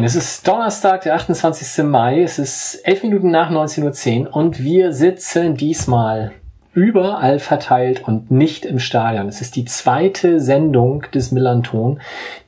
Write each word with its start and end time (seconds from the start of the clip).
Moin, 0.00 0.06
es 0.06 0.16
ist 0.16 0.48
Donnerstag, 0.48 1.02
der 1.02 1.14
28. 1.14 1.84
Mai. 1.84 2.22
Es 2.22 2.38
ist 2.38 2.80
11 2.84 3.02
Minuten 3.02 3.30
nach 3.30 3.50
19.10 3.50 4.20
Uhr 4.28 4.34
und 4.34 4.64
wir 4.64 4.94
sitzen 4.94 5.56
diesmal 5.56 6.32
überall 6.72 7.38
verteilt 7.38 8.08
und 8.08 8.30
nicht 8.30 8.64
im 8.64 8.78
Stadion. 8.78 9.28
Es 9.28 9.42
ist 9.42 9.56
die 9.56 9.66
zweite 9.66 10.40
Sendung 10.40 11.04
des 11.12 11.32
Millanton, 11.32 12.00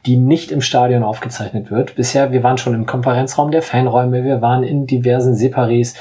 die 0.07 0.17
nicht 0.17 0.51
im 0.51 0.63
Stadion 0.63 1.03
aufgezeichnet 1.03 1.71
wird. 1.71 1.95
Bisher, 1.95 2.33
wir 2.33 2.43
waren 2.43 2.57
schon 2.57 2.73
im 2.73 2.87
Konferenzraum 2.87 3.51
der 3.51 3.61
Fanräume, 3.61 4.25
wir 4.25 4.41
waren 4.41 4.63
in 4.63 4.87
diversen 4.87 5.35
Separés, 5.35 5.95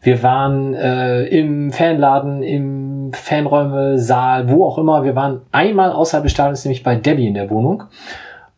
wir 0.00 0.22
waren 0.22 0.74
äh, 0.74 1.24
im 1.24 1.72
Fanladen, 1.72 2.44
im 2.44 3.10
Fanräume, 3.12 3.98
Saal, 3.98 4.48
wo 4.48 4.64
auch 4.64 4.78
immer. 4.78 5.02
Wir 5.02 5.16
waren 5.16 5.40
einmal 5.50 5.90
außerhalb 5.90 6.22
des 6.22 6.30
Stadions, 6.30 6.64
nämlich 6.64 6.84
bei 6.84 6.94
Debbie 6.94 7.26
in 7.26 7.34
der 7.34 7.50
Wohnung. 7.50 7.82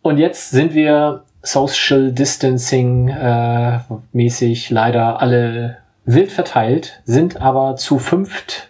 Und 0.03 0.19
jetzt 0.19 0.51
sind 0.51 0.75
wir 0.75 1.23
Social 1.47 2.11
Distancing 2.11 3.09
äh, 3.09 3.79
mäßig 4.13 4.71
leider 4.71 5.21
alle 5.21 5.79
wild 6.05 6.33
verteilt, 6.33 7.01
sind 7.05 7.41
aber 7.41 7.77
zu 7.77 7.99
fünft 7.99 8.69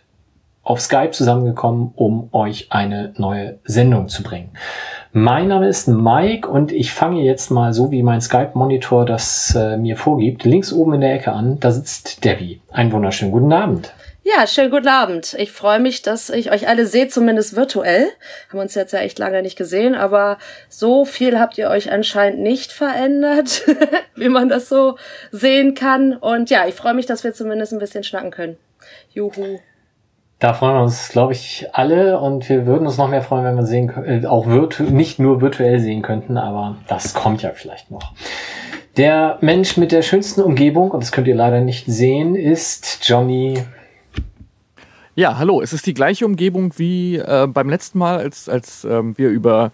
auf 0.63 0.81
Skype 0.81 1.13
zusammengekommen, 1.13 1.93
um 1.95 2.29
euch 2.33 2.67
eine 2.71 3.15
neue 3.17 3.59
Sendung 3.65 4.09
zu 4.09 4.23
bringen. 4.23 4.51
Mein 5.13 5.49
Name 5.49 5.69
ist 5.69 5.89
Mike 5.89 6.47
und 6.47 6.71
ich 6.73 6.93
fange 6.93 7.23
jetzt 7.23 7.51
mal 7.51 7.73
so, 7.73 7.91
wie 7.93 8.03
mein 8.03 8.21
Skype-Monitor 8.21 9.07
das 9.07 9.55
äh, 9.55 9.79
mir 9.79 9.97
vorgibt, 9.97 10.45
links 10.45 10.73
oben 10.73 10.95
in 10.95 11.01
der 11.01 11.15
Ecke 11.15 11.33
an. 11.33 11.59
Da 11.61 11.71
sitzt 11.71 12.25
Debbie. 12.25 12.61
Einen 12.73 12.93
wunderschönen 12.93 13.33
guten 13.33 13.53
Abend. 13.53 13.95
Ja, 14.29 14.45
schönen 14.49 14.73
guten 14.73 14.89
Abend. 14.89 15.37
Ich 15.39 15.53
freue 15.53 15.79
mich, 15.79 16.03
dass 16.03 16.31
ich 16.31 16.51
euch 16.51 16.67
alle 16.67 16.87
sehe, 16.87 17.07
zumindest 17.07 17.55
virtuell. 17.55 18.09
Haben 18.49 18.59
uns 18.59 18.75
jetzt 18.75 18.93
ja 18.93 18.99
echt 18.99 19.21
lange 19.21 19.41
nicht 19.41 19.57
gesehen, 19.57 19.95
aber 19.95 20.39
so 20.69 21.05
viel 21.05 21.39
habt 21.39 21.57
ihr 21.59 21.71
euch 21.71 21.93
anscheinend 21.93 22.41
nicht 22.41 22.73
verändert, 22.73 23.63
wie 24.17 24.29
man 24.29 24.49
das 24.49 24.69
so 24.69 24.97
sehen 25.31 25.75
kann. 25.75 26.17
Und 26.17 26.51
ja, 26.51 26.67
ich 26.67 26.75
freue 26.75 26.95
mich, 26.95 27.07
dass 27.07 27.23
wir 27.23 27.35
zumindest 27.35 27.73
ein 27.73 27.79
bisschen 27.79 28.03
schnacken 28.03 28.33
können. 28.33 28.57
Juhu. 29.11 29.61
Da 30.41 30.55
freuen 30.55 30.75
wir 30.75 30.83
uns, 30.83 31.11
glaube 31.11 31.33
ich, 31.33 31.69
alle 31.73 32.19
und 32.19 32.49
wir 32.49 32.67
würden 32.67 32.89
uns 32.89 32.99
noch 32.99 33.09
mehr 33.09 33.23
freuen, 33.23 33.45
wenn 33.45 33.55
wir 33.55 33.65
sehen, 33.65 33.93
äh, 34.05 34.27
auch 34.27 34.47
nicht 34.81 35.21
nur 35.21 35.41
virtuell 35.41 35.79
sehen 35.79 36.03
könnten, 36.03 36.37
aber 36.37 36.79
das 36.89 37.15
kommt 37.15 37.43
ja 37.43 37.53
vielleicht 37.55 37.93
noch. 37.93 38.13
Der 38.97 39.39
Mensch 39.41 39.77
mit 39.77 39.93
der 39.93 40.03
schönsten 40.03 40.43
Umgebung, 40.43 40.91
und 40.91 41.05
das 41.05 41.13
könnt 41.13 41.29
ihr 41.29 41.37
leider 41.37 41.61
nicht 41.61 41.87
sehen, 41.87 42.35
ist 42.35 43.07
Johnny 43.09 43.63
ja, 45.17 45.39
hallo. 45.39 45.63
Es 45.63 45.73
ist 45.73 45.87
die 45.87 45.95
gleiche 45.95 46.27
Umgebung 46.27 46.73
wie 46.77 47.17
äh, 47.17 47.49
beim 47.49 47.69
letzten 47.69 47.99
Mal, 47.99 48.19
als, 48.19 48.49
als 48.49 48.85
ähm, 48.85 49.17
wir 49.19 49.31
über 49.31 49.73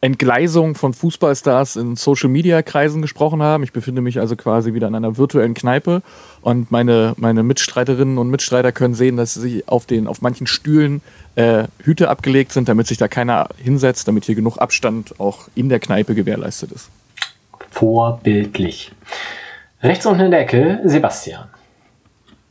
Entgleisung 0.00 0.74
von 0.74 0.92
Fußballstars 0.92 1.76
in 1.76 1.96
Social-Media-Kreisen 1.96 3.00
gesprochen 3.00 3.42
haben. 3.42 3.62
Ich 3.62 3.72
befinde 3.72 4.02
mich 4.02 4.20
also 4.20 4.36
quasi 4.36 4.74
wieder 4.74 4.86
in 4.88 4.94
einer 4.94 5.16
virtuellen 5.16 5.54
Kneipe 5.54 6.02
und 6.42 6.70
meine, 6.70 7.14
meine 7.16 7.42
Mitstreiterinnen 7.42 8.18
und 8.18 8.28
Mitstreiter 8.28 8.70
können 8.70 8.94
sehen, 8.94 9.16
dass 9.16 9.32
sie 9.32 9.64
auf, 9.66 9.86
den, 9.86 10.06
auf 10.06 10.20
manchen 10.20 10.46
Stühlen 10.46 11.00
äh, 11.36 11.64
Hüte 11.82 12.10
abgelegt 12.10 12.52
sind, 12.52 12.68
damit 12.68 12.86
sich 12.86 12.98
da 12.98 13.08
keiner 13.08 13.48
hinsetzt, 13.56 14.06
damit 14.06 14.26
hier 14.26 14.34
genug 14.34 14.58
Abstand 14.58 15.18
auch 15.18 15.48
in 15.54 15.70
der 15.70 15.80
Kneipe 15.80 16.14
gewährleistet 16.14 16.72
ist. 16.72 16.90
Vorbildlich. 17.70 18.92
Rechts 19.82 20.04
unten 20.04 20.24
in 20.24 20.30
der 20.32 20.40
Ecke 20.40 20.80
Sebastian. 20.84 21.46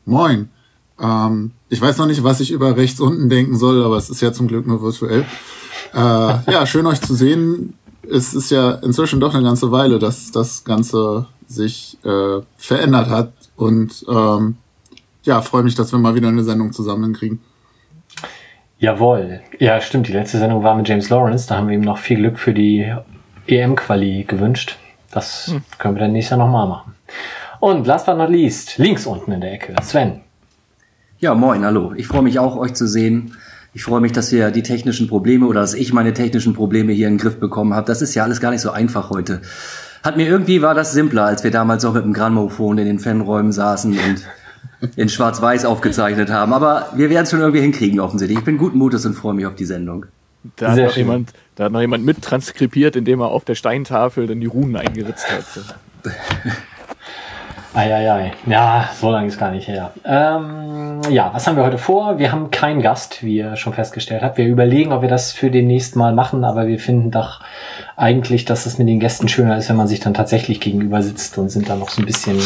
Moin. 0.05 0.49
Ähm, 0.99 1.51
ich 1.73 1.81
weiß 1.81 1.97
noch 1.97 2.05
nicht, 2.05 2.23
was 2.23 2.39
ich 2.39 2.51
über 2.51 2.77
rechts 2.77 2.99
unten 2.99 3.29
denken 3.29 3.57
soll, 3.57 3.83
aber 3.83 3.97
es 3.97 4.11
ist 4.11 4.21
ja 4.21 4.31
zum 4.31 4.47
Glück 4.47 4.67
nur 4.67 4.83
virtuell. 4.83 5.25
Äh, 5.91 5.97
ja, 6.51 6.67
schön 6.67 6.85
euch 6.85 7.01
zu 7.01 7.15
sehen. 7.15 7.73
Es 8.07 8.35
ist 8.35 8.51
ja 8.51 8.73
inzwischen 8.73 9.19
doch 9.19 9.33
eine 9.33 9.43
ganze 9.43 9.71
Weile, 9.71 9.97
dass 9.97 10.31
das 10.31 10.63
Ganze 10.63 11.25
sich 11.47 11.97
äh, 12.05 12.41
verändert 12.57 13.09
hat. 13.09 13.33
Und 13.55 14.05
ähm, 14.07 14.57
ja, 15.23 15.41
freue 15.41 15.63
mich, 15.63 15.73
dass 15.73 15.91
wir 15.91 15.97
mal 15.97 16.13
wieder 16.13 16.27
eine 16.27 16.43
Sendung 16.43 16.73
zusammen 16.73 17.13
kriegen. 17.13 17.41
Jawohl. 18.77 19.41
Ja, 19.57 19.81
stimmt. 19.81 20.07
Die 20.07 20.13
letzte 20.13 20.37
Sendung 20.37 20.63
war 20.63 20.75
mit 20.75 20.87
James 20.87 21.09
Lawrence. 21.09 21.47
Da 21.47 21.57
haben 21.57 21.69
wir 21.69 21.75
ihm 21.75 21.81
noch 21.81 21.97
viel 21.97 22.17
Glück 22.17 22.37
für 22.37 22.53
die 22.53 22.93
EM-Quali 23.47 24.25
gewünscht. 24.25 24.77
Das 25.09 25.47
hm. 25.47 25.63
können 25.79 25.95
wir 25.95 26.01
dann 26.01 26.11
nächstes 26.11 26.37
Jahr 26.37 26.45
nochmal 26.45 26.67
machen. 26.67 26.93
Und 27.59 27.87
last 27.87 28.05
but 28.05 28.17
not 28.17 28.29
least, 28.29 28.77
links 28.77 29.07
unten 29.07 29.31
in 29.31 29.41
der 29.41 29.53
Ecke, 29.53 29.73
Sven. 29.81 30.22
Ja, 31.23 31.35
moin, 31.35 31.63
hallo. 31.63 31.93
Ich 31.95 32.07
freue 32.07 32.21
mich 32.21 32.37
auch, 32.37 32.57
euch 32.57 32.73
zu 32.73 32.85
sehen. 32.85 33.37
Ich 33.73 33.85
freue 33.85 34.01
mich, 34.01 34.11
dass 34.11 34.33
wir 34.33 34.51
die 34.51 34.61
technischen 34.61 35.07
Probleme 35.07 35.45
oder 35.45 35.61
dass 35.61 35.73
ich 35.73 35.93
meine 35.93 36.13
technischen 36.13 36.53
Probleme 36.53 36.91
hier 36.91 37.07
in 37.07 37.13
den 37.13 37.17
Griff 37.17 37.39
bekommen 37.39 37.73
habe. 37.73 37.87
Das 37.87 38.01
ist 38.01 38.13
ja 38.13 38.23
alles 38.23 38.41
gar 38.41 38.51
nicht 38.51 38.59
so 38.59 38.71
einfach 38.71 39.09
heute. 39.09 39.41
Hat 40.03 40.17
mir 40.17 40.27
irgendwie 40.27 40.61
war 40.61 40.75
das 40.75 40.91
simpler, 40.91 41.23
als 41.23 41.45
wir 41.45 41.49
damals 41.49 41.81
noch 41.85 41.93
mit 41.93 42.03
dem 42.03 42.11
Grammophon 42.11 42.77
in 42.77 42.85
den 42.87 42.99
Fanräumen 42.99 43.53
saßen 43.53 43.97
und 43.97 44.89
in 44.97 45.07
Schwarz-Weiß 45.07 45.63
aufgezeichnet 45.63 46.29
haben. 46.29 46.51
Aber 46.51 46.89
wir 46.93 47.09
werden 47.09 47.23
es 47.23 47.31
schon 47.31 47.39
irgendwie 47.39 47.61
hinkriegen, 47.61 48.01
offensichtlich. 48.01 48.39
Ich 48.39 48.43
bin 48.43 48.57
guten 48.57 48.77
Mutes 48.77 49.05
und 49.05 49.13
freue 49.13 49.33
mich 49.33 49.45
auf 49.45 49.55
die 49.55 49.63
Sendung. 49.63 50.07
Da 50.57 50.71
hat, 50.71 50.77
noch 50.77 50.97
jemand, 50.97 51.31
da 51.55 51.63
hat 51.63 51.71
noch 51.71 51.79
jemand 51.79 52.03
mit 52.03 52.21
transkribiert, 52.21 52.97
indem 52.97 53.21
er 53.21 53.27
auf 53.27 53.45
der 53.45 53.55
Steintafel 53.55 54.27
dann 54.27 54.41
die 54.41 54.47
Runen 54.47 54.75
eingeritzt 54.75 55.25
hat. 55.31 55.45
Eieiei. 57.75 58.33
Ja, 58.45 58.89
so 58.99 59.09
lange 59.09 59.27
ist 59.27 59.39
gar 59.39 59.49
nicht 59.49 59.67
her. 59.67 59.91
Ähm, 60.05 61.01
ja, 61.09 61.31
was 61.33 61.47
haben 61.47 61.57
wir 61.57 61.63
heute 61.63 61.79
vor? 61.79 62.19
Wir 62.19 62.31
haben 62.31 62.51
keinen 62.51 62.81
Gast, 62.81 63.23
wie 63.23 63.37
ihr 63.37 63.55
schon 63.55 63.73
festgestellt 63.73 64.21
habt. 64.21 64.37
Wir 64.37 64.45
überlegen, 64.45 64.91
ob 64.91 65.01
wir 65.01 65.09
das 65.09 65.31
für 65.31 65.49
den 65.49 65.65
nächsten 65.65 65.97
Mal 65.97 66.13
machen, 66.13 66.43
aber 66.43 66.67
wir 66.67 66.79
finden 66.79 67.09
doch 67.09 67.39
eigentlich, 67.95 68.45
dass 68.45 68.67
es 68.67 68.77
mit 68.77 68.87
den 68.87 68.99
Gästen 68.99 69.27
schöner 69.27 69.57
ist, 69.57 69.69
wenn 69.69 69.75
man 69.75 69.87
sich 69.87 69.99
dann 69.99 70.13
tatsächlich 70.13 70.59
gegenüber 70.59 71.01
sitzt 71.01 71.37
und 71.39 71.49
sind 71.49 71.67
dann 71.67 71.79
noch 71.79 71.89
so 71.89 72.01
ein 72.01 72.05
bisschen 72.05 72.37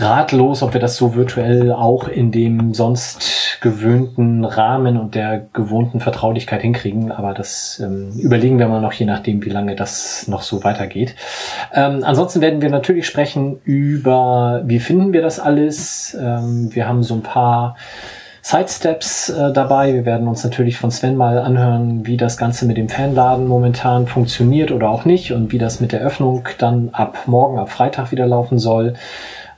ratlos, 0.00 0.62
ob 0.62 0.72
wir 0.72 0.80
das 0.80 0.96
so 0.96 1.14
virtuell 1.14 1.72
auch 1.72 2.08
in 2.08 2.32
dem 2.32 2.74
sonst 2.74 3.58
gewöhnten 3.60 4.44
Rahmen 4.44 4.96
und 4.96 5.14
der 5.14 5.46
gewohnten 5.52 6.00
Vertraulichkeit 6.00 6.62
hinkriegen. 6.62 7.12
Aber 7.12 7.34
das 7.34 7.80
ähm, 7.84 8.12
überlegen 8.18 8.58
wir 8.58 8.68
mal 8.68 8.80
noch, 8.80 8.92
je 8.92 9.06
nachdem, 9.06 9.44
wie 9.44 9.50
lange 9.50 9.76
das 9.76 10.26
noch 10.28 10.42
so 10.42 10.64
weitergeht. 10.64 11.14
Ähm, 11.74 12.02
ansonsten 12.04 12.40
werden 12.40 12.62
wir 12.62 12.70
natürlich 12.70 13.06
sprechen 13.06 13.60
über, 13.64 14.62
wie 14.64 14.80
finden 14.80 15.12
wir 15.12 15.22
das 15.22 15.38
alles. 15.38 16.16
Ähm, 16.18 16.74
wir 16.74 16.88
haben 16.88 17.02
so 17.02 17.14
ein 17.14 17.22
paar 17.22 17.76
Sidesteps 18.42 19.28
äh, 19.28 19.52
dabei. 19.52 19.92
Wir 19.92 20.06
werden 20.06 20.26
uns 20.26 20.42
natürlich 20.42 20.78
von 20.78 20.90
Sven 20.90 21.16
mal 21.16 21.38
anhören, 21.38 22.06
wie 22.06 22.16
das 22.16 22.38
Ganze 22.38 22.64
mit 22.64 22.78
dem 22.78 22.88
Fanladen 22.88 23.46
momentan 23.46 24.06
funktioniert 24.06 24.72
oder 24.72 24.88
auch 24.88 25.04
nicht 25.04 25.32
und 25.32 25.52
wie 25.52 25.58
das 25.58 25.80
mit 25.80 25.92
der 25.92 26.00
Öffnung 26.00 26.48
dann 26.58 26.90
ab 26.92 27.18
morgen, 27.26 27.58
ab 27.58 27.70
Freitag 27.70 28.12
wieder 28.12 28.26
laufen 28.26 28.58
soll. 28.58 28.94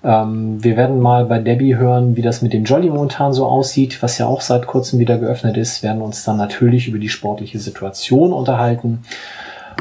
Ähm, 0.04 0.62
wir 0.62 0.76
werden 0.76 1.00
mal 1.00 1.26
bei 1.26 1.38
Debbie 1.38 1.76
hören, 1.76 2.16
wie 2.16 2.22
das 2.22 2.42
mit 2.42 2.52
dem 2.52 2.64
Jolly 2.64 2.90
momentan 2.90 3.32
so 3.32 3.46
aussieht, 3.46 4.02
was 4.02 4.18
ja 4.18 4.26
auch 4.26 4.40
seit 4.40 4.66
kurzem 4.66 4.98
wieder 4.98 5.18
geöffnet 5.18 5.56
ist. 5.56 5.82
Werden 5.82 6.02
uns 6.02 6.24
dann 6.24 6.36
natürlich 6.36 6.88
über 6.88 6.98
die 6.98 7.08
sportliche 7.08 7.58
Situation 7.58 8.32
unterhalten 8.32 9.02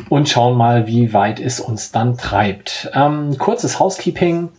und 0.09 0.29
schauen 0.29 0.57
mal, 0.57 0.87
wie 0.87 1.13
weit 1.13 1.39
es 1.39 1.59
uns 1.59 1.91
dann 1.91 2.17
treibt. 2.17 2.91
Ähm, 2.93 3.37
kurzes 3.37 3.79
Housekeeping. 3.79 4.49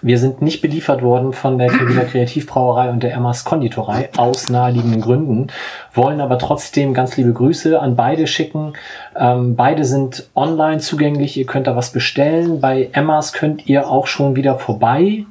Wir 0.00 0.18
sind 0.18 0.42
nicht 0.42 0.60
beliefert 0.60 1.02
worden 1.02 1.32
von 1.32 1.58
der 1.58 1.68
Keviner 1.68 2.04
Kreativbrauerei 2.04 2.90
und 2.90 3.02
der 3.02 3.14
Emmas 3.14 3.44
Konditorei 3.44 4.10
aus 4.16 4.48
naheliegenden 4.48 5.00
Gründen, 5.00 5.48
wollen 5.92 6.20
aber 6.20 6.38
trotzdem 6.38 6.94
ganz 6.94 7.16
liebe 7.16 7.32
Grüße 7.32 7.80
an 7.80 7.96
beide 7.96 8.26
schicken. 8.26 8.74
Ähm, 9.16 9.56
beide 9.56 9.84
sind 9.84 10.28
online 10.36 10.78
zugänglich, 10.78 11.36
ihr 11.36 11.46
könnt 11.46 11.66
da 11.66 11.74
was 11.74 11.90
bestellen. 11.90 12.60
Bei 12.60 12.90
Emmas 12.92 13.32
könnt 13.32 13.66
ihr 13.66 13.88
auch 13.88 14.06
schon 14.06 14.36
wieder 14.36 14.56
vorbei. 14.56 15.24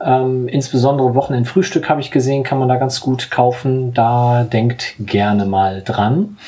Ähm, 0.00 0.48
insbesondere 0.48 1.14
Wochenendfrühstück 1.14 1.90
habe 1.90 2.00
ich 2.00 2.10
gesehen, 2.10 2.44
kann 2.44 2.58
man 2.58 2.68
da 2.68 2.76
ganz 2.76 3.00
gut 3.00 3.30
kaufen. 3.30 3.92
Da 3.92 4.44
denkt 4.44 4.94
gerne 5.00 5.44
mal 5.44 5.82
dran. 5.82 6.38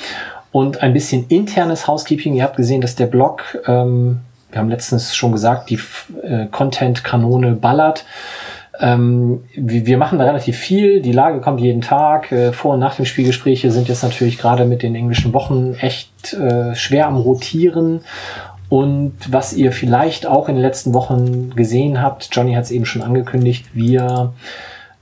Und 0.53 0.83
ein 0.83 0.93
bisschen 0.93 1.27
internes 1.29 1.87
Housekeeping. 1.87 2.35
Ihr 2.35 2.45
habt 2.45 2.57
gesehen, 2.57 2.81
dass 2.81 2.97
der 2.97 3.07
Blog 3.07 3.59
ähm, 3.67 4.21
wir 4.51 4.61
haben 4.61 4.71
letztens 4.71 5.15
schon 5.15 5.33
gesagt, 5.33 5.71
die 5.71 5.79
äh, 6.23 6.47
Content-Kanone 6.47 7.53
ballert. 7.53 8.05
Ähm, 8.79 9.45
wir, 9.55 9.87
wir 9.87 9.99
machen 9.99 10.19
da 10.19 10.25
relativ 10.25 10.57
viel. 10.57 11.03
Die 11.03 11.13
Lage 11.13 11.41
kommt 11.41 11.61
jeden 11.61 11.83
Tag. 11.83 12.33
Äh, 12.33 12.53
vor 12.53 12.75
und 12.75 12.81
nach 12.81 12.97
dem 12.97 13.05
Spielgespräche 13.05 13.71
sind 13.71 13.89
jetzt 13.89 14.03
natürlich 14.03 14.39
gerade 14.39 14.65
mit 14.65 14.83
den 14.83 14.95
englischen 14.95 15.33
Wochen 15.35 15.75
echt 15.81 16.33
äh, 16.33 16.75
schwer 16.75 17.07
am 17.07 17.17
Rotieren. 17.17 18.01
Und 18.69 19.15
was 19.29 19.53
ihr 19.53 19.73
vielleicht 19.73 20.27
auch 20.27 20.49
in 20.49 20.55
den 20.55 20.63
letzten 20.63 20.95
Wochen 20.95 21.51
gesehen 21.57 22.01
habt, 22.01 22.29
Johnny 22.33 22.55
hat 22.55 22.65
es 22.65 22.71
eben 22.71 22.87
schon 22.87 23.03
angekündigt, 23.03 23.67
wir 23.75 24.33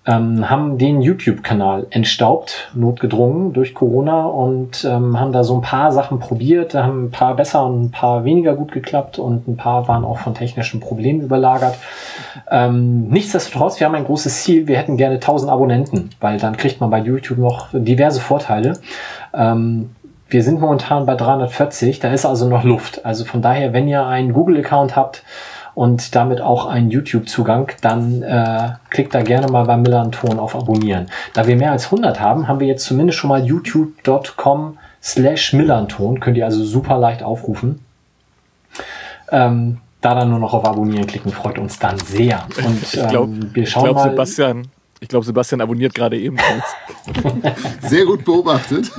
ähm, 0.09 0.49
haben 0.49 0.79
den 0.79 1.03
YouTube-Kanal 1.03 1.87
entstaubt, 1.91 2.71
notgedrungen 2.75 3.53
durch 3.53 3.75
Corona 3.75 4.25
und 4.25 4.83
ähm, 4.85 5.21
haben 5.21 5.33
da 5.33 5.45
so 5.45 5.55
ein 5.57 5.61
paar 5.61 5.93
Sachen 5.93 6.19
probiert. 6.19 6.73
Da 6.73 6.85
haben 6.85 7.05
ein 7.05 7.11
paar 7.11 7.37
besser 7.37 7.67
und 7.67 7.85
ein 7.85 7.91
paar 7.91 8.25
weniger 8.25 8.55
gut 8.55 8.73
geklappt 8.73 9.19
und 9.19 9.47
ein 9.47 9.59
paar 9.59 9.87
waren 9.87 10.07
auch 10.07 10.19
von 10.19 10.33
technischen 10.33 10.81
Problemen 10.81 11.21
überlagert. 11.21 11.75
Ähm, 12.51 13.09
nichtsdestotrotz, 13.09 13.81
wir 13.81 13.87
haben 13.87 13.95
ein 13.97 14.07
großes 14.07 14.45
Ziel. 14.45 14.67
Wir 14.67 14.79
hätten 14.79 14.97
gerne 14.97 15.17
1000 15.17 15.53
Abonnenten, 15.53 16.09
weil 16.21 16.39
dann 16.39 16.57
kriegt 16.57 16.81
man 16.81 16.89
bei 16.89 17.01
YouTube 17.01 17.39
noch 17.39 17.69
diverse 17.73 18.21
Vorteile. 18.21 18.79
Ähm, 19.35 19.91
wir 20.31 20.43
sind 20.43 20.61
momentan 20.61 21.05
bei 21.05 21.17
340, 21.17 22.01
da 22.01 22.13
ist 22.13 22.25
also 22.25 22.49
noch 22.49 22.65
Luft. 22.65 23.05
Also 23.05 23.27
von 23.27 23.43
daher, 23.43 23.75
wenn 23.75 23.89
ihr 23.89 24.07
einen 24.07 24.33
Google-Account 24.33 24.97
habt, 24.97 25.23
und 25.79 26.17
damit 26.17 26.41
auch 26.41 26.67
einen 26.67 26.91
YouTube-Zugang, 26.91 27.71
dann 27.83 28.25
äh, 28.25 28.71
klickt 28.91 29.15
da 29.15 29.23
gerne 29.23 29.47
mal 29.47 29.63
beim 29.63 29.83
Millanton 29.83 30.41
auf 30.41 30.57
Abonnieren. 30.57 31.07
Da 31.35 31.47
wir 31.47 31.55
mehr 31.55 31.71
als 31.71 31.85
100 31.85 32.19
haben, 32.19 32.49
haben 32.49 32.59
wir 32.59 32.67
jetzt 32.67 32.85
zumindest 32.85 33.21
schon 33.21 33.29
mal 33.29 33.45
youtube.com 33.45 34.77
slash 35.01 35.53
Millanton. 35.53 36.19
Könnt 36.19 36.37
ihr 36.37 36.47
also 36.47 36.65
super 36.65 36.99
leicht 36.99 37.23
aufrufen. 37.23 37.79
Ähm, 39.31 39.79
da 40.01 40.17
dann 40.17 40.31
nur 40.31 40.41
noch 40.41 40.53
auf 40.53 40.65
Abonnieren 40.65 41.07
klicken, 41.07 41.31
freut 41.31 41.61
uns 41.61 41.79
dann 41.79 41.97
sehr. 41.97 42.45
Und 42.57 42.83
ich 42.83 43.09
glaub, 43.09 43.29
ähm, 43.29 43.51
wir 43.53 43.65
schauen 43.65 43.85
ich 43.85 43.91
glaub, 43.93 44.05
mal. 44.05 44.11
Sebastian, 44.11 44.67
ich 45.01 45.09
glaube, 45.09 45.25
Sebastian 45.25 45.61
abonniert 45.61 45.95
gerade 45.95 46.19
eben. 46.19 46.37
Sehr 47.83 48.05
gut 48.05 48.25
beobachtet. 48.25 48.91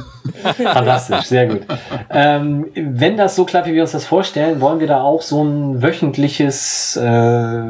Fantastisch, 0.42 1.26
sehr 1.26 1.48
gut. 1.48 1.62
Ähm, 2.10 2.68
wenn 2.76 3.18
das 3.18 3.36
so 3.36 3.46
klappt, 3.46 3.68
wie 3.68 3.74
wir 3.74 3.82
uns 3.82 3.92
das 3.92 4.06
vorstellen, 4.06 4.62
wollen 4.62 4.80
wir 4.80 4.88
da 4.88 5.02
auch 5.02 5.22
so 5.22 5.44
ein 5.44 5.82
wöchentliches 5.82 6.96
äh, 6.96 7.64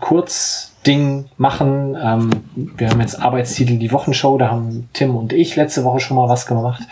Kurzding 0.00 1.26
machen. 1.36 1.96
Ähm, 2.02 2.30
wir 2.54 2.90
haben 2.90 3.00
jetzt 3.00 3.20
Arbeitstitel 3.20 3.78
die 3.78 3.92
Wochenshow, 3.92 4.36
da 4.38 4.50
haben 4.50 4.88
Tim 4.92 5.14
und 5.14 5.32
ich 5.32 5.54
letzte 5.56 5.84
Woche 5.84 6.00
schon 6.00 6.16
mal 6.16 6.28
was 6.28 6.46
gemacht. 6.46 6.82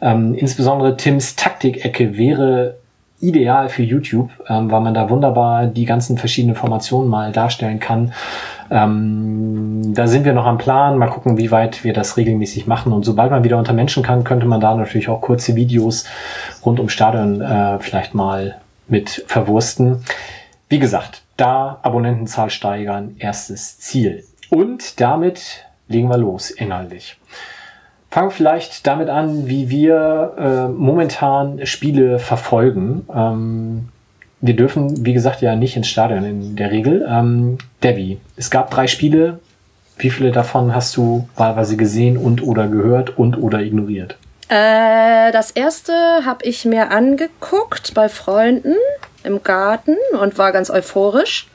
Ähm, 0.00 0.34
insbesondere 0.34 0.96
Tims 0.96 1.34
Taktikecke 1.34 2.16
wäre 2.16 2.76
ideal 3.20 3.68
für 3.68 3.82
YouTube, 3.82 4.30
ähm, 4.48 4.70
weil 4.70 4.80
man 4.80 4.94
da 4.94 5.08
wunderbar 5.08 5.66
die 5.66 5.86
ganzen 5.86 6.18
verschiedenen 6.18 6.54
Formationen 6.54 7.08
mal 7.08 7.32
darstellen 7.32 7.80
kann. 7.80 8.12
Ähm, 8.70 9.94
da 9.94 10.06
sind 10.06 10.24
wir 10.24 10.32
noch 10.32 10.46
am 10.46 10.58
Plan. 10.58 10.98
Mal 10.98 11.08
gucken, 11.08 11.38
wie 11.38 11.50
weit 11.50 11.84
wir 11.84 11.92
das 11.92 12.16
regelmäßig 12.16 12.66
machen. 12.66 12.92
Und 12.92 13.04
sobald 13.04 13.30
man 13.30 13.44
wieder 13.44 13.58
unter 13.58 13.72
Menschen 13.72 14.02
kann, 14.02 14.24
könnte 14.24 14.46
man 14.46 14.60
da 14.60 14.74
natürlich 14.74 15.08
auch 15.08 15.20
kurze 15.20 15.56
Videos 15.56 16.06
rund 16.64 16.80
um 16.80 16.88
Stadion 16.88 17.40
äh, 17.40 17.78
vielleicht 17.78 18.14
mal 18.14 18.56
mit 18.88 19.24
verwursten. 19.26 20.04
Wie 20.68 20.78
gesagt, 20.78 21.22
da 21.36 21.78
Abonnentenzahl 21.82 22.50
steigern, 22.50 23.16
erstes 23.18 23.78
Ziel. 23.78 24.24
Und 24.50 25.00
damit 25.00 25.66
legen 25.88 26.08
wir 26.08 26.18
los, 26.18 26.50
inhaltlich. 26.50 27.18
Fangen 28.10 28.30
vielleicht 28.30 28.86
damit 28.86 29.08
an, 29.08 29.46
wie 29.46 29.68
wir 29.68 30.34
äh, 30.38 30.68
momentan 30.72 31.66
Spiele 31.66 32.18
verfolgen. 32.18 33.06
Ähm, 33.14 33.88
wir 34.40 34.54
dürfen, 34.54 35.04
wie 35.04 35.12
gesagt, 35.12 35.42
ja 35.42 35.56
nicht 35.56 35.76
ins 35.76 35.88
Stadion 35.88 36.24
in 36.24 36.56
der 36.56 36.70
Regel. 36.70 37.06
Ähm, 37.08 37.58
Debbie, 37.82 38.18
es 38.36 38.50
gab 38.50 38.70
drei 38.70 38.86
Spiele. 38.86 39.40
Wie 39.98 40.10
viele 40.10 40.30
davon 40.30 40.74
hast 40.74 40.96
du 40.96 41.28
wahlweise 41.36 41.76
gesehen 41.76 42.18
und 42.18 42.42
oder 42.42 42.68
gehört 42.68 43.18
und 43.18 43.38
oder 43.38 43.60
ignoriert? 43.60 44.18
Äh, 44.48 45.32
das 45.32 45.50
erste 45.50 45.92
habe 46.24 46.44
ich 46.44 46.64
mir 46.64 46.90
angeguckt 46.90 47.94
bei 47.94 48.08
Freunden 48.08 48.74
im 49.24 49.42
Garten 49.42 49.96
und 50.20 50.38
war 50.38 50.52
ganz 50.52 50.70
euphorisch 50.70 51.48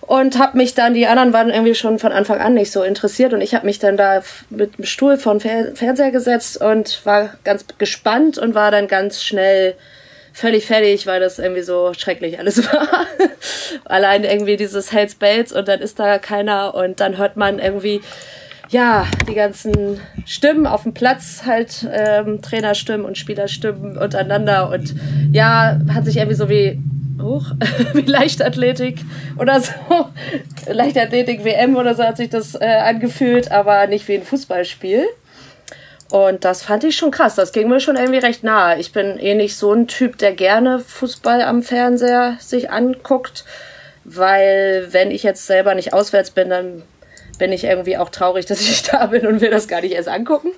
und 0.00 0.38
habe 0.38 0.56
mich 0.56 0.74
dann 0.74 0.94
die 0.94 1.06
anderen 1.06 1.32
waren 1.32 1.50
irgendwie 1.50 1.74
schon 1.74 1.98
von 1.98 2.12
Anfang 2.12 2.40
an 2.40 2.54
nicht 2.54 2.72
so 2.72 2.82
interessiert 2.82 3.34
und 3.34 3.40
ich 3.40 3.54
habe 3.54 3.66
mich 3.66 3.80
dann 3.80 3.96
da 3.96 4.22
mit 4.48 4.78
dem 4.78 4.84
Stuhl 4.84 5.18
vor 5.18 5.36
den 5.36 5.76
Fernseher 5.76 6.10
gesetzt 6.10 6.60
und 6.60 7.04
war 7.04 7.30
ganz 7.44 7.66
gespannt 7.78 8.38
und 8.38 8.54
war 8.54 8.70
dann 8.70 8.86
ganz 8.86 9.22
schnell 9.22 9.74
völlig 10.36 10.66
fertig, 10.66 11.06
weil 11.06 11.18
das 11.18 11.38
irgendwie 11.38 11.62
so 11.62 11.94
schrecklich 11.94 12.38
alles 12.38 12.62
war. 12.72 13.06
Allein 13.86 14.22
irgendwie 14.22 14.58
dieses 14.58 14.92
Hells 14.92 15.14
Bells 15.14 15.50
und 15.50 15.66
dann 15.66 15.80
ist 15.80 15.98
da 15.98 16.18
keiner 16.18 16.74
und 16.74 17.00
dann 17.00 17.16
hört 17.16 17.38
man 17.38 17.58
irgendwie 17.58 18.02
ja, 18.68 19.06
die 19.28 19.34
ganzen 19.34 20.00
Stimmen 20.26 20.66
auf 20.66 20.82
dem 20.82 20.92
Platz, 20.92 21.44
halt 21.46 21.86
ähm, 21.90 22.42
Trainerstimmen 22.42 23.06
und 23.06 23.16
Spielerstimmen 23.16 23.96
untereinander 23.96 24.70
und 24.70 24.94
ja, 25.32 25.78
hat 25.94 26.04
sich 26.04 26.16
irgendwie 26.16 26.36
so 26.36 26.50
wie 26.50 26.80
hoch, 27.22 27.52
wie 27.94 28.02
Leichtathletik 28.02 28.98
oder 29.38 29.60
so, 29.60 29.72
Leichtathletik 30.66 31.44
WM 31.44 31.76
oder 31.76 31.94
so 31.94 32.02
hat 32.02 32.18
sich 32.18 32.28
das 32.28 32.56
äh, 32.56 32.66
angefühlt, 32.66 33.52
aber 33.52 33.86
nicht 33.86 34.06
wie 34.08 34.16
ein 34.16 34.24
Fußballspiel. 34.24 35.06
Und 36.10 36.44
das 36.44 36.62
fand 36.62 36.84
ich 36.84 36.96
schon 36.96 37.10
krass. 37.10 37.34
Das 37.34 37.52
ging 37.52 37.68
mir 37.68 37.80
schon 37.80 37.96
irgendwie 37.96 38.18
recht 38.18 38.44
nahe. 38.44 38.78
Ich 38.78 38.92
bin 38.92 39.18
eh 39.18 39.34
nicht 39.34 39.56
so 39.56 39.72
ein 39.72 39.88
Typ, 39.88 40.18
der 40.18 40.32
gerne 40.32 40.78
Fußball 40.78 41.42
am 41.42 41.62
Fernseher 41.62 42.36
sich 42.40 42.70
anguckt, 42.70 43.44
weil 44.04 44.88
wenn 44.90 45.10
ich 45.10 45.24
jetzt 45.24 45.46
selber 45.46 45.74
nicht 45.74 45.92
auswärts 45.92 46.30
bin, 46.30 46.50
dann 46.50 46.82
bin 47.38 47.52
ich 47.52 47.64
irgendwie 47.64 47.96
auch 47.96 48.10
traurig, 48.10 48.46
dass 48.46 48.60
ich 48.60 48.82
da 48.82 49.06
bin 49.06 49.26
und 49.26 49.40
will 49.40 49.50
das 49.50 49.68
gar 49.68 49.80
nicht 49.80 49.94
erst 49.94 50.08
angucken. 50.08 50.52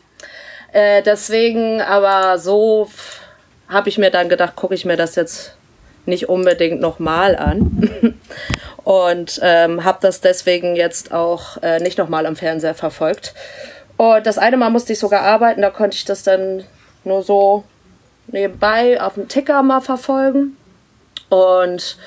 Äh, 0.73 1.03
deswegen, 1.03 1.81
aber 1.81 2.39
so 2.39 2.91
habe 3.69 3.89
ich 3.89 3.99
mir 3.99 4.11
dann 4.11 4.29
gedacht, 4.29 4.55
gucke 4.55 4.75
ich 4.75 4.85
mir 4.85 4.97
das 4.97 5.15
jetzt 5.15 5.55
nicht 6.05 6.29
unbedingt 6.29 6.81
nochmal 6.81 7.37
an. 7.37 7.91
und 8.85 9.41
ähm, 9.43 9.85
habe 9.85 9.99
das 10.01 10.21
deswegen 10.21 10.77
jetzt 10.77 11.13
auch 11.13 11.63
äh, 11.63 11.79
nicht 11.81 11.99
nochmal 11.99 12.27
am 12.27 12.37
Fernseher 12.37 12.75
verfolgt. 12.75 13.35
Und 13.99 14.27
das 14.27 14.39
eine 14.39 14.57
Mal 14.57 14.71
musste 14.71 14.95
ich 14.95 14.99
sogar 14.99 15.23
arbeiten, 15.23 15.61
da 15.61 15.71
konnte 15.71 15.97
ich 15.97 16.05
das 16.05 16.23
dann 16.23 16.65
nur 17.05 17.23
so 17.23 17.65
nebenbei 18.29 19.01
auf 19.01 19.15
dem 19.15 19.29
Ticker 19.29 19.63
mal 19.63 19.81
verfolgen. 19.81 20.57
Und 21.29 21.99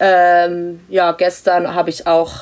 ähm, 0.00 0.80
ja, 0.88 1.12
gestern 1.12 1.74
habe 1.74 1.90
ich 1.90 2.06
auch 2.06 2.40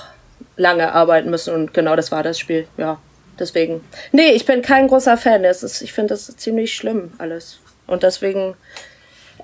lange 0.56 0.93
arbeiten 0.93 1.29
müssen 1.29 1.55
und 1.55 1.75
genau 1.75 1.96
das 1.96 2.12
war 2.12 2.23
das 2.23 2.38
Spiel. 2.38 2.69
Ja, 2.76 2.99
deswegen. 3.38 3.85
Nee, 4.12 4.31
ich 4.31 4.46
bin 4.46 4.62
kein 4.62 4.87
großer 4.87 5.17
Fan. 5.17 5.43
Das 5.43 5.62
ist, 5.62 5.82
ich 5.82 5.93
finde 5.93 6.14
das 6.14 6.26
ziemlich 6.37 6.75
schlimm 6.75 7.12
alles. 7.19 7.58
Und 7.87 8.05
deswegen 8.05 8.55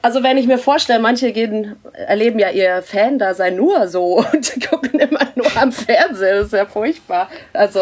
also 0.02 0.22
wenn 0.22 0.38
ich 0.38 0.46
mir 0.46 0.58
vorstelle, 0.58 0.98
manche 0.98 1.32
gehen, 1.32 1.76
erleben 1.92 2.38
ja 2.38 2.50
ihr 2.50 2.82
Fan-Dasein 2.82 3.56
nur 3.56 3.88
so 3.88 4.24
und 4.32 4.68
gucken 4.68 4.98
immer 4.98 5.26
nur 5.34 5.56
am 5.56 5.72
Fernsehen. 5.72 6.36
Das 6.36 6.46
ist 6.46 6.52
ja 6.52 6.66
furchtbar. 6.66 7.28
Also, 7.52 7.80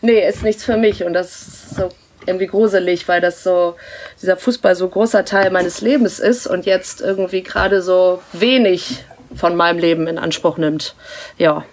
nee, 0.00 0.26
ist 0.26 0.42
nichts 0.42 0.64
für 0.64 0.76
mich. 0.76 1.04
Und 1.04 1.12
das 1.12 1.30
ist 1.30 1.76
so 1.76 1.88
irgendwie 2.26 2.46
gruselig, 2.46 3.08
weil 3.08 3.20
das 3.20 3.42
so, 3.42 3.76
dieser 4.20 4.36
Fußball 4.36 4.74
so 4.76 4.88
großer 4.88 5.24
Teil 5.24 5.50
meines 5.50 5.80
Lebens 5.80 6.18
ist 6.18 6.46
und 6.46 6.66
jetzt 6.66 7.00
irgendwie 7.00 7.42
gerade 7.42 7.82
so 7.82 8.22
wenig 8.32 9.04
von 9.34 9.56
meinem 9.56 9.78
Leben 9.78 10.06
in 10.06 10.18
Anspruch 10.18 10.58
nimmt. 10.58 10.94
Ja. 11.36 11.64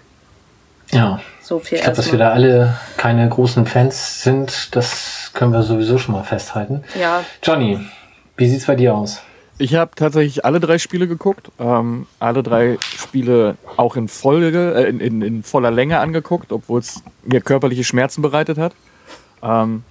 Ja. 0.92 1.20
So 1.42 1.58
viel 1.58 1.78
ich 1.78 1.84
glaube, 1.84 1.96
dass 1.96 2.10
wir 2.10 2.18
da 2.18 2.32
alle 2.32 2.74
keine 2.96 3.28
großen 3.28 3.66
Fans 3.66 4.22
sind, 4.22 4.74
das 4.74 5.30
können 5.32 5.52
wir 5.52 5.62
sowieso 5.62 5.98
schon 5.98 6.14
mal 6.14 6.24
festhalten. 6.24 6.82
Ja. 7.00 7.24
Johnny, 7.42 7.80
wie 8.36 8.48
sieht's 8.48 8.66
bei 8.66 8.74
dir 8.74 8.94
aus? 8.94 9.22
Ich 9.58 9.74
habe 9.74 9.92
tatsächlich 9.94 10.44
alle 10.44 10.60
drei 10.60 10.78
Spiele 10.78 11.08
geguckt, 11.08 11.50
ähm, 11.58 12.06
alle 12.18 12.42
drei 12.42 12.76
Spiele 12.80 13.56
auch 13.76 13.96
in 13.96 14.08
Folge, 14.08 14.74
äh, 14.74 14.88
in, 14.88 15.00
in, 15.00 15.22
in, 15.22 15.42
voller 15.42 15.70
Länge 15.70 15.98
angeguckt, 15.98 16.52
obwohl 16.52 16.80
es 16.80 17.02
mir 17.24 17.40
körperliche 17.40 17.84
Schmerzen 17.84 18.20
bereitet 18.20 18.58
hat. 18.58 18.74
Ähm, 19.42 19.82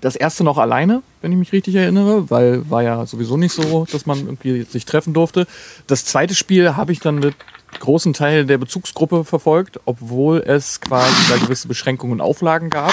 das 0.00 0.14
erste 0.14 0.44
noch 0.44 0.58
alleine, 0.58 1.02
wenn 1.22 1.32
ich 1.32 1.38
mich 1.38 1.52
richtig 1.52 1.74
erinnere, 1.74 2.30
weil 2.30 2.68
war 2.70 2.82
ja 2.82 3.04
sowieso 3.06 3.36
nicht 3.36 3.52
so, 3.52 3.86
dass 3.90 4.06
man 4.06 4.18
irgendwie 4.18 4.62
sich 4.62 4.84
treffen 4.84 5.12
durfte. 5.12 5.46
Das 5.88 6.04
zweite 6.04 6.34
Spiel 6.34 6.76
habe 6.76 6.92
ich 6.92 7.00
dann 7.00 7.16
mit 7.16 7.34
großen 7.80 8.12
Teilen 8.12 8.46
der 8.46 8.58
Bezugsgruppe 8.58 9.24
verfolgt, 9.24 9.80
obwohl 9.86 10.38
es 10.46 10.80
quasi 10.80 11.14
da 11.30 11.36
gewisse 11.38 11.66
Beschränkungen 11.66 12.12
und 12.12 12.20
Auflagen 12.20 12.70
gab. 12.70 12.92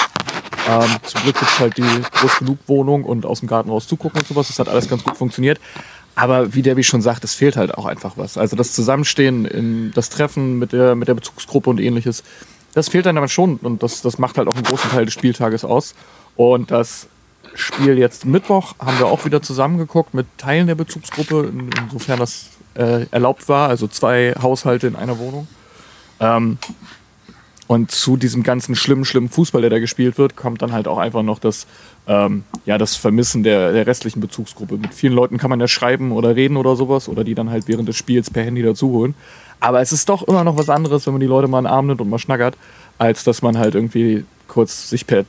Ähm, 0.70 0.90
zum 1.04 1.22
Glück 1.22 1.40
gibt 1.40 1.52
es 1.52 1.60
halt 1.60 1.78
die 1.78 2.02
groß 2.12 2.40
genug 2.40 2.60
Wohnung 2.68 3.04
und 3.04 3.26
aus 3.26 3.40
dem 3.40 3.50
Garten 3.50 3.70
raus 3.70 3.88
zugucken 3.88 4.22
und 4.22 4.28
sowas. 4.28 4.48
Das 4.48 4.60
hat 4.60 4.70
alles 4.70 4.88
ganz 4.88 5.04
gut 5.04 5.18
funktioniert. 5.18 5.60
Aber 6.16 6.54
wie 6.54 6.62
Debbie 6.62 6.84
schon 6.84 7.02
sagt, 7.02 7.24
es 7.24 7.34
fehlt 7.34 7.58
halt 7.58 7.76
auch 7.76 7.86
einfach 7.86 8.14
was. 8.18 8.38
Also 8.38 8.56
das 8.56 8.74
Zusammenstehen, 8.74 9.92
das 9.96 10.10
Treffen 10.10 10.60
mit 10.60 10.72
der, 10.72 10.96
mit 10.96 11.08
der 11.08 11.16
Bezugsgruppe 11.16 11.70
und 11.70 11.80
ähnliches, 11.80 12.24
das 12.74 12.90
fehlt 12.90 13.06
dann 13.06 13.18
aber 13.18 13.28
schon. 13.28 13.58
Und 13.58 13.84
das, 13.84 14.02
das 14.02 14.20
macht 14.20 14.38
halt 14.38 14.48
auch 14.48 14.56
einen 14.56 14.64
großen 14.64 14.92
Teil 14.92 15.06
des 15.06 15.14
Spieltages 15.14 15.66
aus. 15.66 15.96
Und 16.36 16.72
das 16.72 17.08
Spiel 17.56 17.98
jetzt 17.98 18.26
Mittwoch 18.26 18.76
haben 18.80 18.98
wir 19.00 19.08
auch 19.08 19.26
wieder 19.26 19.42
zusammengeguckt 19.42 20.14
mit 20.14 20.28
Teilen 20.38 20.68
der 20.68 20.76
Bezugsgruppe, 20.76 21.52
insofern 21.84 22.20
das 22.20 22.50
äh, 22.76 23.06
erlaubt 23.12 23.50
war. 23.50 23.70
Also 23.70 23.88
zwei 23.88 24.34
Haushalte 24.42 24.88
in 24.88 24.96
einer 24.96 25.18
Wohnung. 25.20 25.48
Ähm, 26.20 26.58
und 27.74 27.90
zu 27.90 28.18
diesem 28.18 28.44
ganzen 28.44 28.76
schlimmen, 28.76 29.04
schlimmen 29.04 29.30
Fußball, 29.30 29.62
der 29.62 29.72
da 29.72 29.80
gespielt 29.80 30.20
wird, 30.20 30.36
kommt 30.36 30.62
dann 30.62 30.72
halt 30.72 30.88
auch 30.88 31.00
einfach 31.00 31.24
noch 31.24 31.40
das, 31.40 31.66
ähm, 32.08 32.44
ja, 32.68 32.78
das 32.78 32.96
Vermissen 32.96 33.42
der, 33.42 33.72
der 33.72 33.88
restlichen 33.88 34.22
Bezugsgruppe. 34.22 34.78
Mit 34.78 34.94
vielen 34.94 35.14
Leuten 35.14 35.40
kann 35.40 35.50
man 35.50 35.60
ja 35.60 35.68
schreiben 35.68 36.12
oder 36.12 36.36
reden 36.36 36.56
oder 36.56 36.76
sowas 36.76 37.10
oder 37.10 37.24
die 37.24 37.34
dann 37.34 37.50
halt 37.50 37.68
während 37.68 37.90
des 37.90 37.96
Spiels 37.96 38.30
per 38.30 38.44
Handy 38.44 38.62
dazuholen. 38.62 39.16
Aber 39.60 39.82
es 39.82 39.92
ist 39.92 40.08
doch 40.08 40.22
immer 40.28 40.44
noch 40.44 40.56
was 40.56 40.70
anderes, 40.70 41.08
wenn 41.08 41.14
man 41.14 41.22
die 41.22 41.26
Leute 41.26 41.48
mal 41.48 41.60
in 41.60 41.66
den 41.66 41.74
Arm 41.74 41.88
nimmt 41.88 42.00
und 42.00 42.10
mal 42.10 42.20
schnackert. 42.20 42.56
als 43.00 43.24
dass 43.24 43.42
man 43.42 43.58
halt 43.58 43.74
irgendwie 43.74 44.24
kurz 44.48 44.90
sich 44.90 45.08
per 45.08 45.26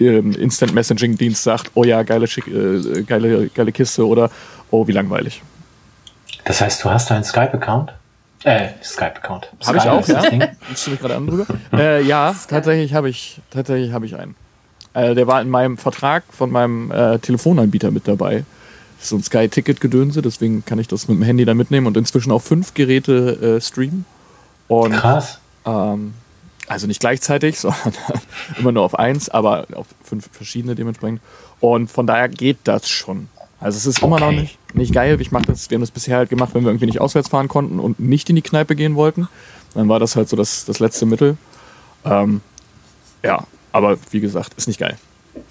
ähm, 0.00 0.32
Instant 0.32 0.74
Messaging 0.74 1.16
Dienst 1.16 1.44
sagt, 1.44 1.70
oh 1.74 1.84
ja, 1.84 2.02
geile, 2.02 2.26
Schick, 2.26 2.48
äh, 2.48 3.02
geile, 3.02 3.48
geile 3.50 3.70
Kiste 3.70 4.04
oder 4.04 4.30
oh, 4.72 4.88
wie 4.88 4.92
langweilig. 4.92 5.42
Das 6.44 6.60
heißt, 6.60 6.82
du 6.82 6.90
hast 6.90 7.12
einen 7.12 7.22
Skype-Account? 7.22 7.92
Äh, 8.44 8.68
Skype-Account. 8.82 9.50
Habe 9.66 9.78
ich 9.78 9.84
auch, 9.84 10.06
ja. 10.06 10.22
Ding. 10.22 10.42
Rufst 10.70 10.86
du 10.86 10.90
mich 10.92 11.00
gerade 11.00 11.16
an 11.16 11.26
drüber? 11.26 11.46
äh, 11.72 12.02
ja, 12.02 12.34
tatsächlich 12.48 12.94
habe 12.94 13.08
ich, 13.10 13.40
tatsächlich 13.50 13.92
habe 13.92 14.06
ich 14.06 14.16
einen. 14.16 14.36
Äh, 14.94 15.14
der 15.14 15.26
war 15.26 15.40
in 15.42 15.48
meinem 15.50 15.76
Vertrag 15.76 16.24
von 16.30 16.50
meinem 16.50 16.90
äh, 16.90 17.18
Telefonanbieter 17.18 17.90
mit 17.90 18.06
dabei. 18.08 18.44
Das 18.96 19.04
ist 19.04 19.08
so 19.10 19.16
ein 19.16 19.22
Sky-Ticket-Gedönse, 19.22 20.22
deswegen 20.22 20.64
kann 20.64 20.78
ich 20.78 20.88
das 20.88 21.06
mit 21.08 21.18
dem 21.18 21.22
Handy 21.22 21.44
dann 21.44 21.56
mitnehmen 21.56 21.86
und 21.86 21.96
inzwischen 21.96 22.32
auf 22.32 22.44
fünf 22.44 22.74
Geräte 22.74 23.56
äh, 23.56 23.60
streamen. 23.60 24.04
Und 24.66 24.92
Krass. 24.92 25.38
ähm, 25.66 26.14
also 26.66 26.86
nicht 26.86 27.00
gleichzeitig, 27.00 27.58
sondern 27.60 27.92
immer 28.58 28.72
nur 28.72 28.82
auf 28.84 28.98
eins, 28.98 29.28
aber 29.28 29.66
auf 29.74 29.86
fünf 30.02 30.28
verschiedene 30.32 30.74
dementsprechend. 30.74 31.20
Und 31.60 31.90
von 31.90 32.06
daher 32.06 32.28
geht 32.28 32.58
das 32.64 32.88
schon. 32.88 33.28
Also 33.60 33.76
es 33.76 33.86
ist 33.86 34.02
immer 34.02 34.20
noch 34.20 34.28
Okay. 34.28 34.40
nicht, 34.42 34.57
nicht 34.74 34.92
geil. 34.94 35.20
Ich 35.20 35.30
mach 35.32 35.42
das, 35.42 35.70
wir 35.70 35.76
haben 35.76 35.82
das 35.82 35.90
bisher 35.90 36.16
halt 36.18 36.30
gemacht, 36.30 36.50
wenn 36.54 36.62
wir 36.62 36.70
irgendwie 36.70 36.86
nicht 36.86 37.00
auswärts 37.00 37.28
fahren 37.28 37.48
konnten 37.48 37.78
und 37.80 37.98
nicht 38.00 38.28
in 38.30 38.36
die 38.36 38.42
Kneipe 38.42 38.76
gehen 38.76 38.94
wollten. 38.94 39.28
Dann 39.74 39.88
war 39.88 39.98
das 40.00 40.16
halt 40.16 40.28
so 40.28 40.36
das, 40.36 40.64
das 40.64 40.78
letzte 40.78 41.06
Mittel. 41.06 41.36
Ähm, 42.04 42.40
ja, 43.22 43.44
aber 43.72 43.98
wie 44.10 44.20
gesagt, 44.20 44.54
ist 44.56 44.68
nicht 44.68 44.80
geil. 44.80 44.96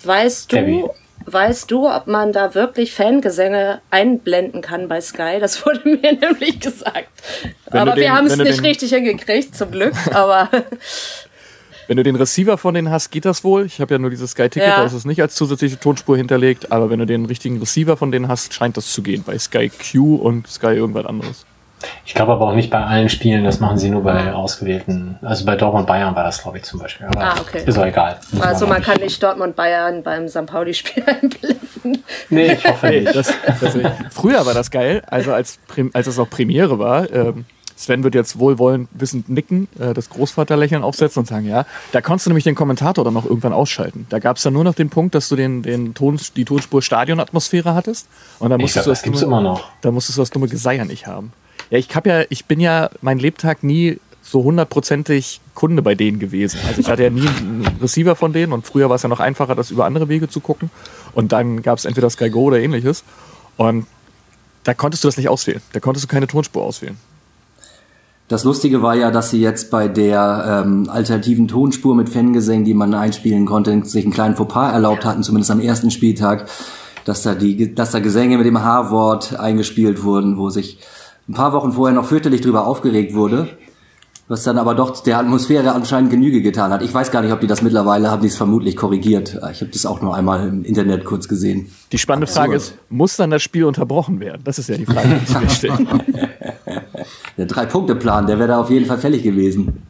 Weißt 0.03 0.51
du, 0.51 0.91
weißt 1.25 1.69
du, 1.71 1.87
ob 1.89 2.07
man 2.07 2.31
da 2.33 2.53
wirklich 2.55 2.93
Fangesänge 2.93 3.81
einblenden 3.91 4.61
kann 4.61 4.87
bei 4.87 5.01
Sky? 5.01 5.37
Das 5.39 5.65
wurde 5.65 5.81
mir 5.85 6.13
nämlich 6.13 6.59
gesagt. 6.59 7.07
Wenn 7.71 7.81
aber 7.81 7.95
wir 7.95 8.03
den- 8.03 8.11
haben 8.11 8.27
es 8.27 8.37
nicht 8.37 8.57
den- 8.57 8.65
richtig 8.65 8.91
hingekriegt, 8.91 9.55
zum 9.55 9.71
Glück. 9.71 9.93
Aber 10.13 10.49
Wenn 11.87 11.97
du 11.97 12.03
den 12.03 12.15
Receiver 12.15 12.57
von 12.57 12.73
denen 12.73 12.91
hast, 12.91 13.11
geht 13.11 13.25
das 13.25 13.43
wohl. 13.43 13.65
Ich 13.65 13.79
habe 13.79 13.93
ja 13.93 13.99
nur 13.99 14.09
dieses 14.09 14.31
Sky-Ticket, 14.31 14.67
Ja. 14.67 14.77
da 14.77 14.83
ist 14.83 14.93
es 14.93 15.05
nicht 15.05 15.21
als 15.21 15.35
zusätzliche 15.35 15.79
Tonspur 15.79 16.17
hinterlegt. 16.17 16.71
Aber 16.71 16.89
wenn 16.89 16.99
du 16.99 17.05
den 17.05 17.25
richtigen 17.25 17.59
Receiver 17.59 17.95
von 17.97 18.11
denen 18.11 18.27
hast, 18.27 18.53
scheint 18.53 18.75
das 18.77 18.91
zu 18.91 19.01
gehen. 19.01 19.23
Bei 19.25 19.37
Sky 19.39 19.69
Q 19.69 20.15
und 20.15 20.47
Sky 20.47 20.67
irgendwas 20.73 21.05
anderes. 21.05 21.45
Ich 22.05 22.15
glaube 22.15 22.31
aber 22.33 22.47
auch 22.49 22.55
nicht 22.55 22.71
bei 22.71 22.83
allen 22.83 23.07
Spielen, 23.07 23.43
das 23.43 23.59
machen 23.59 23.77
sie 23.77 23.89
nur 23.91 24.01
bei 24.01 24.33
ausgewählten. 24.33 25.19
Also 25.21 25.45
bei 25.45 25.55
Dortmund 25.55 25.85
Bayern 25.85 26.15
war 26.15 26.23
das, 26.23 26.41
glaube 26.41 26.57
ich, 26.57 26.63
zum 26.63 26.79
Beispiel. 26.79 27.05
Aber 27.05 27.21
Ah, 27.23 27.35
okay. 27.39 27.61
Ist 27.65 27.77
auch 27.77 27.85
egal. 27.85 28.19
Muss 28.31 28.41
also 28.41 28.65
man 28.65 28.77
nicht. 28.79 28.87
kann 28.87 28.99
nicht 28.99 29.21
Dortmund 29.21 29.55
Bayern 29.55 30.01
beim 30.01 30.27
St. 30.27 30.47
Pauli-Spiel 30.47 31.03
einblenden. 31.05 32.03
Nee, 32.31 32.53
ich 32.53 32.65
hoffe 32.67 32.87
nicht. 32.87 33.15
das, 33.15 33.31
das, 33.61 33.77
früher 34.09 34.43
war 34.45 34.55
das 34.55 34.71
geil, 34.71 35.03
also 35.05 35.33
als, 35.33 35.59
als 35.93 36.07
es 36.07 36.17
auch 36.17 36.29
Premiere 36.29 36.79
war. 36.79 37.11
Ähm, 37.11 37.45
Sven 37.77 38.03
wird 38.03 38.15
jetzt 38.15 38.39
wohlwollend 38.39 38.89
wissend 38.91 39.29
nicken, 39.29 39.67
äh, 39.79 39.93
das 39.93 40.09
Großvaterlächeln 40.09 40.81
aufsetzen 40.83 41.19
und 41.21 41.27
sagen, 41.27 41.45
ja, 41.45 41.65
da 41.91 42.01
konntest 42.01 42.25
du 42.25 42.31
nämlich 42.31 42.43
den 42.43 42.55
Kommentator 42.55 43.05
dann 43.05 43.13
noch 43.13 43.25
irgendwann 43.25 43.53
ausschalten. 43.53 44.07
Da 44.09 44.17
gab 44.19 44.37
es 44.37 44.43
dann 44.43 44.53
nur 44.53 44.63
noch 44.63 44.73
den 44.73 44.89
Punkt, 44.89 45.13
dass 45.15 45.29
du 45.29 45.35
den, 45.35 45.61
den 45.61 45.93
Ton, 45.93 46.19
die 46.35 46.43
Tonspur 46.43 46.81
Stadionatmosphäre 46.81 47.75
hattest. 47.75 48.07
Und 48.39 48.49
dann 48.49 48.59
Ich 48.59 48.63
musstest 48.75 48.85
glaube, 48.85 48.97
du 48.97 49.11
das 49.11 49.21
dumme- 49.21 49.25
immer 49.25 49.41
noch. 49.41 49.69
Da 49.81 49.91
musstest 49.91 50.17
du 50.17 50.21
das 50.23 50.31
dumme 50.31 50.47
Geseier 50.47 50.85
nicht 50.85 51.05
haben. 51.07 51.31
Ja, 51.69 51.77
ich 51.77 51.93
hab 51.95 52.07
ja, 52.07 52.23
ich 52.29 52.45
bin 52.45 52.59
ja 52.59 52.89
mein 53.01 53.19
Lebtag 53.19 53.61
nie 53.63 53.99
so 54.23 54.43
hundertprozentig 54.43 55.39
Kunde 55.53 55.81
bei 55.81 55.95
denen 55.95 56.19
gewesen. 56.19 56.59
Also 56.67 56.81
ich 56.81 56.89
hatte 56.89 57.03
ja 57.03 57.09
nie 57.09 57.27
einen 57.27 57.65
Receiver 57.81 58.15
von 58.15 58.33
denen 58.33 58.51
und 58.53 58.65
früher 58.65 58.89
war 58.89 58.95
es 58.97 59.03
ja 59.03 59.09
noch 59.09 59.19
einfacher, 59.21 59.55
das 59.55 59.71
über 59.71 59.85
andere 59.85 60.09
Wege 60.09 60.27
zu 60.27 60.39
gucken. 60.41 60.69
Und 61.13 61.31
dann 61.31 61.61
gab 61.61 61.77
es 61.77 61.85
entweder 61.85 62.09
Sky 62.09 62.29
Go 62.29 62.41
oder 62.45 62.59
ähnliches. 62.59 63.03
Und 63.55 63.85
da 64.63 64.73
konntest 64.73 65.03
du 65.03 65.07
das 65.07 65.15
nicht 65.17 65.29
auswählen. 65.29 65.61
Da 65.71 65.79
konntest 65.79 66.03
du 66.03 66.07
keine 66.09 66.27
Tonspur 66.27 66.63
auswählen. 66.63 66.97
Das 68.27 68.43
Lustige 68.43 68.81
war 68.81 68.93
ja, 68.93 69.09
dass 69.09 69.29
sie 69.29 69.39
jetzt 69.39 69.71
bei 69.71 69.87
der 69.87 70.63
ähm, 70.65 70.89
alternativen 70.89 71.47
Tonspur 71.47 71.95
mit 71.95 72.09
Fangesängen, 72.09 72.65
die 72.65 72.73
man 72.73 72.93
einspielen 72.93 73.45
konnte, 73.45 73.85
sich 73.85 74.03
einen 74.03 74.13
kleinen 74.13 74.35
Fauxpas 74.35 74.73
erlaubt 74.73 75.05
hatten, 75.05 75.23
zumindest 75.23 75.51
am 75.51 75.61
ersten 75.61 75.91
Spieltag, 75.91 76.49
dass 77.05 77.21
da 77.21 77.35
die, 77.35 77.73
dass 77.73 77.91
da 77.91 77.99
Gesänge 77.99 78.37
mit 78.37 78.45
dem 78.45 78.61
H-Wort 78.61 79.39
eingespielt 79.39 80.03
wurden, 80.03 80.37
wo 80.37 80.49
sich 80.49 80.79
ein 81.29 81.35
paar 81.35 81.53
Wochen 81.53 81.71
vorher 81.71 81.95
noch 81.95 82.05
fürchterlich 82.05 82.41
drüber 82.41 82.67
aufgeregt 82.67 83.13
wurde, 83.13 83.47
was 84.27 84.43
dann 84.43 84.57
aber 84.57 84.75
doch 84.75 85.01
der 85.01 85.19
Atmosphäre 85.19 85.71
anscheinend 85.71 86.09
Genüge 86.09 86.41
getan 86.41 86.73
hat. 86.73 86.81
Ich 86.81 86.93
weiß 86.93 87.11
gar 87.11 87.21
nicht, 87.21 87.31
ob 87.31 87.39
die 87.39 87.47
das 87.47 87.61
mittlerweile 87.61 88.11
haben, 88.11 88.21
die 88.21 88.27
es 88.27 88.35
vermutlich 88.35 88.75
korrigiert. 88.75 89.39
Ich 89.51 89.61
habe 89.61 89.71
das 89.71 89.85
auch 89.85 90.01
nur 90.01 90.13
einmal 90.13 90.49
im 90.49 90.65
Internet 90.65 91.05
kurz 91.05 91.29
gesehen. 91.29 91.71
Die 91.93 91.97
spannende 91.97 92.27
Frage 92.27 92.57
ist, 92.57 92.73
muss 92.89 93.15
dann 93.15 93.29
das 93.29 93.41
Spiel 93.41 93.63
unterbrochen 93.63 94.19
werden? 94.19 94.41
Das 94.43 94.59
ist 94.59 94.67
ja 94.67 94.75
die 94.75 94.85
Frage, 94.85 95.21
die 95.21 95.25
sich 95.25 95.39
mir 95.39 95.49
stellt. 95.49 95.87
Der 97.37 97.45
Drei-Punkte-Plan, 97.45 98.27
der 98.27 98.39
wäre 98.39 98.49
da 98.49 98.59
auf 98.59 98.69
jeden 98.69 98.85
Fall 98.85 98.97
fällig 98.97 99.23
gewesen. 99.23 99.83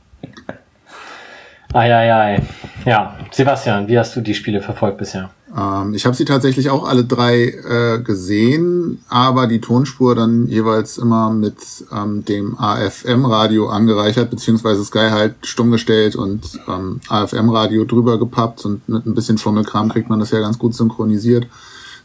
Ei, 1.73 1.93
ei, 1.93 2.13
ei. 2.13 2.41
Ja, 2.85 3.17
Sebastian, 3.31 3.87
wie 3.87 3.99
hast 3.99 4.15
du 4.15 4.21
die 4.21 4.33
Spiele 4.33 4.61
verfolgt 4.61 4.97
bisher? 4.97 5.29
Ähm, 5.55 5.93
ich 5.93 6.05
habe 6.05 6.15
sie 6.15 6.25
tatsächlich 6.25 6.69
auch 6.69 6.87
alle 6.87 7.03
drei 7.03 7.43
äh, 7.45 7.99
gesehen, 7.99 9.03
aber 9.09 9.47
die 9.47 9.61
Tonspur 9.61 10.15
dann 10.15 10.47
jeweils 10.47 10.97
immer 10.97 11.29
mit 11.29 11.57
ähm, 11.91 12.25
dem 12.25 12.57
AFM-Radio 12.57 13.69
angereichert, 13.69 14.29
beziehungsweise 14.29 14.83
Sky 14.83 15.09
halt 15.11 15.35
stumm 15.43 15.71
gestellt 15.71 16.15
und 16.15 16.59
ähm, 16.67 16.99
AFM-Radio 17.09 17.85
drüber 17.85 18.19
gepappt 18.19 18.65
und 18.65 18.87
mit 18.89 19.05
ein 19.05 19.15
bisschen 19.15 19.37
Fummelkram 19.37 19.89
kriegt 19.89 20.09
man 20.09 20.19
das 20.19 20.31
ja 20.31 20.39
ganz 20.39 20.57
gut 20.57 20.73
synchronisiert, 20.73 21.47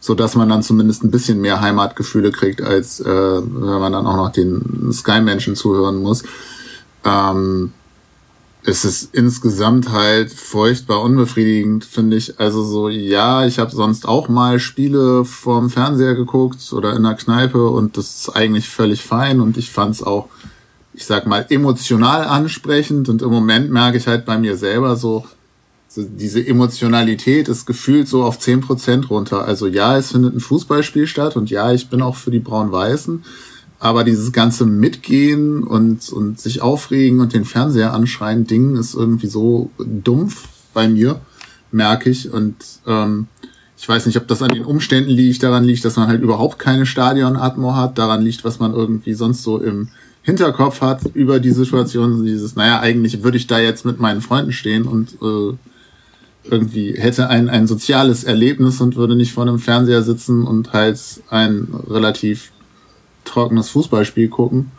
so 0.02 0.16
dass 0.16 0.35
man 0.35 0.49
dann 0.49 0.64
zumindest 0.64 1.04
ein 1.04 1.12
bisschen 1.12 1.40
mehr 1.40 1.61
Heimatgefühle 1.61 2.32
kriegt, 2.32 2.61
als 2.61 2.99
äh, 2.99 3.06
wenn 3.06 3.80
man 3.80 3.92
dann 3.92 4.04
auch 4.04 4.16
noch 4.16 4.32
den 4.32 4.92
Sky-Menschen 4.92 5.54
zuhören 5.54 6.02
muss. 6.02 6.25
Ähm, 7.04 7.73
es 8.64 8.85
ist 8.85 9.14
insgesamt 9.14 9.92
halt 9.92 10.32
furchtbar 10.32 11.02
unbefriedigend, 11.02 11.85
finde 11.85 12.16
ich. 12.16 12.40
Also 12.40 12.64
so, 12.64 12.88
ja, 12.88 13.47
ich 13.47 13.61
habe 13.61 13.71
sonst 13.71 14.09
auch 14.09 14.28
mal 14.28 14.59
Spiele 14.59 15.25
vorm 15.25 15.71
Fernseher 15.71 16.16
geguckt 16.16 16.73
oder 16.73 16.97
in 16.97 17.04
der 17.04 17.14
Kneipe 17.14 17.68
und 17.68 17.97
das 17.97 18.23
ist 18.23 18.28
eigentlich 18.30 18.68
völlig 18.68 19.04
fein 19.04 19.40
und 19.40 19.56
ich 19.56 19.71
fand 19.71 19.94
es 19.94 20.02
auch, 20.02 20.28
ich 20.94 21.06
sag 21.06 21.28
mal, 21.28 21.47
emotional 21.49 22.25
ansprechend 22.25 23.09
und 23.09 23.23
im 23.23 23.30
Moment 23.30 23.71
merke 23.71 23.99
ich 23.99 24.09
halt 24.09 24.25
bei 24.25 24.37
mir 24.37 24.56
selber 24.56 24.97
so, 24.97 25.25
so 25.94 26.04
diese 26.04 26.46
Emotionalität 26.46 27.49
ist 27.49 27.66
gefühlt 27.66 28.08
so 28.08 28.25
auf 28.25 28.38
10% 28.38 29.08
runter. 29.08 29.44
Also 29.44 29.66
ja, 29.66 29.99
es 29.99 30.12
findet 30.12 30.34
ein 30.34 30.40
Fußballspiel 30.40 31.06
statt 31.06 31.37
und 31.37 31.50
ja, 31.50 31.70
ich 31.70 31.90
bin 31.90 32.00
auch 32.00 32.16
für 32.16 32.30
die 32.30 32.38
Braun-Weißen. 32.38 33.22
Aber 33.78 34.02
dieses 34.02 34.32
ganze 34.32 34.64
Mitgehen 34.64 35.64
und, 35.64 36.08
und 36.11 36.40
sich 36.40 36.62
aufregen 36.62 37.20
und 37.20 37.34
den 37.34 37.44
Fernseher 37.44 37.92
anschreien 37.92 38.46
Ding 38.46 38.76
ist 38.76 38.94
irgendwie 38.94 39.26
so 39.26 39.70
dumpf 39.78 40.49
bei 40.72 40.88
mir, 40.88 41.20
merke 41.72 42.08
ich. 42.08 42.32
Und 42.32 42.56
ähm, 42.87 43.26
ich 43.76 43.87
weiß 43.87 44.06
nicht, 44.06 44.16
ob 44.16 44.26
das 44.28 44.40
an 44.40 44.54
den 44.54 44.64
Umständen 44.64 45.11
liegt, 45.11 45.42
daran 45.42 45.64
liegt, 45.64 45.84
dass 45.84 45.96
man 45.96 46.08
halt 46.08 46.22
überhaupt 46.22 46.58
keine 46.58 46.87
Stadionatmo 46.87 47.75
hat, 47.75 47.99
daran 47.99 48.22
liegt, 48.22 48.44
was 48.44 48.61
man 48.61 48.72
irgendwie 48.72 49.12
sonst 49.12 49.42
so 49.42 49.58
im 49.58 49.88
Hinterkopf 50.22 50.80
hat 50.80 51.00
über 51.12 51.38
die 51.38 51.50
Situation, 51.50 52.25
dieses, 52.25 52.56
naja, 52.56 52.80
eigentlich 52.80 53.22
würde 53.22 53.37
ich 53.37 53.46
da 53.46 53.58
jetzt 53.58 53.84
mit 53.84 54.00
meinen 54.00 54.22
Freunden 54.22 54.52
stehen 54.52 54.84
und 54.84 55.18
äh, 55.20 55.54
irgendwie 56.44 56.94
hätte 56.94 57.28
ein, 57.28 57.49
ein 57.49 57.66
soziales 57.66 58.25
Erlebnis 58.25 58.80
und 58.80 58.96
würde 58.96 59.14
nicht 59.14 59.32
vor 59.32 59.44
einem 59.44 59.58
Fernseher 59.58 60.02
sitzen 60.02 60.46
und 60.46 60.72
halt 60.72 60.99
ein 61.30 61.68
relativ 61.88 62.52
trockenes 63.25 63.70
Fußballspiel 63.70 64.28
gucken. 64.28 64.72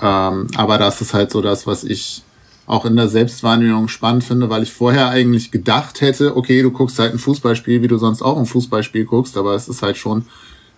Ähm, 0.00 0.48
aber 0.56 0.78
das 0.78 1.00
ist 1.00 1.14
halt 1.14 1.30
so 1.30 1.40
das, 1.40 1.66
was 1.66 1.84
ich 1.84 2.22
auch 2.66 2.84
in 2.84 2.96
der 2.96 3.08
Selbstwahrnehmung 3.08 3.88
spannend 3.88 4.24
finde, 4.24 4.50
weil 4.50 4.62
ich 4.62 4.72
vorher 4.72 5.08
eigentlich 5.08 5.50
gedacht 5.50 6.00
hätte, 6.00 6.36
okay, 6.36 6.62
du 6.62 6.70
guckst 6.70 6.98
halt 6.98 7.12
ein 7.12 7.18
Fußballspiel, 7.18 7.80
wie 7.82 7.88
du 7.88 7.96
sonst 7.96 8.20
auch 8.20 8.36
ein 8.36 8.46
Fußballspiel 8.46 9.06
guckst, 9.06 9.38
aber 9.38 9.54
es 9.54 9.68
ist 9.68 9.82
halt 9.82 9.96
schon 9.96 10.26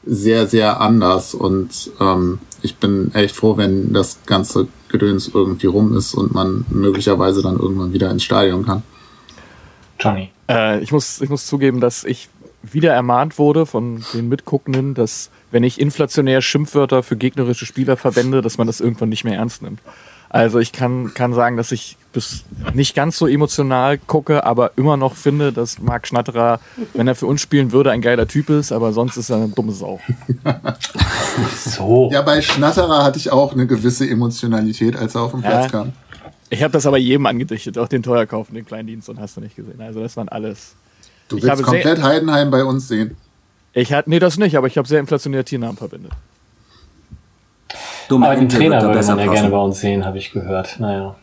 sehr, 0.04 0.46
sehr 0.46 0.80
anders 0.80 1.34
und 1.34 1.90
ähm, 2.00 2.38
ich 2.62 2.76
bin 2.76 3.12
echt 3.14 3.34
froh, 3.34 3.56
wenn 3.56 3.92
das 3.92 4.20
ganze 4.24 4.68
Gedöns 4.88 5.30
irgendwie 5.32 5.66
rum 5.66 5.96
ist 5.96 6.14
und 6.14 6.32
man 6.32 6.64
möglicherweise 6.70 7.42
dann 7.42 7.58
irgendwann 7.58 7.92
wieder 7.92 8.10
ins 8.10 8.22
Stadion 8.22 8.64
kann. 8.64 8.82
Johnny. 10.00 10.30
Äh, 10.48 10.80
ich, 10.80 10.92
muss, 10.92 11.20
ich 11.20 11.28
muss 11.28 11.46
zugeben, 11.46 11.80
dass 11.80 12.04
ich 12.04 12.28
wieder 12.62 12.92
ermahnt 12.92 13.38
wurde 13.38 13.66
von 13.66 14.04
den 14.12 14.28
Mitguckenden, 14.28 14.94
dass 14.94 15.30
wenn 15.50 15.64
ich 15.64 15.80
inflationär 15.80 16.42
Schimpfwörter 16.42 17.02
für 17.02 17.16
gegnerische 17.16 17.66
Spieler 17.66 17.96
verwende, 17.96 18.42
dass 18.42 18.58
man 18.58 18.66
das 18.66 18.80
irgendwann 18.80 19.08
nicht 19.08 19.24
mehr 19.24 19.36
ernst 19.36 19.62
nimmt. 19.62 19.80
Also 20.32 20.60
ich 20.60 20.70
kann, 20.72 21.12
kann 21.12 21.34
sagen, 21.34 21.56
dass 21.56 21.72
ich 21.72 21.96
bis 22.12 22.44
nicht 22.72 22.94
ganz 22.94 23.18
so 23.18 23.26
emotional 23.26 23.98
gucke, 23.98 24.44
aber 24.44 24.70
immer 24.76 24.96
noch 24.96 25.16
finde, 25.16 25.52
dass 25.52 25.80
Marc 25.80 26.06
Schnatterer, 26.06 26.60
wenn 26.94 27.08
er 27.08 27.16
für 27.16 27.26
uns 27.26 27.40
spielen 27.40 27.72
würde, 27.72 27.90
ein 27.90 28.00
geiler 28.00 28.28
Typ 28.28 28.48
ist, 28.48 28.70
aber 28.70 28.92
sonst 28.92 29.16
ist 29.16 29.30
er 29.30 29.36
eine 29.36 29.48
dumme 29.48 29.72
Sau. 29.72 29.98
So. 31.64 32.10
Ja, 32.12 32.22
bei 32.22 32.42
Schnatterer 32.42 33.04
hatte 33.04 33.18
ich 33.18 33.32
auch 33.32 33.52
eine 33.52 33.66
gewisse 33.66 34.08
Emotionalität, 34.08 34.96
als 34.96 35.14
er 35.14 35.22
auf 35.22 35.32
den 35.32 35.42
Ja. 35.42 35.48
Platz 35.48 35.72
kam. 35.72 35.92
Ich 36.50 36.62
habe 36.64 36.72
das 36.72 36.84
aber 36.84 36.98
jedem 36.98 37.26
angedichtet, 37.26 37.78
auch 37.78 37.88
den 37.88 38.02
Teuerkauf 38.02 38.48
und 38.48 38.56
den 38.56 38.66
Kleindienst 38.66 39.08
und 39.08 39.20
hast 39.20 39.36
du 39.36 39.40
nicht 39.40 39.54
gesehen. 39.54 39.80
Also 39.80 40.00
das 40.00 40.16
waren 40.16 40.28
alles. 40.28 40.74
Du 41.28 41.38
Ich 41.38 41.44
willst 41.44 41.62
komplett 41.62 42.02
Heidenheim 42.02 42.50
bei 42.50 42.64
uns 42.64 42.88
sehen. 42.88 43.16
Ich 43.72 43.92
hatte, 43.92 44.10
nee, 44.10 44.18
das 44.18 44.36
nicht, 44.36 44.56
aber 44.56 44.66
ich 44.66 44.76
habe 44.76 44.88
sehr 44.88 44.98
inflationäre 44.98 45.44
Tiernamen 45.44 45.76
verwendet. 45.76 46.10
Dumme 48.08 48.26
Aber 48.26 48.34
den 48.34 48.48
Trainer 48.48 48.82
würde 48.82 49.06
man 49.06 49.18
ja 49.20 49.32
gerne 49.32 49.50
bei 49.50 49.58
uns 49.58 49.80
sehen, 49.80 50.04
habe 50.04 50.18
ich 50.18 50.32
gehört. 50.32 50.80
Naja, 50.80 51.14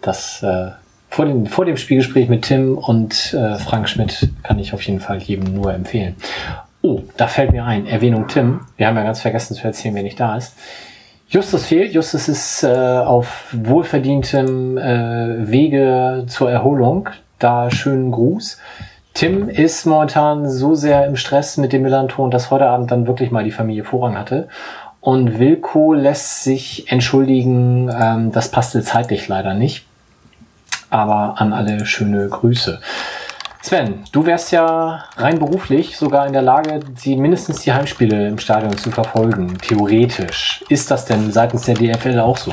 das 0.00 0.42
äh, 0.42 0.70
vor, 1.10 1.26
den, 1.26 1.46
vor 1.46 1.66
dem 1.66 1.76
Spielgespräch 1.76 2.30
mit 2.30 2.42
Tim 2.46 2.78
und 2.78 3.34
äh, 3.34 3.58
Frank 3.58 3.90
Schmidt 3.90 4.30
kann 4.42 4.58
ich 4.58 4.72
auf 4.72 4.80
jeden 4.82 5.00
Fall 5.00 5.18
jedem 5.18 5.52
nur 5.52 5.74
empfehlen. 5.74 6.16
Oh, 6.80 7.02
da 7.18 7.26
fällt 7.26 7.52
mir 7.52 7.66
ein, 7.66 7.86
Erwähnung 7.86 8.26
Tim. 8.28 8.60
Wir 8.78 8.86
haben 8.86 8.96
ja 8.96 9.02
ganz 9.02 9.20
vergessen 9.20 9.54
zu 9.54 9.64
erzählen, 9.64 9.94
wer 9.94 10.02
nicht 10.02 10.18
da 10.18 10.38
ist. 10.38 10.54
Justus 11.30 11.66
fehlt. 11.66 11.92
Justus 11.92 12.26
ist 12.26 12.64
äh, 12.64 12.68
auf 12.68 13.46
wohlverdientem 13.52 14.76
äh, 14.76 15.48
Wege 15.48 16.24
zur 16.26 16.50
Erholung. 16.50 17.08
Da 17.38 17.70
schönen 17.70 18.10
Gruß. 18.10 18.58
Tim 19.14 19.48
ist 19.48 19.86
momentan 19.86 20.50
so 20.50 20.74
sehr 20.74 21.06
im 21.06 21.14
Stress 21.14 21.56
mit 21.56 21.72
dem 21.72 21.82
Melanton, 21.82 22.32
dass 22.32 22.50
heute 22.50 22.66
Abend 22.66 22.90
dann 22.90 23.06
wirklich 23.06 23.30
mal 23.30 23.44
die 23.44 23.52
Familie 23.52 23.84
Vorrang 23.84 24.18
hatte. 24.18 24.48
Und 25.00 25.38
Wilko 25.38 25.94
lässt 25.94 26.42
sich 26.42 26.90
entschuldigen, 26.90 27.88
ähm, 27.96 28.32
das 28.32 28.48
passte 28.50 28.82
zeitlich 28.82 29.28
leider 29.28 29.54
nicht. 29.54 29.86
Aber 30.90 31.40
an 31.40 31.52
alle 31.52 31.86
schöne 31.86 32.28
Grüße. 32.28 32.80
Sven, 33.62 34.04
du 34.12 34.24
wärst 34.24 34.52
ja 34.52 35.04
rein 35.16 35.38
beruflich 35.38 35.96
sogar 35.96 36.26
in 36.26 36.32
der 36.32 36.42
Lage, 36.42 36.80
die, 37.04 37.14
mindestens 37.16 37.60
die 37.60 37.72
Heimspiele 37.72 38.28
im 38.28 38.38
Stadion 38.38 38.76
zu 38.78 38.90
verfolgen, 38.90 39.58
theoretisch. 39.58 40.64
Ist 40.70 40.90
das 40.90 41.04
denn 41.04 41.30
seitens 41.30 41.62
der 41.62 41.74
DFL 41.74 42.20
auch 42.20 42.38
so? 42.38 42.50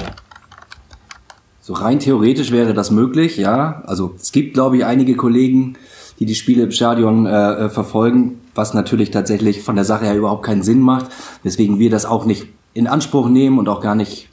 So 1.61 1.73
rein 1.73 1.99
theoretisch 1.99 2.51
wäre 2.51 2.73
das 2.73 2.91
möglich, 2.91 3.37
ja. 3.37 3.83
Also 3.85 4.15
es 4.19 4.33
gibt, 4.33 4.53
glaube 4.53 4.77
ich, 4.77 4.85
einige 4.85 5.15
Kollegen, 5.15 5.77
die 6.19 6.25
die 6.25 6.35
Spiele 6.35 6.63
im 6.63 6.71
Stadion 6.71 7.25
äh, 7.25 7.65
äh, 7.65 7.69
verfolgen, 7.69 8.41
was 8.53 8.73
natürlich 8.73 9.11
tatsächlich 9.11 9.61
von 9.61 9.75
der 9.75 9.85
Sache 9.85 10.05
her 10.05 10.15
überhaupt 10.15 10.43
keinen 10.43 10.63
Sinn 10.63 10.81
macht, 10.81 11.07
weswegen 11.43 11.79
wir 11.79 11.89
das 11.89 12.05
auch 12.05 12.25
nicht 12.25 12.47
in 12.73 12.87
Anspruch 12.87 13.29
nehmen 13.29 13.59
und 13.59 13.69
auch 13.69 13.81
gar 13.81 13.95
nicht 13.95 14.27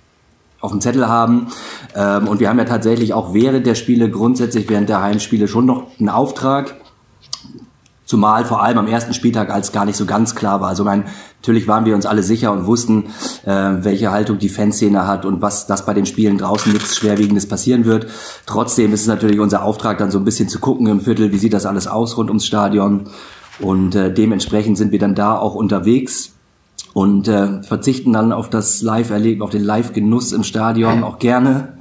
auf 0.65 0.73
dem 0.73 0.81
Zettel 0.81 1.09
haben. 1.09 1.49
Ähm, 1.95 2.27
und 2.27 2.41
wir 2.41 2.49
haben 2.49 2.59
ja 2.59 2.65
tatsächlich 2.65 3.15
auch 3.15 3.35
während 3.35 3.67
der 3.67 3.75
Spiele 3.75 4.11
grundsätzlich 4.11 4.69
während 4.69 4.89
der 4.89 5.03
Heimspiele 5.03 5.47
schon 5.47 5.67
noch 5.67 5.87
einen 5.99 6.09
Auftrag. 6.09 6.77
Zumal 8.07 8.45
vor 8.45 8.63
allem 8.63 8.77
am 8.77 8.87
ersten 8.87 9.15
Spieltag, 9.15 9.51
als 9.51 9.73
gar 9.73 9.87
nicht 9.87 9.97
so 9.97 10.05
ganz 10.05 10.35
klar 10.35 10.61
war. 10.61 10.69
Also 10.69 10.85
mein, 10.85 11.05
natürlich 11.41 11.67
waren 11.67 11.87
wir 11.87 11.95
uns 11.95 12.05
alle 12.05 12.23
sicher 12.23 12.53
und 12.53 12.67
wussten, 12.67 13.07
äh, 13.45 13.51
welche 13.51 14.11
Haltung 14.11 14.39
die 14.39 14.51
Fanszene 14.51 15.07
hat 15.07 15.25
und 15.25 15.41
was 15.41 15.67
das 15.67 15.87
bei 15.87 15.95
den 15.95 16.05
Spielen 16.05 16.37
draußen 16.37 16.71
nichts 16.71 16.97
Schwerwiegendes 16.97 17.49
passieren 17.49 17.87
wird. 17.87 18.07
Trotzdem 18.45 18.93
ist 18.93 19.03
es 19.03 19.07
natürlich 19.07 19.41
unser 19.41 19.63
Auftrag, 19.63 19.97
dann 19.99 20.11
so 20.11 20.19
ein 20.19 20.25
bisschen 20.25 20.51
zu 20.51 20.59
gucken 20.59 20.87
im 20.87 21.01
Viertel, 21.01 21.33
wie 21.33 21.39
sieht 21.39 21.55
das 21.55 21.65
alles 21.65 21.87
aus 21.87 22.19
rund 22.19 22.29
ums 22.29 22.45
Stadion. 22.45 23.05
Und 23.59 23.95
äh, 23.95 24.13
dementsprechend 24.13 24.77
sind 24.77 24.93
wir 24.93 24.99
dann 24.99 25.15
da 25.15 25.39
auch 25.39 25.55
unterwegs 25.55 26.34
und 26.95 27.29
äh, 27.29 27.63
verzichten 27.63 28.13
dann 28.13 28.33
auf 28.33 28.49
das 28.49 28.81
Live-Erleben, 28.81 29.43
auf 29.43 29.51
den 29.51 29.65
Live-Genuss 29.65 30.33
im 30.33 30.45
Stadion 30.45 31.03
auch 31.03 31.19
gerne. 31.19 31.75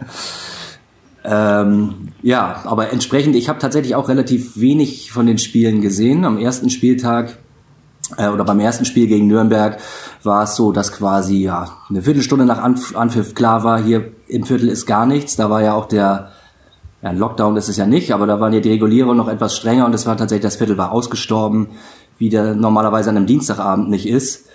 Ähm, 1.24 2.10
ja, 2.22 2.62
aber 2.66 2.92
entsprechend, 2.92 3.36
ich 3.36 3.48
habe 3.48 3.60
tatsächlich 3.60 3.96
auch 3.96 4.10
relativ 4.10 4.60
wenig 4.60 5.12
von 5.12 5.26
den 5.26 5.38
Spielen 5.38 5.82
gesehen. 5.82 6.26
Am 6.26 6.38
ersten 6.38 6.70
Spieltag 6.70 7.38
äh, 8.18 8.28
oder 8.28 8.44
beim 8.44 8.60
ersten 8.60 8.86
Spiel 8.86 9.08
gegen 9.08 9.28
Nürnberg 9.28 9.78
war 10.24 10.44
es 10.44 10.56
so, 10.56 10.72
dass 10.72 10.92
quasi 10.92 11.44
ja 11.44 11.70
eine 11.90 12.02
Viertelstunde 12.02 12.46
nach 12.46 12.62
Anf 12.62 12.96
Anpfiff 12.96 13.36
klar 13.36 13.64
war, 13.64 13.82
hier 13.82 14.12
im 14.28 14.44
Viertel 14.44 14.68
ist 14.68 14.88
gar 14.88 15.06
nichts. 15.06 15.36
Da 15.36 15.50
war 15.50 15.62
ja 15.62 15.76
auch 15.76 15.86
der 15.86 16.32
ja, 17.04 17.12
Lockdown 17.12 17.56
ist 17.56 17.70
es 17.70 17.78
ja 17.78 17.86
nicht, 17.86 18.14
aber 18.14 18.26
da 18.26 18.40
waren 18.40 18.52
ja 18.52 18.62
die 18.62 18.72
Regulierungen 18.72 19.18
noch 19.18 19.28
etwas 19.28 19.56
strenger 19.56 19.86
und 19.86 19.94
es 19.94 20.08
war 20.08 20.18
tatsächlich, 20.18 20.44
das 20.44 20.56
Viertel 20.56 20.78
war 20.78 20.92
ausgestorben, 20.92 21.68
wie 22.18 22.30
der 22.30 22.56
normalerweise 22.56 23.12
an 23.12 23.18
einem 23.18 23.28
Dienstagabend 23.28 23.90
nicht 23.90 24.08
ist. 24.08 24.48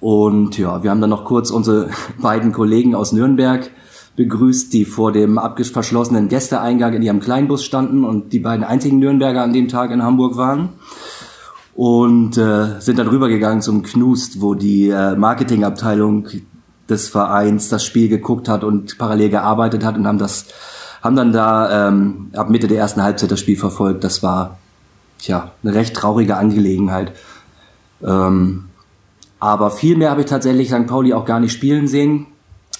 Und 0.00 0.56
ja, 0.58 0.82
wir 0.82 0.90
haben 0.90 1.00
dann 1.00 1.10
noch 1.10 1.24
kurz 1.24 1.50
unsere 1.50 1.90
beiden 2.20 2.52
Kollegen 2.52 2.94
aus 2.94 3.12
Nürnberg 3.12 3.70
begrüßt, 4.16 4.72
die 4.72 4.84
vor 4.84 5.12
dem 5.12 5.40
verschlossenen 5.72 6.28
Gästeeingang 6.28 6.94
in 6.94 7.02
ihrem 7.02 7.20
Kleinbus 7.20 7.64
standen 7.64 8.04
und 8.04 8.32
die 8.32 8.40
beiden 8.40 8.64
einzigen 8.64 8.98
Nürnberger 8.98 9.42
an 9.42 9.52
dem 9.52 9.68
Tag 9.68 9.90
in 9.90 10.02
Hamburg 10.02 10.36
waren. 10.36 10.70
Und 11.74 12.36
äh, 12.36 12.80
sind 12.80 12.98
dann 12.98 13.08
rübergegangen 13.08 13.62
zum 13.62 13.82
Knust, 13.82 14.42
wo 14.42 14.54
die 14.54 14.88
äh, 14.88 15.16
Marketingabteilung 15.16 16.28
des 16.88 17.08
Vereins 17.08 17.68
das 17.68 17.84
Spiel 17.84 18.08
geguckt 18.08 18.48
hat 18.48 18.64
und 18.64 18.98
parallel 18.98 19.30
gearbeitet 19.30 19.84
hat 19.84 19.96
und 19.96 20.06
haben 20.06 20.18
das 20.18 20.46
haben 21.02 21.16
dann 21.16 21.32
da 21.32 21.88
ähm, 21.88 22.30
ab 22.34 22.50
Mitte 22.50 22.68
der 22.68 22.78
ersten 22.78 23.02
Halbzeit 23.02 23.30
das 23.30 23.40
Spiel 23.40 23.56
verfolgt. 23.56 24.04
Das 24.04 24.22
war 24.22 24.58
tja 25.18 25.52
eine 25.62 25.74
recht 25.74 25.94
traurige 25.94 26.36
Angelegenheit. 26.36 27.12
Ähm, 28.02 28.66
aber 29.40 29.70
viel 29.70 29.96
mehr 29.96 30.10
habe 30.10 30.20
ich 30.20 30.26
tatsächlich 30.26 30.68
St. 30.68 30.86
Pauli 30.86 31.14
auch 31.14 31.24
gar 31.24 31.40
nicht 31.40 31.52
spielen 31.52 31.88
sehen. 31.88 32.26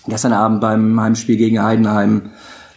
Gestern 0.07 0.33
Abend 0.33 0.61
beim 0.61 1.01
Heimspiel 1.01 1.37
gegen 1.37 1.63
Heidenheim 1.63 2.31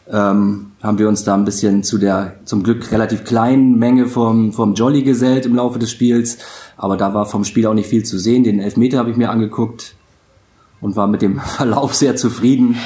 ähm, 0.09 0.71
haben 0.81 0.99
wir 0.99 1.07
uns 1.07 1.23
da 1.23 1.33
ein 1.33 1.45
bisschen 1.45 1.83
zu 1.83 1.97
der 1.97 2.35
zum 2.45 2.63
Glück 2.63 2.91
relativ 2.91 3.23
kleinen 3.23 3.77
Menge 3.77 4.07
vom, 4.07 4.51
vom 4.53 4.73
Jolly 4.73 5.03
gesellt 5.03 5.45
im 5.45 5.55
Laufe 5.55 5.79
des 5.79 5.91
Spiels. 5.91 6.37
Aber 6.77 6.97
da 6.97 7.13
war 7.13 7.25
vom 7.25 7.43
Spiel 7.43 7.67
auch 7.67 7.73
nicht 7.73 7.89
viel 7.89 8.03
zu 8.03 8.17
sehen. 8.17 8.43
Den 8.43 8.59
Elfmeter 8.59 8.97
habe 8.97 9.11
ich 9.11 9.17
mir 9.17 9.29
angeguckt 9.29 9.95
und 10.81 10.95
war 10.95 11.07
mit 11.07 11.21
dem 11.21 11.39
Verlauf 11.39 11.93
sehr 11.93 12.15
zufrieden. 12.15 12.77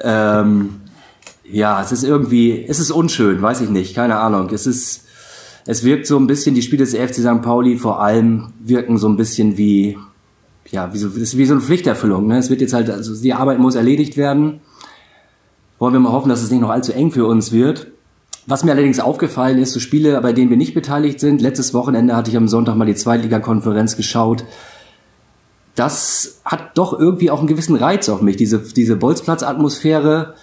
Ähm, 0.00 0.80
ja, 1.44 1.80
es 1.80 1.92
ist 1.92 2.04
irgendwie, 2.04 2.64
es 2.66 2.80
ist 2.80 2.90
unschön, 2.90 3.40
weiß 3.42 3.60
ich 3.60 3.70
nicht, 3.70 3.94
keine 3.94 4.16
Ahnung. 4.16 4.48
Es 4.50 4.66
ist, 4.66 5.04
es 5.66 5.84
wirkt 5.84 6.06
so 6.06 6.18
ein 6.18 6.26
bisschen, 6.26 6.54
die 6.54 6.62
Spiele 6.62 6.84
des 6.84 6.94
FC 6.94 7.16
St. 7.16 7.42
Pauli 7.42 7.76
vor 7.76 8.00
allem 8.00 8.52
wirken 8.60 8.98
so 8.98 9.08
ein 9.08 9.16
bisschen 9.16 9.56
wie, 9.56 9.98
ja, 10.70 10.92
wie 10.92 10.98
so, 10.98 11.08
ist 11.08 11.36
wie 11.36 11.46
so 11.46 11.54
eine 11.54 11.62
Pflichterfüllung. 11.62 12.26
Ne? 12.26 12.38
Es 12.38 12.50
wird 12.50 12.60
jetzt 12.60 12.72
halt, 12.72 12.90
also 12.90 13.14
die 13.20 13.34
Arbeit 13.34 13.58
muss 13.58 13.74
erledigt 13.74 14.16
werden. 14.16 14.60
Wollen 15.78 15.92
wir 15.92 16.00
mal 16.00 16.12
hoffen, 16.12 16.28
dass 16.28 16.42
es 16.42 16.50
nicht 16.50 16.60
noch 16.60 16.70
allzu 16.70 16.92
eng 16.92 17.10
für 17.10 17.26
uns 17.26 17.52
wird. 17.52 17.88
Was 18.46 18.64
mir 18.64 18.72
allerdings 18.72 19.00
aufgefallen 19.00 19.58
ist, 19.58 19.72
so 19.72 19.80
Spiele, 19.80 20.20
bei 20.20 20.32
denen 20.32 20.50
wir 20.50 20.56
nicht 20.56 20.74
beteiligt 20.74 21.18
sind. 21.18 21.40
Letztes 21.40 21.72
Wochenende 21.74 22.14
hatte 22.14 22.30
ich 22.30 22.36
am 22.36 22.48
Sonntag 22.48 22.76
mal 22.76 22.84
die 22.84 22.94
Zweitligakonferenz 22.94 23.96
geschaut. 23.96 24.44
Das 25.74 26.40
hat 26.44 26.76
doch 26.78 26.98
irgendwie 26.98 27.30
auch 27.30 27.38
einen 27.38 27.48
gewissen 27.48 27.76
Reiz 27.76 28.08
auf 28.08 28.20
mich. 28.20 28.36
Diese, 28.36 28.58
diese 28.60 28.96
Bolzplatz-Atmosphäre 28.96 30.34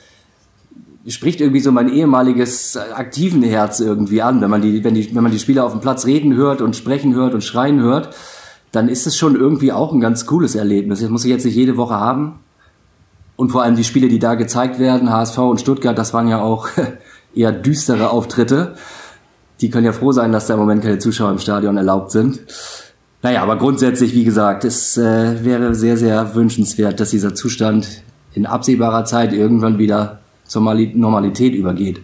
spricht 1.08 1.42
irgendwie 1.42 1.62
so 1.62 1.72
mein 1.72 1.90
ehemaliges 1.90 2.76
aktiven 2.78 3.42
Herz 3.42 3.80
irgendwie 3.80 4.22
an, 4.22 4.42
wenn 4.42 4.50
man 4.50 4.62
die, 4.62 4.84
wenn 4.84 4.94
die, 4.94 5.16
wenn 5.16 5.24
man 5.24 5.32
die 5.32 5.40
Spieler 5.40 5.66
auf 5.66 5.72
dem 5.72 5.82
Platz 5.82 6.06
reden 6.06 6.36
hört 6.36 6.62
und 6.62 6.76
sprechen 6.76 7.16
hört 7.16 7.34
und 7.34 7.44
schreien 7.44 7.80
hört 7.80 8.16
dann 8.72 8.88
ist 8.88 9.06
es 9.06 9.18
schon 9.18 9.36
irgendwie 9.36 9.72
auch 9.72 9.94
ein 9.94 10.00
ganz 10.00 10.26
cooles 10.26 10.56
Erlebnis. 10.56 11.02
Das 11.02 11.10
muss 11.10 11.26
ich 11.26 11.32
jetzt 11.32 11.46
nicht 11.46 11.56
jede 11.56 11.78
Woche 11.78 11.96
haben. 11.96 12.40
Und 13.36 13.50
vor 13.50 13.64
allem 13.64 13.76
die 13.76 13.84
Spiele, 13.84 14.08
die 14.08 14.20
da 14.20 14.36
gezeigt 14.36 14.80
werden, 14.80 15.12
HSV 15.12 15.38
und 15.40 15.60
Stuttgart, 15.60 15.98
das 15.98 16.14
waren 16.14 16.28
ja 16.28 16.42
auch 16.42 16.70
eher 17.36 17.52
düstere 17.52 18.12
Auftritte. 18.12 18.76
Die 19.60 19.70
können 19.70 19.86
ja 19.86 19.94
froh 19.94 20.12
sein, 20.12 20.32
dass 20.32 20.48
da 20.48 20.54
im 20.54 20.60
Moment 20.60 20.84
keine 20.84 21.00
Zuschauer 21.00 21.32
im 21.32 21.40
Stadion 21.40 21.78
erlaubt 21.78 22.12
sind. 22.12 22.40
Naja, 23.24 23.44
aber 23.44 23.58
grundsätzlich, 23.58 24.16
wie 24.16 24.24
gesagt, 24.24 24.64
es 24.66 24.98
äh, 24.98 25.44
wäre 25.44 25.76
sehr, 25.76 25.98
sehr 25.98 26.34
wünschenswert, 26.34 27.00
dass 27.00 27.12
dieser 27.12 27.36
Zustand 27.36 28.04
in 28.34 28.46
absehbarer 28.46 29.06
Zeit 29.06 29.34
irgendwann 29.34 29.78
wieder 29.78 30.20
zur 30.44 30.62
Normalität 30.62 31.54
übergeht. 31.54 32.02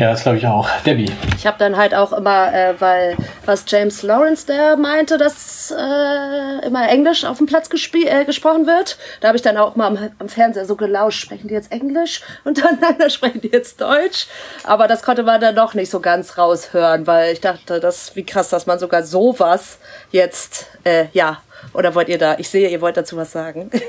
Ja, 0.00 0.12
das 0.12 0.22
glaube 0.22 0.38
ich 0.38 0.46
auch. 0.46 0.66
Debbie. 0.86 1.12
Ich 1.36 1.46
habe 1.46 1.58
dann 1.58 1.76
halt 1.76 1.94
auch 1.94 2.14
immer, 2.14 2.54
äh, 2.54 2.72
weil 2.80 3.18
was 3.44 3.66
James 3.68 4.02
Lawrence 4.02 4.46
der 4.46 4.78
meinte, 4.78 5.18
dass 5.18 5.74
äh, 5.76 6.66
immer 6.66 6.88
Englisch 6.88 7.26
auf 7.26 7.36
dem 7.36 7.46
Platz 7.46 7.68
äh, 7.68 8.24
gesprochen 8.24 8.66
wird. 8.66 8.96
Da 9.20 9.28
habe 9.28 9.36
ich 9.36 9.42
dann 9.42 9.58
auch 9.58 9.76
mal 9.76 9.88
am, 9.88 9.98
am, 10.18 10.30
Fernseher 10.30 10.64
so 10.64 10.74
gelauscht, 10.74 11.20
sprechen 11.20 11.48
die 11.48 11.54
jetzt 11.54 11.70
Englisch 11.70 12.22
und 12.44 12.62
dann 12.62 13.10
sprechen 13.10 13.42
die 13.42 13.48
jetzt 13.48 13.78
Deutsch. 13.82 14.26
Aber 14.64 14.88
das 14.88 15.02
konnte 15.02 15.22
man 15.22 15.38
dann 15.38 15.54
doch 15.54 15.74
nicht 15.74 15.90
so 15.90 16.00
ganz 16.00 16.38
raushören, 16.38 17.06
weil 17.06 17.34
ich 17.34 17.42
dachte, 17.42 17.78
das 17.78 18.16
wie 18.16 18.24
krass, 18.24 18.48
dass 18.48 18.64
man 18.64 18.78
sogar 18.78 19.02
sowas 19.02 19.80
jetzt, 20.12 20.66
äh, 20.84 21.08
ja. 21.12 21.42
Oder 21.74 21.94
wollt 21.94 22.08
ihr 22.08 22.16
da? 22.16 22.38
Ich 22.38 22.48
sehe, 22.48 22.70
ihr 22.70 22.80
wollt 22.80 22.96
dazu 22.96 23.18
was 23.18 23.32
sagen. 23.32 23.70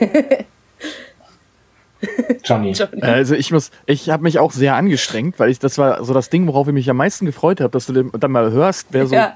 Johnny. 2.44 2.72
Johnny. 2.72 3.02
Also 3.02 3.36
ich 3.36 3.52
muss, 3.52 3.72
ich 3.86 4.10
habe 4.10 4.24
mich 4.24 4.40
auch 4.40 4.52
sehr 4.52 4.76
angestrengt, 4.76 5.40
weil 5.40 5.50
ich 5.50 5.60
das 5.60 5.78
war 5.78 6.04
so 6.04 6.14
das 6.14 6.30
Ding, 6.30 6.48
worauf 6.48 6.68
ich 6.68 6.74
mich 6.74 6.90
am 6.90 6.98
meisten 6.98 7.26
gefreut 7.26 7.62
habe, 7.62 7.72
dass 7.72 7.86
du 7.86 8.04
dann 8.04 8.32
mal 8.32 8.52
hörst, 8.52 8.88
wer 8.92 9.08
so 9.08 9.16
ja. 9.16 9.34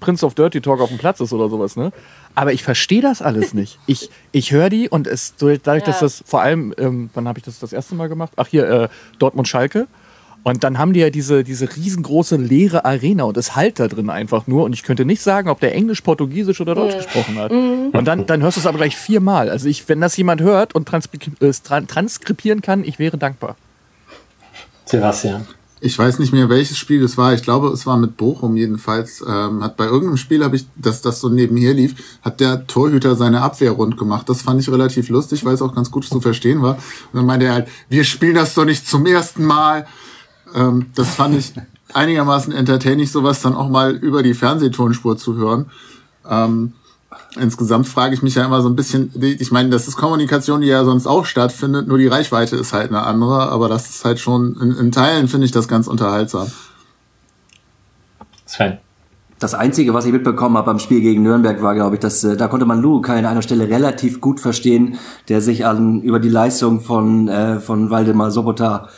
Prince 0.00 0.24
of 0.24 0.34
Dirty 0.34 0.60
Talk 0.60 0.80
auf 0.80 0.88
dem 0.88 0.98
Platz 0.98 1.20
ist 1.20 1.32
oder 1.32 1.48
sowas, 1.48 1.76
ne? 1.76 1.92
Aber 2.34 2.52
ich 2.52 2.62
verstehe 2.62 3.02
das 3.02 3.22
alles 3.22 3.54
nicht. 3.54 3.78
Ich, 3.86 4.10
ich 4.32 4.52
höre 4.52 4.68
die 4.68 4.88
und 4.88 5.06
es 5.06 5.34
dadurch, 5.38 5.64
ja. 5.64 5.78
dass 5.78 6.00
das 6.00 6.22
vor 6.26 6.42
allem, 6.42 6.74
ähm, 6.78 7.10
wann 7.14 7.26
habe 7.26 7.38
ich 7.38 7.44
das 7.44 7.58
das 7.58 7.72
erste 7.72 7.94
Mal 7.94 8.08
gemacht? 8.08 8.32
Ach 8.36 8.46
hier, 8.46 8.68
äh, 8.68 8.88
Dortmund 9.18 9.48
Schalke. 9.48 9.86
Und 10.44 10.64
dann 10.64 10.78
haben 10.78 10.92
die 10.92 11.00
ja 11.00 11.10
diese, 11.10 11.44
diese 11.44 11.76
riesengroße 11.76 12.36
leere 12.36 12.84
Arena 12.84 13.24
und 13.24 13.36
es 13.36 13.54
halt 13.54 13.78
da 13.80 13.88
drin 13.88 14.08
einfach 14.08 14.46
nur. 14.46 14.64
Und 14.64 14.72
ich 14.72 14.82
könnte 14.82 15.04
nicht 15.04 15.20
sagen, 15.20 15.50
ob 15.50 15.60
der 15.60 15.74
Englisch, 15.74 16.00
Portugiesisch 16.00 16.60
oder 16.60 16.74
Deutsch 16.74 16.94
mhm. 16.94 16.98
gesprochen 16.98 17.38
hat. 17.38 17.52
Mhm. 17.52 17.90
Und 17.92 18.04
dann, 18.06 18.26
dann 18.26 18.42
hörst 18.42 18.56
du 18.56 18.60
es 18.60 18.66
aber 18.66 18.78
gleich 18.78 18.96
viermal. 18.96 19.50
Also 19.50 19.68
ich, 19.68 19.88
wenn 19.88 20.00
das 20.00 20.16
jemand 20.16 20.40
hört 20.40 20.74
und 20.74 20.88
transkri 20.88 21.18
äh, 21.40 21.52
transkribieren 21.86 22.62
kann, 22.62 22.84
ich 22.84 22.98
wäre 22.98 23.18
dankbar. 23.18 23.56
Sebastian. 24.86 25.46
ich 25.80 25.98
weiß 25.98 26.18
nicht 26.18 26.32
mehr, 26.32 26.48
welches 26.48 26.78
Spiel 26.78 27.02
es 27.02 27.18
war. 27.18 27.34
Ich 27.34 27.42
glaube, 27.42 27.68
es 27.68 27.86
war 27.86 27.96
mit 27.96 28.16
Bochum 28.16 28.56
jedenfalls. 28.56 29.22
Ähm, 29.26 29.62
hat 29.62 29.76
bei 29.76 29.84
irgendeinem 29.84 30.16
Spiel 30.16 30.42
habe 30.42 30.56
ich, 30.56 30.66
dass 30.76 31.02
das 31.02 31.20
so 31.20 31.28
nebenher 31.28 31.74
lief, 31.74 32.18
hat 32.22 32.40
der 32.40 32.66
Torhüter 32.66 33.16
seine 33.16 33.42
Abwehr 33.42 33.72
rund 33.72 33.96
gemacht. 33.96 34.28
Das 34.28 34.42
fand 34.42 34.60
ich 34.60 34.70
relativ 34.70 35.08
lustig, 35.08 35.44
weil 35.44 35.54
es 35.54 35.62
auch 35.62 35.74
ganz 35.74 35.90
gut 35.90 36.04
zu 36.04 36.20
verstehen 36.20 36.62
war. 36.62 36.76
Und 36.76 37.18
dann 37.18 37.26
meinte 37.26 37.46
er 37.46 37.52
halt, 37.52 37.68
wir 37.88 38.04
spielen 38.04 38.34
das 38.34 38.54
doch 38.54 38.64
nicht 38.64 38.88
zum 38.88 39.06
ersten 39.06 39.44
Mal. 39.44 39.86
Ähm, 40.54 40.86
das 40.94 41.14
fand 41.14 41.36
ich 41.36 41.52
einigermaßen 41.94 42.52
entertaining, 42.52 43.06
sowas 43.06 43.42
dann 43.42 43.54
auch 43.54 43.68
mal 43.68 43.94
über 43.94 44.22
die 44.22 44.34
Fernsehtonspur 44.34 45.16
zu 45.16 45.36
hören. 45.36 45.70
Ähm, 46.28 46.74
insgesamt 47.40 47.88
frage 47.88 48.14
ich 48.14 48.22
mich 48.22 48.34
ja 48.34 48.44
immer 48.44 48.62
so 48.62 48.68
ein 48.68 48.76
bisschen, 48.76 49.10
ich 49.20 49.50
meine, 49.50 49.70
das 49.70 49.88
ist 49.88 49.96
Kommunikation, 49.96 50.60
die 50.60 50.68
ja 50.68 50.84
sonst 50.84 51.06
auch 51.06 51.24
stattfindet, 51.24 51.88
nur 51.88 51.98
die 51.98 52.06
Reichweite 52.06 52.56
ist 52.56 52.72
halt 52.72 52.90
eine 52.90 53.02
andere, 53.02 53.50
aber 53.50 53.68
das 53.68 53.88
ist 53.88 54.04
halt 54.04 54.20
schon, 54.20 54.56
in, 54.60 54.72
in 54.72 54.92
Teilen 54.92 55.28
finde 55.28 55.46
ich 55.46 55.52
das 55.52 55.68
ganz 55.68 55.86
unterhaltsam. 55.86 56.50
Sven. 58.46 58.78
Das 59.40 59.54
Einzige, 59.54 59.94
was 59.94 60.04
ich 60.04 60.10
mitbekommen 60.10 60.56
habe 60.56 60.66
beim 60.66 60.80
Spiel 60.80 61.00
gegen 61.00 61.22
Nürnberg, 61.22 61.62
war, 61.62 61.76
glaube 61.76 61.94
ich, 61.94 62.00
dass 62.00 62.24
äh, 62.24 62.36
da 62.36 62.48
konnte 62.48 62.66
man 62.66 62.80
Luca 62.80 63.14
an 63.14 63.24
einer 63.24 63.42
Stelle 63.42 63.68
relativ 63.68 64.20
gut 64.20 64.40
verstehen, 64.40 64.98
der 65.28 65.40
sich 65.40 65.64
an 65.64 66.02
über 66.02 66.18
die 66.18 66.28
Leistung 66.28 66.80
von 66.80 67.28
äh, 67.28 67.60
von 67.60 67.88
Waldemar 67.88 68.32
Sobota 68.32 68.88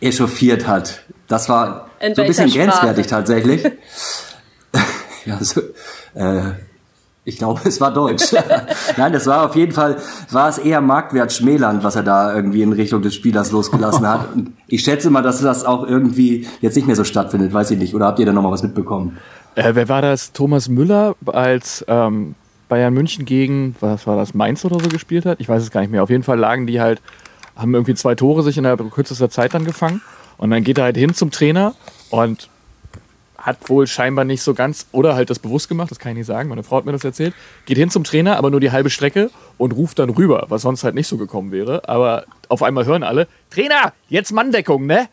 echauffiert 0.00 0.66
hat. 0.66 1.02
Das 1.28 1.48
war 1.48 1.90
In 2.00 2.14
so 2.14 2.22
ein 2.22 2.28
bisschen 2.28 2.48
Sprache? 2.48 2.66
grenzwertig 2.66 3.06
tatsächlich. 3.06 3.64
ja, 5.26 5.38
so, 5.42 5.60
äh, 6.14 6.52
ich 7.24 7.38
glaube, 7.38 7.60
es 7.64 7.80
war 7.80 7.92
Deutsch. 7.92 8.32
Nein, 8.96 9.12
das 9.12 9.26
war 9.26 9.46
auf 9.46 9.54
jeden 9.54 9.72
Fall, 9.72 9.96
war 10.30 10.48
es 10.48 10.58
eher 10.58 10.80
Marktwert 10.80 11.32
schmälernd, 11.32 11.84
was 11.84 11.94
er 11.94 12.02
da 12.02 12.34
irgendwie 12.34 12.62
in 12.62 12.72
Richtung 12.72 13.02
des 13.02 13.14
Spielers 13.14 13.52
losgelassen 13.52 14.08
hat. 14.08 14.32
Und 14.34 14.52
ich 14.66 14.82
schätze 14.82 15.10
mal, 15.10 15.22
dass 15.22 15.40
das 15.40 15.64
auch 15.64 15.86
irgendwie 15.86 16.48
jetzt 16.60 16.76
nicht 16.76 16.86
mehr 16.86 16.96
so 16.96 17.04
stattfindet, 17.04 17.52
weiß 17.52 17.70
ich 17.72 17.78
nicht. 17.78 17.94
Oder 17.94 18.06
habt 18.06 18.18
ihr 18.18 18.26
da 18.26 18.32
noch 18.32 18.42
mal 18.42 18.50
was 18.50 18.62
mitbekommen? 18.62 19.18
Äh, 19.54 19.74
wer 19.74 19.88
war 19.88 20.02
das? 20.02 20.32
Thomas 20.32 20.68
Müller, 20.68 21.14
als 21.26 21.84
ähm, 21.88 22.34
Bayern 22.68 22.94
München 22.94 23.26
gegen, 23.26 23.76
was 23.80 24.06
war 24.06 24.16
das, 24.16 24.32
Mainz 24.32 24.64
oder 24.64 24.80
so 24.80 24.88
gespielt 24.88 25.26
hat? 25.26 25.40
Ich 25.40 25.48
weiß 25.48 25.62
es 25.62 25.70
gar 25.70 25.82
nicht 25.82 25.90
mehr. 25.90 26.02
Auf 26.02 26.10
jeden 26.10 26.22
Fall 26.22 26.38
lagen 26.38 26.66
die 26.66 26.80
halt, 26.80 27.02
haben 27.60 27.74
irgendwie 27.74 27.94
zwei 27.94 28.14
Tore 28.14 28.42
sich 28.42 28.58
innerhalb 28.58 28.88
kürzester 28.90 29.30
Zeit 29.30 29.54
dann 29.54 29.64
gefangen. 29.64 30.00
Und 30.38 30.50
dann 30.50 30.64
geht 30.64 30.78
er 30.78 30.84
halt 30.84 30.96
hin 30.96 31.14
zum 31.14 31.30
Trainer 31.30 31.74
und 32.08 32.48
hat 33.40 33.68
wohl 33.68 33.86
scheinbar 33.86 34.24
nicht 34.24 34.42
so 34.42 34.54
ganz, 34.54 34.86
oder 34.92 35.14
halt 35.14 35.30
das 35.30 35.38
bewusst 35.38 35.68
gemacht, 35.68 35.90
das 35.90 35.98
kann 35.98 36.12
ich 36.12 36.18
nicht 36.18 36.26
sagen, 36.26 36.50
meine 36.50 36.62
Frau 36.62 36.76
hat 36.76 36.84
mir 36.84 36.92
das 36.92 37.04
erzählt, 37.04 37.34
geht 37.64 37.78
hin 37.78 37.90
zum 37.90 38.04
Trainer, 38.04 38.36
aber 38.36 38.50
nur 38.50 38.60
die 38.60 38.70
halbe 38.70 38.90
Strecke 38.90 39.30
und 39.56 39.72
ruft 39.72 39.98
dann 39.98 40.10
rüber, 40.10 40.46
was 40.48 40.62
sonst 40.62 40.84
halt 40.84 40.94
nicht 40.94 41.08
so 41.08 41.16
gekommen 41.16 41.50
wäre. 41.50 41.88
Aber 41.88 42.24
auf 42.48 42.62
einmal 42.62 42.84
hören 42.84 43.02
alle, 43.02 43.28
Trainer, 43.50 43.92
jetzt 44.08 44.32
Manndeckung, 44.32 44.86
ne? 44.86 45.08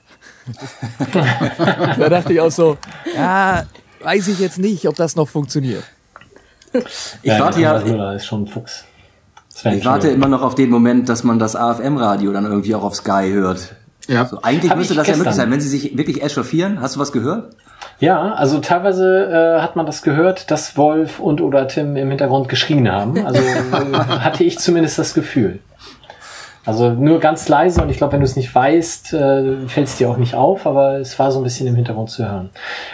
da 1.14 2.10
dachte 2.10 2.34
ich 2.34 2.42
auch 2.42 2.52
so, 2.52 2.78
ja, 3.16 3.66
weiß 4.02 4.28
ich 4.28 4.40
jetzt 4.40 4.60
nicht, 4.60 4.88
ob 4.88 4.96
das 4.96 5.16
noch 5.16 5.30
funktioniert. 5.30 5.84
Ich 6.74 7.24
ja, 7.24 7.40
warte 7.40 7.62
ja. 7.62 8.12
Ist 8.14 8.26
schon 8.26 8.44
ein 8.44 8.48
Fuchs. 8.48 8.84
Ich 9.64 9.86
warte 9.86 10.10
immer 10.10 10.28
noch 10.28 10.44
auf 10.44 10.56
den 10.56 10.70
Moment, 10.70 11.10
dass 11.10 11.24
man 11.24 11.40
das 11.40 11.56
AFM-Radio 11.56 12.32
dann 12.32 12.46
irgendwie 12.46 12.76
auch 12.76 12.84
auf 12.84 12.96
Sky 12.96 13.32
hört. 13.32 13.76
Ja. 14.08 14.26
So, 14.26 14.42
eigentlich 14.42 14.72
Hab 14.72 14.78
müsste 14.78 14.96
das 14.96 15.06
gestern. 15.06 15.20
ja 15.20 15.24
möglich 15.24 15.36
sein, 15.36 15.52
wenn 15.52 15.60
sie 15.60 15.68
sich 15.70 15.98
wirklich 15.98 16.24
echauffieren. 16.24 16.80
Hast 16.82 16.96
du 16.96 17.00
was 17.00 17.12
gehört? 17.12 17.56
Ja, 18.00 18.34
also 18.34 18.60
teilweise 18.60 19.58
äh, 19.58 19.62
hat 19.62 19.76
man 19.76 19.86
das 19.86 20.02
gehört, 20.02 20.52
dass 20.52 20.78
Wolf 20.78 21.20
und 21.20 21.42
oder 21.42 21.68
Tim 21.68 21.96
im 21.96 22.10
Hintergrund 22.10 22.48
geschrien 22.48 22.90
haben. 22.92 23.26
Also 23.26 23.42
hatte 24.08 24.44
ich 24.44 24.60
zumindest 24.60 25.00
das 25.00 25.14
Gefühl. 25.14 25.60
Also 26.68 26.90
nur 26.90 27.22
ganz 27.22 27.48
leise 27.48 27.82
und 27.82 27.90
ich 27.90 27.96
glaube, 27.96 28.12
wenn 28.12 28.20
du 28.20 28.26
es 28.26 28.36
nicht 28.36 28.54
weißt, 28.54 29.14
äh, 29.14 29.56
fällt 29.68 29.88
es 29.88 29.98
dir 29.98 30.10
auch 30.10 30.18
nicht 30.18 30.36
auf, 30.36 30.68
aber 30.68 31.00
es 31.00 31.18
war 31.18 31.32
so 31.32 31.40
ein 31.40 31.44
bisschen 31.44 31.66
im 31.66 31.76
Hintergrund 31.76 32.10
zu 32.10 32.30
hören. 32.30 32.50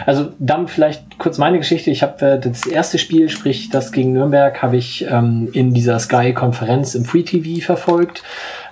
Also 0.06 0.28
dann 0.38 0.68
vielleicht 0.68 1.18
kurz 1.18 1.38
meine 1.38 1.58
Geschichte. 1.58 1.90
Ich 1.90 2.04
habe 2.04 2.24
äh, 2.24 2.38
das 2.38 2.66
erste 2.66 2.98
Spiel, 2.98 3.28
sprich 3.28 3.70
das 3.70 3.90
gegen 3.90 4.12
Nürnberg, 4.12 4.62
habe 4.62 4.76
ich 4.76 5.04
ähm, 5.10 5.48
in 5.52 5.74
dieser 5.74 5.98
Sky-Konferenz 5.98 6.94
im 6.94 7.04
Free 7.04 7.24
TV 7.24 7.66
verfolgt 7.66 8.22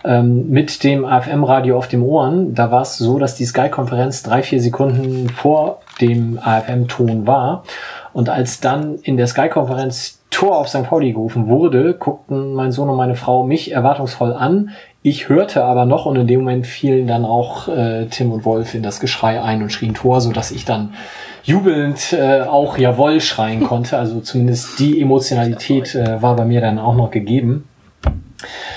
ähm, 0.05 0.49
mit 0.51 0.85
dem 0.85 1.05
AFM-Radio 1.05 1.77
auf 1.77 1.89
dem 1.89 2.05
Ohren. 2.05 2.55
Da 2.55 2.71
war 2.71 2.83
es 2.83 2.97
so, 2.97 3.19
dass 3.19 3.35
die 3.35 3.45
Sky-Konferenz 3.45 4.23
drei, 4.23 4.45
vier 4.45 4.61
Sekunden 4.61 5.29
vor 5.31 5.81
dem 6.01 6.39
AFM-Ton 6.41 7.27
war. 7.27 7.65
Und 8.13 8.29
als 8.29 8.61
dann 8.61 9.01
in 9.03 9.17
der 9.17 9.27
Sky-Konferenz 9.27 10.21
Tor 10.31 10.57
auf 10.57 10.69
St. 10.69 10.85
Pauli 10.85 11.13
gerufen 11.13 11.47
wurde, 11.47 11.95
guckten 11.95 12.55
mein 12.55 12.73
Sohn 12.73 12.89
und 12.89 12.97
meine 12.97 13.17
Frau 13.17 13.45
mich 13.45 13.73
erwartungsvoll 13.73 14.33
an. 14.33 14.71
Ich 15.05 15.29
hörte 15.29 15.65
aber 15.65 15.85
noch 15.85 16.07
und 16.07 16.15
in 16.15 16.29
dem 16.29 16.41
Moment 16.41 16.65
fielen 16.65 17.09
dann 17.09 17.25
auch 17.25 17.67
äh, 17.67 18.07
Tim 18.07 18.31
und 18.31 18.45
Wolf 18.45 18.75
in 18.75 18.85
das 18.85 19.01
Geschrei 19.01 19.43
ein 19.43 19.61
und 19.61 19.73
schrien 19.73 19.95
Tor, 19.95 20.21
so 20.21 20.31
dass 20.31 20.53
ich 20.53 20.65
dann 20.65 20.95
jubelnd 21.43 22.13
äh, 22.13 22.43
auch 22.43 22.79
Jawoll 22.79 23.21
schreien 23.21 23.65
konnte. 23.67 23.99
Also 23.99 24.21
zumindest 24.21 24.79
die 24.79 25.01
Emotionalität 25.01 25.97
äh, 25.97 26.23
war 26.23 26.37
bei 26.37 26.45
mir 26.45 26.61
dann 26.61 26.79
auch 26.79 26.95
noch 26.95 27.11
gegeben. 27.11 27.69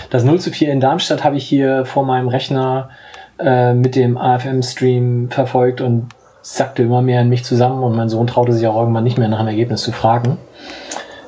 Das 0.09 0.23
0 0.23 0.39
zu 0.39 0.49
4 0.49 0.71
in 0.71 0.79
Darmstadt 0.79 1.23
habe 1.23 1.37
ich 1.37 1.45
hier 1.45 1.85
vor 1.85 2.05
meinem 2.05 2.27
Rechner 2.27 2.89
äh, 3.37 3.73
mit 3.73 3.95
dem 3.95 4.17
AFM-Stream 4.17 5.29
verfolgt 5.29 5.81
und 5.81 6.07
sackte 6.41 6.83
immer 6.83 7.03
mehr 7.03 7.21
in 7.21 7.29
mich 7.29 7.43
zusammen 7.43 7.83
und 7.83 7.95
mein 7.95 8.09
Sohn 8.09 8.25
traute 8.25 8.53
sich 8.53 8.65
auch 8.67 8.79
irgendwann 8.79 9.03
nicht 9.03 9.17
mehr 9.19 9.27
nach 9.27 9.39
dem 9.39 9.47
Ergebnis 9.47 9.83
zu 9.83 9.91
fragen. 9.91 10.37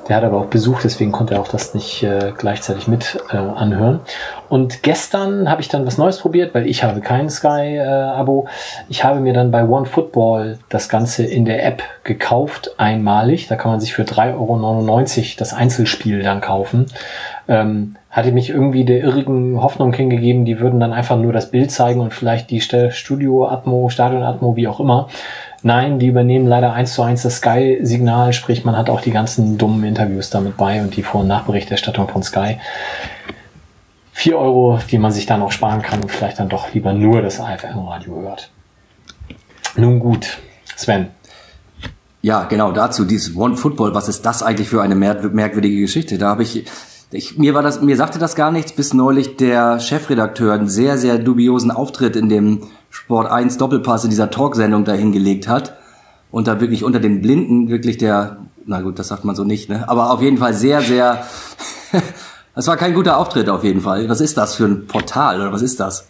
Der 0.08 0.18
hat 0.18 0.24
aber 0.24 0.38
auch 0.38 0.46
Besuch, 0.46 0.80
deswegen 0.82 1.12
konnte 1.12 1.36
er 1.36 1.42
auch 1.42 1.48
das 1.48 1.74
nicht 1.74 2.04
äh, 2.04 2.32
gleichzeitig 2.38 2.88
mit 2.88 3.22
äh, 3.32 3.38
anhören. 3.38 4.00
Und 4.48 4.82
gestern 4.84 5.50
habe 5.50 5.62
ich 5.62 5.68
dann 5.68 5.86
was 5.86 5.98
Neues 5.98 6.20
probiert, 6.20 6.56
weil 6.56 6.66
ich 6.66 6.84
habe 6.84 7.02
kein 7.02 7.30
Sky-Abo. 7.30 8.48
Äh, 8.48 8.84
ich 8.90 9.04
habe 9.04 9.20
mir 9.20 9.34
dann 9.34 9.52
bei 9.52 9.68
OneFootball 9.68 10.60
das 10.70 10.88
Ganze 10.88 11.26
in 11.26 11.46
der 11.46 11.66
App 11.66 11.84
gekauft, 12.04 12.76
einmalig. 12.78 13.48
Da 13.48 13.56
kann 13.56 13.72
man 13.72 13.80
sich 13.82 13.94
für 13.94 14.04
3,99 14.04 14.34
Euro 14.36 15.36
das 15.38 15.54
Einzelspiel 15.54 16.24
dann 16.24 16.40
kaufen. 16.40 16.86
Ähm, 17.50 17.96
hatte 18.10 18.32
mich 18.32 18.50
irgendwie 18.50 18.84
der 18.84 19.02
irrigen 19.02 19.62
Hoffnung 19.62 19.94
hingegeben, 19.94 20.44
die 20.44 20.60
würden 20.60 20.80
dann 20.80 20.92
einfach 20.92 21.18
nur 21.18 21.34
das 21.34 21.52
Bild 21.52 21.70
zeigen 21.72 22.00
und 22.00 22.14
vielleicht 22.14 22.50
die 22.50 22.62
Studio-Atmo, 22.62 23.90
Stadion-Atmo, 23.90 24.56
wie 24.56 24.68
auch 24.68 24.80
immer. 24.80 25.08
Nein, 25.68 26.00
die 26.00 26.08
übernehmen 26.08 26.48
leider 26.48 26.72
eins 26.72 26.94
zu 26.94 27.02
eins 27.02 27.24
das 27.24 27.40
Sky-Signal, 27.40 28.32
sprich 28.32 28.64
man 28.64 28.78
hat 28.78 28.90
auch 28.90 29.02
die 29.02 29.12
ganzen 29.12 29.58
dummen 29.58 29.84
Interviews 29.84 30.30
damit 30.30 30.56
bei 30.56 30.82
und 30.82 30.96
die 30.96 31.04
Vor- 31.04 31.20
und 31.20 31.28
Nachberichterstattung 31.28 32.08
von 32.08 32.24
Sky. 32.24 32.58
Vier 34.14 34.38
Euro, 34.38 34.80
die 34.90 34.98
man 34.98 35.12
sich 35.12 35.26
dann 35.26 35.42
auch 35.42 35.52
sparen 35.52 35.82
kann 35.82 36.02
und 36.02 36.10
vielleicht 36.10 36.40
dann 36.40 36.48
doch 36.48 36.74
lieber 36.74 36.94
nur 36.94 37.22
das 37.22 37.42
AFM-Radio 37.42 38.22
hört. 38.22 38.50
Nun 39.76 40.00
gut, 40.00 40.38
Sven. 40.78 41.10
Ja, 42.22 42.46
genau, 42.46 42.72
dazu 42.72 43.04
dieses 43.04 43.36
One 43.36 43.58
Football, 43.58 43.94
was 43.94 44.08
ist 44.08 44.26
das 44.26 44.44
eigentlich 44.44 44.70
für 44.70 44.82
eine 44.82 44.96
merkwürdige 44.96 45.82
Geschichte? 45.82 46.18
Da 46.18 46.30
habe 46.30 46.44
ich 46.44 46.64
ich, 47.12 47.38
mir 47.38 47.54
war 47.54 47.62
das, 47.62 47.82
mir 47.82 47.96
sagte 47.96 48.20
das 48.20 48.36
gar 48.36 48.52
nichts, 48.52 48.72
bis 48.72 48.94
neulich 48.94 49.36
der 49.38 49.80
Chefredakteur 49.82 50.54
einen 50.54 50.68
sehr, 50.68 50.98
sehr 50.98 51.18
dubiosen 51.18 51.72
Auftritt 51.72 52.16
in 52.16 52.28
dem 52.30 52.64
Sport 52.90 53.30
1 53.32 53.58
Doppelpass 53.58 54.04
in 54.04 54.10
dieser 54.10 54.30
Talksendung 54.30 54.86
da 54.86 54.94
hingelegt 54.94 55.48
hat. 55.48 55.78
Und 56.30 56.48
da 56.48 56.60
wirklich 56.60 56.84
unter 56.84 57.00
den 57.00 57.22
Blinden 57.22 57.70
wirklich 57.70 57.98
der, 57.98 58.38
na 58.66 58.82
gut, 58.82 59.00
das 59.00 59.08
sagt 59.08 59.24
man 59.24 59.36
so 59.36 59.44
nicht, 59.44 59.70
ne? 59.70 59.88
Aber 59.88 60.12
auf 60.12 60.22
jeden 60.22 60.38
Fall 60.38 60.54
sehr, 60.54 60.82
sehr, 60.82 61.26
das 62.56 62.68
war 62.68 62.76
kein 62.76 62.94
guter 62.94 63.18
Auftritt 63.18 63.50
auf 63.50 63.64
jeden 63.64 63.82
Fall. 63.82 64.10
Was 64.10 64.20
ist 64.20 64.38
das 64.38 64.56
für 64.56 64.66
ein 64.66 64.88
Portal 64.88 65.40
oder 65.40 65.54
was 65.54 65.62
ist 65.62 65.80
das? 65.80 66.08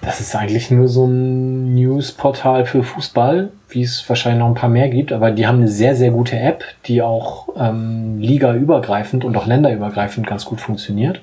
Das 0.00 0.20
ist 0.20 0.34
eigentlich 0.34 0.70
nur 0.70 0.88
so 0.88 1.04
ein 1.06 1.74
Newsportal 1.74 2.64
für 2.64 2.82
Fußball, 2.82 3.50
wie 3.68 3.82
es 3.82 4.08
wahrscheinlich 4.08 4.40
noch 4.40 4.48
ein 4.48 4.54
paar 4.54 4.70
mehr 4.70 4.88
gibt, 4.88 5.12
aber 5.12 5.30
die 5.30 5.46
haben 5.46 5.58
eine 5.58 5.68
sehr, 5.68 5.94
sehr 5.94 6.10
gute 6.10 6.36
App, 6.36 6.64
die 6.86 7.02
auch 7.02 7.48
ähm, 7.56 8.18
ligaübergreifend 8.18 9.24
und 9.24 9.36
auch 9.36 9.46
länderübergreifend 9.46 10.26
ganz 10.26 10.44
gut 10.44 10.60
funktioniert 10.60 11.20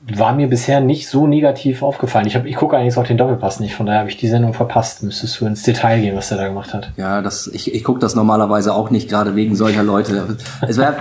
war 0.00 0.34
mir 0.34 0.46
bisher 0.48 0.80
nicht 0.80 1.08
so 1.08 1.26
negativ 1.26 1.82
aufgefallen. 1.82 2.26
Ich, 2.26 2.36
hab, 2.36 2.46
ich 2.46 2.54
gucke 2.54 2.76
eigentlich 2.76 2.96
auch 2.96 3.06
den 3.06 3.16
Doppelpass 3.16 3.60
nicht, 3.60 3.74
von 3.74 3.86
daher 3.86 4.00
habe 4.00 4.10
ich 4.10 4.16
die 4.16 4.28
Sendung 4.28 4.52
verpasst. 4.52 5.02
Müsstest 5.02 5.40
du 5.40 5.46
ins 5.46 5.62
Detail 5.62 6.00
gehen, 6.00 6.16
was 6.16 6.28
der 6.28 6.38
da 6.38 6.46
gemacht 6.46 6.74
hat. 6.74 6.92
Ja, 6.96 7.22
das, 7.22 7.48
ich, 7.48 7.74
ich 7.74 7.82
gucke 7.82 7.98
das 7.98 8.14
normalerweise 8.14 8.74
auch 8.74 8.90
nicht, 8.90 9.08
gerade 9.08 9.34
wegen 9.34 9.56
solcher 9.56 9.82
Leute. 9.82 10.36
Es 10.68 10.78
war, 10.78 10.94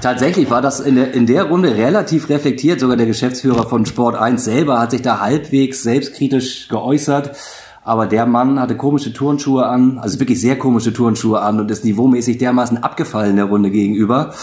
tatsächlich 0.00 0.50
war 0.50 0.62
das 0.62 0.80
in 0.80 0.96
der, 0.96 1.14
in 1.14 1.26
der 1.26 1.44
Runde 1.44 1.76
relativ 1.76 2.28
reflektiert. 2.28 2.80
Sogar 2.80 2.96
der 2.96 3.06
Geschäftsführer 3.06 3.66
von 3.66 3.86
Sport 3.86 4.16
1 4.16 4.44
selber 4.44 4.80
hat 4.80 4.90
sich 4.90 5.02
da 5.02 5.20
halbwegs 5.20 5.82
selbstkritisch 5.82 6.68
geäußert. 6.68 7.36
Aber 7.84 8.06
der 8.06 8.26
Mann 8.26 8.58
hatte 8.60 8.76
komische 8.76 9.12
Turnschuhe 9.12 9.66
an, 9.66 9.98
also 9.98 10.18
wirklich 10.18 10.40
sehr 10.40 10.58
komische 10.58 10.92
Turnschuhe 10.92 11.40
an 11.40 11.60
und 11.60 11.70
ist 11.70 11.84
niveaumäßig 11.84 12.38
dermaßen 12.38 12.78
abgefallen 12.82 13.36
der 13.36 13.46
Runde 13.46 13.70
gegenüber. 13.70 14.34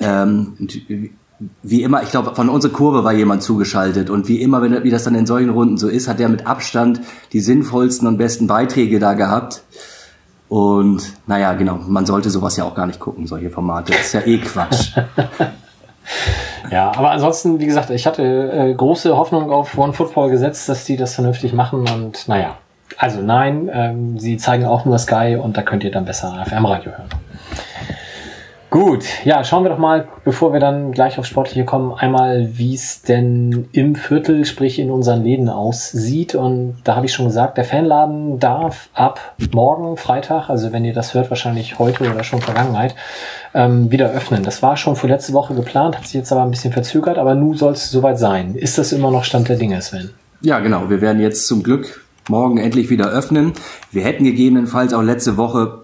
Ähm, 0.00 0.56
wie 1.62 1.82
immer, 1.82 2.02
ich 2.02 2.10
glaube, 2.10 2.34
von 2.34 2.48
unserer 2.48 2.72
Kurve 2.72 3.02
war 3.04 3.12
jemand 3.12 3.42
zugeschaltet 3.42 4.10
und 4.10 4.28
wie 4.28 4.42
immer, 4.42 4.60
wenn, 4.60 4.82
wie 4.84 4.90
das 4.90 5.04
dann 5.04 5.14
in 5.14 5.26
solchen 5.26 5.50
Runden 5.50 5.78
so 5.78 5.88
ist, 5.88 6.06
hat 6.06 6.20
er 6.20 6.28
mit 6.28 6.46
Abstand 6.46 7.00
die 7.32 7.40
sinnvollsten 7.40 8.06
und 8.06 8.18
besten 8.18 8.46
Beiträge 8.46 8.98
da 8.98 9.14
gehabt. 9.14 9.62
Und 10.48 11.12
naja, 11.26 11.54
genau, 11.54 11.76
man 11.86 12.04
sollte 12.06 12.28
sowas 12.28 12.56
ja 12.56 12.64
auch 12.64 12.74
gar 12.74 12.86
nicht 12.86 13.00
gucken, 13.00 13.26
solche 13.26 13.50
Formate. 13.50 13.92
Das 13.92 14.06
ist 14.06 14.12
ja 14.12 14.20
eh 14.22 14.38
Quatsch. 14.38 14.96
ja, 16.70 16.90
aber 16.94 17.12
ansonsten, 17.12 17.58
wie 17.60 17.66
gesagt, 17.66 17.90
ich 17.90 18.06
hatte 18.06 18.22
äh, 18.22 18.74
große 18.74 19.16
Hoffnung 19.16 19.50
auf 19.50 19.78
One 19.78 19.92
Football 19.92 20.30
gesetzt, 20.30 20.68
dass 20.68 20.84
die 20.84 20.96
das 20.96 21.14
vernünftig 21.14 21.52
machen 21.52 21.88
und 21.88 22.28
naja, 22.28 22.56
also 22.98 23.22
nein, 23.22 23.70
ähm, 23.72 24.18
sie 24.18 24.36
zeigen 24.36 24.64
auch 24.66 24.84
nur 24.84 24.98
Sky 24.98 25.38
und 25.40 25.56
da 25.56 25.62
könnt 25.62 25.84
ihr 25.84 25.90
dann 25.90 26.04
besser 26.04 26.44
FM-Radio 26.44 26.92
hören. 26.92 27.08
Gut, 28.70 29.04
ja, 29.24 29.42
schauen 29.42 29.64
wir 29.64 29.70
doch 29.70 29.78
mal, 29.78 30.06
bevor 30.24 30.52
wir 30.52 30.60
dann 30.60 30.92
gleich 30.92 31.18
aufs 31.18 31.26
Sportliche 31.26 31.64
kommen, 31.64 31.92
einmal, 31.92 32.50
wie 32.52 32.72
es 32.72 33.02
denn 33.02 33.68
im 33.72 33.96
Viertel, 33.96 34.44
sprich 34.44 34.78
in 34.78 34.92
unseren 34.92 35.24
Läden 35.24 35.48
aussieht. 35.48 36.36
Und 36.36 36.76
da 36.84 36.94
habe 36.94 37.06
ich 37.06 37.12
schon 37.12 37.26
gesagt, 37.26 37.58
der 37.58 37.64
Fanladen 37.64 38.38
darf 38.38 38.88
ab 38.94 39.34
morgen, 39.52 39.96
Freitag, 39.96 40.48
also 40.48 40.72
wenn 40.72 40.84
ihr 40.84 40.92
das 40.92 41.14
hört, 41.14 41.30
wahrscheinlich 41.30 41.80
heute 41.80 42.08
oder 42.08 42.22
schon 42.22 42.40
Vergangenheit, 42.40 42.94
ähm, 43.54 43.90
wieder 43.90 44.12
öffnen. 44.12 44.44
Das 44.44 44.62
war 44.62 44.76
schon 44.76 44.94
für 44.94 45.08
letzte 45.08 45.32
Woche 45.32 45.52
geplant, 45.54 45.96
hat 45.96 46.04
sich 46.04 46.14
jetzt 46.14 46.30
aber 46.30 46.42
ein 46.42 46.52
bisschen 46.52 46.72
verzögert, 46.72 47.18
aber 47.18 47.34
nun 47.34 47.56
soll 47.56 47.72
es 47.72 47.90
soweit 47.90 48.20
sein. 48.20 48.54
Ist 48.54 48.78
das 48.78 48.92
immer 48.92 49.10
noch 49.10 49.24
Stand 49.24 49.48
der 49.48 49.56
Dinge, 49.56 49.82
Sven? 49.82 50.10
Ja, 50.42 50.60
genau. 50.60 50.88
Wir 50.88 51.00
werden 51.00 51.20
jetzt 51.20 51.48
zum 51.48 51.64
Glück 51.64 52.04
morgen 52.28 52.58
endlich 52.58 52.88
wieder 52.88 53.08
öffnen. 53.08 53.52
Wir 53.90 54.04
hätten 54.04 54.22
gegebenenfalls 54.22 54.94
auch 54.94 55.02
letzte 55.02 55.36
Woche 55.36 55.79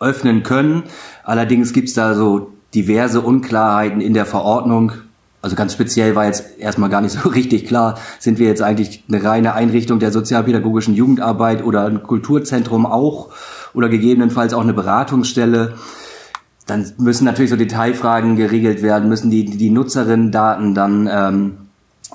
öffnen 0.00 0.42
können. 0.42 0.84
Allerdings 1.24 1.72
gibt's 1.72 1.94
da 1.94 2.14
so 2.14 2.52
diverse 2.74 3.20
Unklarheiten 3.20 4.00
in 4.00 4.14
der 4.14 4.26
Verordnung. 4.26 4.92
Also 5.42 5.54
ganz 5.54 5.72
speziell 5.72 6.14
war 6.14 6.26
jetzt 6.26 6.58
erstmal 6.58 6.90
gar 6.90 7.00
nicht 7.00 7.12
so 7.12 7.28
richtig 7.28 7.66
klar, 7.66 7.98
sind 8.18 8.38
wir 8.38 8.48
jetzt 8.48 8.62
eigentlich 8.62 9.04
eine 9.08 9.22
reine 9.22 9.54
Einrichtung 9.54 9.98
der 9.98 10.12
sozialpädagogischen 10.12 10.94
Jugendarbeit 10.94 11.64
oder 11.64 11.86
ein 11.86 12.02
Kulturzentrum 12.02 12.84
auch 12.84 13.30
oder 13.72 13.88
gegebenenfalls 13.88 14.54
auch 14.54 14.62
eine 14.62 14.74
Beratungsstelle. 14.74 15.74
Dann 16.66 16.92
müssen 16.98 17.24
natürlich 17.24 17.50
so 17.50 17.56
Detailfragen 17.56 18.36
geregelt 18.36 18.82
werden, 18.82 19.08
müssen 19.08 19.30
die, 19.30 19.44
die 19.44 19.70
Nutzerinnen-Daten 19.70 20.74
dann 20.74 21.08
ähm, 21.10 21.56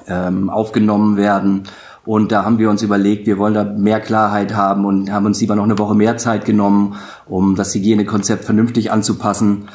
ähm, 0.07 0.49
aufgenommen 0.49 1.15
werden. 1.15 1.63
Und 2.11 2.33
da 2.33 2.43
haben 2.43 2.59
wir 2.59 2.69
uns 2.69 2.81
überlegt, 2.81 3.25
wir 3.25 3.37
wollen 3.37 3.53
da 3.53 3.63
mehr 3.63 4.01
Klarheit 4.01 4.53
haben 4.53 4.83
und 4.83 5.13
haben 5.13 5.25
uns 5.25 5.39
lieber 5.39 5.55
noch 5.55 5.63
eine 5.63 5.79
Woche 5.79 5.95
mehr 5.95 6.17
Zeit 6.17 6.43
genommen, 6.43 6.97
um 7.25 7.55
das 7.55 7.73
Hygienekonzept 7.73 8.43
vernünftig 8.43 8.91
anzupassen. 8.91 9.69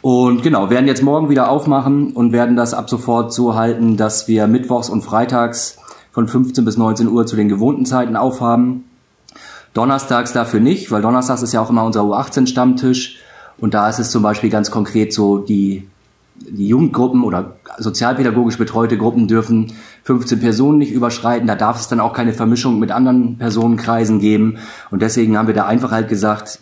Und 0.00 0.42
genau, 0.42 0.70
werden 0.70 0.86
jetzt 0.86 1.02
morgen 1.02 1.28
wieder 1.28 1.50
aufmachen 1.50 2.12
und 2.12 2.32
werden 2.32 2.56
das 2.56 2.72
ab 2.72 2.88
sofort 2.88 3.34
so 3.34 3.54
halten, 3.54 3.98
dass 3.98 4.28
wir 4.28 4.46
mittwochs 4.46 4.88
und 4.88 5.02
freitags 5.02 5.76
von 6.10 6.26
15 6.26 6.64
bis 6.64 6.78
19 6.78 7.06
Uhr 7.06 7.26
zu 7.26 7.36
den 7.36 7.50
gewohnten 7.50 7.84
Zeiten 7.84 8.16
aufhaben. 8.16 8.84
Donnerstags 9.74 10.32
dafür 10.32 10.60
nicht, 10.60 10.90
weil 10.90 11.02
Donnerstags 11.02 11.42
ist 11.42 11.52
ja 11.52 11.60
auch 11.60 11.68
immer 11.68 11.84
unser 11.84 12.00
U18-Stammtisch. 12.00 13.18
Und 13.58 13.74
da 13.74 13.90
ist 13.90 13.98
es 13.98 14.10
zum 14.10 14.22
Beispiel 14.22 14.48
ganz 14.48 14.70
konkret 14.70 15.12
so, 15.12 15.36
die 15.36 15.86
die 16.40 16.68
Jugendgruppen 16.68 17.24
oder 17.24 17.56
sozialpädagogisch 17.78 18.58
betreute 18.58 18.96
Gruppen 18.96 19.28
dürfen 19.28 19.72
15 20.04 20.40
Personen 20.40 20.78
nicht 20.78 20.92
überschreiten. 20.92 21.46
Da 21.46 21.54
darf 21.54 21.80
es 21.80 21.88
dann 21.88 22.00
auch 22.00 22.12
keine 22.12 22.32
Vermischung 22.32 22.78
mit 22.78 22.90
anderen 22.90 23.38
Personenkreisen 23.38 24.20
geben. 24.20 24.58
Und 24.90 25.02
deswegen 25.02 25.36
haben 25.36 25.48
wir 25.48 25.54
da 25.54 25.66
einfach 25.66 25.90
halt 25.90 26.08
gesagt, 26.08 26.60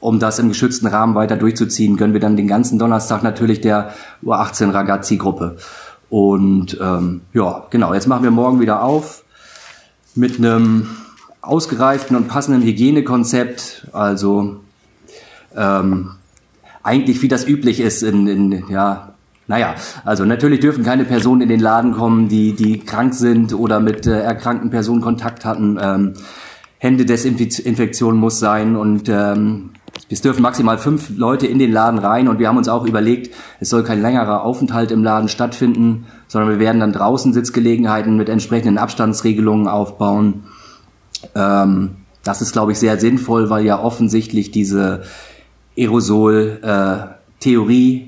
um 0.00 0.18
das 0.18 0.38
im 0.38 0.48
geschützten 0.48 0.86
Rahmen 0.86 1.14
weiter 1.14 1.36
durchzuziehen, 1.36 1.96
gönnen 1.96 2.14
wir 2.14 2.20
dann 2.20 2.36
den 2.36 2.46
ganzen 2.46 2.78
Donnerstag 2.78 3.22
natürlich 3.22 3.60
der 3.60 3.92
U18 4.24 4.72
Ragazzi-Gruppe. 4.72 5.56
Und 6.08 6.78
ähm, 6.80 7.22
ja, 7.34 7.66
genau, 7.70 7.92
jetzt 7.94 8.06
machen 8.06 8.22
wir 8.22 8.30
morgen 8.30 8.60
wieder 8.60 8.82
auf 8.82 9.24
mit 10.14 10.38
einem 10.38 10.88
ausgereiften 11.40 12.16
und 12.16 12.28
passenden 12.28 12.62
Hygienekonzept. 12.62 13.88
Also 13.92 14.60
ähm, 15.56 16.12
eigentlich 16.82 17.22
wie 17.22 17.28
das 17.28 17.46
üblich 17.46 17.80
ist 17.80 18.02
in, 18.02 18.26
in 18.26 18.64
ja, 18.68 19.14
naja, 19.48 19.74
also 20.04 20.24
natürlich 20.26 20.60
dürfen 20.60 20.84
keine 20.84 21.04
Personen 21.04 21.40
in 21.40 21.48
den 21.48 21.60
Laden 21.60 21.92
kommen, 21.92 22.28
die, 22.28 22.52
die 22.52 22.80
krank 22.80 23.14
sind 23.14 23.54
oder 23.54 23.80
mit 23.80 24.06
äh, 24.06 24.20
erkrankten 24.20 24.68
Personen 24.70 25.00
Kontakt 25.00 25.46
hatten. 25.46 25.78
Ähm, 25.80 26.12
Händedesinfektion 26.78 28.18
muss 28.18 28.38
sein 28.38 28.76
und 28.76 29.08
ähm, 29.08 29.70
es 30.10 30.20
dürfen 30.20 30.42
maximal 30.42 30.78
fünf 30.78 31.10
Leute 31.16 31.46
in 31.46 31.58
den 31.58 31.72
Laden 31.72 31.98
rein 31.98 32.28
und 32.28 32.38
wir 32.38 32.46
haben 32.46 32.58
uns 32.58 32.68
auch 32.68 32.86
überlegt, 32.86 33.34
es 33.58 33.70
soll 33.70 33.82
kein 33.82 34.00
längerer 34.00 34.42
Aufenthalt 34.42 34.92
im 34.92 35.02
Laden 35.02 35.28
stattfinden, 35.28 36.06
sondern 36.28 36.50
wir 36.50 36.60
werden 36.60 36.80
dann 36.80 36.92
draußen 36.92 37.32
Sitzgelegenheiten 37.32 38.16
mit 38.16 38.28
entsprechenden 38.28 38.78
Abstandsregelungen 38.78 39.66
aufbauen. 39.66 40.44
Ähm, 41.34 41.96
das 42.22 42.42
ist, 42.42 42.52
glaube 42.52 42.72
ich, 42.72 42.78
sehr 42.78 43.00
sinnvoll, 43.00 43.48
weil 43.50 43.64
ja 43.64 43.82
offensichtlich 43.82 44.50
diese 44.50 45.02
Aerosol-Theorie 45.76 48.02
äh, 48.02 48.07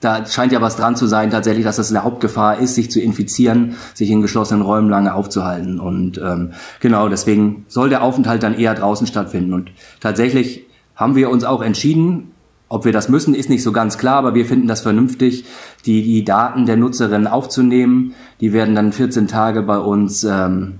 da 0.00 0.24
scheint 0.26 0.52
ja 0.52 0.60
was 0.60 0.76
dran 0.76 0.94
zu 0.94 1.06
sein, 1.06 1.30
tatsächlich, 1.30 1.64
dass 1.64 1.76
das 1.76 1.90
eine 1.90 2.04
Hauptgefahr 2.04 2.58
ist, 2.58 2.76
sich 2.76 2.90
zu 2.90 3.00
infizieren, 3.00 3.74
sich 3.94 4.10
in 4.10 4.22
geschlossenen 4.22 4.62
Räumen 4.62 4.88
lange 4.88 5.12
aufzuhalten. 5.12 5.80
Und 5.80 6.18
ähm, 6.18 6.52
genau, 6.80 7.08
deswegen 7.08 7.64
soll 7.68 7.88
der 7.88 8.02
Aufenthalt 8.02 8.42
dann 8.42 8.54
eher 8.54 8.74
draußen 8.74 9.06
stattfinden. 9.06 9.52
Und 9.52 9.72
tatsächlich 10.00 10.66
haben 10.94 11.16
wir 11.16 11.30
uns 11.30 11.44
auch 11.44 11.62
entschieden, 11.62 12.32
ob 12.68 12.84
wir 12.84 12.92
das 12.92 13.08
müssen, 13.08 13.34
ist 13.34 13.48
nicht 13.48 13.62
so 13.62 13.72
ganz 13.72 13.98
klar, 13.98 14.16
aber 14.16 14.34
wir 14.34 14.44
finden 14.44 14.68
das 14.68 14.82
vernünftig, 14.82 15.46
die, 15.86 16.02
die 16.02 16.22
Daten 16.22 16.66
der 16.66 16.76
Nutzerin 16.76 17.26
aufzunehmen. 17.26 18.14
Die 18.40 18.52
werden 18.52 18.74
dann 18.74 18.92
14 18.92 19.26
Tage 19.26 19.62
bei 19.62 19.78
uns 19.78 20.22
ähm, 20.22 20.74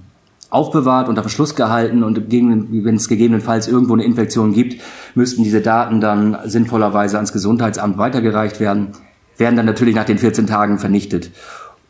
aufbewahrt, 0.50 1.08
unter 1.08 1.22
Verschluss 1.22 1.54
gehalten 1.54 2.04
und 2.04 2.30
wenn 2.30 2.94
es 2.94 3.08
gegebenenfalls 3.08 3.68
irgendwo 3.68 3.94
eine 3.94 4.04
Infektion 4.04 4.52
gibt, 4.52 4.82
müssten 5.14 5.42
diese 5.42 5.60
Daten 5.60 6.00
dann 6.00 6.38
sinnvollerweise 6.44 7.16
ans 7.16 7.32
Gesundheitsamt 7.32 7.98
weitergereicht 7.98 8.60
werden 8.60 8.92
werden 9.38 9.56
dann 9.56 9.66
natürlich 9.66 9.94
nach 9.94 10.04
den 10.04 10.18
14 10.18 10.46
Tagen 10.46 10.78
vernichtet. 10.78 11.30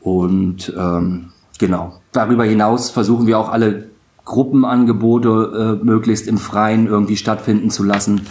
Und 0.00 0.72
ähm, 0.78 1.32
genau, 1.58 2.00
darüber 2.12 2.44
hinaus 2.44 2.90
versuchen 2.90 3.26
wir 3.26 3.38
auch 3.38 3.48
alle 3.48 3.88
Gruppenangebote 4.24 5.78
äh, 5.80 5.84
möglichst 5.84 6.28
im 6.28 6.38
Freien 6.38 6.86
irgendwie 6.86 7.16
stattfinden 7.16 7.70
zu 7.70 7.82
lassen. 7.82 8.26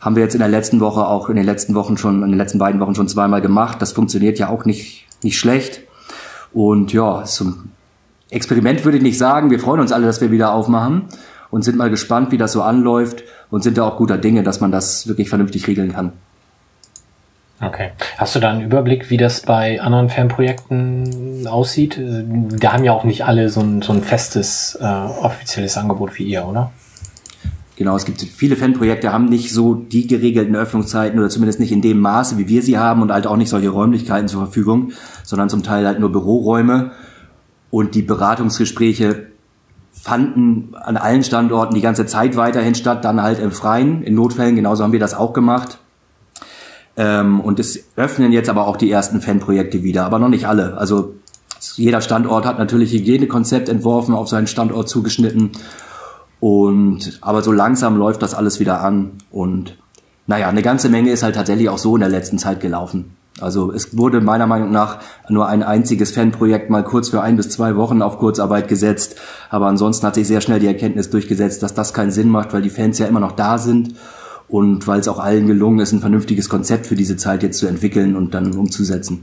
Haben 0.00 0.16
wir 0.16 0.22
jetzt 0.24 0.34
in 0.34 0.40
der 0.40 0.48
letzten 0.48 0.80
Woche 0.80 1.06
auch 1.06 1.28
in 1.30 1.36
den 1.36 1.46
letzten 1.46 1.76
Wochen 1.76 1.96
schon, 1.96 2.24
in 2.24 2.30
den 2.30 2.38
letzten 2.38 2.58
beiden 2.58 2.80
Wochen 2.80 2.96
schon 2.96 3.06
zweimal 3.06 3.40
gemacht. 3.40 3.80
Das 3.80 3.92
funktioniert 3.92 4.38
ja 4.40 4.48
auch 4.48 4.64
nicht, 4.64 5.06
nicht 5.22 5.38
schlecht. 5.38 5.82
Und 6.52 6.92
ja, 6.92 7.22
zum 7.22 7.70
Experiment 8.30 8.84
würde 8.84 8.96
ich 8.96 9.02
nicht 9.02 9.16
sagen. 9.16 9.50
Wir 9.50 9.60
freuen 9.60 9.80
uns 9.80 9.92
alle, 9.92 10.06
dass 10.06 10.20
wir 10.20 10.32
wieder 10.32 10.52
aufmachen 10.52 11.04
und 11.50 11.62
sind 11.62 11.78
mal 11.78 11.90
gespannt, 11.90 12.32
wie 12.32 12.38
das 12.38 12.52
so 12.52 12.62
anläuft 12.62 13.22
und 13.50 13.62
sind 13.62 13.78
da 13.78 13.84
auch 13.84 13.96
guter 13.96 14.18
Dinge, 14.18 14.42
dass 14.42 14.60
man 14.60 14.72
das 14.72 15.06
wirklich 15.06 15.28
vernünftig 15.28 15.68
regeln 15.68 15.92
kann. 15.92 16.12
Okay. 17.64 17.90
Hast 18.18 18.34
du 18.34 18.40
da 18.40 18.50
einen 18.50 18.62
Überblick, 18.62 19.08
wie 19.08 19.16
das 19.16 19.42
bei 19.42 19.80
anderen 19.80 20.08
Fanprojekten 20.08 21.46
aussieht? 21.46 21.96
Äh, 21.96 22.24
da 22.58 22.72
haben 22.72 22.82
ja 22.82 22.92
auch 22.92 23.04
nicht 23.04 23.24
alle 23.24 23.48
so 23.48 23.60
ein, 23.60 23.82
so 23.82 23.92
ein 23.92 24.02
festes 24.02 24.76
äh, 24.80 24.84
offizielles 24.84 25.76
Angebot 25.76 26.18
wie 26.18 26.24
ihr, 26.24 26.44
oder? 26.44 26.72
Genau, 27.76 27.96
es 27.96 28.04
gibt 28.04 28.20
viele 28.20 28.56
Fanprojekte, 28.56 29.12
haben 29.12 29.26
nicht 29.26 29.52
so 29.52 29.74
die 29.74 30.06
geregelten 30.06 30.56
Öffnungszeiten 30.56 31.18
oder 31.18 31.28
zumindest 31.30 31.60
nicht 31.60 31.72
in 31.72 31.82
dem 31.82 32.00
Maße, 32.00 32.36
wie 32.36 32.48
wir 32.48 32.62
sie 32.62 32.78
haben 32.78 33.00
und 33.00 33.12
halt 33.12 33.26
auch 33.26 33.36
nicht 33.36 33.48
solche 33.48 33.70
Räumlichkeiten 33.70 34.28
zur 34.28 34.44
Verfügung, 34.44 34.92
sondern 35.24 35.48
zum 35.48 35.62
Teil 35.62 35.86
halt 35.86 35.98
nur 35.98 36.12
Büroräume. 36.12 36.90
Und 37.70 37.94
die 37.94 38.02
Beratungsgespräche 38.02 39.26
fanden 39.92 40.74
an 40.74 40.96
allen 40.96 41.22
Standorten 41.22 41.74
die 41.74 41.80
ganze 41.80 42.06
Zeit 42.06 42.36
weiterhin 42.36 42.74
statt, 42.74 43.04
dann 43.04 43.22
halt 43.22 43.38
im 43.38 43.52
Freien. 43.52 44.02
In 44.02 44.14
Notfällen, 44.14 44.56
genauso 44.56 44.82
haben 44.82 44.92
wir 44.92 45.00
das 45.00 45.14
auch 45.14 45.32
gemacht. 45.32 45.78
Ähm, 46.96 47.40
und 47.40 47.58
es 47.58 47.84
öffnen 47.96 48.32
jetzt 48.32 48.50
aber 48.50 48.66
auch 48.66 48.76
die 48.76 48.90
ersten 48.90 49.20
Fanprojekte 49.20 49.82
wieder, 49.82 50.04
aber 50.04 50.18
noch 50.18 50.28
nicht 50.28 50.46
alle. 50.46 50.76
Also 50.76 51.14
jeder 51.76 52.00
Standort 52.00 52.44
hat 52.44 52.58
natürlich 52.58 52.92
Hygienekonzept 52.92 53.68
entworfen, 53.68 54.14
auf 54.14 54.28
seinen 54.28 54.46
Standort 54.46 54.88
zugeschnitten. 54.88 55.52
Und 56.40 57.18
aber 57.20 57.42
so 57.42 57.52
langsam 57.52 57.96
läuft 57.96 58.22
das 58.22 58.34
alles 58.34 58.60
wieder 58.60 58.82
an. 58.82 59.12
Und 59.30 59.78
naja, 60.26 60.48
eine 60.48 60.62
ganze 60.62 60.88
Menge 60.88 61.12
ist 61.12 61.22
halt 61.22 61.36
tatsächlich 61.36 61.68
auch 61.68 61.78
so 61.78 61.94
in 61.94 62.00
der 62.00 62.08
letzten 62.08 62.38
Zeit 62.38 62.60
gelaufen. 62.60 63.16
Also 63.40 63.72
es 63.72 63.96
wurde 63.96 64.20
meiner 64.20 64.46
Meinung 64.46 64.70
nach 64.70 64.98
nur 65.28 65.48
ein 65.48 65.62
einziges 65.62 66.12
Fanprojekt 66.12 66.68
mal 66.68 66.84
kurz 66.84 67.08
für 67.08 67.22
ein 67.22 67.36
bis 67.36 67.48
zwei 67.48 67.76
Wochen 67.76 68.02
auf 68.02 68.18
Kurzarbeit 68.18 68.68
gesetzt. 68.68 69.16
Aber 69.48 69.66
ansonsten 69.66 70.06
hat 70.06 70.16
sich 70.16 70.26
sehr 70.26 70.40
schnell 70.42 70.60
die 70.60 70.66
Erkenntnis 70.66 71.10
durchgesetzt, 71.10 71.62
dass 71.62 71.74
das 71.74 71.94
keinen 71.94 72.10
Sinn 72.10 72.28
macht, 72.28 72.52
weil 72.52 72.62
die 72.62 72.70
Fans 72.70 72.98
ja 72.98 73.06
immer 73.06 73.20
noch 73.20 73.32
da 73.32 73.56
sind 73.56 73.94
und 74.52 74.86
weil 74.86 75.00
es 75.00 75.08
auch 75.08 75.18
allen 75.18 75.46
gelungen 75.46 75.80
ist, 75.80 75.92
ein 75.92 76.00
vernünftiges 76.00 76.50
Konzept 76.50 76.86
für 76.86 76.94
diese 76.94 77.16
Zeit 77.16 77.42
jetzt 77.42 77.58
zu 77.58 77.66
entwickeln 77.66 78.14
und 78.14 78.34
dann 78.34 78.52
umzusetzen. 78.52 79.22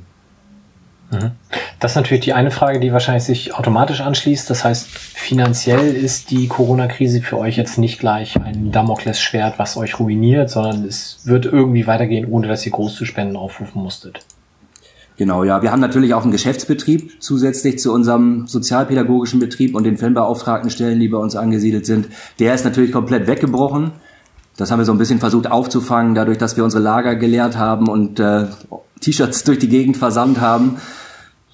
Mhm. 1.12 1.32
Das 1.80 1.92
ist 1.92 1.96
natürlich 1.96 2.24
die 2.24 2.34
eine 2.34 2.50
Frage, 2.50 2.80
die 2.80 2.92
wahrscheinlich 2.92 3.24
sich 3.24 3.54
automatisch 3.54 4.02
anschließt. 4.02 4.50
Das 4.50 4.66
heißt, 4.66 4.90
finanziell 4.90 5.96
ist 5.96 6.32
die 6.32 6.48
Corona-Krise 6.48 7.22
für 7.22 7.38
euch 7.38 7.58
jetzt 7.58 7.78
nicht 7.78 8.00
gleich 8.00 8.42
ein 8.42 8.72
Damoklesschwert, 8.72 9.60
was 9.60 9.78
euch 9.78 10.00
ruiniert, 10.00 10.50
sondern 10.50 10.84
es 10.84 11.20
wird 11.26 11.46
irgendwie 11.46 11.86
weitergehen, 11.86 12.26
ohne 12.26 12.48
dass 12.48 12.66
ihr 12.66 12.72
groß 12.72 12.96
zu 12.96 13.06
Spenden 13.06 13.36
aufrufen 13.36 13.84
musstet. 13.84 14.22
Genau, 15.18 15.44
ja. 15.44 15.62
Wir 15.62 15.72
haben 15.72 15.82
natürlich 15.82 16.16
auch 16.16 16.24
einen 16.24 16.32
Geschäftsbetrieb 16.32 17.22
zusätzlich 17.22 17.78
zu 17.78 17.94
unserem 17.94 18.48
sozialpädagogischen 18.48 19.40
Betrieb 19.40 19.76
und 19.76 19.84
den 19.84 19.98
Fanbeauftragten 19.98 20.72
Stellen, 20.72 21.00
die 21.00 21.10
bei 21.10 21.20
uns 21.20 21.36
angesiedelt 21.36 21.86
sind. 21.86 22.08
Der 22.40 22.56
ist 22.56 22.66
natürlich 22.66 22.92
komplett 22.92 23.28
weggebrochen. 23.28 23.92
Das 24.60 24.72
haben 24.72 24.80
wir 24.80 24.86
so 24.86 24.92
ein 24.92 24.98
bisschen 24.98 25.20
versucht 25.20 25.50
aufzufangen, 25.50 26.16
dadurch, 26.16 26.38
dass 26.38 26.58
wir 26.58 26.66
unsere 26.66 26.84
Lager 26.84 27.16
geleert 27.16 27.58
haben 27.58 27.88
und 27.88 28.20
äh, 28.20 28.48
T-Shirts 29.00 29.44
durch 29.46 29.58
die 29.58 29.70
Gegend 29.70 29.96
versandt 29.96 30.42
haben. 30.42 30.82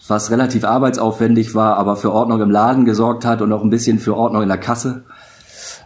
was 0.08 0.32
relativ 0.32 0.64
arbeitsaufwendig 0.64 1.54
war, 1.54 1.78
aber 1.78 1.98
für 1.98 2.12
Ordnung 2.12 2.42
im 2.42 2.50
Laden 2.50 2.84
gesorgt 2.84 3.24
hat 3.24 3.44
und 3.44 3.54
auch 3.54 3.64
ein 3.64 3.70
bisschen 3.70 4.00
für 4.00 4.16
Ordnung 4.16 4.42
in 4.42 4.50
der 4.50 4.58
Kasse. 4.58 5.04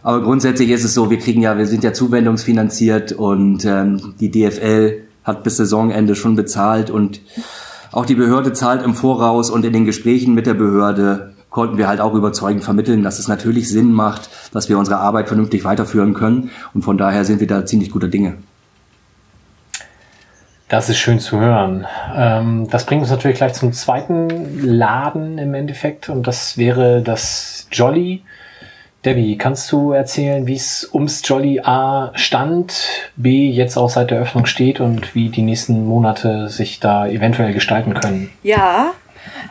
Aber 0.02 0.22
grundsätzlich 0.22 0.70
ist 0.70 0.82
es 0.82 0.94
so, 0.94 1.10
wir 1.10 1.18
kriegen 1.18 1.42
ja, 1.42 1.58
wir 1.58 1.66
sind 1.66 1.84
ja 1.84 1.92
zuwendungsfinanziert 1.92 3.12
und 3.12 3.66
ähm, 3.66 4.14
die 4.18 4.30
DFL 4.30 5.02
hat 5.22 5.44
bis 5.44 5.58
Saisonende 5.58 6.14
schon 6.14 6.36
bezahlt 6.36 6.88
und 6.88 7.20
auch 7.92 8.06
die 8.06 8.14
Behörde 8.14 8.54
zahlt 8.54 8.82
im 8.82 8.94
Voraus 8.94 9.50
und 9.50 9.66
in 9.66 9.74
den 9.74 9.84
Gesprächen 9.84 10.32
mit 10.32 10.46
der 10.46 10.54
Behörde 10.54 11.29
konnten 11.50 11.78
wir 11.78 11.88
halt 11.88 12.00
auch 12.00 12.14
überzeugend 12.14 12.64
vermitteln, 12.64 13.02
dass 13.02 13.18
es 13.18 13.28
natürlich 13.28 13.68
Sinn 13.68 13.92
macht, 13.92 14.30
dass 14.54 14.68
wir 14.68 14.78
unsere 14.78 14.98
Arbeit 14.98 15.28
vernünftig 15.28 15.64
weiterführen 15.64 16.14
können. 16.14 16.50
Und 16.72 16.82
von 16.82 16.96
daher 16.96 17.24
sind 17.24 17.40
wir 17.40 17.46
da 17.46 17.66
ziemlich 17.66 17.90
guter 17.90 18.08
Dinge. 18.08 18.36
Das 20.68 20.88
ist 20.88 20.98
schön 20.98 21.18
zu 21.18 21.40
hören. 21.40 21.84
Ähm, 22.14 22.68
das 22.70 22.86
bringt 22.86 23.02
uns 23.02 23.10
natürlich 23.10 23.38
gleich 23.38 23.54
zum 23.54 23.72
zweiten 23.72 24.64
Laden 24.64 25.36
im 25.38 25.52
Endeffekt 25.52 26.08
und 26.08 26.28
das 26.28 26.56
wäre 26.56 27.02
das 27.02 27.66
Jolly. 27.72 28.22
Debbie, 29.04 29.36
kannst 29.36 29.72
du 29.72 29.90
erzählen, 29.92 30.46
wie 30.46 30.54
es 30.54 30.88
ums 30.92 31.22
Jolly 31.24 31.60
A 31.64 32.12
stand, 32.14 33.10
B 33.16 33.50
jetzt 33.50 33.76
auch 33.78 33.90
seit 33.90 34.12
der 34.12 34.20
Öffnung 34.20 34.46
steht 34.46 34.78
und 34.78 35.14
wie 35.14 35.30
die 35.30 35.42
nächsten 35.42 35.86
Monate 35.86 36.48
sich 36.48 36.78
da 36.78 37.06
eventuell 37.08 37.52
gestalten 37.52 37.94
können? 37.94 38.30
Ja, 38.44 38.92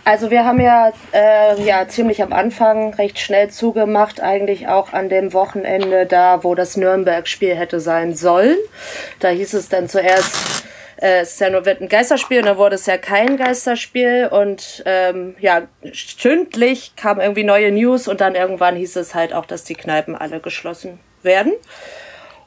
also 0.05 0.31
wir 0.31 0.45
haben 0.45 0.59
ja, 0.59 0.91
äh, 1.13 1.61
ja 1.63 1.87
ziemlich 1.87 2.23
am 2.23 2.33
Anfang 2.33 2.93
recht 2.93 3.19
schnell 3.19 3.49
zugemacht, 3.49 4.21
eigentlich 4.21 4.67
auch 4.67 4.93
an 4.93 5.09
dem 5.09 5.33
Wochenende 5.33 6.05
da, 6.05 6.43
wo 6.43 6.55
das 6.55 6.77
Nürnberg-Spiel 6.77 7.55
hätte 7.55 7.79
sein 7.79 8.15
sollen. 8.15 8.57
Da 9.19 9.29
hieß 9.29 9.53
es 9.53 9.69
dann 9.69 9.87
zuerst, 9.87 10.65
äh, 10.97 11.21
es 11.21 11.33
ist 11.33 11.39
ja 11.39 11.49
nur 11.49 11.65
wird 11.65 11.81
ein 11.81 11.89
Geisterspiel 11.89 12.39
und 12.39 12.45
dann 12.45 12.57
wurde 12.57 12.75
es 12.75 12.85
ja 12.85 12.97
kein 12.97 13.37
Geisterspiel 13.37 14.29
und 14.31 14.83
ähm, 14.85 15.35
ja, 15.39 15.63
stündlich 15.91 16.95
kamen 16.95 17.21
irgendwie 17.21 17.43
neue 17.43 17.71
News 17.71 18.07
und 18.07 18.21
dann 18.21 18.35
irgendwann 18.35 18.75
hieß 18.75 18.95
es 18.97 19.15
halt 19.15 19.33
auch, 19.33 19.45
dass 19.45 19.63
die 19.63 19.75
Kneipen 19.75 20.15
alle 20.15 20.39
geschlossen 20.39 20.99
werden. 21.23 21.53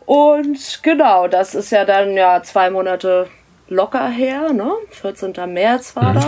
Und 0.05 0.81
genau, 0.83 1.29
das 1.29 1.55
ist 1.55 1.71
ja 1.71 1.85
dann 1.85 2.17
ja 2.17 2.43
zwei 2.43 2.71
Monate 2.71 3.29
locker 3.69 4.09
her, 4.09 4.53
ne? 4.53 4.71
14. 4.91 5.33
März 5.47 5.97
war 5.97 6.13
mhm. 6.13 6.21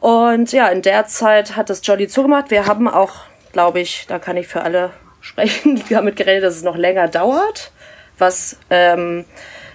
Und 0.00 0.52
ja, 0.52 0.68
in 0.68 0.82
der 0.82 1.06
Zeit 1.06 1.56
hat 1.56 1.70
das 1.70 1.84
Jolly 1.84 2.08
zugemacht. 2.08 2.50
Wir 2.50 2.66
haben 2.66 2.88
auch, 2.88 3.24
glaube 3.52 3.80
ich, 3.80 4.06
da 4.06 4.18
kann 4.18 4.36
ich 4.36 4.46
für 4.46 4.62
alle 4.62 4.90
sprechen, 5.20 5.82
damit 5.90 6.16
geredet, 6.16 6.44
dass 6.44 6.56
es 6.56 6.62
noch 6.62 6.76
länger 6.76 7.08
dauert, 7.08 7.72
was 8.18 8.56
ähm, 8.70 9.24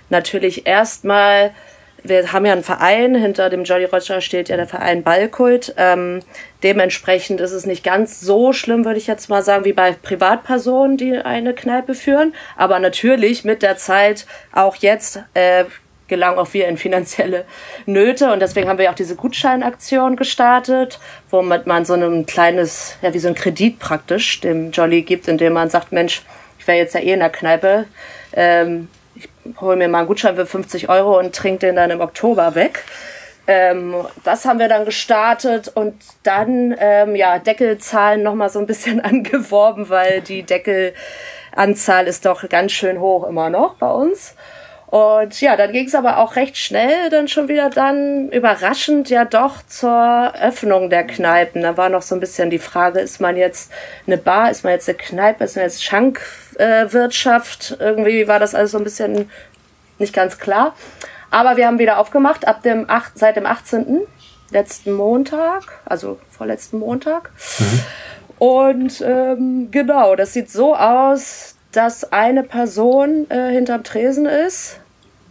natürlich 0.10 0.66
erstmal, 0.66 1.52
wir 2.04 2.32
haben 2.32 2.46
ja 2.46 2.54
einen 2.54 2.64
Verein, 2.64 3.16
hinter 3.16 3.50
dem 3.50 3.66
Jolly 3.66 3.86
Roger 3.86 4.22
steht 4.22 4.50
ja 4.50 4.58
der 4.58 4.68
Verein 4.68 5.04
Ballkult. 5.04 5.74
Ähm, 5.78 6.22
dementsprechend 6.64 7.42
ist 7.42 7.52
es 7.52 7.66
nicht 7.66 7.84
ganz 7.84 8.22
so 8.22 8.54
schlimm, 8.54 8.86
würde 8.86 8.98
ich 8.98 9.08
jetzt 9.08 9.30
mal 9.30 9.44
sagen, 9.44 9.66
wie 9.66 9.74
bei 9.74 9.92
Privatpersonen, 9.92 10.98
die 10.98 11.18
eine 11.18 11.54
Kneipe 11.54 11.94
führen. 11.94 12.34
Aber 12.58 12.80
natürlich 12.80 13.44
mit 13.44 13.62
der 13.62 13.78
Zeit 13.78 14.26
auch 14.54 14.78
jetzt 14.78 15.22
äh, 15.34 15.66
gelangen 16.08 16.38
auch 16.38 16.54
wir 16.54 16.68
in 16.68 16.78
finanzielle 16.78 17.46
Nöte 17.86 18.32
und 18.32 18.42
deswegen 18.42 18.70
haben 18.70 18.80
wir 18.80 18.89
auch 18.89 18.96
diese 18.96 19.16
Gutscheinaktion 19.16 20.16
gestartet, 20.16 21.00
womit 21.30 21.66
man 21.68 21.86
so 21.86 21.94
ein 21.94 22.26
kleines, 22.26 22.98
ja 23.02 23.13
wie 23.13 23.20
so 23.20 23.28
ein 23.28 23.36
Kredit 23.36 23.80
praktisch 23.80 24.42
dem 24.42 24.72
Jolly 24.72 25.02
gibt, 25.04 25.28
indem 25.28 25.54
man 25.54 25.70
sagt, 25.70 25.92
Mensch, 25.92 26.24
ich 26.60 26.68
wäre 26.68 26.78
jetzt 26.78 26.94
ja 26.94 27.02
eh 27.02 27.13
in 27.13 27.20
der 27.20 27.30
Kneipe, 27.30 27.86
ähm, 28.34 28.89
hole 29.60 29.76
mir 29.76 29.88
mal 29.88 30.00
einen 30.00 30.08
Gutschein 30.08 30.36
für 30.36 30.46
50 30.46 30.89
Euro 30.89 31.20
und 31.20 31.36
trinke 31.36 31.60
den 31.60 31.76
dann 31.76 31.92
im 31.92 32.02
Oktober 32.02 32.56
weg. 32.56 32.84
Ähm, 33.46 33.96
das 34.24 34.46
haben 34.46 34.60
wir 34.60 34.70
dann 34.70 34.86
gestartet 34.86 35.70
und 35.74 35.96
dann 36.24 36.74
ähm, 36.80 37.16
ja 37.16 37.39
Deckelzahlen 37.39 38.24
noch 38.24 38.36
mal 38.36 38.50
so 38.50 38.60
ein 38.60 38.66
bisschen 38.66 39.02
angeworben, 39.04 39.89
weil 39.89 40.22
die 40.22 40.44
Deckelanzahl 40.44 42.08
ist 42.08 42.26
doch 42.26 42.48
ganz 42.48 42.72
schön 42.72 43.00
hoch 43.00 43.28
immer 43.28 43.50
noch 43.50 43.76
bei 43.76 43.92
uns. 43.92 44.36
Und 44.94 45.42
ja, 45.42 45.56
dann 45.56 45.72
ging 45.72 45.88
es 45.88 45.96
aber 45.96 46.20
auch 46.20 46.36
recht 46.36 46.56
schnell 46.56 47.10
dann 47.10 47.28
schon 47.28 47.48
wieder 47.48 47.72
dann 47.72 48.30
überraschend 48.30 49.10
ja 49.10 49.26
doch 49.26 49.66
zur 49.66 50.34
Öffnung 50.40 50.92
der 50.92 51.08
Kneipen. 51.08 51.64
Da 51.64 51.78
war 51.78 51.90
noch 51.90 52.04
so 52.04 52.14
ein 52.14 52.20
bisschen 52.20 52.52
die 52.52 52.60
Frage, 52.60 53.00
ist 53.00 53.20
man 53.20 53.36
jetzt 53.36 53.72
eine 54.06 54.20
Bar, 54.20 54.52
ist 54.52 54.64
man 54.64 54.74
jetzt 54.74 54.88
eine 54.88 55.00
Kneipe, 55.00 55.46
ist 55.46 55.56
man 55.56 55.66
jetzt 55.66 55.84
Schankwirtschaft? 55.84 57.78
Äh, 57.80 57.84
Irgendwie 57.84 58.28
war 58.28 58.38
das 58.40 58.54
alles 58.54 58.70
so 58.70 58.78
ein 58.78 58.84
bisschen 58.84 59.32
nicht 59.98 60.14
ganz 60.14 60.38
klar. 60.38 60.76
Aber 61.32 61.58
wir 61.58 61.66
haben 61.66 61.80
wieder 61.80 61.98
aufgemacht 61.98 62.48
ab 62.48 62.62
dem 62.62 62.88
8, 62.88 63.18
seit 63.18 63.36
dem 63.36 63.48
18. 63.48 64.02
letzten 64.52 64.94
Montag, 64.94 65.64
also 65.86 66.20
vorletzten 66.30 66.78
Montag. 66.78 67.32
Mhm. 67.58 67.80
Und 68.38 69.02
ähm, 69.02 69.70
genau, 69.72 70.16
das 70.16 70.34
sieht 70.34 70.52
so 70.52 70.76
aus, 70.76 71.56
dass 71.72 72.14
eine 72.14 72.44
Person 72.44 73.26
äh, 73.32 73.50
hinterm 73.50 73.84
Tresen 73.84 74.28
ist 74.28 74.82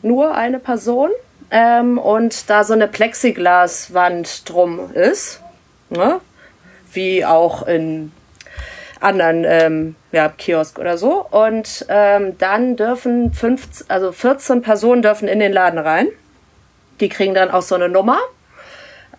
nur 0.03 0.35
eine 0.35 0.59
Person 0.59 1.11
ähm, 1.51 1.99
und 1.99 2.51
da 2.51 2.65
so 2.65 2.73
eine 2.73 2.89
Plexiglaswand 2.89 4.49
drum 4.49 4.93
ist, 4.93 5.41
ne? 5.91 6.21
wie 6.93 7.25
auch 7.25 7.67
in 7.67 8.13
anderen 9.01 9.45
ähm, 9.45 9.97
ja, 10.13 10.29
Kiosk 10.29 10.79
oder 10.79 10.97
so. 10.97 11.27
Und 11.31 11.87
ähm, 11.89 12.39
dann 12.39 12.77
dürfen 12.77 13.33
15, 13.33 13.91
also 13.91 14.13
14 14.13 14.63
Personen 14.63 15.03
dürfen 15.03 15.29
in 15.29 15.41
den 15.41 15.53
Laden 15.53 15.79
rein. 15.79 16.09
Die 17.01 17.09
kriegen 17.09 17.35
dann 17.35 17.51
auch 17.51 17.63
so 17.63 17.75
eine 17.75 17.89
Nummer. 17.89 18.19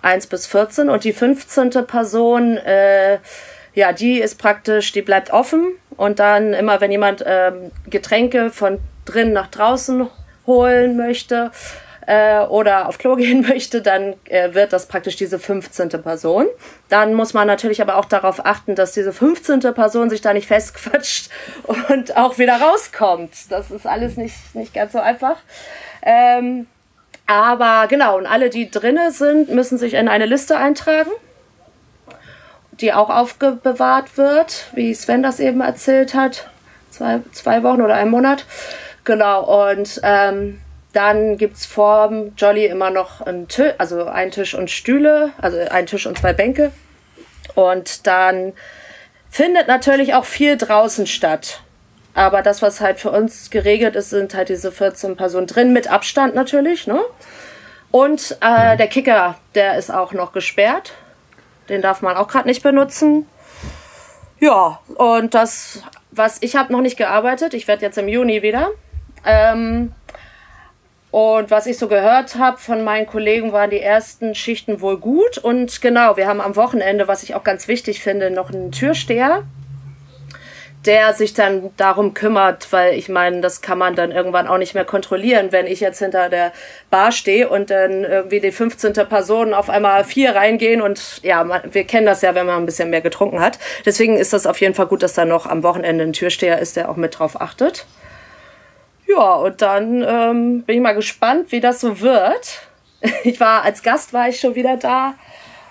1 0.02 0.28
bis 0.28 0.48
14 0.48 0.90
und 0.90 1.04
die 1.04 1.14
15. 1.14 1.72
Person, 1.88 2.58
äh, 2.58 3.20
ja, 3.74 3.94
die 3.94 4.20
ist 4.20 4.38
praktisch, 4.38 4.92
die 4.92 5.02
bleibt 5.02 5.32
offen 5.32 5.76
und 5.96 6.20
dann 6.20 6.54
immer, 6.54 6.82
wenn 6.82 6.92
jemand 6.92 7.24
ähm, 7.26 7.72
Getränke 7.90 8.52
von 8.52 8.80
drinnen 9.06 9.34
nach 9.34 9.48
draußen 9.48 10.08
holen 10.46 10.98
möchte 10.98 11.52
äh, 12.08 12.40
oder 12.40 12.88
auf 12.88 12.98
Klo 12.98 13.16
gehen 13.18 13.42
möchte, 13.42 13.82
dann 13.82 14.16
äh, 14.26 14.54
wird 14.54 14.74
das 14.74 14.88
praktisch 14.88 15.16
diese 15.16 15.40
15. 15.40 15.90
Person. 15.90 16.48
Dann 16.90 17.14
muss 17.14 17.34
man 17.34 17.48
natürlich 17.48 17.82
aber 17.82 17.98
auch 17.98 18.06
darauf 18.06 18.46
achten, 18.46 18.76
dass 18.76 18.92
diese 18.92 19.14
15. 19.14 19.60
Person 19.74 20.10
sich 20.10 20.22
da 20.22 20.34
nicht 20.34 20.48
festquatscht 20.48 21.30
und 21.90 22.18
auch 22.18 22.38
wieder 22.38 22.60
rauskommt. 22.60 23.32
Das 23.50 23.72
ist 23.72 23.86
alles 23.86 24.18
nicht, 24.18 24.56
nicht 24.56 24.74
ganz 24.74 24.94
so 24.94 25.00
einfach. 25.00 25.38
Ähm, 26.02 26.68
aber 27.26 27.88
genau, 27.88 28.18
und 28.18 28.26
alle, 28.26 28.50
die 28.50 28.70
drinne 28.70 29.12
sind, 29.12 29.50
müssen 29.50 29.78
sich 29.78 29.94
in 29.94 30.10
eine 30.10 30.26
Liste 30.26 30.58
eintragen, 30.58 31.12
die 32.72 32.92
auch 32.92 33.10
aufbewahrt 33.10 34.18
wird, 34.18 34.68
wie 34.74 34.94
Sven 34.94 35.24
das 35.24 35.40
eben 35.40 35.62
erzählt 35.62 36.14
hat. 36.14 36.50
Zwei, 36.90 37.22
zwei 37.32 37.64
Wochen 37.64 37.82
oder 37.82 37.96
einen 37.96 38.12
Monat. 38.12 38.46
Genau, 39.04 39.70
und 39.70 40.00
ähm, 40.04 40.62
dann 40.94 41.38
gibt's 41.38 41.66
vor 41.66 42.12
Jolly 42.38 42.68
immer 42.68 42.90
noch 42.90 43.22
einen 43.22 43.48
Tisch, 43.48 43.74
also 43.78 44.06
ein 44.06 44.32
Tisch 44.32 44.54
und 44.54 44.70
Stühle, 44.70 45.32
also 45.42 45.58
ein 45.58 45.88
Tisch 45.88 46.06
und 46.06 46.18
zwei 46.18 46.34
Bänke. 46.34 46.72
Und 47.56 48.08
dann 48.08 48.54
findet 49.30 49.68
natürlich 49.68 50.14
auch 50.14 50.26
viel 50.26 50.58
draußen 50.58 51.08
statt. 51.08 51.62
Aber 52.14 52.44
das, 52.44 52.62
was 52.62 52.80
halt 52.80 53.00
für 53.00 53.10
uns 53.10 53.50
geregelt 53.50 53.96
ist, 53.96 54.12
sind 54.12 54.36
halt 54.36 54.50
diese 54.50 54.72
14 54.72 55.18
Personen 55.18 55.48
drin, 55.48 55.74
mit 55.74 55.92
Abstand 55.92 56.36
natürlich, 56.36 56.86
ne? 56.86 57.02
Und 57.90 58.38
äh, 58.42 58.78
der 58.78 58.88
Kicker, 58.88 59.36
der 59.56 59.78
ist 59.78 59.92
auch 59.92 60.14
noch 60.14 60.32
gesperrt. 60.32 60.94
Den 61.70 61.82
darf 61.82 62.02
man 62.02 62.18
auch 62.18 62.28
gerade 62.28 62.48
nicht 62.48 62.64
benutzen. 62.64 63.28
Ja, 64.40 64.80
und 64.96 65.34
das, 65.34 65.84
was 66.12 66.38
ich 66.42 66.56
habe 66.56 66.72
noch 66.72 66.82
nicht 66.82 66.98
gearbeitet, 66.98 67.54
ich 67.54 67.68
werde 67.68 67.84
jetzt 67.84 67.98
im 67.98 68.08
Juni 68.08 68.42
wieder. 68.42 68.70
Ähm, 69.26 69.94
und 71.14 71.52
was 71.52 71.68
ich 71.68 71.78
so 71.78 71.88
gehört 71.88 72.38
habe 72.38 72.58
von 72.58 72.84
meinen 72.84 73.06
Kollegen, 73.06 73.54
waren 73.54 73.70
die 73.70 73.80
ersten 73.80 74.34
Schichten 74.34 74.82
wohl 74.82 74.98
gut. 74.98 75.38
Und 75.38 75.80
genau, 75.80 76.18
wir 76.18 76.28
haben 76.28 76.42
am 76.42 76.56
Wochenende, 76.56 77.08
was 77.08 77.22
ich 77.22 77.36
auch 77.36 77.44
ganz 77.44 77.68
wichtig 77.68 78.02
finde, 78.02 78.32
noch 78.32 78.50
einen 78.52 78.72
Türsteher, 78.72 79.44
der 80.86 81.14
sich 81.14 81.36
dann 81.36 81.70
darum 81.78 82.16
kümmert, 82.16 82.74
weil 82.74 82.96
ich 82.96 83.10
meine, 83.10 83.42
das 83.42 83.62
kann 83.62 83.78
man 83.78 83.96
dann 83.96 84.12
irgendwann 84.12 84.48
auch 84.48 84.58
nicht 84.58 84.74
mehr 84.74 84.86
kontrollieren, 84.86 85.52
wenn 85.52 85.68
ich 85.68 85.82
jetzt 85.82 86.00
hinter 86.00 86.30
der 86.30 86.52
Bar 86.90 87.12
stehe 87.12 87.48
und 87.48 87.70
dann 87.70 88.04
irgendwie 88.04 88.40
die 88.40 88.52
15. 88.52 88.94
Person 89.08 89.54
auf 89.54 89.70
einmal 89.70 90.06
vier 90.06 90.36
reingehen 90.36 90.82
und 90.82 91.22
ja, 91.22 91.62
wir 91.72 91.84
kennen 91.84 92.08
das 92.08 92.24
ja, 92.24 92.34
wenn 92.34 92.48
man 92.48 92.58
ein 92.58 92.66
bisschen 92.66 92.90
mehr 92.90 93.02
getrunken 93.02 93.40
hat. 93.40 93.60
Deswegen 93.86 94.18
ist 94.18 94.34
das 94.34 94.48
auf 94.48 94.60
jeden 94.60 94.74
Fall 94.74 94.88
gut, 94.88 95.04
dass 95.04 95.14
da 95.14 95.26
noch 95.26 95.46
am 95.46 95.62
Wochenende 95.62 96.04
ein 96.04 96.14
Türsteher 96.14 96.58
ist, 96.58 96.76
der 96.76 96.90
auch 96.90 96.98
mit 96.98 97.20
drauf 97.20 97.40
achtet. 97.40 97.86
Ja, 99.08 99.36
und 99.36 99.62
dann 99.62 100.04
ähm, 100.08 100.64
bin 100.64 100.78
ich 100.78 100.82
mal 100.82 100.94
gespannt, 100.94 101.52
wie 101.52 101.60
das 101.60 101.82
so 101.82 102.00
wird. 102.00 102.62
Ich 103.26 103.42
war 103.42 103.64
als 103.64 103.84
Gast 103.84 104.14
war 104.14 104.30
ich 104.30 104.40
schon 104.40 104.56
wieder 104.56 104.78
da 104.78 105.16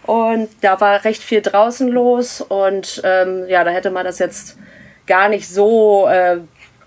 und 0.02 0.50
da 0.60 0.78
war 0.82 1.02
recht 1.02 1.22
viel 1.22 1.40
draußen 1.40 1.88
los 1.88 2.42
und 2.42 3.00
ähm, 3.04 3.46
ja, 3.48 3.64
da 3.64 3.70
hätte 3.70 3.90
man 3.90 4.04
das 4.04 4.18
jetzt 4.18 4.58
gar 5.06 5.30
nicht 5.30 5.48
so 5.48 6.06
äh, 6.08 6.40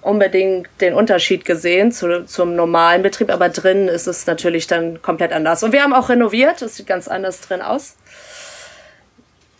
unbedingt 0.06 0.70
den 0.82 0.94
Unterschied 0.94 1.46
gesehen 1.46 1.92
zu, 1.92 2.26
zum 2.26 2.56
normalen 2.56 3.02
Betrieb, 3.02 3.32
aber 3.32 3.50
drin 3.50 3.88
ist 3.88 4.06
es 4.06 4.28
natürlich 4.28 4.68
dann 4.68 5.02
komplett 5.02 5.34
anders. 5.34 5.64
Und 5.64 5.72
wir 5.72 5.82
haben 5.82 5.94
auch 5.94 6.10
renoviert, 6.10 6.62
es 6.62 6.76
sieht 6.76 6.88
ganz 6.88 7.08
anders 7.08 7.42
drin 7.42 7.62
aus. 7.62 7.96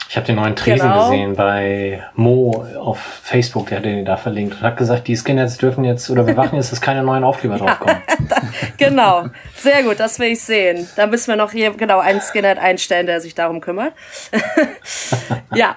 Ich 0.08 0.16
habe 0.16 0.28
den 0.28 0.36
neuen 0.36 0.56
Tresen 0.56 0.88
Genau. 0.88 1.10
gesehen 1.10 1.36
bei 1.36 2.04
Mo 2.14 2.66
auf 2.80 3.00
Facebook, 3.00 3.68
der 3.70 3.80
hat 3.80 3.86
den 3.86 4.06
da 4.06 4.18
verlinkt 4.18 4.56
und 4.56 4.62
hat 4.62 4.78
gesagt, 4.78 5.08
die 5.08 5.16
Skinheads 5.16 5.58
dürfen 5.58 5.84
jetzt 5.84 6.10
oder 6.10 6.24
bewachen 6.24 6.56
jetzt, 6.56 6.72
dass 6.72 6.80
keine 6.80 7.04
neuen 7.04 7.24
Aufkleber 7.24 7.58
draufkommen. 7.60 7.98
Genau, 8.78 9.26
sehr 9.56 9.84
gut, 9.84 10.00
das 10.00 10.20
will 10.20 10.30
ich 10.30 10.42
sehen. 10.42 10.88
Da 10.96 11.08
müssen 11.08 11.28
wir 11.30 11.36
noch 11.36 11.52
hier 11.52 11.72
genau 11.72 12.00
einen 12.00 12.22
Skinhead 12.22 12.58
einstellen, 12.60 13.06
der 13.08 13.20
sich 13.22 13.34
darum 13.36 13.62
kümmert. 13.62 13.94
ja. 15.56 15.76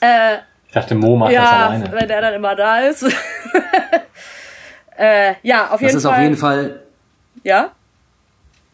Äh, 0.00 0.38
Ich 0.68 0.74
dachte, 0.74 0.94
Mo 0.94 1.16
macht 1.16 1.30
das 1.32 1.34
ja, 1.42 1.66
alleine. 1.68 1.90
wenn 1.92 2.08
der 2.08 2.20
dann 2.20 2.34
immer 2.34 2.54
da 2.54 2.78
ist. 2.80 3.04
äh, 4.98 5.34
ja, 5.42 5.66
auf 5.66 5.72
Das 5.72 5.80
jeden 5.82 5.96
ist 5.96 6.02
Fall. 6.04 6.12
auf 6.14 6.20
jeden 6.20 6.36
Fall, 6.36 6.80
Ja, 7.42 7.70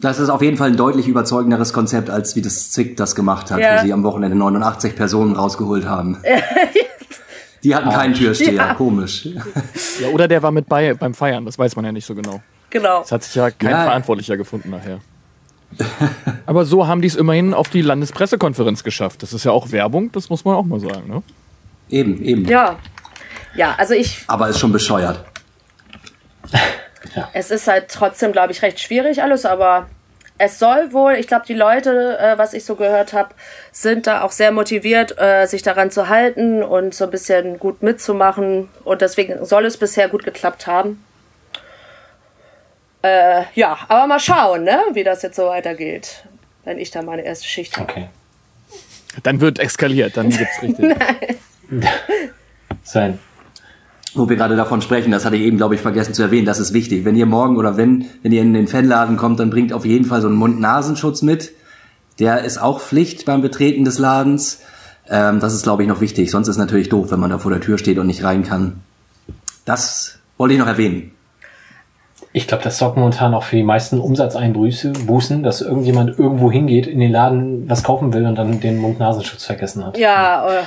das 0.01 0.19
ist 0.19 0.29
auf 0.31 0.43
jeden 0.43 0.57
Fall 0.57 0.71
ein 0.71 0.77
deutlich 0.77 1.07
überzeugenderes 1.09 1.73
Konzept, 1.73 2.11
als 2.11 2.37
wie 2.37 2.43
das 2.43 2.71
Zick 2.71 2.97
das 2.97 3.15
gemacht 3.15 3.51
hat, 3.51 3.61
Ja. 3.61 3.79
wo 3.79 3.85
sie 3.87 3.93
am 3.93 4.03
Wochenende 4.03 4.37
89 4.37 4.97
Personen 4.97 5.35
rausgeholt 5.37 5.87
haben. 5.87 6.19
Die 7.63 7.75
hatten 7.75 7.91
keinen 7.91 8.15
Türsteher, 8.15 8.53
Ja. 8.55 8.75
komisch. 8.75 9.29
Ja, 10.01 10.09
oder 10.09 10.27
der 10.29 10.43
war 10.43 10.51
mit 10.51 10.67
bei 10.67 10.95
beim 10.95 11.13
Feiern, 11.13 11.45
das 11.45 11.59
weiß 11.59 11.77
man 11.77 11.85
ja 11.85 11.93
nicht 11.93 12.07
so 12.07 12.15
genau. 12.15 12.41
genau. 12.71 13.03
Es 13.03 13.13
hat 13.13 13.23
sich 13.23 13.35
ja 13.35 13.51
kein 13.51 13.71
Ja. 13.71 13.83
Verantwortlicher 13.85 14.37
gefunden 14.39 14.71
nachher. 14.71 15.01
Aber 16.47 16.65
so 16.65 16.87
haben 16.87 17.01
die 17.03 17.07
es 17.09 17.15
immerhin 17.17 17.53
auf 17.55 17.69
die 17.69 17.83
Landespressekonferenz 17.83 18.83
geschafft. 18.83 19.23
Das 19.23 19.33
ist 19.33 19.45
ja 19.45 19.53
auch 19.53 19.71
Werbung, 19.71 20.11
das 20.13 20.31
muss 20.31 20.45
man 20.45 20.57
auch 20.57 20.65
mal 20.65 20.81
sagen. 20.81 21.07
Ne? 21.09 21.23
Eben, 21.91 22.21
eben. 22.23 22.45
Ja. 22.47 22.77
Ja, 23.55 23.75
also 23.79 23.95
ich, 23.95 24.25
Aber 24.27 24.49
ist 24.49 24.59
schon 24.59 24.73
bescheuert. 24.73 25.25
es 27.33 27.51
ist 27.51 27.67
halt 27.69 27.89
trotzdem, 27.89 28.33
glaube 28.33 28.53
ich, 28.53 28.63
recht 28.63 28.81
schwierig 28.81 29.23
alles, 29.23 29.47
aber 29.47 29.87
es 30.43 30.59
soll 30.59 30.95
wohl, 30.95 31.13
ich 31.15 31.27
glaube, 31.27 31.45
die 31.47 31.55
Leute, 31.55 32.19
äh, 32.19 32.39
was 32.39 32.55
ich 32.55 32.65
so 32.65 32.75
gehört 32.75 33.13
habe, 33.13 33.35
sind 33.73 34.07
da 34.07 34.23
auch 34.23 34.33
sehr 34.33 34.53
motiviert, 34.53 35.21
äh, 35.21 35.45
sich 35.45 35.63
daran 35.63 35.91
zu 35.91 36.09
halten 36.09 36.63
und 36.63 36.95
so 36.95 37.05
ein 37.05 37.11
bisschen 37.11 37.59
gut 37.59 37.83
mitzumachen. 37.83 38.71
Und 38.85 39.03
deswegen 39.03 39.45
soll 39.45 39.67
es 39.67 39.77
bisher 39.77 40.09
gut 40.09 40.25
geklappt 40.25 40.67
haben. 40.67 41.05
Äh, 43.03 43.43
ja, 43.55 43.79
aber 43.89 44.07
mal 44.07 44.19
schauen, 44.19 44.65
ne, 44.65 44.81
wie 44.95 45.05
das 45.05 45.21
jetzt 45.21 45.37
so 45.37 45.47
weitergeht, 45.47 46.25
wenn 46.65 46.79
ich 46.79 46.91
da 46.91 47.03
meine 47.03 47.23
erste 47.23 47.47
Schicht 47.47 47.77
habe. 47.77 47.91
Okay. 47.91 48.09
Dann 49.23 49.43
wird 49.43 49.59
eskaliert, 49.59 50.17
dann 50.17 50.31
gibt's 50.31 50.63
richtig. 50.63 50.97
Sein. 52.83 53.19
Wo 54.15 54.29
wir 54.29 54.37
gerade 54.37 54.57
davon 54.57 54.83
sprechen, 54.83 55.13
das 55.13 55.25
hatte 55.25 55.37
ich 55.37 55.43
eben, 55.43 55.57
glaube 55.57 55.77
ich, 55.77 55.81
vergessen 55.81 56.15
zu 56.15 56.23
erwähnen, 56.23 56.47
das 56.47 56.59
ist 56.59 56.73
wichtig. 56.73 57.05
Wenn 57.05 57.17
ihr 57.17 57.27
morgen 57.27 57.57
oder 57.57 57.77
wenn, 57.77 58.07
wenn 58.23 58.33
ihr 58.33 58.43
in 58.43 58.53
den 58.53 58.67
Fanladen 58.67 59.17
kommt, 59.17 59.39
dann 59.39 59.51
bringt 59.51 59.73
auf 59.73 59.85
jeden 59.85 60.05
Fall 60.05 60.21
so 60.21 60.27
einen 60.27 60.37
Mund-Nasenschutz 60.37 61.23
mit. 61.23 61.53
Der 62.19 62.43
ist 62.43 62.59
auch 62.59 62.81
Pflicht 62.81 63.25
beim 63.25 63.41
Betreten 63.41 63.85
des 63.85 63.99
Ladens. 63.99 64.63
Ähm, 65.09 65.39
das 65.39 65.55
ist, 65.55 65.63
glaube 65.63 65.83
ich, 65.83 65.89
noch 65.89 66.01
wichtig. 66.01 66.31
Sonst 66.31 66.49
ist 66.49 66.57
es 66.57 66.61
natürlich 66.61 66.89
doof, 66.89 67.13
wenn 67.13 67.21
man 67.21 67.31
da 67.31 67.39
vor 67.39 67.53
der 67.53 67.61
Tür 67.61 67.79
steht 67.79 67.99
und 67.99 68.09
nicht 68.09 68.25
rein 68.25 68.43
kann. 68.43 68.81
Das 69.65 70.19
wollte 70.39 70.55
ich 70.55 70.61
noch 70.61 70.67
erwähnen. 70.67 71.13
Ich 72.33 72.47
glaube, 72.47 72.63
das 72.63 72.79
sorgt 72.79 72.97
momentan 72.97 73.35
auch 73.35 73.43
für 73.43 73.57
die 73.57 73.65
meisten 73.65 73.99
Umsatzeinbußen, 73.99 75.07
Bußen, 75.07 75.43
dass 75.43 75.63
irgendjemand 75.63 76.17
irgendwo 76.19 76.51
hingeht, 76.51 76.87
in 76.87 77.01
den 77.01 77.11
Laden 77.11 77.69
was 77.69 77.83
kaufen 77.83 78.13
will 78.13 78.25
und 78.27 78.37
dann 78.37 78.61
den 78.61 78.79
Mund-Nasenschutz 78.79 79.45
vergessen 79.45 79.85
hat. 79.85 79.99
Ja, 79.99 80.49
äh, 80.49 80.63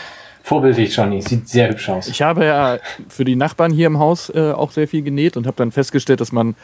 Vorbildlich, 0.45 0.93
Johnny. 0.93 1.21
Sieht 1.21 1.47
sehr 1.47 1.69
hübsch 1.69 1.87
aus. 1.87 2.09
Ich 2.09 2.21
habe 2.21 2.43
ja 2.43 2.77
für 3.07 3.23
die 3.23 3.37
Nachbarn 3.37 3.71
hier 3.71 3.87
im 3.87 3.97
Haus 3.97 4.29
äh, 4.29 4.51
auch 4.51 4.71
sehr 4.71 4.89
viel 4.89 5.01
genäht 5.01 5.37
und 5.37 5.47
habe 5.47 5.55
dann 5.55 5.71
festgestellt, 5.71 6.19
dass 6.19 6.33
man, 6.33 6.55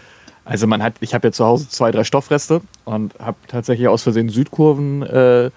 also 0.44 0.68
man 0.68 0.84
hat, 0.84 0.96
ich 1.00 1.14
habe 1.14 1.30
ja 1.30 1.32
zu 1.32 1.46
Hause 1.46 1.70
zwei, 1.70 1.90
drei 1.90 2.04
Stoffreste 2.04 2.60
und 2.84 3.18
habe 3.20 3.38
tatsächlich 3.48 3.88
aus 3.88 4.04
Versehen 4.04 4.28
Südkurven 4.28 5.02
äh, 5.04 5.50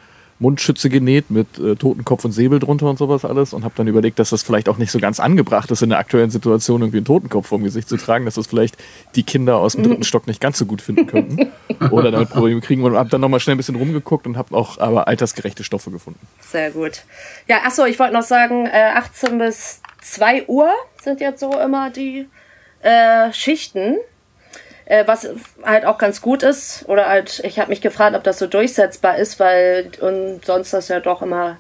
Mundschütze 0.43 0.91
genäht 0.91 1.31
mit 1.31 1.59
äh, 1.59 1.77
Totenkopf 1.77 2.25
und 2.25 2.33
Säbel 2.33 2.59
drunter 2.59 2.91
und 2.91 2.99
sowas 2.99 3.25
alles 3.25 3.55
und 3.55 3.65
habe 3.65 3.75
dann 3.77 3.87
überlegt, 3.87 4.19
dass 4.19 4.31
das 4.31 4.43
vielleicht 4.43 4.69
auch 4.69 4.77
nicht 4.77 4.91
so 4.91 4.99
ganz 4.99 5.21
angebracht 5.21 5.71
ist 5.71 5.83
in 5.83 5.89
der 5.89 5.99
aktuellen 5.99 6.31
Situation 6.31 6.83
irgendwie 6.83 6.99
einen 6.99 7.07
Totenkopf 7.07 7.47
vorm 7.47 7.63
Gesicht 7.63 7.89
zu 7.89 7.97
tragen, 7.97 8.25
dass 8.27 8.35
das 8.35 8.49
vielleicht 8.49 8.77
die 9.15 9.23
Kinder 9.23 9.57
aus 9.57 9.75
dem 9.75 9.85
dritten 9.85 10.03
Stock 10.03 10.27
nicht 10.27 10.41
ganz 10.41 10.59
so 10.59 10.67
gut 10.67 10.83
finden 10.83 11.07
könnten 11.07 11.53
oder 11.91 12.11
damit 12.11 12.29
Probleme 12.29 12.61
kriegen 12.61 12.83
und 12.83 12.95
habe 12.95 13.09
dann 13.09 13.21
nochmal 13.21 13.41
schnell 13.41 13.55
ein 13.55 13.59
bisschen 13.59 13.77
rumgeguckt 13.77 14.27
und 14.27 14.37
habe 14.37 14.55
auch 14.55 14.79
aber 14.79 15.09
altersgerechte 15.09 15.65
Stoffe 15.65 15.91
gefunden. 15.91 16.21
Sehr 16.41 16.73
gut. 16.73 17.05
Ja, 17.49 17.59
ach 17.65 17.71
so, 17.71 17.87
ich 17.87 17.99
wollte 17.99 18.13
noch 18.13 18.23
sagen, 18.23 18.67
äh, 18.67 18.91
18 18.95 19.39
bis 19.39 19.81
2 20.03 20.47
Uhr 20.49 20.71
sind 21.01 21.21
jetzt 21.21 21.41
so 21.41 21.59
immer 21.59 21.91
die 21.91 22.27
äh, 22.83 23.33
Schichten. 23.33 23.97
Äh, 24.93 25.07
was 25.07 25.27
halt 25.65 25.87
auch 25.87 25.97
ganz 25.97 26.21
gut 26.21 26.43
ist, 26.43 26.85
oder 26.87 27.09
halt, 27.09 27.41
ich 27.45 27.59
habe 27.59 27.71
mich 27.71 27.81
gefragt, 27.81 28.15
ob 28.15 28.25
das 28.25 28.39
so 28.39 28.47
durchsetzbar 28.47 29.17
ist, 29.17 29.41
weil 29.41 29.91
und 30.03 30.45
sonst 30.45 30.75
das 30.75 30.89
ja 30.89 31.01
doch 31.01 31.23
immer 31.23 31.57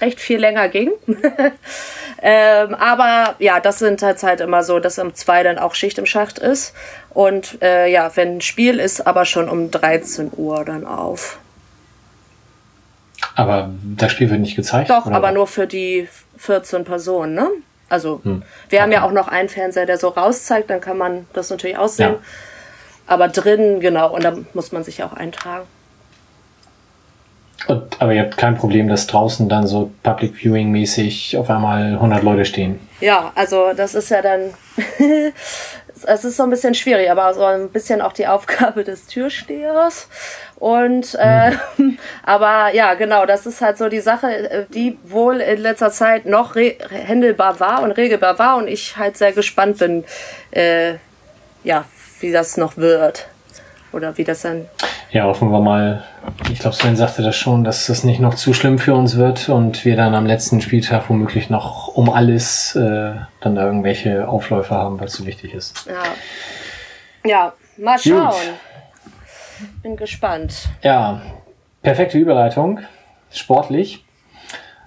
recht 0.00 0.20
viel 0.20 0.38
länger 0.38 0.68
ging. 0.68 0.92
ähm, 2.22 2.74
aber 2.76 3.34
ja, 3.40 3.58
das 3.58 3.80
sind 3.80 4.00
halt 4.02 4.22
halt 4.22 4.40
immer 4.40 4.62
so, 4.62 4.78
dass 4.78 5.00
um 5.00 5.16
zwei 5.16 5.42
dann 5.42 5.58
auch 5.58 5.74
Schicht 5.74 5.98
im 5.98 6.06
Schacht 6.06 6.38
ist. 6.38 6.72
Und 7.12 7.60
äh, 7.60 7.88
ja, 7.90 8.08
wenn 8.14 8.36
ein 8.36 8.40
Spiel 8.40 8.78
ist, 8.78 9.04
aber 9.04 9.24
schon 9.24 9.48
um 9.48 9.72
13 9.72 10.30
Uhr 10.36 10.64
dann 10.64 10.86
auf. 10.86 11.40
Aber 13.34 13.70
das 13.96 14.12
Spiel 14.12 14.30
wird 14.30 14.42
nicht 14.42 14.54
gezeigt? 14.54 14.90
Doch, 14.90 15.06
aber 15.06 15.32
nur 15.32 15.48
für 15.48 15.66
die 15.66 16.08
14 16.38 16.84
Personen, 16.84 17.34
ne? 17.34 17.48
Also, 17.88 18.20
Hm. 18.22 18.44
wir 18.68 18.80
haben 18.80 18.92
ja 18.92 19.02
auch 19.02 19.10
noch 19.10 19.26
einen 19.26 19.48
Fernseher, 19.48 19.86
der 19.86 19.98
so 19.98 20.06
rauszeigt, 20.06 20.70
dann 20.70 20.80
kann 20.80 20.96
man 20.96 21.26
das 21.32 21.50
natürlich 21.50 21.76
aussehen. 21.76 22.12
Ja. 22.12 22.20
Aber 23.10 23.26
drin, 23.26 23.80
genau, 23.80 24.14
und 24.14 24.22
da 24.22 24.36
muss 24.54 24.70
man 24.70 24.84
sich 24.84 25.02
auch 25.02 25.12
eintragen. 25.12 25.66
Und, 27.66 28.00
aber 28.00 28.12
ihr 28.12 28.22
habt 28.22 28.36
kein 28.36 28.56
Problem, 28.56 28.88
dass 28.88 29.08
draußen 29.08 29.48
dann 29.48 29.66
so 29.66 29.90
Public 30.04 30.36
Viewing 30.36 30.70
mäßig 30.70 31.36
auf 31.36 31.50
einmal 31.50 31.94
100 31.94 32.22
Leute 32.22 32.44
stehen. 32.44 32.78
Ja, 33.00 33.32
also 33.34 33.72
das 33.76 33.96
ist 33.96 34.10
ja 34.10 34.22
dann, 34.22 34.54
es 36.06 36.24
ist 36.24 36.36
so 36.36 36.44
ein 36.44 36.50
bisschen 36.50 36.74
schwierig, 36.74 37.10
aber 37.10 37.34
so 37.34 37.44
ein 37.44 37.70
bisschen 37.70 38.00
auch 38.00 38.12
die 38.12 38.28
Aufgabe 38.28 38.84
des 38.84 39.08
Türstehers. 39.08 40.08
Und 40.54 41.16
äh, 41.16 41.50
aber 42.22 42.72
ja, 42.72 42.94
genau, 42.94 43.26
das 43.26 43.44
ist 43.44 43.60
halt 43.60 43.76
so 43.76 43.88
die 43.88 44.00
Sache, 44.00 44.28
äh, 44.28 44.66
die 44.72 44.96
wohl 45.02 45.40
in 45.40 45.58
letzter 45.58 45.90
Zeit 45.90 46.26
noch 46.26 46.54
händelbar 46.54 47.58
war 47.58 47.82
und 47.82 47.90
regelbar 47.90 48.38
war 48.38 48.56
und 48.56 48.68
ich 48.68 48.96
halt 48.96 49.16
sehr 49.16 49.32
gespannt 49.32 49.78
bin, 49.78 50.04
äh, 50.52 50.94
ja, 51.64 51.86
wie 52.20 52.32
das 52.32 52.56
noch 52.56 52.76
wird. 52.76 53.26
Oder 53.92 54.16
wie 54.16 54.24
das 54.24 54.42
dann. 54.42 54.66
Ja, 55.10 55.24
hoffen 55.24 55.50
wir 55.50 55.60
mal. 55.60 56.04
Ich 56.52 56.60
glaube, 56.60 56.76
Sven 56.76 56.94
sagte 56.94 57.22
das 57.22 57.34
schon, 57.34 57.64
dass 57.64 57.86
das 57.86 58.04
nicht 58.04 58.20
noch 58.20 58.34
zu 58.34 58.54
schlimm 58.54 58.78
für 58.78 58.94
uns 58.94 59.16
wird 59.16 59.48
und 59.48 59.84
wir 59.84 59.96
dann 59.96 60.14
am 60.14 60.26
letzten 60.26 60.60
Spieltag 60.60 61.10
womöglich 61.10 61.50
noch 61.50 61.88
um 61.88 62.08
alles 62.08 62.76
äh, 62.76 63.14
dann 63.40 63.56
da 63.56 63.64
irgendwelche 63.66 64.28
Aufläufe 64.28 64.74
haben, 64.74 65.00
weil 65.00 65.08
es 65.08 65.14
so 65.14 65.26
wichtig 65.26 65.54
ist. 65.54 65.86
Ja. 65.86 66.02
Ja, 67.28 67.52
mal 67.76 67.98
schauen. 67.98 68.32
Bin 69.82 69.96
gespannt. 69.96 70.68
Ja, 70.82 71.20
perfekte 71.82 72.16
Überleitung. 72.16 72.80
Sportlich. 73.32 74.04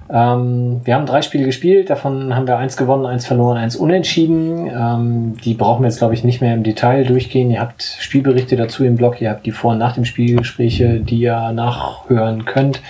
Ähm, 0.09 0.81
wir 0.83 0.95
haben 0.95 1.05
drei 1.05 1.21
Spiele 1.21 1.45
gespielt, 1.45 1.89
davon 1.89 2.35
haben 2.35 2.45
wir 2.45 2.57
eins 2.57 2.75
gewonnen, 2.75 3.05
eins 3.05 3.25
verloren, 3.25 3.57
eins 3.57 3.75
unentschieden. 3.75 4.67
Ähm, 4.67 5.37
die 5.43 5.53
brauchen 5.53 5.83
wir 5.83 5.87
jetzt, 5.87 5.99
glaube 5.99 6.13
ich, 6.13 6.23
nicht 6.23 6.41
mehr 6.41 6.53
im 6.53 6.63
Detail 6.63 7.05
durchgehen. 7.05 7.49
Ihr 7.51 7.61
habt 7.61 7.83
Spielberichte 7.83 8.55
dazu 8.55 8.83
im 8.83 8.95
Blog, 8.97 9.21
ihr 9.21 9.29
habt 9.29 9.45
die 9.45 9.51
Vor- 9.51 9.71
und 9.71 9.77
Nach 9.77 9.93
dem 9.93 10.05
Spielgespräche, 10.05 10.99
die 10.99 11.19
ihr 11.19 11.51
nachhören 11.53 12.45
könnt. 12.45 12.81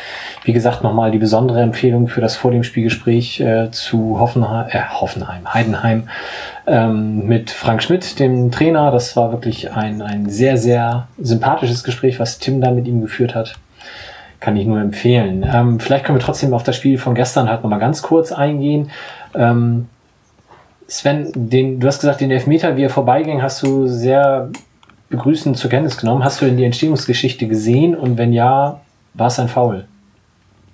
Wie 0.44 0.54
gesagt, 0.54 0.84
nochmal 0.84 1.12
die 1.12 1.20
besondere 1.20 1.62
Empfehlung 1.62 2.08
für 2.08 2.22
das 2.22 2.36
Vor 2.36 2.52
dem 2.52 2.64
Spielgespräch 2.64 3.40
äh, 3.40 3.70
zu 3.72 4.20
Hoffenheim, 4.20 4.68
äh, 4.70 4.82
Hoffenheim, 4.90 5.54
Heidenheim 5.54 6.10
ähm, 6.66 7.28
mit 7.28 7.52
Frank 7.52 7.84
Schmidt, 7.84 8.20
dem 8.20 8.52
Trainer. 8.52 8.92
Das 8.92 9.16
war 9.16 9.32
wirklich 9.32 9.72
ein, 9.72 10.02
ein 10.02 10.30
sehr, 10.30 10.58
sehr 10.58 11.08
sympathisches 11.20 11.84
Gespräch, 11.84 12.20
was 12.20 12.40
Tim 12.40 12.60
da 12.60 12.72
mit 12.72 12.88
ihm 12.88 13.02
geführt 13.02 13.36
hat. 13.36 13.56
Kann 14.44 14.58
ich 14.58 14.68
nur 14.68 14.82
empfehlen. 14.82 15.50
Ähm, 15.50 15.80
vielleicht 15.80 16.04
können 16.04 16.18
wir 16.18 16.22
trotzdem 16.22 16.54
auf 16.54 16.64
das 16.64 16.76
Spiel 16.76 16.98
von 16.98 17.16
gestern 17.16 17.48
halt 17.48 17.64
nochmal 17.64 17.80
ganz 17.80 18.02
kurz 18.02 18.34
eingehen. 18.34 18.90
Ähm, 19.34 19.86
Sven, 20.86 21.32
den, 21.34 21.80
du 21.80 21.88
hast 21.88 22.02
gesagt, 22.02 22.20
den 22.20 22.30
Elfmeter, 22.30 22.76
wie 22.76 22.84
er 22.84 22.90
vorbeiging, 22.90 23.42
hast 23.42 23.64
du 23.64 23.88
sehr 23.88 24.50
begrüßend 25.10 25.56
zur 25.56 25.70
Kenntnis 25.70 25.96
genommen. 25.96 26.26
Hast 26.26 26.42
du 26.42 26.46
denn 26.46 26.58
die 26.58 26.66
Entstehungsgeschichte 26.66 27.48
gesehen? 27.48 27.96
Und 27.96 28.18
wenn 28.18 28.34
ja, 28.34 28.82
war 29.14 29.28
es 29.28 29.40
ein 29.40 29.48
Foul? 29.48 29.86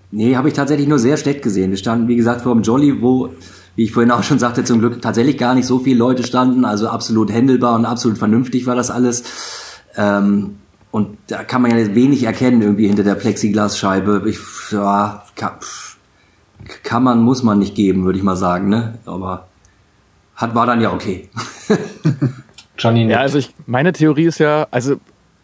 Nee, 0.10 0.36
habe 0.36 0.48
ich 0.48 0.56
tatsächlich 0.56 0.88
nur 0.88 0.98
sehr 0.98 1.18
schlecht 1.18 1.44
gesehen. 1.44 1.70
Wir 1.70 1.78
standen, 1.78 2.08
wie 2.08 2.16
gesagt, 2.16 2.42
vor 2.42 2.56
dem 2.56 2.64
Jolly, 2.64 3.04
wo, 3.04 3.30
wie 3.76 3.84
ich 3.84 3.92
vorhin 3.92 4.10
auch 4.10 4.24
schon 4.24 4.40
sagte, 4.40 4.64
zum 4.64 4.80
Glück 4.80 5.00
tatsächlich 5.00 5.38
gar 5.38 5.54
nicht 5.54 5.68
so 5.68 5.78
viele 5.78 6.00
Leute 6.00 6.24
standen. 6.24 6.66
Also 6.66 6.88
absolut 6.88 7.32
händelbar 7.32 7.76
und 7.76 7.86
absolut 7.86 8.18
vernünftig 8.18 8.66
war 8.66 8.76
das 8.76 8.90
alles. 8.90 9.84
Ähm, 9.96 10.56
und 10.92 11.18
da 11.28 11.44
kann 11.44 11.62
man 11.62 11.72
ja 11.72 11.96
wenig 11.96 12.24
erkennen 12.24 12.62
irgendwie 12.62 12.88
hinter 12.88 13.04
der 13.04 13.16
Plexiglasscheibe. 13.16 14.24
Ich, 14.28 14.40
ja, 14.72 15.24
kann, 15.36 15.54
kann 16.84 17.04
man, 17.04 17.22
muss 17.22 17.44
man 17.44 17.60
nicht 17.60 17.76
geben, 17.76 18.06
würde 18.06 18.18
ich 18.18 18.24
mal 18.24 18.36
sagen. 18.36 18.70
Ne? 18.70 18.98
Aber 19.06 19.48
hat, 20.36 20.56
war 20.56 20.66
dann 20.66 20.82
ja 20.82 20.92
okay. 20.92 21.30
Johnny 22.78 23.08
Ja, 23.08 23.20
also 23.20 23.38
ich, 23.38 23.54
meine 23.68 23.94
Theorie 23.94 24.26
ist 24.26 24.40
ja, 24.40 24.68
also 24.72 24.96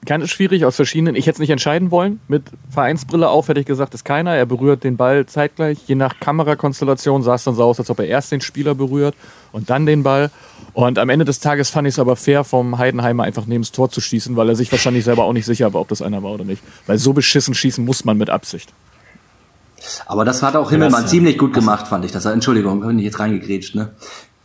ganz 0.05 0.29
schwierig 0.29 0.65
aus 0.65 0.75
verschiedenen. 0.75 1.15
Ich 1.15 1.25
hätte 1.27 1.35
es 1.35 1.39
nicht 1.39 1.49
entscheiden 1.49 1.91
wollen. 1.91 2.19
Mit 2.27 2.43
Vereinsbrille 2.69 3.27
auf 3.27 3.47
hätte 3.47 3.59
ich 3.59 3.65
gesagt, 3.65 3.93
ist 3.93 4.05
keiner. 4.05 4.35
Er 4.35 4.45
berührt 4.45 4.83
den 4.83 4.97
Ball 4.97 5.25
zeitgleich. 5.25 5.79
Je 5.87 5.95
nach 5.95 6.19
Kamerakonstellation 6.19 7.23
sah 7.23 7.35
es 7.35 7.43
dann 7.43 7.55
so 7.55 7.63
aus, 7.63 7.79
als 7.79 7.89
ob 7.89 7.99
er 7.99 8.07
erst 8.07 8.31
den 8.31 8.41
Spieler 8.41 8.75
berührt 8.75 9.15
und 9.51 9.69
dann 9.69 9.85
den 9.85 10.03
Ball. 10.03 10.31
Und 10.75 10.99
am 10.99 11.07
Ende 11.07 11.23
des 11.23 11.39
Tages 11.39 11.69
fand 11.69 11.87
ich 11.87 11.93
es 11.93 11.99
aber 11.99 12.17
fair, 12.17 12.43
vom 12.43 12.77
Heidenheimer 12.77 13.23
einfach 13.23 13.45
neben 13.45 13.63
das 13.63 13.71
Tor 13.71 13.89
zu 13.89 14.01
schießen, 14.01 14.35
weil 14.35 14.49
er 14.49 14.57
sich 14.57 14.69
wahrscheinlich 14.73 15.05
selber 15.05 15.23
auch 15.23 15.31
nicht 15.31 15.45
sicher 15.45 15.73
war, 15.73 15.79
ob 15.79 15.87
das 15.87 16.01
einer 16.01 16.21
war 16.21 16.31
oder 16.31 16.43
nicht. 16.43 16.61
Weil 16.85 16.97
so 16.97 17.13
beschissen 17.13 17.53
schießen 17.53 17.83
muss 17.83 18.03
man 18.03 18.17
mit 18.17 18.29
Absicht. 18.29 18.73
Aber 20.05 20.25
das 20.25 20.43
hat 20.43 20.57
auch 20.57 20.69
Himmelmann 20.69 21.07
ziemlich 21.07 21.37
gut 21.37 21.53
gemacht, 21.53 21.87
fand 21.87 22.03
ich. 22.03 22.11
Das, 22.11 22.25
Entschuldigung, 22.25 22.81
bin 22.81 22.99
ich 22.99 23.05
jetzt 23.05 23.19
reingegrätscht, 23.19 23.75
ne? 23.75 23.91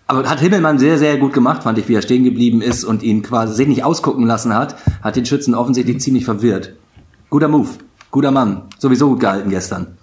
Aber 0.07 0.28
hat 0.28 0.39
Himmelmann 0.39 0.78
sehr, 0.78 0.99
sehr 0.99 1.16
gut 1.16 1.33
gemacht, 1.33 1.64
fand 1.64 1.78
ich, 1.78 1.89
wie 1.89 1.95
er 1.95 2.03
stehen 2.03 2.22
geblieben 2.22 2.62
ist 2.62 2.85
und 2.85 3.03
ihn 3.03 3.22
quasi 3.22 3.55
sich 3.55 3.66
nicht 3.66 3.83
ausgucken 3.83 4.24
lassen 4.24 4.55
hat, 4.55 4.76
hat 5.03 5.16
den 5.16 5.26
Schützen 5.26 5.57
offensichtlich 5.57 6.01
ziemlich 6.01 6.24
verwirrt. 6.24 6.74
Guter 7.28 7.49
Move, 7.49 7.70
guter 8.12 8.31
Mann, 8.31 8.62
sowieso 8.78 9.09
gut 9.09 9.20
gehalten 9.20 9.51
gestern. 9.51 9.99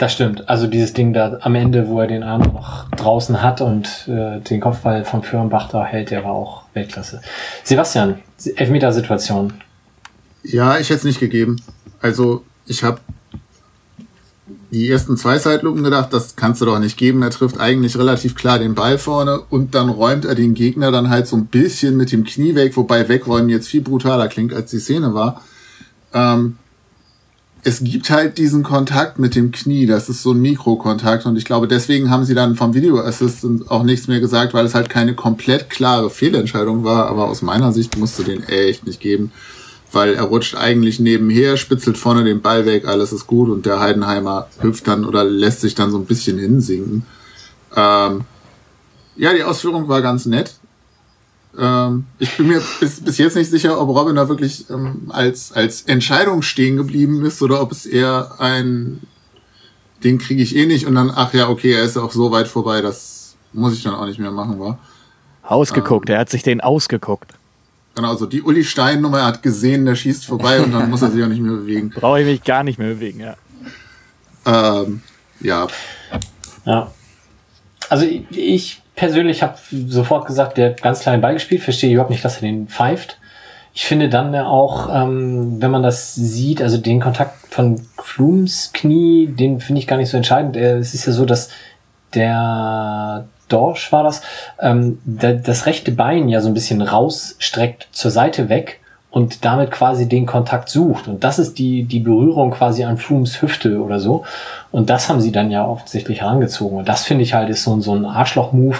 Das 0.00 0.14
stimmt. 0.14 0.48
Also 0.48 0.66
dieses 0.66 0.94
Ding 0.94 1.12
da 1.12 1.36
am 1.42 1.54
Ende, 1.54 1.86
wo 1.86 2.00
er 2.00 2.06
den 2.06 2.22
Arm 2.22 2.40
noch 2.40 2.88
draußen 2.92 3.42
hat 3.42 3.60
und 3.60 4.08
äh, 4.08 4.40
den 4.40 4.58
Kopfball 4.58 5.04
von 5.04 5.22
Firnbach 5.22 5.68
da 5.68 5.84
hält, 5.84 6.10
der 6.10 6.24
war 6.24 6.30
auch 6.30 6.62
Weltklasse. 6.72 7.20
Sebastian, 7.64 8.18
Elfmetersituation. 8.56 9.52
Ja, 10.42 10.78
ich 10.78 10.88
hätte 10.88 11.00
es 11.00 11.04
nicht 11.04 11.20
gegeben. 11.20 11.60
Also 12.00 12.44
ich 12.64 12.82
habe 12.82 13.00
die 14.70 14.88
ersten 14.88 15.18
zwei 15.18 15.38
Zeitlupen 15.38 15.84
gedacht, 15.84 16.14
das 16.14 16.34
kannst 16.34 16.62
du 16.62 16.64
doch 16.64 16.78
nicht 16.78 16.96
geben. 16.96 17.20
Er 17.22 17.28
trifft 17.28 17.60
eigentlich 17.60 17.98
relativ 17.98 18.34
klar 18.34 18.58
den 18.58 18.74
Ball 18.74 18.96
vorne 18.96 19.40
und 19.50 19.74
dann 19.74 19.90
räumt 19.90 20.24
er 20.24 20.34
den 20.34 20.54
Gegner 20.54 20.90
dann 20.90 21.10
halt 21.10 21.26
so 21.26 21.36
ein 21.36 21.44
bisschen 21.44 21.98
mit 21.98 22.10
dem 22.10 22.24
Knie 22.24 22.54
weg, 22.54 22.74
wobei 22.78 23.06
wegräumen 23.10 23.50
jetzt 23.50 23.68
viel 23.68 23.82
brutaler 23.82 24.28
klingt, 24.28 24.54
als 24.54 24.70
die 24.70 24.80
Szene 24.80 25.12
war. 25.12 25.42
Ähm, 26.14 26.56
es 27.62 27.84
gibt 27.84 28.10
halt 28.10 28.38
diesen 28.38 28.62
Kontakt 28.62 29.18
mit 29.18 29.34
dem 29.34 29.50
Knie, 29.52 29.86
das 29.86 30.08
ist 30.08 30.22
so 30.22 30.32
ein 30.32 30.40
Mikrokontakt 30.40 31.26
und 31.26 31.36
ich 31.36 31.44
glaube, 31.44 31.68
deswegen 31.68 32.10
haben 32.10 32.24
sie 32.24 32.34
dann 32.34 32.56
vom 32.56 32.74
Video 32.74 32.98
Assistant 33.00 33.70
auch 33.70 33.82
nichts 33.82 34.08
mehr 34.08 34.20
gesagt, 34.20 34.54
weil 34.54 34.64
es 34.64 34.74
halt 34.74 34.88
keine 34.88 35.14
komplett 35.14 35.68
klare 35.68 36.10
Fehlentscheidung 36.10 36.84
war, 36.84 37.06
aber 37.06 37.28
aus 37.28 37.42
meiner 37.42 37.72
Sicht 37.72 37.98
musste 37.98 38.24
den 38.24 38.42
echt 38.44 38.86
nicht 38.86 39.00
geben 39.00 39.32
weil 39.92 40.14
er 40.14 40.24
rutscht 40.24 40.54
eigentlich 40.54 41.00
nebenher, 41.00 41.56
spitzelt 41.56 41.98
vorne 41.98 42.24
den 42.24 42.40
Ball 42.40 42.66
weg, 42.66 42.86
alles 42.86 43.12
ist 43.12 43.26
gut 43.26 43.48
und 43.48 43.66
der 43.66 43.80
Heidenheimer 43.80 44.48
hüpft 44.60 44.86
dann 44.86 45.04
oder 45.04 45.24
lässt 45.24 45.60
sich 45.60 45.74
dann 45.74 45.90
so 45.90 45.98
ein 45.98 46.06
bisschen 46.06 46.38
hinsinken. 46.38 47.04
Ähm, 47.74 48.22
ja, 49.16 49.34
die 49.34 49.44
Ausführung 49.44 49.88
war 49.88 50.02
ganz 50.02 50.26
nett. 50.26 50.59
Ähm, 51.58 52.06
ich 52.18 52.36
bin 52.36 52.46
mir 52.48 52.62
bis, 52.78 53.00
bis 53.00 53.18
jetzt 53.18 53.36
nicht 53.36 53.50
sicher, 53.50 53.80
ob 53.80 53.88
Robin 53.88 54.16
da 54.16 54.28
wirklich 54.28 54.70
ähm, 54.70 55.10
als, 55.10 55.52
als 55.52 55.82
Entscheidung 55.82 56.42
stehen 56.42 56.76
geblieben 56.76 57.24
ist 57.24 57.42
oder 57.42 57.60
ob 57.60 57.72
es 57.72 57.86
eher 57.86 58.36
ein, 58.38 59.00
den 60.04 60.18
kriege 60.18 60.42
ich 60.42 60.54
eh 60.54 60.66
nicht 60.66 60.86
und 60.86 60.94
dann, 60.94 61.10
ach 61.14 61.34
ja, 61.34 61.48
okay, 61.48 61.72
er 61.72 61.82
ist 61.82 61.96
auch 61.96 62.12
so 62.12 62.30
weit 62.30 62.46
vorbei, 62.46 62.80
das 62.82 63.34
muss 63.52 63.74
ich 63.74 63.82
dann 63.82 63.94
auch 63.94 64.06
nicht 64.06 64.20
mehr 64.20 64.30
machen, 64.30 64.60
war. 64.60 64.78
Ausgeguckt, 65.42 66.08
ähm, 66.08 66.14
er 66.14 66.20
hat 66.20 66.30
sich 66.30 66.42
den 66.42 66.60
ausgeguckt. 66.60 67.32
Genau, 67.96 68.10
also 68.10 68.26
die 68.26 68.42
Uli 68.42 68.62
Stein-Nummer 68.62 69.24
hat 69.24 69.42
gesehen, 69.42 69.84
der 69.84 69.96
schießt 69.96 70.24
vorbei 70.24 70.60
und 70.60 70.72
dann 70.72 70.88
muss 70.88 71.02
er 71.02 71.10
sich 71.10 71.22
auch 71.24 71.28
nicht 71.28 71.42
mehr 71.42 71.52
bewegen. 71.52 71.90
Brauche 71.94 72.20
ich 72.20 72.26
mich 72.26 72.44
gar 72.44 72.62
nicht 72.62 72.78
mehr 72.78 72.94
bewegen, 72.94 73.20
ja. 73.20 73.34
Ähm, 74.46 75.02
ja. 75.40 75.66
Ja. 76.64 76.92
Also 77.88 78.06
ich 78.06 78.80
persönlich 79.00 79.42
habe 79.42 79.56
sofort 79.88 80.26
gesagt, 80.26 80.58
der 80.58 80.70
hat 80.70 80.82
ganz 80.82 81.00
kleinen 81.00 81.22
Ball 81.22 81.32
gespielt, 81.32 81.62
verstehe 81.62 81.90
überhaupt 81.90 82.10
nicht, 82.10 82.22
dass 82.22 82.36
er 82.36 82.42
den 82.42 82.68
pfeift. 82.68 83.16
Ich 83.72 83.86
finde 83.86 84.10
dann 84.10 84.34
auch, 84.36 84.94
ähm, 84.94 85.56
wenn 85.62 85.70
man 85.70 85.82
das 85.82 86.14
sieht, 86.14 86.60
also 86.60 86.76
den 86.76 87.00
Kontakt 87.00 87.46
von 87.48 87.80
Flums 87.96 88.72
Knie, 88.74 89.28
den 89.28 89.58
finde 89.58 89.78
ich 89.78 89.86
gar 89.86 89.96
nicht 89.96 90.10
so 90.10 90.18
entscheidend. 90.18 90.54
Es 90.54 90.92
ist 90.92 91.06
ja 91.06 91.14
so, 91.14 91.24
dass 91.24 91.48
der 92.12 93.26
Dorsch 93.48 93.90
war 93.90 94.02
das, 94.02 94.20
ähm, 94.60 94.98
das 95.06 95.64
rechte 95.64 95.92
Bein 95.92 96.28
ja 96.28 96.42
so 96.42 96.48
ein 96.48 96.54
bisschen 96.54 96.82
rausstreckt 96.82 97.88
zur 97.92 98.10
Seite 98.10 98.50
weg 98.50 98.80
und 99.10 99.44
damit 99.44 99.70
quasi 99.70 100.08
den 100.08 100.24
Kontakt 100.24 100.68
sucht. 100.68 101.08
Und 101.08 101.24
das 101.24 101.38
ist 101.38 101.58
die, 101.58 101.82
die 101.82 101.98
Berührung 101.98 102.52
quasi 102.52 102.84
an 102.84 102.96
Flums 102.96 103.42
Hüfte 103.42 103.80
oder 103.80 103.98
so. 103.98 104.24
Und 104.70 104.88
das 104.88 105.08
haben 105.08 105.20
sie 105.20 105.32
dann 105.32 105.50
ja 105.50 105.66
offensichtlich 105.66 106.20
herangezogen. 106.20 106.78
Und 106.78 106.88
das 106.88 107.04
finde 107.04 107.24
ich 107.24 107.34
halt 107.34 107.50
ist 107.50 107.64
so, 107.64 107.80
so 107.80 107.94
ein 107.94 108.04
Arschloch-Move, 108.04 108.76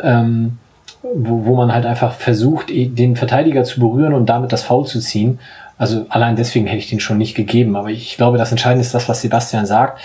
ähm, 0.00 0.58
wo, 1.02 1.44
wo 1.44 1.56
man 1.56 1.72
halt 1.74 1.86
einfach 1.86 2.12
versucht, 2.12 2.70
eh, 2.70 2.86
den 2.86 3.16
Verteidiger 3.16 3.64
zu 3.64 3.80
berühren 3.80 4.14
und 4.14 4.26
damit 4.26 4.52
das 4.52 4.62
Foul 4.62 4.86
zu 4.86 5.00
ziehen. 5.00 5.40
Also 5.76 6.06
allein 6.08 6.36
deswegen 6.36 6.66
hätte 6.66 6.78
ich 6.78 6.90
den 6.90 7.00
schon 7.00 7.18
nicht 7.18 7.34
gegeben. 7.34 7.74
Aber 7.74 7.90
ich 7.90 8.16
glaube, 8.16 8.38
das 8.38 8.52
Entscheidende 8.52 8.82
ist 8.82 8.94
das, 8.94 9.08
was 9.08 9.22
Sebastian 9.22 9.66
sagt. 9.66 10.00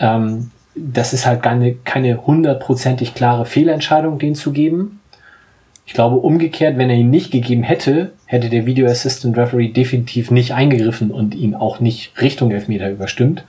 Ähm, 0.00 0.50
das 0.74 1.12
ist 1.12 1.26
halt 1.26 1.44
keine, 1.44 1.74
keine 1.74 2.26
hundertprozentig 2.26 3.14
klare 3.14 3.46
Fehlentscheidung, 3.46 4.18
den 4.18 4.34
zu 4.34 4.52
geben. 4.52 5.00
Ich 5.86 5.94
glaube, 5.94 6.16
umgekehrt, 6.16 6.76
wenn 6.76 6.90
er 6.90 6.96
ihn 6.96 7.10
nicht 7.10 7.30
gegeben 7.30 7.62
hätte, 7.62 8.12
hätte 8.26 8.50
der 8.50 8.66
Video 8.66 8.86
Assistant 8.86 9.36
Referee 9.36 9.68
definitiv 9.68 10.30
nicht 10.30 10.52
eingegriffen 10.52 11.10
und 11.10 11.34
ihn 11.34 11.54
auch 11.54 11.80
nicht 11.80 12.12
Richtung 12.20 12.50
Elfmeter 12.50 12.90
überstimmt, 12.90 13.44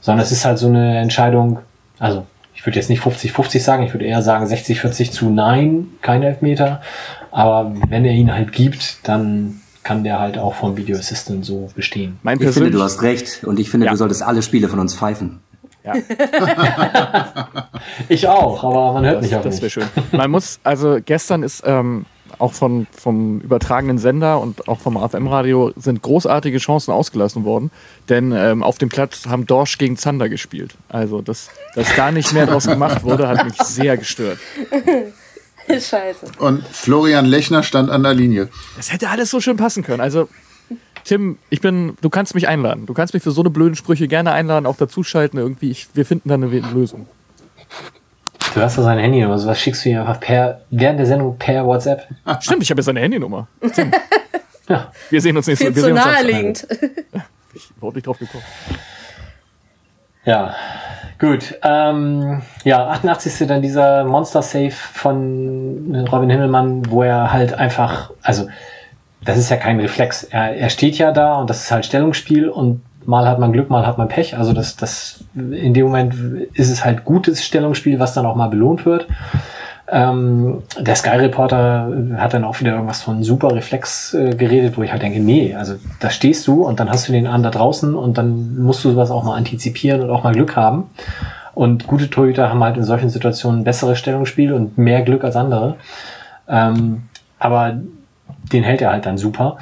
sondern 0.00 0.24
es 0.24 0.32
ist 0.32 0.44
halt 0.44 0.58
so 0.58 0.68
eine 0.68 0.98
Entscheidung, 0.98 1.58
also 1.98 2.26
ich 2.54 2.64
würde 2.64 2.78
jetzt 2.78 2.88
nicht 2.88 3.02
50-50 3.02 3.60
sagen, 3.60 3.82
ich 3.82 3.92
würde 3.92 4.04
eher 4.04 4.22
sagen 4.22 4.46
60-40 4.46 5.10
zu 5.10 5.28
nein, 5.28 5.88
kein 6.00 6.22
Elfmeter, 6.22 6.80
aber 7.32 7.74
wenn 7.88 8.04
er 8.04 8.12
ihn 8.12 8.32
halt 8.32 8.52
gibt, 8.52 8.98
dann 9.08 9.60
kann 9.82 10.04
der 10.04 10.20
halt 10.20 10.38
auch 10.38 10.54
vom 10.54 10.76
Video 10.76 10.96
Assistant 10.96 11.44
so 11.44 11.68
bestehen. 11.74 12.18
Mein 12.22 12.40
ich 12.40 12.50
finde, 12.50 12.70
du 12.70 12.80
hast 12.80 13.02
recht 13.02 13.42
und 13.44 13.58
ich 13.58 13.68
finde, 13.68 13.86
ja. 13.86 13.92
du 13.92 13.98
solltest 13.98 14.22
alle 14.22 14.42
Spiele 14.42 14.68
von 14.68 14.78
uns 14.78 14.94
pfeifen. 14.94 15.40
Ja. 15.84 15.94
ich 18.08 18.28
auch, 18.28 18.62
aber 18.62 18.92
man 18.92 19.04
hört 19.04 19.16
das, 19.16 19.22
nicht 19.22 19.34
auf 19.34 19.42
Das 19.42 19.60
wäre 19.60 19.70
schön. 19.70 19.86
Man 20.12 20.30
muss, 20.30 20.60
also 20.62 20.98
gestern 21.04 21.42
ist 21.42 21.64
ähm, 21.66 22.06
auch 22.42 22.52
von, 22.52 22.88
vom 22.90 23.40
übertragenen 23.40 23.98
Sender 23.98 24.40
und 24.40 24.68
auch 24.68 24.80
vom 24.80 24.96
AFM-Radio 24.96 25.72
sind 25.76 26.02
großartige 26.02 26.58
Chancen 26.58 26.90
ausgelassen 26.90 27.44
worden. 27.44 27.70
Denn 28.08 28.32
ähm, 28.32 28.62
auf 28.62 28.78
dem 28.78 28.88
Platz 28.88 29.26
haben 29.26 29.46
Dorsch 29.46 29.78
gegen 29.78 29.96
Zander 29.96 30.28
gespielt. 30.28 30.74
Also, 30.88 31.22
dass, 31.22 31.50
dass 31.76 31.94
da 31.94 32.10
nicht 32.10 32.32
mehr 32.32 32.46
draus 32.46 32.66
gemacht 32.66 33.04
wurde, 33.04 33.28
hat 33.28 33.44
mich 33.44 33.56
sehr 33.62 33.96
gestört. 33.96 34.38
Scheiße. 35.68 36.26
Und 36.38 36.66
Florian 36.66 37.24
Lechner 37.26 37.62
stand 37.62 37.88
an 37.88 38.02
der 38.02 38.14
Linie. 38.14 38.48
Das 38.76 38.92
hätte 38.92 39.08
alles 39.08 39.30
so 39.30 39.40
schön 39.40 39.56
passen 39.56 39.84
können. 39.84 40.00
Also, 40.00 40.28
Tim, 41.04 41.38
ich 41.48 41.60
bin, 41.60 41.96
du 42.00 42.10
kannst 42.10 42.34
mich 42.34 42.48
einladen. 42.48 42.86
Du 42.86 42.94
kannst 42.94 43.14
mich 43.14 43.22
für 43.22 43.30
so 43.30 43.42
eine 43.42 43.50
blöden 43.50 43.76
Sprüche 43.76 44.08
gerne 44.08 44.32
einladen, 44.32 44.66
auch 44.66 44.76
dazuschalten 44.76 45.38
irgendwie. 45.38 45.70
Ich, 45.70 45.88
wir 45.94 46.04
finden 46.04 46.28
da 46.28 46.34
eine 46.34 46.46
Lösung. 46.46 47.06
Du 48.54 48.60
hast 48.60 48.76
doch 48.76 48.82
seine 48.82 49.02
Handynummer, 49.02 49.38
so 49.38 49.48
was 49.48 49.60
schickst 49.60 49.84
du 49.84 49.90
ihm 49.90 50.00
einfach 50.00 50.20
per, 50.20 50.60
während 50.70 50.98
der 50.98 51.06
Sendung 51.06 51.38
per 51.38 51.66
WhatsApp. 51.66 52.06
Stimmt, 52.40 52.62
ich 52.62 52.70
habe 52.70 52.80
ja 52.80 52.82
seine 52.82 53.00
Handynummer. 53.00 53.48
Ja. 54.68 54.92
Wir 55.10 55.20
sehen 55.20 55.36
uns 55.36 55.48
nächste 55.48 55.66
Woche. 55.66 55.74
Wir 55.74 55.82
zu 55.82 55.92
naheliegend. 55.92 56.66
Ich 57.52 57.70
wurde 57.80 57.96
nicht 57.96 58.06
drauf 58.06 58.18
gekommen. 58.18 58.44
Ja, 60.24 60.54
gut. 61.18 61.58
Ähm, 61.62 62.42
ja, 62.64 62.86
88. 62.88 63.46
dann 63.48 63.60
dieser 63.60 64.04
Monster-Safe 64.04 64.70
von 64.70 66.06
Robin 66.10 66.30
Himmelmann, 66.30 66.90
wo 66.90 67.02
er 67.02 67.32
halt 67.32 67.54
einfach, 67.54 68.12
also 68.22 68.48
das 69.24 69.36
ist 69.36 69.50
ja 69.50 69.56
kein 69.56 69.80
Reflex. 69.80 70.24
Er, 70.24 70.56
er 70.56 70.70
steht 70.70 70.96
ja 70.96 71.10
da 71.12 71.34
und 71.34 71.50
das 71.50 71.64
ist 71.64 71.72
halt 71.72 71.84
Stellungsspiel 71.84 72.48
und 72.48 72.82
mal 73.06 73.26
hat 73.26 73.38
man 73.38 73.52
Glück, 73.52 73.70
mal 73.70 73.86
hat 73.86 73.98
man 73.98 74.08
Pech. 74.08 74.36
Also 74.36 74.52
das, 74.52 74.76
das 74.76 75.24
in 75.34 75.74
dem 75.74 75.86
Moment 75.86 76.14
ist 76.54 76.70
es 76.70 76.84
halt 76.84 77.04
gutes 77.04 77.44
Stellungsspiel, 77.44 77.98
was 77.98 78.14
dann 78.14 78.26
auch 78.26 78.36
mal 78.36 78.48
belohnt 78.48 78.84
wird. 78.86 79.06
Ähm, 79.88 80.62
der 80.78 80.96
Sky 80.96 81.16
Reporter 81.16 81.92
hat 82.16 82.32
dann 82.32 82.44
auch 82.44 82.60
wieder 82.60 82.72
irgendwas 82.72 83.02
von 83.02 83.22
super 83.22 83.54
Reflex 83.54 84.14
äh, 84.14 84.34
geredet, 84.34 84.78
wo 84.78 84.82
ich 84.82 84.90
halt 84.90 85.02
denke, 85.02 85.20
nee, 85.20 85.54
also 85.54 85.74
da 86.00 86.08
stehst 86.08 86.46
du 86.46 86.64
und 86.64 86.80
dann 86.80 86.88
hast 86.88 87.08
du 87.08 87.12
den 87.12 87.26
Arm 87.26 87.42
da 87.42 87.50
draußen 87.50 87.94
und 87.94 88.16
dann 88.16 88.62
musst 88.62 88.84
du 88.84 88.90
sowas 88.90 89.10
auch 89.10 89.22
mal 89.22 89.36
antizipieren 89.36 90.00
und 90.00 90.10
auch 90.10 90.24
mal 90.24 90.32
Glück 90.32 90.56
haben. 90.56 90.90
Und 91.54 91.86
gute 91.86 92.08
Torhüter 92.08 92.48
haben 92.48 92.64
halt 92.64 92.78
in 92.78 92.84
solchen 92.84 93.10
Situationen 93.10 93.64
besseres 93.64 93.98
Stellungsspiel 93.98 94.54
und 94.54 94.78
mehr 94.78 95.02
Glück 95.02 95.24
als 95.24 95.36
andere. 95.36 95.76
Ähm, 96.48 97.02
aber 97.38 97.74
den 98.52 98.62
hält 98.62 98.80
er 98.80 98.92
halt 98.92 99.04
dann 99.04 99.18
super. 99.18 99.58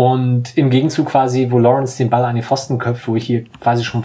Und 0.00 0.56
im 0.56 0.70
Gegenzug 0.70 1.10
quasi, 1.10 1.50
wo 1.50 1.58
Lawrence 1.58 1.98
den 1.98 2.08
Ball 2.08 2.24
an 2.24 2.34
die 2.34 2.40
Pfosten 2.40 2.78
köpft, 2.78 3.06
wo 3.06 3.16
ich 3.16 3.26
hier 3.26 3.44
quasi 3.60 3.84
schon 3.84 4.02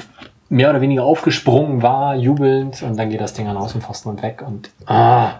mehr 0.49 0.69
oder 0.69 0.81
weniger 0.81 1.05
aufgesprungen 1.05 1.83
war, 1.83 2.15
jubelnd, 2.15 2.83
und 2.83 2.99
dann 2.99 3.09
geht 3.09 3.21
das 3.21 3.31
Ding 3.31 3.47
an 3.47 3.55
Außenpfosten 3.55 4.11
und 4.11 4.21
weg. 4.21 4.43
Und 4.45 4.71
ah, 4.87 5.35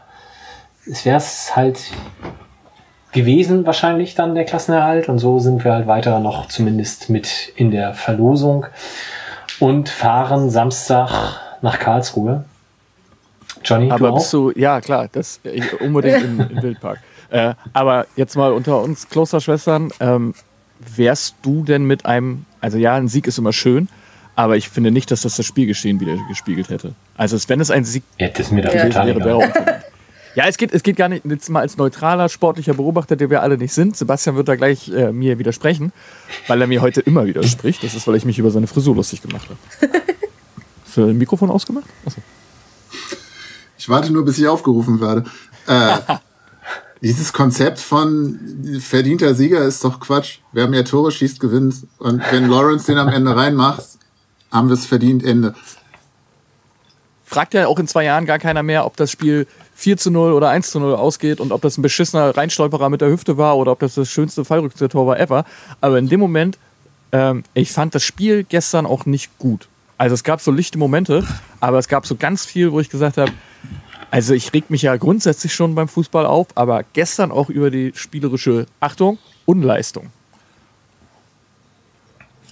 es 0.90 1.04
wäre 1.04 1.18
es 1.18 1.58
halt 1.58 1.92
gewesen, 3.12 3.66
wahrscheinlich 3.66 4.16
dann 4.16 4.34
der 4.34 4.46
Klassenerhalt. 4.46 5.10
Und 5.10 5.20
so 5.20 5.40
sind 5.40 5.66
wir 5.66 5.74
halt 5.74 5.88
weiter 5.88 6.20
noch 6.20 6.48
zumindest 6.48 7.10
mit 7.10 7.52
in 7.58 7.72
der 7.72 7.94
Verlosung 7.94 8.66
und 9.60 9.90
fahren 9.90 10.50
Samstag 10.50 11.38
nach 11.62 11.80
Karlsruhe 11.80 12.46
Johnny, 13.62 13.92
aber 13.92 14.08
du 14.08 14.14
bist 14.16 14.32
du, 14.32 14.52
ja 14.56 14.80
klar, 14.80 15.10
das 15.12 15.42
ich, 15.44 15.82
unbedingt 15.82 16.24
im, 16.24 16.40
im 16.40 16.62
Wildpark. 16.62 17.00
Äh, 17.30 17.54
aber 17.74 18.08
jetzt 18.16 18.36
mal 18.36 18.52
unter 18.54 18.82
uns 18.82 19.10
Klosterschwestern, 19.10 19.92
ähm, 20.00 20.34
wärst 20.96 21.36
du 21.42 21.64
denn 21.64 21.86
mit 21.86 22.06
einem, 22.06 22.46
also 22.62 22.78
ja, 22.78 22.96
ein 22.96 23.08
Sieg 23.08 23.28
ist 23.28 23.38
immer 23.38 23.54
schön, 23.54 23.88
aber 24.36 24.58
ich 24.58 24.70
finde 24.70 24.92
nicht, 24.92 25.10
dass 25.12 25.22
das 25.22 25.36
das 25.38 25.46
Spielgeschehen 25.46 26.00
wieder 26.00 26.18
gespiegelt 26.28 26.70
hätte. 26.70 26.94
Also 27.18 27.38
wenn 27.48 27.60
es 27.62 27.72
ein 27.72 27.86
Sieg 27.86 28.04
Ja, 28.20 28.28
das 28.28 28.48
ist 28.48 28.52
mir 28.52 28.62
da 28.62 28.74
Ja. 28.74 28.84
total 28.86 29.08
wäre, 29.08 29.20
wäre 29.24 29.38
unverdient. 29.38 29.68
Ja, 30.36 30.44
es 30.48 30.58
geht, 30.58 30.74
es 30.74 30.84
geht 30.84 30.98
gar 30.98 31.08
nicht, 31.08 31.24
jetzt 31.26 31.50
mal 31.50 31.62
als 31.62 31.78
neutraler 31.78 32.28
sportlicher 32.28 32.74
Beobachter, 32.74 33.16
der 33.16 33.30
wir 33.30 33.42
alle 33.42 33.58
nicht 33.58 33.74
sind. 33.74 33.96
Sebastian 33.96 34.36
wird 34.36 34.50
da 34.50 34.58
gleich 34.58 34.90
äh, 34.90 35.14
mir 35.14 35.40
widersprechen, 35.40 35.94
weil 36.48 36.60
er 36.60 36.68
mir 36.68 36.82
heute 36.82 37.00
immer 37.00 37.26
widerspricht. 37.26 37.82
Das 37.86 37.94
ist, 37.96 38.06
weil 38.06 38.16
ich 38.16 38.26
mich 38.26 38.38
über 38.38 38.52
seine 38.52 38.68
Frisur 38.68 38.94
lustig 38.96 39.22
gemacht 39.22 39.48
habe. 39.50 39.94
Für 40.86 41.06
ein 41.06 41.18
Mikrofon 41.18 41.50
ausgemacht? 41.50 41.86
Achso. 42.06 42.22
Ich 43.78 43.88
warte 43.88 44.12
nur, 44.12 44.26
bis 44.26 44.38
ich 44.38 44.46
aufgerufen 44.48 45.00
werde. 45.00 45.24
Äh, 45.68 45.98
dieses 47.06 47.34
Konzept 47.34 47.80
von 47.80 48.40
verdienter 48.80 49.36
Sieger 49.36 49.62
ist 49.62 49.84
doch 49.84 50.00
Quatsch. 50.00 50.40
Wer 50.54 50.68
mehr 50.68 50.86
Tore 50.86 51.12
schießt, 51.12 51.40
gewinnt. 51.40 51.86
Und 52.00 52.24
wenn 52.32 52.50
Lawrence 52.50 52.88
den 52.88 52.98
am 52.98 53.10
Ende 53.10 53.36
reinmacht, 53.36 53.84
haben 54.52 54.70
wir 54.70 54.74
es 54.74 54.88
verdient, 54.88 55.24
Ende. 55.24 55.54
Fragt 57.24 57.54
ja 57.54 57.68
auch 57.68 57.78
in 57.78 57.88
zwei 57.88 58.06
Jahren 58.06 58.26
gar 58.26 58.40
keiner 58.40 58.64
mehr, 58.64 58.88
ob 58.88 58.98
das 58.98 59.12
Spiel 59.12 59.46
4 59.76 59.98
zu 59.98 60.10
0 60.10 60.34
oder 60.34 60.50
1 60.50 60.72
zu 60.72 60.80
0 60.80 60.96
ausgeht 60.96 61.40
und 61.40 61.52
ob 61.52 61.62
das 61.62 61.78
ein 61.78 61.84
beschissener 61.84 62.36
Reinstolperer 62.36 62.90
mit 62.90 63.02
der 63.02 63.10
Hüfte 63.10 63.38
war 63.38 63.56
oder 63.58 63.74
ob 63.74 63.82
das 63.82 63.94
das 63.94 64.10
schönste 64.10 64.44
Fallrückzieher-Tor 64.44 65.06
war 65.06 65.20
ever. 65.20 65.46
Aber 65.82 66.00
in 66.00 66.10
dem 66.10 66.20
Moment, 66.20 66.58
ähm, 67.12 67.44
ich 67.54 67.72
fand 67.72 67.94
das 67.94 68.02
Spiel 68.02 68.44
gestern 68.46 68.88
auch 68.88 69.06
nicht 69.06 69.38
gut. 69.38 69.68
Also 70.00 70.16
es 70.16 70.24
gab 70.24 70.42
so 70.42 70.50
lichte 70.50 70.80
Momente, 70.80 71.24
aber 71.60 71.78
es 71.78 71.88
gab 71.88 72.08
so 72.08 72.16
ganz 72.16 72.46
viel, 72.46 72.72
wo 72.72 72.80
ich 72.80 72.90
gesagt 72.90 73.18
habe, 73.18 73.32
also 74.16 74.34
ich 74.34 74.54
reg 74.54 74.70
mich 74.70 74.82
ja 74.84 74.96
grundsätzlich 74.96 75.54
schon 75.54 75.76
beim 75.76 75.90
Fußball 75.90 76.26
auf, 76.26 76.48
aber 76.56 76.84
gestern 76.94 77.32
auch 77.32 77.50
über 77.50 77.70
die 77.70 77.92
spielerische 77.96 78.66
Achtung, 78.80 79.18
Unleistung. 79.46 80.08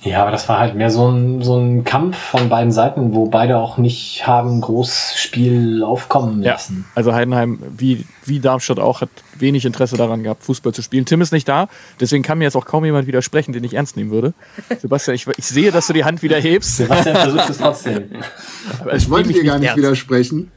Ja, 0.02 0.24
aber 0.24 0.32
das 0.32 0.50
war 0.50 0.60
halt 0.60 0.76
mehr 0.76 0.92
so 0.92 1.08
ein, 1.10 1.42
so 1.42 1.58
ein 1.58 1.86
Kampf 1.86 2.18
von 2.18 2.50
beiden 2.50 2.74
Seiten, 2.74 3.14
wo 3.14 3.28
beide 3.28 3.58
auch 3.60 3.78
nicht 3.78 4.28
haben 4.28 4.60
groß 4.60 5.14
Spiel 5.16 5.82
aufkommen 5.82 6.44
Ja, 6.44 6.52
lassen. 6.52 6.84
also 6.96 7.14
Heidenheim, 7.14 7.60
wie, 7.78 8.04
wie 8.26 8.42
Darmstadt 8.42 8.80
auch, 8.80 9.00
hat 9.00 9.08
wenig 9.40 9.64
Interesse 9.64 9.96
daran 9.96 10.22
gehabt, 10.22 10.44
Fußball 10.44 10.74
zu 10.74 10.82
spielen. 10.82 11.06
Tim 11.06 11.22
ist 11.22 11.32
nicht 11.32 11.48
da, 11.48 11.70
deswegen 12.02 12.22
kann 12.22 12.38
mir 12.40 12.44
jetzt 12.44 12.58
auch 12.58 12.66
kaum 12.66 12.84
jemand 12.84 13.08
widersprechen, 13.08 13.54
den 13.54 13.64
ich 13.64 13.76
ernst 13.76 13.96
nehmen 13.96 14.12
würde. 14.12 14.34
Sebastian, 14.82 15.16
ich, 15.16 15.26
ich 15.38 15.46
sehe, 15.46 15.72
dass 15.72 15.88
du 15.88 15.94
die 15.94 16.04
Hand 16.04 16.22
wieder 16.22 16.38
hebst. 16.38 16.76
Sebastian 16.76 17.16
versucht 17.16 17.50
es 17.52 17.58
trotzdem. 17.60 18.04
aber 18.82 18.96
Ich 18.96 19.10
wollte 19.10 19.32
dir 19.32 19.46
gar 19.46 19.58
nicht 19.58 19.70
ernst. 19.70 19.78
widersprechen. 19.78 20.52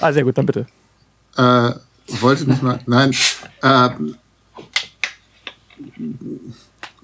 Ah, 0.00 0.12
sehr 0.12 0.24
gut, 0.24 0.38
dann 0.38 0.46
bitte. 0.46 0.66
Äh, 1.36 1.72
wollte 2.20 2.48
nicht 2.48 2.62
mal. 2.62 2.80
Nein. 2.86 3.14
Äh, 3.62 3.90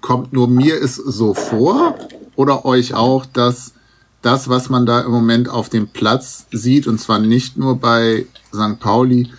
kommt 0.00 0.32
nur 0.32 0.48
mir 0.48 0.80
es 0.82 0.96
so 0.96 1.34
vor 1.34 1.98
oder 2.36 2.64
euch 2.64 2.94
auch, 2.94 3.24
dass 3.26 3.72
das, 4.22 4.48
was 4.48 4.70
man 4.70 4.86
da 4.86 5.00
im 5.00 5.10
Moment 5.10 5.48
auf 5.48 5.68
dem 5.68 5.88
Platz 5.88 6.46
sieht, 6.50 6.86
und 6.86 6.98
zwar 6.98 7.18
nicht 7.18 7.56
nur 7.56 7.78
bei 7.78 8.26
St. 8.52 8.80
Pauli, 8.80 9.30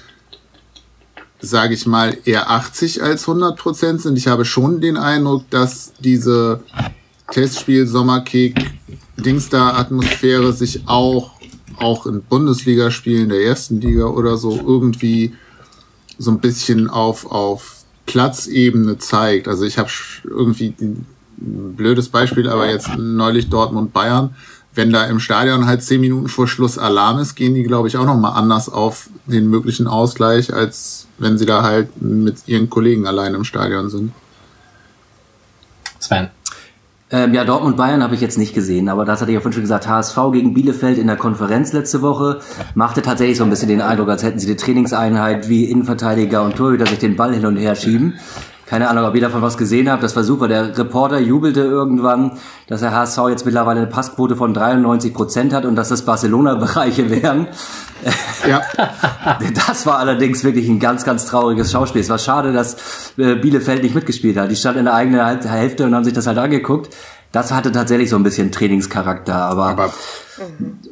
sage 1.39 1.73
ich 1.73 1.85
mal, 1.85 2.17
eher 2.25 2.49
80 2.49 3.01
als 3.03 3.27
100 3.27 3.57
Prozent 3.57 4.01
sind. 4.01 4.17
Ich 4.17 4.27
habe 4.27 4.45
schon 4.45 4.81
den 4.81 4.97
Eindruck, 4.97 5.49
dass 5.49 5.93
diese 5.99 6.63
Testspiel, 7.31 7.87
Sommerkick, 7.87 8.55
Dingsda-Atmosphäre 9.17 10.53
sich 10.53 10.87
auch, 10.87 11.34
auch 11.77 12.05
in 12.05 12.23
Bundesligaspielen 12.23 13.29
der 13.29 13.43
ersten 13.43 13.81
Liga 13.81 14.05
oder 14.05 14.37
so 14.37 14.55
irgendwie 14.55 15.33
so 16.17 16.31
ein 16.31 16.39
bisschen 16.39 16.89
auf, 16.89 17.29
auf 17.29 17.83
Platzebene 18.05 18.97
zeigt. 18.97 19.47
Also 19.47 19.65
ich 19.65 19.77
habe 19.77 19.89
irgendwie 20.23 20.73
ein 20.79 21.05
blödes 21.37 22.09
Beispiel, 22.09 22.47
aber 22.49 22.69
jetzt 22.69 22.89
neulich 22.97 23.49
Dortmund 23.49 23.93
Bayern. 23.93 24.35
Wenn 24.73 24.91
da 24.91 25.05
im 25.05 25.19
Stadion 25.19 25.65
halt 25.65 25.83
zehn 25.83 26.01
Minuten 26.01 26.27
vor 26.27 26.47
Schluss 26.47 26.77
Alarm 26.77 27.19
ist, 27.19 27.35
gehen 27.35 27.53
die, 27.53 27.63
glaube 27.63 27.87
ich, 27.87 27.97
auch 27.97 28.05
nochmal 28.05 28.33
anders 28.33 28.67
auf 28.67 29.09
den 29.25 29.49
möglichen 29.49 29.87
Ausgleich, 29.87 30.53
als 30.53 31.07
wenn 31.17 31.37
sie 31.37 31.45
da 31.45 31.63
halt 31.63 32.01
mit 32.01 32.47
ihren 32.47 32.69
Kollegen 32.69 33.07
allein 33.07 33.33
im 33.33 33.45
Stadion 33.45 33.89
sind. 33.89 34.11
Sven. 35.99 36.29
Ähm, 37.11 37.35
ja, 37.35 37.45
Dortmund-Bayern 37.45 38.01
habe 38.01 38.15
ich 38.15 38.21
jetzt 38.21 38.39
nicht 38.39 38.55
gesehen, 38.55 38.89
aber 38.89 39.05
das 39.05 39.21
hatte 39.21 39.29
ich 39.29 39.35
ja 39.35 39.39
vorhin 39.39 39.53
schon 39.53 39.63
gesagt. 39.63 39.87
HSV 39.87 40.17
gegen 40.33 40.55
Bielefeld 40.55 40.97
in 40.97 41.05
der 41.05 41.17
Konferenz 41.17 41.71
letzte 41.71 42.01
Woche 42.01 42.39
machte 42.73 43.03
tatsächlich 43.03 43.37
so 43.37 43.43
ein 43.43 43.51
bisschen 43.51 43.69
den 43.69 43.81
Eindruck, 43.81 44.09
als 44.09 44.23
hätten 44.23 44.39
sie 44.39 44.47
die 44.47 44.55
Trainingseinheit 44.55 45.47
wie 45.47 45.65
Innenverteidiger 45.65 46.43
und 46.43 46.55
Torhüter 46.55 46.87
sich 46.87 46.97
den 46.97 47.15
Ball 47.15 47.33
hin 47.33 47.45
und 47.45 47.57
her 47.57 47.75
schieben. 47.75 48.15
Keine 48.65 48.89
Ahnung, 48.89 49.05
ob 49.05 49.13
ihr 49.13 49.21
davon 49.21 49.41
was 49.41 49.57
gesehen 49.57 49.91
habt. 49.91 50.01
Das 50.01 50.15
war 50.15 50.23
super. 50.23 50.47
Der 50.47 50.75
Reporter 50.75 51.19
jubelte 51.19 51.61
irgendwann, 51.61 52.31
dass 52.67 52.81
der 52.81 52.91
HSV 52.91 53.19
jetzt 53.29 53.45
mittlerweile 53.45 53.81
eine 53.81 53.89
Passquote 53.89 54.35
von 54.35 54.53
93 54.53 55.13
Prozent 55.13 55.53
hat 55.53 55.65
und 55.65 55.75
dass 55.75 55.89
das 55.89 56.03
Barcelona-Bereiche 56.03 57.09
wären. 57.21 57.47
Ja, 58.47 58.61
Das 59.67 59.85
war 59.85 59.99
allerdings 59.99 60.43
wirklich 60.43 60.67
ein 60.67 60.79
ganz, 60.79 61.05
ganz 61.05 61.25
trauriges 61.25 61.71
Schauspiel. 61.71 62.01
Es 62.01 62.09
war 62.09 62.17
schade, 62.17 62.53
dass 62.53 63.13
äh, 63.17 63.35
Bielefeld 63.35 63.83
nicht 63.83 63.95
mitgespielt 63.95 64.37
hat. 64.37 64.51
Die 64.51 64.55
standen 64.55 64.79
in 64.79 64.85
der 64.85 64.93
eigenen 64.93 65.41
Hälfte 65.41 65.85
und 65.85 65.95
haben 65.95 66.03
sich 66.03 66.13
das 66.13 66.27
halt 66.27 66.37
angeguckt. 66.37 66.93
Das 67.31 67.51
hatte 67.51 67.71
tatsächlich 67.71 68.09
so 68.09 68.15
ein 68.15 68.23
bisschen 68.23 68.51
Trainingscharakter, 68.51 69.35
aber, 69.35 69.65
aber 69.65 69.93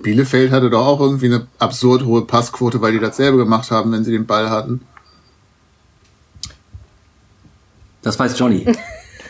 Bielefeld 0.01 0.51
hatte 0.51 0.69
doch 0.69 0.85
auch 0.85 0.99
irgendwie 0.99 1.27
eine 1.27 1.47
absurd 1.57 2.03
hohe 2.03 2.25
Passquote, 2.25 2.81
weil 2.81 2.91
die 2.91 2.99
dasselbe 2.99 3.37
gemacht 3.37 3.71
haben, 3.71 3.91
wenn 3.93 4.03
sie 4.03 4.11
den 4.11 4.25
Ball 4.25 4.49
hatten. 4.49 4.81
Das 8.03 8.19
weiß 8.19 8.37
Johnny. 8.37 8.65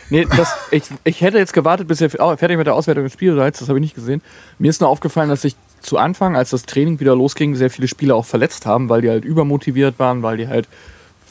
Nee, 0.09 0.27
das, 0.35 0.49
ich, 0.69 0.83
ich 1.05 1.21
hätte 1.21 1.37
jetzt 1.39 1.53
gewartet, 1.53 1.87
bis 1.87 1.99
ihr 2.01 2.07
f- 2.13 2.37
fertig 2.37 2.57
mit 2.57 2.67
der 2.67 2.75
Auswertung 2.75 3.05
des 3.05 3.13
Spiels 3.13 3.35
seid. 3.37 3.59
Das 3.59 3.67
habe 3.69 3.79
ich 3.79 3.81
nicht 3.81 3.95
gesehen. 3.95 4.21
Mir 4.59 4.69
ist 4.69 4.79
nur 4.81 4.89
aufgefallen, 4.89 5.29
dass 5.29 5.41
sich 5.41 5.55
zu 5.81 5.97
Anfang, 5.97 6.35
als 6.35 6.51
das 6.51 6.63
Training 6.63 6.99
wieder 6.99 7.15
losging, 7.15 7.55
sehr 7.55 7.71
viele 7.71 7.87
Spieler 7.87 8.15
auch 8.15 8.25
verletzt 8.25 8.65
haben, 8.67 8.89
weil 8.89 9.01
die 9.01 9.09
halt 9.09 9.25
übermotiviert 9.25 9.97
waren, 9.97 10.21
weil 10.21 10.37
die 10.37 10.47
halt 10.49 10.67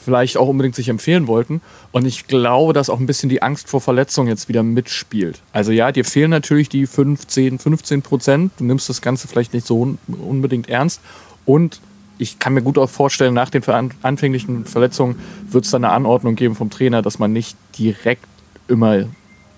vielleicht 0.03 0.35
auch 0.37 0.49
unbedingt 0.49 0.75
sich 0.75 0.89
empfehlen 0.89 1.27
wollten. 1.27 1.61
Und 1.93 2.05
ich 2.05 2.27
glaube, 2.27 2.73
dass 2.73 2.89
auch 2.89 2.99
ein 2.99 3.05
bisschen 3.05 3.29
die 3.29 3.41
Angst 3.41 3.69
vor 3.69 3.79
Verletzung 3.79 4.27
jetzt 4.27 4.49
wieder 4.49 4.63
mitspielt. 4.63 5.39
Also 5.53 5.71
ja, 5.71 5.91
dir 5.93 6.03
fehlen 6.03 6.31
natürlich 6.31 6.67
die 6.67 6.85
5, 6.87 7.25
10, 7.27 7.59
15 7.59 8.01
Prozent. 8.01 8.51
Du 8.57 8.65
nimmst 8.65 8.89
das 8.89 9.01
Ganze 9.01 9.27
vielleicht 9.29 9.53
nicht 9.53 9.67
so 9.67 9.79
un 9.79 9.97
unbedingt 10.07 10.67
ernst. 10.67 10.99
Und 11.45 11.79
ich 12.23 12.39
kann 12.39 12.53
mir 12.53 12.61
gut 12.61 12.77
auch 12.77 12.89
vorstellen, 12.89 13.33
nach 13.33 13.49
den 13.49 13.63
anfänglichen 14.01 14.65
Verletzungen 14.65 15.19
wird 15.49 15.65
es 15.65 15.71
dann 15.71 15.83
eine 15.83 15.93
Anordnung 15.93 16.35
geben 16.35 16.55
vom 16.55 16.69
Trainer, 16.69 17.01
dass 17.01 17.19
man 17.19 17.31
nicht 17.33 17.57
direkt 17.77 18.25
immer 18.67 19.03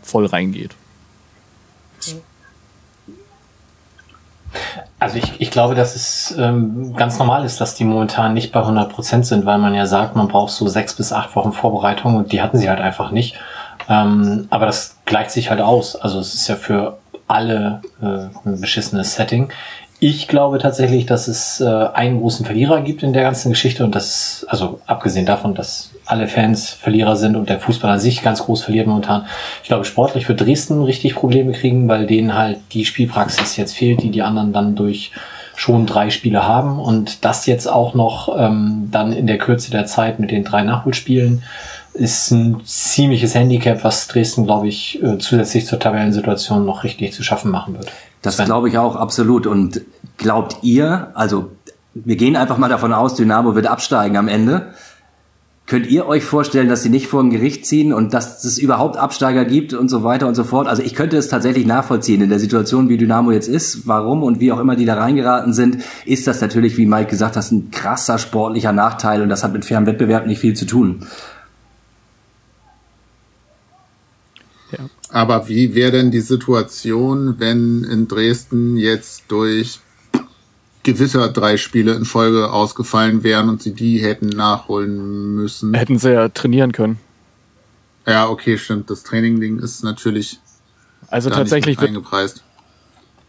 voll 0.01 0.25
reingeht. 0.25 0.71
Also 4.99 5.17
ich, 5.17 5.39
ich 5.39 5.51
glaube, 5.51 5.75
dass 5.75 5.95
es 5.95 6.35
ähm, 6.37 6.95
ganz 6.95 7.19
normal 7.19 7.45
ist, 7.45 7.59
dass 7.61 7.75
die 7.75 7.83
momentan 7.83 8.33
nicht 8.33 8.51
bei 8.51 8.61
100 8.61 8.91
Prozent 8.91 9.25
sind, 9.25 9.45
weil 9.45 9.57
man 9.57 9.75
ja 9.75 9.85
sagt, 9.85 10.15
man 10.15 10.27
braucht 10.27 10.51
so 10.51 10.67
sechs 10.67 10.93
bis 10.93 11.11
acht 11.11 11.35
Wochen 11.35 11.51
Vorbereitung 11.51 12.15
und 12.15 12.31
die 12.31 12.41
hatten 12.41 12.57
sie 12.57 12.69
halt 12.69 12.79
einfach 12.79 13.11
nicht. 13.11 13.35
Ähm, 13.89 14.47
aber 14.49 14.65
das 14.65 14.97
gleicht 15.05 15.31
sich 15.31 15.49
halt 15.49 15.61
aus. 15.61 15.95
Also 15.95 16.19
es 16.19 16.33
ist 16.33 16.47
ja 16.47 16.55
für 16.55 16.97
alle 17.27 17.81
äh, 18.01 18.47
ein 18.47 18.61
beschissenes 18.61 19.15
Setting. 19.15 19.49
Ich 20.07 20.27
glaube 20.27 20.59
tatsächlich, 20.59 21.07
dass 21.07 21.27
es 21.27 21.59
äh, 21.59 21.65
einen 21.65 22.19
großen 22.19 22.45
Verlierer 22.45 22.81
gibt 22.81 23.01
in 23.01 23.11
der 23.11 23.23
ganzen 23.23 23.49
Geschichte 23.49 23.83
und 23.83 23.95
das, 23.95 24.45
also 24.47 24.79
abgesehen 24.85 25.25
davon, 25.25 25.55
dass 25.55 25.93
alle 26.05 26.27
Fans 26.27 26.69
Verlierer 26.69 27.15
sind 27.15 27.35
und 27.35 27.49
der 27.49 27.59
Fußball 27.59 27.89
an 27.89 27.99
sich 27.99 28.21
ganz 28.21 28.43
groß 28.43 28.65
verliert 28.65 28.85
momentan. 28.85 29.25
Ich 29.63 29.69
glaube, 29.69 29.83
sportlich 29.83 30.29
wird 30.29 30.41
Dresden 30.41 30.83
richtig 30.83 31.15
Probleme 31.15 31.53
kriegen, 31.53 31.87
weil 31.87 32.05
denen 32.05 32.35
halt 32.35 32.59
die 32.73 32.85
Spielpraxis 32.85 33.57
jetzt 33.57 33.75
fehlt, 33.75 34.03
die 34.03 34.11
die 34.11 34.21
anderen 34.21 34.53
dann 34.53 34.75
durch 34.75 35.11
schon 35.55 35.87
drei 35.87 36.11
Spiele 36.11 36.47
haben 36.47 36.77
und 36.77 37.25
das 37.25 37.47
jetzt 37.47 37.65
auch 37.65 37.95
noch 37.95 38.29
ähm, 38.37 38.89
dann 38.91 39.11
in 39.11 39.25
der 39.25 39.39
Kürze 39.39 39.71
der 39.71 39.87
Zeit 39.87 40.19
mit 40.19 40.29
den 40.29 40.43
drei 40.43 40.61
Nachholspielen 40.61 41.41
ist 41.95 42.29
ein 42.31 42.61
ziemliches 42.65 43.33
Handicap, 43.33 43.83
was 43.83 44.07
Dresden, 44.07 44.45
glaube 44.45 44.67
ich, 44.67 45.01
äh, 45.01 45.17
zusätzlich 45.17 45.65
zur 45.65 45.79
Tabellensituation 45.79 46.65
noch 46.65 46.83
richtig 46.83 47.13
zu 47.13 47.23
schaffen 47.23 47.49
machen 47.49 47.75
wird. 47.77 47.89
Das 48.25 48.37
glaube 48.37 48.69
ich 48.69 48.77
auch 48.77 48.95
absolut. 48.95 49.45
Und 49.45 49.81
glaubt 50.17 50.57
ihr, 50.63 51.11
also 51.13 51.51
wir 51.93 52.15
gehen 52.15 52.35
einfach 52.35 52.57
mal 52.57 52.69
davon 52.69 52.91
aus, 52.91 53.15
Dynamo 53.15 53.55
wird 53.55 53.67
absteigen 53.67 54.17
am 54.17 54.27
Ende. 54.27 54.73
Könnt 55.67 55.87
ihr 55.87 56.07
euch 56.07 56.23
vorstellen, 56.23 56.69
dass 56.69 56.83
sie 56.83 56.89
nicht 56.89 57.07
vor 57.07 57.23
ein 57.23 57.31
Gericht 57.31 57.65
ziehen 57.65 57.91
und 57.91 58.13
dass 58.13 58.43
es 58.43 58.59
überhaupt 58.59 58.97
Absteiger 58.97 59.45
gibt 59.45 59.73
und 59.73 59.89
so 59.89 60.03
weiter 60.03 60.27
und 60.27 60.35
so 60.35 60.43
fort? 60.43 60.67
Also 60.67 60.83
ich 60.83 60.93
könnte 60.93 61.17
es 61.17 61.27
tatsächlich 61.27 61.65
nachvollziehen 61.65 62.21
in 62.21 62.29
der 62.29 62.37
Situation, 62.37 62.87
wie 62.87 62.97
Dynamo 62.97 63.31
jetzt 63.31 63.47
ist, 63.47 63.87
warum 63.87 64.21
und 64.21 64.39
wie 64.39 64.51
auch 64.51 64.59
immer 64.59 64.75
die 64.75 64.85
da 64.85 64.93
reingeraten 64.93 65.53
sind, 65.53 65.79
ist 66.05 66.27
das 66.27 66.39
natürlich, 66.39 66.77
wie 66.77 66.85
Mike 66.85 67.09
gesagt 67.09 67.35
hat, 67.35 67.51
ein 67.51 67.71
krasser 67.71 68.19
sportlicher 68.19 68.73
Nachteil 68.73 69.23
und 69.23 69.29
das 69.29 69.43
hat 69.43 69.53
mit 69.53 69.65
fairem 69.65 69.87
Wettbewerb 69.87 70.27
nicht 70.27 70.39
viel 70.39 70.53
zu 70.53 70.65
tun. 70.65 71.07
Aber 75.15 75.47
wie 75.47 75.75
wäre 75.75 75.93
denn 75.93 76.11
die 76.11 76.19
Situation, 76.19 77.35
wenn 77.37 77.85
in 77.85 78.09
Dresden 78.09 78.75
jetzt 78.75 79.23
durch 79.29 79.79
gewisser 80.83 81.29
drei 81.29 81.55
Spiele 81.55 81.93
in 81.93 82.03
Folge 82.03 82.51
ausgefallen 82.51 83.23
wären 83.23 83.47
und 83.47 83.61
sie 83.61 83.71
die 83.71 83.99
hätten 83.99 84.27
nachholen 84.27 85.35
müssen. 85.35 85.73
Hätten 85.73 85.99
sie 85.99 86.11
ja 86.11 86.27
trainieren 86.27 86.73
können. 86.73 86.99
Ja, 88.05 88.27
okay, 88.27 88.57
stimmt. 88.57 88.89
Das 88.89 89.03
Training-Ding 89.03 89.59
ist 89.59 89.85
natürlich 89.85 90.41
Also 91.07 91.29
tatsächlich 91.29 91.79
wird, 91.79 91.91
eingepreist. 91.91 92.43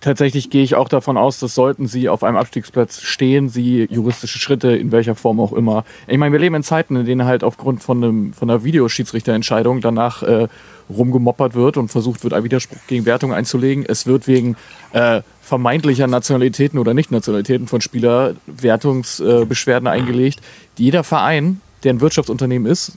tatsächlich 0.00 0.50
gehe 0.50 0.64
ich 0.64 0.74
auch 0.74 0.88
davon 0.88 1.16
aus, 1.16 1.38
dass 1.38 1.54
sollten 1.54 1.86
sie 1.86 2.08
auf 2.08 2.24
einem 2.24 2.36
Abstiegsplatz 2.36 3.00
stehen, 3.00 3.48
sie 3.48 3.86
juristische 3.88 4.40
Schritte 4.40 4.74
in 4.74 4.90
welcher 4.90 5.14
Form 5.14 5.38
auch 5.38 5.52
immer. 5.52 5.84
Ich 6.08 6.18
meine, 6.18 6.32
wir 6.32 6.40
leben 6.40 6.56
in 6.56 6.64
Zeiten, 6.64 6.96
in 6.96 7.06
denen 7.06 7.26
halt 7.26 7.44
aufgrund 7.44 7.80
von, 7.84 8.02
einem, 8.02 8.32
von 8.32 8.50
einer 8.50 8.64
Videoschiedsrichterentscheidung 8.64 9.80
danach 9.80 10.24
äh, 10.24 10.48
rumgemoppert 10.90 11.54
wird 11.54 11.76
und 11.76 11.88
versucht 11.88 12.22
wird, 12.22 12.32
einen 12.32 12.44
Widerspruch 12.44 12.78
gegen 12.86 13.06
Wertung 13.06 13.32
einzulegen. 13.32 13.84
Es 13.86 14.06
wird 14.06 14.26
wegen 14.26 14.56
äh, 14.92 15.22
vermeintlicher 15.42 16.06
Nationalitäten 16.06 16.78
oder 16.78 16.94
Nicht-Nationalitäten 16.94 17.66
von 17.66 17.80
Spieler 17.80 18.34
Wertungsbeschwerden 18.46 19.88
eingelegt. 19.88 20.40
Jeder 20.76 21.04
Verein, 21.04 21.60
der 21.84 21.94
ein 21.94 22.00
Wirtschaftsunternehmen 22.00 22.70
ist, 22.70 22.92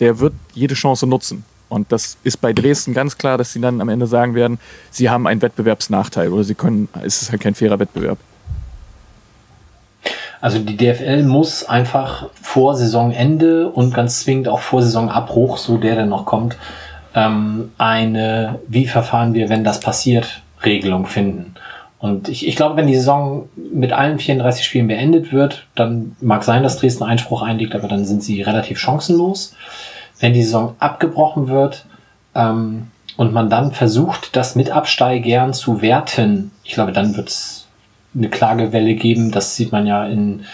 der 0.00 0.18
wird 0.18 0.34
jede 0.54 0.74
Chance 0.74 1.06
nutzen. 1.06 1.44
Und 1.68 1.90
das 1.92 2.18
ist 2.22 2.40
bei 2.40 2.52
Dresden 2.52 2.94
ganz 2.94 3.16
klar, 3.16 3.38
dass 3.38 3.52
sie 3.52 3.60
dann 3.60 3.80
am 3.80 3.88
Ende 3.88 4.06
sagen 4.06 4.34
werden, 4.34 4.58
sie 4.90 5.10
haben 5.10 5.26
einen 5.26 5.42
Wettbewerbsnachteil 5.42 6.32
oder 6.32 6.44
sie 6.44 6.54
können, 6.54 6.88
es 7.04 7.22
ist 7.22 7.30
halt 7.30 7.40
kein 7.40 7.54
fairer 7.54 7.78
Wettbewerb. 7.78 8.18
Also 10.40 10.58
die 10.58 10.76
DFL 10.76 11.22
muss 11.22 11.64
einfach 11.64 12.28
vor 12.42 12.76
Saisonende 12.76 13.70
und 13.70 13.94
ganz 13.94 14.20
zwingend 14.20 14.46
auch 14.46 14.60
vor 14.60 14.82
Saisonabbruch, 14.82 15.56
so 15.56 15.78
der 15.78 15.96
dann 15.96 16.10
noch 16.10 16.26
kommt, 16.26 16.58
ähm, 17.14 17.72
eine, 17.78 18.58
wie 18.68 18.86
verfahren 18.86 19.34
wir, 19.34 19.48
wenn 19.48 19.64
das 19.64 19.80
passiert, 19.80 20.42
Regelung 20.64 21.06
finden. 21.06 21.54
Und 21.98 22.28
ich, 22.28 22.46
ich 22.46 22.56
glaube, 22.56 22.76
wenn 22.76 22.86
die 22.86 22.96
Saison 22.96 23.48
mit 23.56 23.92
allen 23.92 24.18
34 24.18 24.64
Spielen 24.64 24.88
beendet 24.88 25.32
wird, 25.32 25.66
dann 25.74 26.16
mag 26.20 26.44
sein, 26.44 26.62
dass 26.62 26.76
Dresden 26.76 27.04
Einspruch 27.04 27.42
einlegt, 27.42 27.74
aber 27.74 27.88
dann 27.88 28.04
sind 28.04 28.22
sie 28.22 28.42
relativ 28.42 28.78
chancenlos. 28.78 29.54
Wenn 30.20 30.34
die 30.34 30.42
Saison 30.42 30.76
abgebrochen 30.80 31.48
wird 31.48 31.86
ähm, 32.34 32.88
und 33.16 33.32
man 33.32 33.48
dann 33.48 33.72
versucht, 33.72 34.36
das 34.36 34.54
mit 34.54 34.70
Absteigern 34.70 35.54
zu 35.54 35.80
werten, 35.80 36.50
ich 36.62 36.74
glaube, 36.74 36.92
dann 36.92 37.16
wird 37.16 37.28
es 37.28 37.66
eine 38.14 38.28
Klagewelle 38.28 38.94
geben. 38.94 39.30
Das 39.30 39.56
sieht 39.56 39.72
man 39.72 39.86
ja 39.86 40.06
in 40.06 40.44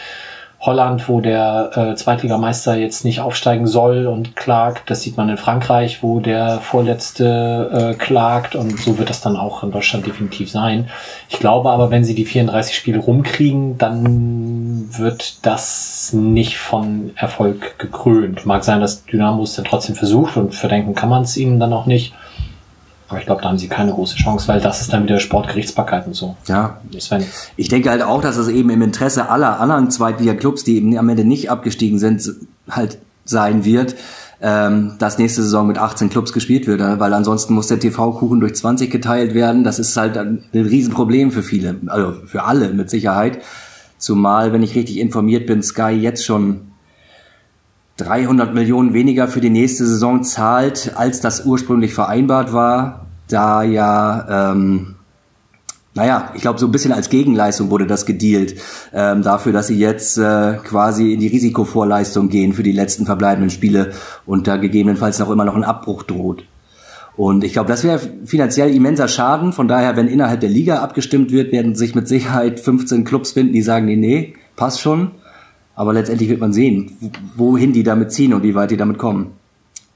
Holland, 0.61 1.09
wo 1.09 1.23
der 1.23 1.71
äh, 1.75 1.95
Zweitligameister 1.95 2.77
jetzt 2.77 3.03
nicht 3.07 3.21
aufsteigen 3.21 3.67
soll 3.67 4.07
und 4.07 4.37
klagt. 4.37 4.91
Das 4.91 5.01
sieht 5.01 5.17
man 5.17 5.31
in 5.31 5.39
Frankreich, 5.39 6.03
wo 6.03 6.21
der 6.21 6.59
Vorletzte 6.59 7.95
äh, 7.95 7.95
klagt 7.95 8.55
und 8.55 8.79
so 8.79 8.99
wird 8.99 9.09
das 9.09 9.23
dann 9.23 9.37
auch 9.37 9.63
in 9.63 9.71
Deutschland 9.71 10.07
definitiv 10.07 10.51
sein. 10.51 10.91
Ich 11.31 11.39
glaube 11.39 11.71
aber, 11.71 11.91
wenn 11.91 12.05
sie 12.05 12.15
die 12.15 12.27
34 12.27 12.77
Spiele 12.77 12.99
rumkriegen, 12.99 13.79
dann 13.79 14.91
wird 14.99 15.47
das 15.47 16.13
nicht 16.13 16.59
von 16.59 17.13
Erfolg 17.17 17.79
gekrönt. 17.79 18.45
Mag 18.45 18.63
sein, 18.63 18.81
dass 18.81 19.07
Dynamo 19.07 19.45
es 19.45 19.55
dann 19.55 19.65
trotzdem 19.65 19.97
versucht 19.97 20.37
und 20.37 20.55
verdenken 20.55 20.95
kann 20.95 21.09
man 21.09 21.23
es 21.23 21.39
ihnen 21.39 21.59
dann 21.59 21.73
auch 21.73 21.87
nicht. 21.87 22.13
Aber 23.11 23.19
ich 23.19 23.27
glaube, 23.27 23.43
da 23.43 23.49
haben 23.49 23.59
sie 23.59 23.67
keine 23.67 23.93
große 23.93 24.17
Chance, 24.17 24.47
weil 24.47 24.61
das 24.61 24.81
ist 24.81 24.93
dann 24.93 25.03
wieder 25.03 25.19
Sportgerichtsbarkeit 25.19 26.07
und 26.07 26.15
so. 26.15 26.37
Ja. 26.47 26.79
Sven. 26.97 27.25
Ich 27.57 27.69
denke 27.69 27.91
halt 27.91 28.03
auch, 28.03 28.23
dass 28.23 28.37
es 28.37 28.47
eben 28.47 28.71
im 28.71 28.83
Interesse 28.83 29.29
aller 29.29 29.59
anderen 29.59 29.91
Zweitliga-Clubs, 29.91 30.63
die 30.63 30.77
eben 30.77 30.97
am 30.97 31.09
Ende 31.09 31.25
nicht 31.25 31.51
abgestiegen 31.51 31.99
sind, 31.99 32.23
halt 32.71 32.99
sein 33.25 33.65
wird, 33.65 33.97
ähm, 34.41 34.93
dass 35.01 35.19
nächste 35.19 35.43
Saison 35.43 35.67
mit 35.67 35.77
18 35.77 36.09
Clubs 36.09 36.33
gespielt 36.33 36.69
wird, 36.69 36.81
äh, 36.81 37.01
weil 37.01 37.13
ansonsten 37.13 37.53
muss 37.53 37.67
der 37.67 37.81
TV-Kuchen 37.81 38.39
durch 38.39 38.55
20 38.55 38.91
geteilt 38.91 39.35
werden. 39.35 39.65
Das 39.65 39.81
ist 39.81 39.97
halt 39.97 40.17
ein, 40.17 40.45
ein 40.55 40.67
Riesenproblem 40.67 41.33
für 41.33 41.43
viele, 41.43 41.81
also 41.89 42.13
für 42.27 42.45
alle 42.45 42.73
mit 42.73 42.91
Sicherheit. 42.91 43.41
Zumal, 43.99 44.53
wenn 44.53 44.63
ich 44.63 44.77
richtig 44.77 44.99
informiert 44.99 45.47
bin, 45.47 45.65
Sky 45.65 45.91
jetzt 45.91 46.25
schon 46.25 46.70
300 48.01 48.55
Millionen 48.55 48.95
weniger 48.95 49.29
für 49.29 49.41
die 49.41 49.51
nächste 49.51 49.87
Saison 49.87 50.23
zahlt, 50.23 50.93
als 50.97 51.21
das 51.21 51.45
ursprünglich 51.45 51.95
vereinbart 51.95 52.53
war, 52.53 53.07
da 53.29 53.63
ja, 53.63 54.53
ähm, 54.53 54.97
naja, 55.95 56.33
ich 56.35 56.43
glaube, 56.43 56.59
so 56.59 56.67
ein 56.67 56.73
bisschen 56.73 56.93
als 56.93 57.11
Gegenleistung 57.11 57.71
wurde 57.71 57.87
das 57.87 58.07
gedealt, 58.07 58.55
ähm, 58.93 59.23
dafür, 59.23 59.53
dass 59.53 59.67
sie 59.67 59.79
jetzt 59.79 60.19
äh, 60.19 60.55
quasi 60.65 61.13
in 61.13 61.21
die 61.21 61.27
Risikovorleistung 61.27 62.29
gehen 62.29 62.53
für 62.53 62.63
die 62.63 62.73
letzten 62.73 63.07
verbleibenden 63.07 63.51
Spiele 63.51 63.93
und 64.27 64.47
da 64.47 64.57
gegebenenfalls 64.57 65.19
noch 65.19 65.31
immer 65.31 65.45
noch 65.45 65.57
ein 65.57 65.65
Abbruch 65.65 66.03
droht. 66.03 66.45
Und 67.17 67.45
ich 67.45 67.53
glaube, 67.53 67.69
das 67.69 67.85
wäre 67.85 68.01
finanziell 68.25 68.75
immenser 68.75 69.09
Schaden. 69.09 69.53
Von 69.53 69.69
daher, 69.69 69.97
wenn 69.97 70.09
innerhalb 70.09 70.41
der 70.41 70.49
Liga 70.49 70.79
abgestimmt 70.79 71.33
wird, 71.33 71.53
werden 71.53 71.75
sich 71.75 71.95
mit 71.95 72.09
Sicherheit 72.09 72.61
15 72.61 73.05
Clubs 73.05 73.33
finden, 73.33 73.53
die 73.53 73.63
sagen, 73.63 73.85
nee, 73.85 73.97
nee, 73.97 74.35
passt 74.57 74.81
schon. 74.81 75.11
Aber 75.75 75.93
letztendlich 75.93 76.29
wird 76.29 76.41
man 76.41 76.53
sehen, 76.53 77.13
wohin 77.37 77.73
die 77.73 77.83
damit 77.83 78.13
ziehen 78.13 78.35
und 78.35 78.43
wie 78.43 78.55
weit 78.55 78.71
die 78.71 78.77
damit 78.77 78.99
kommen. 78.99 79.33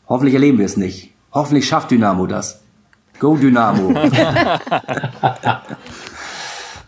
Hoffentlich 0.08 0.34
erleben 0.34 0.58
wir 0.58 0.66
es 0.66 0.76
nicht. 0.76 1.12
Hoffentlich 1.32 1.66
schafft 1.66 1.90
Dynamo 1.90 2.26
das. 2.26 2.62
Go 3.18 3.36
Dynamo. 3.36 3.94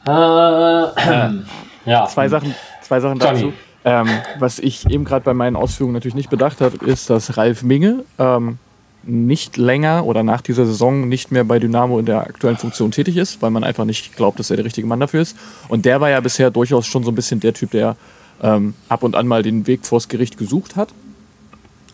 Äh, 0.07 0.13
ja. 1.85 2.07
Zwei 2.07 2.29
Sachen, 2.29 2.55
zwei 2.81 3.01
Sachen 3.01 3.19
Johnny. 3.19 3.41
dazu. 3.41 3.53
Ähm, 3.85 4.09
was 4.39 4.59
ich 4.59 4.89
eben 4.89 5.05
gerade 5.05 5.25
bei 5.25 5.35
meinen 5.35 5.57
Ausführungen 5.57 5.95
natürlich 5.95 6.15
nicht 6.15 6.31
bedacht 6.31 6.61
habe, 6.61 6.77
ist, 6.85 7.11
dass 7.11 7.37
Ralf 7.37 7.63
Minge 7.63 8.05
ähm, 8.19 8.59
nicht 9.05 9.57
länger 9.57 10.05
oder 10.05 10.23
nach 10.23 10.41
dieser 10.41 10.67
Saison 10.67 11.09
nicht 11.09 11.31
mehr 11.31 11.45
bei 11.45 11.59
Dynamo 11.59 11.99
in 11.99 12.07
der 12.07 12.21
aktuellen 12.21 12.57
Funktion 12.57 12.91
tätig 12.91 13.17
ist, 13.17 13.41
weil 13.43 13.51
man 13.51 13.63
einfach 13.63 13.85
nicht 13.85 14.17
glaubt, 14.17 14.39
dass 14.41 14.51
er 14.51 14.57
der 14.57 14.65
richtige 14.65 14.87
Mann 14.87 14.99
dafür 14.99 15.23
ist. 15.23 15.37
Und 15.69 15.85
der 15.85 16.01
war 16.01 16.11
ja 16.11 16.21
bisher 16.21 16.51
durchaus 16.51 16.87
schon 16.87 17.05
so 17.05 17.13
ein 17.13 17.15
bisschen 17.15 17.39
der 17.39 17.55
Typ, 17.55 17.71
der 17.71 17.97
ähm, 18.43 18.75
ab 18.89 19.03
und 19.03 19.15
an 19.15 19.27
mal 19.27 19.43
den 19.43 19.67
Weg 19.67 19.87
vors 19.87 20.09
Gericht 20.09 20.39
gesucht 20.39 20.77
hat. 20.77 20.91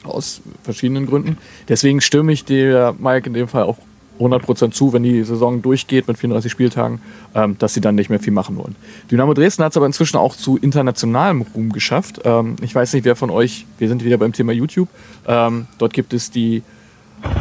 Aus 0.04 0.40
verschiedenen 0.64 1.06
Gründen. 1.06 1.38
Deswegen 1.68 2.00
stimme 2.00 2.32
ich 2.32 2.44
dir, 2.44 2.94
Mike, 2.98 3.28
in 3.28 3.34
dem 3.34 3.48
Fall 3.48 3.62
auch 3.64 3.78
100% 4.18 4.72
zu, 4.72 4.92
wenn 4.92 5.02
die 5.02 5.22
Saison 5.24 5.62
durchgeht 5.62 6.06
mit 6.08 6.18
34 6.18 6.50
Spieltagen, 6.50 7.00
ähm, 7.34 7.56
dass 7.58 7.74
sie 7.74 7.80
dann 7.80 7.94
nicht 7.94 8.10
mehr 8.10 8.20
viel 8.20 8.32
machen 8.32 8.56
wollen. 8.56 8.76
Dynamo 9.10 9.34
Dresden 9.34 9.64
hat 9.64 9.72
es 9.72 9.76
aber 9.76 9.86
inzwischen 9.86 10.16
auch 10.16 10.36
zu 10.36 10.56
internationalem 10.58 11.42
Ruhm 11.42 11.72
geschafft. 11.72 12.20
Ähm, 12.24 12.56
ich 12.62 12.74
weiß 12.74 12.92
nicht, 12.92 13.04
wer 13.04 13.16
von 13.16 13.30
euch, 13.30 13.66
wir 13.78 13.88
sind 13.88 14.04
wieder 14.04 14.18
beim 14.18 14.32
Thema 14.32 14.52
YouTube, 14.52 14.88
ähm, 15.26 15.66
dort 15.78 15.92
gibt 15.92 16.12
es 16.12 16.30
die 16.30 16.62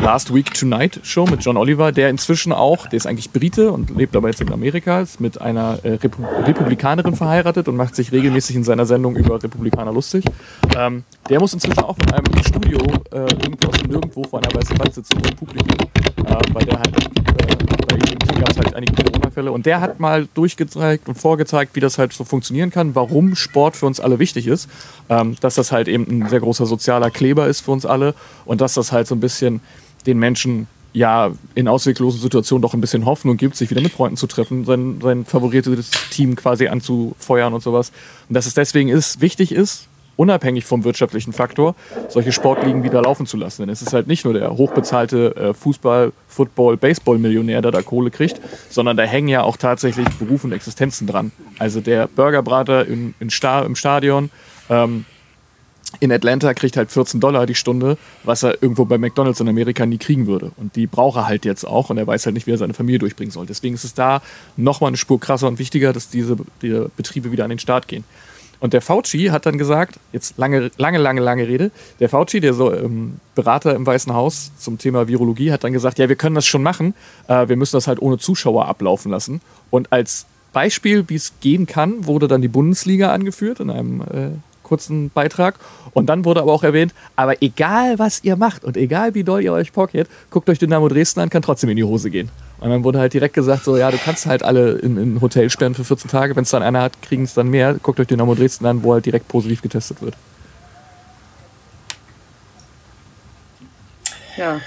Last 0.02 0.34
Week 0.34 0.52
Tonight 0.54 1.00
Show 1.04 1.26
mit 1.26 1.44
John 1.44 1.58
Oliver, 1.58 1.92
der 1.92 2.10
inzwischen 2.10 2.52
auch, 2.52 2.88
der 2.88 2.98
ist 2.98 3.06
eigentlich 3.06 3.32
Brite 3.32 3.72
und 3.72 3.96
lebt 3.96 4.16
aber 4.16 4.30
jetzt 4.30 4.42
in 4.42 4.52
Amerika, 4.52 5.02
ist 5.02 5.20
mit 5.20 5.40
einer 5.40 5.80
äh, 5.84 5.94
Repu 5.94 6.24
Republikanerin 6.46 7.16
verheiratet 7.16 7.68
und 7.68 7.76
macht 7.76 7.96
sich 7.96 8.12
regelmäßig 8.12 8.56
in 8.56 8.64
seiner 8.64 8.86
Sendung 8.86 9.16
über 9.16 9.42
Republikaner 9.42 9.92
lustig. 9.92 10.26
Ähm, 10.76 11.04
der 11.30 11.40
muss 11.40 11.54
inzwischen 11.54 11.84
auch 11.84 11.98
mit 11.98 12.14
einem 12.14 12.44
Studio 12.44 12.80
äh, 13.12 13.20
irgendwo 13.20 13.70
aus 13.70 13.84
Nirgendwo 13.84 14.24
vor 14.24 14.40
einer 14.40 14.54
weißen 14.54 14.78
Wand 14.80 14.94
sitzen 14.94 15.18
ohne 15.18 15.36
Publikum, 15.36 15.78
äh, 16.26 16.36
weil 16.54 16.66
der 16.66 16.80
halt, 16.80 16.98
äh, 16.98 17.56
bei 17.88 17.96
ihm 17.96 18.40
gab 18.40 18.50
es 18.50 18.58
halt 18.58 18.76
einige 18.76 18.94
Corona-Fälle. 18.94 19.52
Und 19.52 19.66
der 19.66 19.82
hat 19.82 20.00
mal 20.00 20.28
durchgezeigt 20.34 21.08
und 21.08 21.16
vorgezeigt, 21.16 21.76
wie 21.76 21.80
das 21.80 21.98
halt 21.98 22.14
so 22.14 22.24
funktionieren 22.24 22.72
kann, 22.72 22.96
warum 22.96 23.36
Sport 23.36 23.76
für 23.76 23.86
uns 23.86 24.00
alle 24.00 24.20
wichtig 24.20 24.48
ist, 24.48 24.70
ähm, 25.10 25.36
dass 25.42 25.56
das 25.56 25.72
halt 25.72 25.88
eben 25.88 26.06
ein 26.10 26.30
sehr 26.30 26.40
großer 26.40 26.66
sozialer 26.66 27.12
Kleber 27.12 27.48
ist 27.48 27.62
für 27.62 27.72
uns 27.72 27.86
alle 27.86 28.16
und 28.46 28.62
dass 28.62 28.74
das 28.74 28.92
halt 28.92 29.08
so 29.08 29.16
ein 29.16 29.20
bisschen 29.20 29.62
den 30.04 30.20
Menschen 30.20 30.68
ja 30.94 31.32
in 31.56 31.68
ausweglosen 31.68 32.20
Situationen 32.20 32.62
doch 32.62 32.74
ein 32.74 32.82
bisschen 32.82 33.06
Hoffnung 33.06 33.38
gibt, 33.38 33.56
sich 33.56 33.70
wieder 33.70 33.82
mit 33.82 33.94
Freunden 33.94 34.18
zu 34.18 34.28
treffen, 34.28 34.66
sein, 34.66 35.00
sein 35.02 35.26
favorisiertes 35.26 35.92
Team 36.10 36.36
quasi 36.36 36.68
anzufeuern 36.68 37.54
und 37.54 37.64
sowas. 37.64 37.92
Und 38.28 38.36
dass 38.36 38.46
es 38.46 38.54
deswegen 38.54 38.90
ist, 38.90 39.22
wichtig 39.22 39.54
ist, 39.54 39.88
unabhängig 40.18 40.66
vom 40.66 40.84
wirtschaftlichen 40.84 41.34
Faktor, 41.34 41.76
solche 42.10 42.32
Sportligen 42.32 42.84
wieder 42.84 43.02
laufen 43.02 43.26
zu 43.26 43.38
lassen. 43.38 43.64
Denn 43.64 43.70
es 43.70 43.82
ist 43.82 43.94
halt 43.94 44.08
nicht 44.08 44.26
nur 44.26 44.34
der 44.34 44.52
hochbezahlte 44.56 45.36
äh, 45.36 45.54
Fußball, 45.54 46.12
Football, 46.28 46.78
Baseball-Millionär, 46.78 47.62
der 47.62 47.72
da 47.72 47.82
Kohle 47.82 48.12
kriegt, 48.12 48.40
sondern 48.70 48.98
da 48.98 49.04
hängen 49.04 49.30
ja 49.30 49.44
auch 49.44 49.58
tatsächlich 49.58 50.08
Beruf 50.20 50.44
und 50.44 50.52
Existenzen 50.52 51.08
dran. 51.08 51.32
Also 51.58 51.82
der 51.82 52.08
Burgerbrater 52.08 52.86
in, 52.86 53.14
in 53.20 53.30
Sta 53.30 53.62
im 53.62 53.76
Stadion, 53.76 54.30
ähm, 54.70 55.06
in 56.00 56.12
Atlanta 56.12 56.54
kriegt 56.54 56.78
halt 56.78 56.92
14 56.92 57.20
Dollar 57.20 57.46
die 57.46 57.56
Stunde, 57.56 57.98
was 58.24 58.44
er 58.44 58.62
irgendwo 58.62 58.86
bei 58.86 58.98
McDonalds 58.98 59.40
in 59.40 59.50
Amerika 59.50 59.86
nie 59.86 59.98
kriegen 59.98 60.28
würde. 60.28 60.52
Und 60.58 60.76
die 60.76 60.88
braucht 60.88 61.18
er 61.18 61.28
halt 61.28 61.46
jetzt 61.46 61.66
auch 61.66 61.90
und 61.90 61.98
er 61.98 62.08
weiß 62.08 62.26
halt 62.26 62.34
nicht, 62.34 62.48
wie 62.48 62.52
er 62.52 62.58
seine 62.58 62.74
Familie 62.74 63.00
durchbringen 63.00 63.32
soll. 63.32 63.46
Deswegen 63.46 63.76
ist 63.76 63.84
es 63.84 63.94
da 63.94 64.22
nochmal 64.56 64.90
eine 64.90 64.98
Spur 64.98 65.20
krasser 65.20 65.48
und 65.48 65.60
wichtiger, 65.60 65.94
dass 65.94 66.10
diese 66.10 66.38
die 66.62 66.86
Betriebe 66.96 67.32
wieder 67.32 67.44
an 67.44 67.50
den 67.50 67.60
Start 67.60 67.88
gehen. 67.88 68.04
Und 68.62 68.74
der 68.74 68.82
Fauci 68.82 69.30
hat 69.32 69.48
dann 69.48 69.58
gesagt, 69.58 70.00
jetzt 70.14 70.38
lange, 70.38 70.70
lange, 70.78 71.00
lange, 71.00 71.20
lange 71.20 71.48
Rede, 71.48 71.72
der 72.00 72.10
Fauci, 72.10 72.40
der 72.40 72.54
so 72.54 72.72
ähm, 72.72 73.20
Berater 73.34 73.76
im 73.76 73.88
Weißen 73.88 74.14
Haus 74.14 74.52
zum 74.60 74.78
Thema 74.78 75.08
Virologie, 75.08 75.52
hat 75.52 75.64
dann 75.64 75.74
gesagt, 75.74 75.98
ja, 75.98 76.08
wir 76.10 76.16
können 76.16 76.36
das 76.36 76.46
schon 76.46 76.62
machen, 76.62 76.94
äh, 77.28 77.48
wir 77.48 77.58
müssen 77.58 77.76
das 77.76 77.88
halt 77.88 78.00
ohne 78.00 78.20
Zuschauer 78.20 78.68
ablaufen 78.68 79.12
lassen. 79.12 79.42
Und 79.72 79.92
als 79.92 80.28
Beispiel, 80.54 81.06
wie 81.08 81.16
es 81.16 81.34
gehen 81.42 81.66
kann, 81.66 82.06
wurde 82.06 82.28
dann 82.28 82.44
die 82.44 82.48
Bundesliga 82.48 83.12
angeführt 83.12 83.60
in 83.60 83.72
einem 83.72 84.02
äh, 84.02 84.30
kurzen 84.72 85.10
Beitrag. 85.10 85.56
Und 85.92 86.06
dann 86.08 86.24
wurde 86.24 86.40
aber 86.40 86.54
auch 86.54 86.64
erwähnt, 86.64 86.94
aber 87.18 87.42
egal 87.44 88.00
was 88.00 88.24
ihr 88.24 88.38
macht 88.38 88.64
und 88.64 88.78
egal 88.78 89.14
wie 89.16 89.26
doll 89.26 89.44
ihr 89.44 89.52
euch 89.52 89.74
pocket, 89.74 90.08
guckt 90.30 90.50
euch 90.50 90.60
Dynamo 90.60 90.88
Dresden 90.88 91.20
an, 91.20 91.30
kann 91.30 91.42
trotzdem 91.42 91.70
in 91.70 91.76
die 91.76 91.84
Hose 91.84 92.10
gehen. 92.10 92.30
Und 92.62 92.70
dann 92.70 92.86
wurde 92.86 93.00
halt 93.00 93.14
direkt 93.14 93.34
gesagt, 93.34 93.66
so, 93.66 93.76
ja, 93.76 93.92
du 93.92 93.98
kannst 93.98 94.28
halt 94.28 94.44
alle 94.44 94.74
in, 94.74 94.96
in 94.96 95.16
ein 95.16 95.22
Hotel 95.22 95.50
sperren 95.50 95.76
für 95.76 95.84
14 95.84 96.10
Tage. 96.10 96.38
Wenn 96.38 96.44
es 96.44 96.52
dann 96.52 96.64
einer 96.64 96.82
hat, 96.82 97.02
kriegen 97.02 97.24
es 97.24 97.34
dann 97.34 97.50
mehr. 97.50 97.74
Guckt 97.74 98.00
euch 98.00 98.08
Dynamo 98.08 98.34
Dresden 98.34 98.66
an, 98.66 98.82
wo 98.82 98.94
halt 98.94 99.06
direkt 99.06 99.28
positiv 99.28 99.62
getestet 99.62 100.02
wird. 100.02 100.16
Ja. 104.38 104.62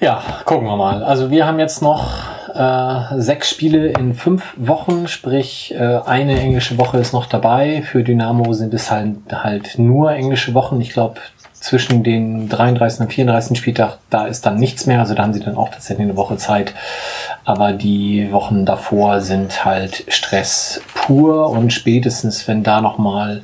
Ja, 0.00 0.22
gucken 0.44 0.66
wir 0.66 0.76
mal. 0.76 1.02
Also 1.02 1.30
wir 1.30 1.46
haben 1.46 1.58
jetzt 1.58 1.80
noch 1.80 2.10
äh, 2.54 3.20
sechs 3.20 3.50
Spiele 3.50 3.88
in 3.88 4.14
fünf 4.14 4.54
Wochen, 4.56 5.08
sprich 5.08 5.74
äh, 5.74 6.00
eine 6.04 6.38
englische 6.38 6.78
Woche 6.78 6.98
ist 6.98 7.12
noch 7.12 7.26
dabei. 7.26 7.82
Für 7.82 8.02
Dynamo 8.02 8.52
sind 8.52 8.74
es 8.74 8.90
halt, 8.90 9.16
halt 9.32 9.78
nur 9.78 10.12
englische 10.12 10.54
Wochen. 10.54 10.80
Ich 10.80 10.90
glaube, 10.90 11.20
zwischen 11.52 12.02
den 12.02 12.48
33. 12.48 13.00
und 13.00 13.12
34. 13.12 13.58
Spieltag, 13.58 13.98
da 14.08 14.26
ist 14.26 14.46
dann 14.46 14.56
nichts 14.56 14.86
mehr. 14.86 14.98
Also 14.98 15.14
da 15.14 15.22
haben 15.22 15.34
sie 15.34 15.40
dann 15.40 15.56
auch 15.56 15.68
tatsächlich 15.68 16.06
eine 16.06 16.16
Woche 16.16 16.36
Zeit. 16.36 16.74
Aber 17.44 17.72
die 17.72 18.32
Wochen 18.32 18.64
davor 18.64 19.20
sind 19.20 19.64
halt 19.64 20.04
Stress 20.08 20.80
pur 20.94 21.50
und 21.50 21.72
spätestens, 21.72 22.48
wenn 22.48 22.62
da 22.62 22.80
nochmal 22.80 23.42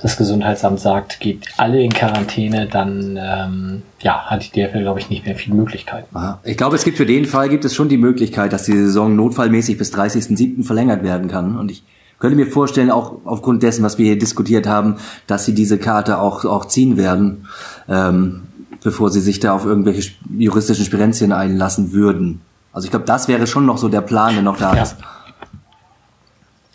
das 0.00 0.16
Gesundheitsamt 0.16 0.78
sagt, 0.78 1.18
geht 1.18 1.48
alle 1.56 1.82
in 1.82 1.92
Quarantäne, 1.92 2.66
dann 2.66 3.18
ähm, 3.20 3.82
ja, 4.00 4.26
hat 4.26 4.44
die 4.44 4.50
DFL, 4.50 4.82
glaube 4.82 5.00
ich, 5.00 5.10
nicht 5.10 5.26
mehr 5.26 5.34
viele 5.34 5.56
Möglichkeiten. 5.56 6.16
Ich 6.44 6.56
glaube, 6.56 6.76
es 6.76 6.84
gibt 6.84 6.96
für 6.96 7.06
den 7.06 7.24
Fall 7.24 7.48
gibt 7.48 7.64
es 7.64 7.74
schon 7.74 7.88
die 7.88 7.96
Möglichkeit, 7.96 8.52
dass 8.52 8.64
die 8.64 8.76
Saison 8.76 9.16
notfallmäßig 9.16 9.76
bis 9.76 9.92
30.07. 9.92 10.64
verlängert 10.64 11.02
werden 11.02 11.28
kann. 11.28 11.58
Und 11.58 11.72
ich 11.72 11.82
könnte 12.20 12.36
mir 12.36 12.46
vorstellen, 12.46 12.92
auch 12.92 13.16
aufgrund 13.24 13.64
dessen, 13.64 13.82
was 13.82 13.98
wir 13.98 14.06
hier 14.06 14.18
diskutiert 14.18 14.68
haben, 14.68 14.96
dass 15.26 15.44
sie 15.44 15.54
diese 15.54 15.78
Karte 15.78 16.20
auch, 16.20 16.44
auch 16.44 16.66
ziehen 16.66 16.96
werden, 16.96 17.48
ähm, 17.88 18.42
bevor 18.84 19.10
sie 19.10 19.20
sich 19.20 19.40
da 19.40 19.52
auf 19.52 19.64
irgendwelche 19.64 20.12
juristischen 20.38 20.84
Spirenzien 20.84 21.32
einlassen 21.32 21.92
würden. 21.92 22.40
Also 22.72 22.86
ich 22.86 22.90
glaube, 22.92 23.06
das 23.06 23.26
wäre 23.26 23.48
schon 23.48 23.66
noch 23.66 23.78
so 23.78 23.88
der 23.88 24.02
Plan, 24.02 24.34
der 24.34 24.42
noch 24.42 24.58
da 24.58 24.76
ja. 24.76 24.82
ist. 24.82 24.96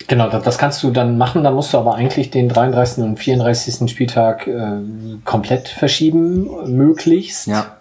Genau, 0.07 0.29
das, 0.29 0.57
kannst 0.57 0.83
du 0.83 0.91
dann 0.91 1.17
machen. 1.17 1.43
Dann 1.43 1.53
musst 1.53 1.73
du 1.73 1.77
aber 1.77 1.95
eigentlich 1.95 2.29
den 2.31 2.49
33. 2.49 3.03
und 3.03 3.17
34. 3.17 3.89
Spieltag 3.89 4.47
äh, 4.47 4.79
komplett 5.23 5.67
verschieben, 5.67 6.75
möglichst. 6.75 7.47
Ja. 7.47 7.77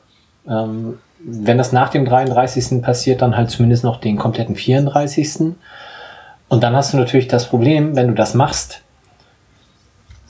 Ähm, 0.47 0.99
wenn 1.25 1.59
das 1.59 1.73
nach 1.73 1.91
dem 1.91 2.05
33. 2.05 2.83
passiert, 2.83 3.23
dann 3.23 3.37
halt 3.37 3.51
zumindest 3.51 3.85
noch 3.85 4.01
den 4.01 4.17
kompletten 4.17 4.57
34. 4.57 5.55
Und 6.49 6.63
dann 6.63 6.77
hast 6.77 6.93
du 6.93 6.97
natürlich 6.97 7.29
das 7.29 7.49
Problem, 7.49 7.97
wenn 7.97 8.09
du 8.09 8.15
das 8.15 8.35
machst, 8.35 8.83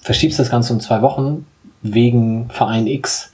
verschiebst 0.00 0.38
das 0.38 0.50
Ganze 0.50 0.72
um 0.72 0.80
zwei 0.80 1.02
Wochen 1.02 1.46
wegen 1.82 2.48
Verein 2.50 2.86
X. 2.86 3.32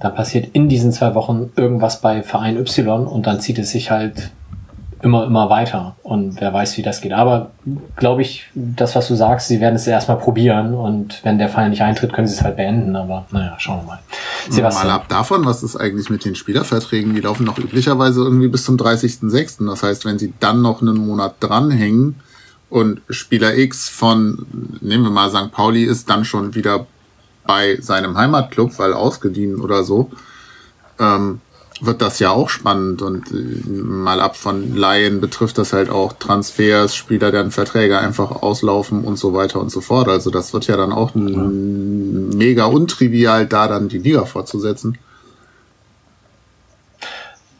Dann 0.00 0.14
passiert 0.14 0.50
in 0.52 0.68
diesen 0.68 0.92
zwei 0.92 1.14
Wochen 1.14 1.50
irgendwas 1.56 2.00
bei 2.00 2.22
Verein 2.22 2.56
Y 2.56 3.06
und 3.06 3.26
dann 3.26 3.40
zieht 3.40 3.58
es 3.58 3.70
sich 3.70 3.90
halt 3.90 4.30
immer, 5.02 5.24
immer 5.24 5.48
weiter. 5.50 5.96
Und 6.02 6.40
wer 6.40 6.52
weiß, 6.52 6.76
wie 6.76 6.82
das 6.82 7.00
geht. 7.00 7.12
Aber 7.12 7.50
glaube 7.96 8.22
ich, 8.22 8.46
das, 8.54 8.96
was 8.96 9.08
du 9.08 9.14
sagst, 9.14 9.48
sie 9.48 9.60
werden 9.60 9.76
es 9.76 9.86
erstmal 9.86 10.18
probieren 10.18 10.74
und 10.74 11.20
wenn 11.24 11.38
der 11.38 11.48
Fall 11.48 11.70
nicht 11.70 11.82
eintritt, 11.82 12.12
können 12.12 12.26
sie 12.26 12.34
es 12.34 12.42
halt 12.42 12.56
beenden. 12.56 12.96
Aber 12.96 13.26
naja, 13.30 13.54
schauen 13.58 13.80
wir 13.80 13.86
mal. 13.86 13.98
Sebastian. 14.48 14.86
Mal 14.88 14.94
ab 14.94 15.08
davon, 15.08 15.44
was 15.44 15.62
ist 15.62 15.76
eigentlich 15.76 16.10
mit 16.10 16.24
den 16.24 16.34
Spielerverträgen? 16.34 17.14
Die 17.14 17.20
laufen 17.20 17.44
noch 17.44 17.58
üblicherweise 17.58 18.22
irgendwie 18.22 18.48
bis 18.48 18.64
zum 18.64 18.76
30.06. 18.76 19.66
Das 19.66 19.82
heißt, 19.82 20.04
wenn 20.04 20.18
sie 20.18 20.32
dann 20.40 20.62
noch 20.62 20.82
einen 20.82 20.96
Monat 20.96 21.36
dranhängen 21.40 22.16
und 22.70 23.00
Spieler 23.08 23.56
X 23.56 23.88
von, 23.88 24.46
nehmen 24.80 25.04
wir 25.04 25.10
mal 25.10 25.30
St. 25.30 25.52
Pauli, 25.52 25.84
ist 25.84 26.10
dann 26.10 26.24
schon 26.24 26.54
wieder 26.54 26.86
bei 27.46 27.78
seinem 27.80 28.16
Heimatclub, 28.16 28.78
weil 28.78 28.92
ausgedient 28.92 29.60
oder 29.60 29.82
so, 29.82 30.10
ähm, 31.00 31.40
wird 31.80 32.02
das 32.02 32.18
ja 32.18 32.30
auch 32.30 32.48
spannend 32.48 33.02
und 33.02 33.30
äh, 33.30 33.70
mal 33.70 34.20
ab 34.20 34.36
von 34.36 34.76
Laien 34.76 35.20
betrifft 35.20 35.58
das 35.58 35.72
halt 35.72 35.90
auch 35.90 36.12
Transfers, 36.12 36.94
Spieler, 36.94 37.30
deren 37.30 37.50
Verträge 37.50 37.98
einfach 37.98 38.42
auslaufen 38.42 39.04
und 39.04 39.16
so 39.16 39.34
weiter 39.34 39.60
und 39.60 39.70
so 39.70 39.80
fort. 39.80 40.08
Also 40.08 40.30
das 40.30 40.52
wird 40.52 40.66
ja 40.66 40.76
dann 40.76 40.92
auch 40.92 41.14
ja. 41.14 41.20
mega 41.22 42.66
untrivial, 42.66 43.46
da 43.46 43.68
dann 43.68 43.88
die 43.88 43.98
Liga 43.98 44.24
fortzusetzen. 44.24 44.98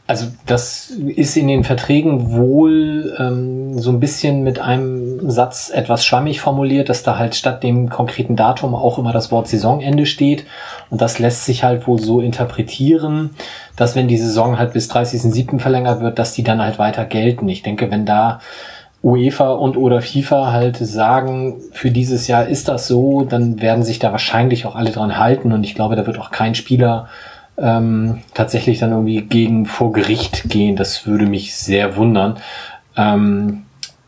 Also 0.09 0.28
das 0.46 0.88
ist 0.88 1.36
in 1.36 1.48
den 1.48 1.64
Verträgen 1.64 2.32
wohl 2.32 3.14
ähm, 3.18 3.78
so 3.78 3.90
ein 3.90 4.00
bisschen 4.00 4.42
mit 4.42 4.59
einem 4.59 5.28
Satz 5.28 5.68
etwas 5.68 6.06
schwammig 6.06 6.40
formuliert, 6.40 6.88
dass 6.88 7.02
da 7.02 7.18
halt 7.18 7.34
statt 7.34 7.62
dem 7.62 7.90
konkreten 7.90 8.34
Datum 8.34 8.74
auch 8.74 8.98
immer 8.98 9.12
das 9.12 9.30
Wort 9.30 9.48
Saisonende 9.48 10.06
steht. 10.06 10.46
Und 10.88 11.02
das 11.02 11.18
lässt 11.18 11.44
sich 11.44 11.62
halt 11.62 11.86
wohl 11.86 11.98
so 11.98 12.22
interpretieren, 12.22 13.36
dass 13.76 13.96
wenn 13.96 14.09
die 14.09 14.16
Saison 14.16 14.59
halt 14.59 14.72
bis 14.72 14.90
30.07. 14.90 15.61
verlängert 15.61 16.00
wird, 16.00 16.18
dass 16.18 16.32
die 16.32 16.42
dann 16.42 16.62
halt 16.62 16.78
weiter 16.78 17.04
gelten. 17.04 17.46
Ich 17.46 17.62
denke, 17.62 17.90
wenn 17.90 18.06
da 18.06 18.40
UEFA 19.02 19.50
und 19.50 19.76
oder 19.76 20.00
FIFA 20.00 20.52
halt 20.52 20.78
sagen, 20.78 21.61
für 21.72 21.90
dieses 21.90 22.28
Jahr 22.28 22.46
ist 22.46 22.68
das 22.68 22.88
so, 22.88 23.24
dann 23.24 23.61
werden 23.61 23.84
sich 23.84 23.98
da 23.98 24.11
wahrscheinlich 24.11 24.64
auch 24.64 24.74
alle 24.74 24.90
dran 24.90 25.18
halten. 25.18 25.52
Und 25.52 25.64
ich 25.64 25.74
glaube, 25.74 25.96
da 25.96 26.06
wird 26.06 26.18
auch 26.18 26.30
kein 26.30 26.54
Spieler 26.54 27.09
ähm, 27.61 28.22
tatsächlich 28.34 28.78
dann 28.78 28.92
irgendwie 28.92 29.22
gegen 29.22 29.66
vor 29.66 29.92
Gericht 29.92 30.48
gehen. 30.48 30.76
Das 30.76 31.06
würde 31.06 31.26
mich 31.26 31.54
sehr 31.56 31.96
wundern. 31.96 32.36
Ähm, 32.96 33.64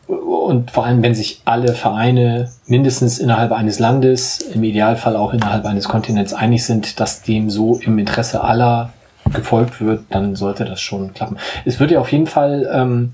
und 0.07 0.71
vor 0.71 0.85
allem, 0.85 1.01
wenn 1.01 1.15
sich 1.15 1.41
alle 1.45 1.73
Vereine 1.73 2.49
mindestens 2.67 3.19
innerhalb 3.19 3.51
eines 3.51 3.79
Landes, 3.79 4.39
im 4.39 4.63
Idealfall 4.63 5.15
auch 5.15 5.33
innerhalb 5.33 5.65
eines 5.65 5.87
Kontinents 5.87 6.33
einig 6.33 6.65
sind, 6.65 6.99
dass 6.99 7.21
dem 7.21 7.49
so 7.49 7.79
im 7.79 7.97
Interesse 7.97 8.43
aller 8.43 8.91
gefolgt 9.33 9.79
wird, 9.79 10.03
dann 10.09 10.35
sollte 10.35 10.65
das 10.65 10.81
schon 10.81 11.13
klappen. 11.13 11.37
Es 11.63 11.79
wird 11.79 11.91
ja 11.91 11.99
auf 11.99 12.11
jeden 12.11 12.27
Fall 12.27 12.69
ähm, 12.73 13.13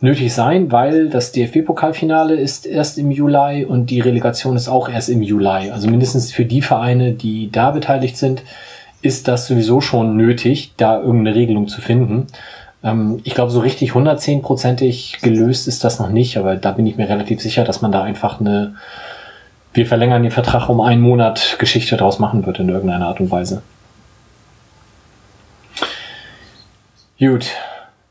nötig 0.00 0.34
sein, 0.34 0.72
weil 0.72 1.08
das 1.08 1.30
DFB-Pokalfinale 1.30 2.34
ist 2.34 2.66
erst 2.66 2.98
im 2.98 3.12
Juli 3.12 3.64
und 3.64 3.90
die 3.90 4.00
Relegation 4.00 4.56
ist 4.56 4.68
auch 4.68 4.88
erst 4.88 5.08
im 5.08 5.22
Juli. 5.22 5.70
Also 5.70 5.88
mindestens 5.88 6.32
für 6.32 6.44
die 6.44 6.62
Vereine, 6.62 7.12
die 7.12 7.50
da 7.52 7.70
beteiligt 7.70 8.16
sind, 8.16 8.42
ist 9.02 9.28
das 9.28 9.46
sowieso 9.46 9.80
schon 9.80 10.16
nötig, 10.16 10.72
da 10.76 10.98
irgendeine 10.98 11.36
Regelung 11.36 11.68
zu 11.68 11.80
finden. 11.80 12.28
Ähm, 12.82 13.20
ich 13.24 13.34
glaube, 13.34 13.50
so 13.50 13.60
richtig 13.60 13.92
110-prozentig 13.92 15.20
gelöst 15.20 15.68
ist 15.68 15.84
das 15.84 15.98
noch 15.98 16.08
nicht, 16.08 16.36
aber 16.36 16.56
da 16.56 16.72
bin 16.72 16.86
ich 16.86 16.96
mir 16.96 17.08
relativ 17.08 17.40
sicher, 17.40 17.64
dass 17.64 17.82
man 17.82 17.92
da 17.92 18.02
einfach 18.02 18.40
eine, 18.40 18.74
wir 19.74 19.86
verlängern 19.86 20.22
den 20.22 20.32
Vertrag 20.32 20.68
um 20.68 20.80
einen 20.80 21.02
Monat 21.02 21.56
Geschichte 21.58 21.96
draus 21.96 22.18
machen 22.18 22.46
wird 22.46 22.60
in 22.60 22.68
irgendeiner 22.68 23.06
Art 23.06 23.20
und 23.20 23.30
Weise. 23.30 23.62
Gut, 27.18 27.46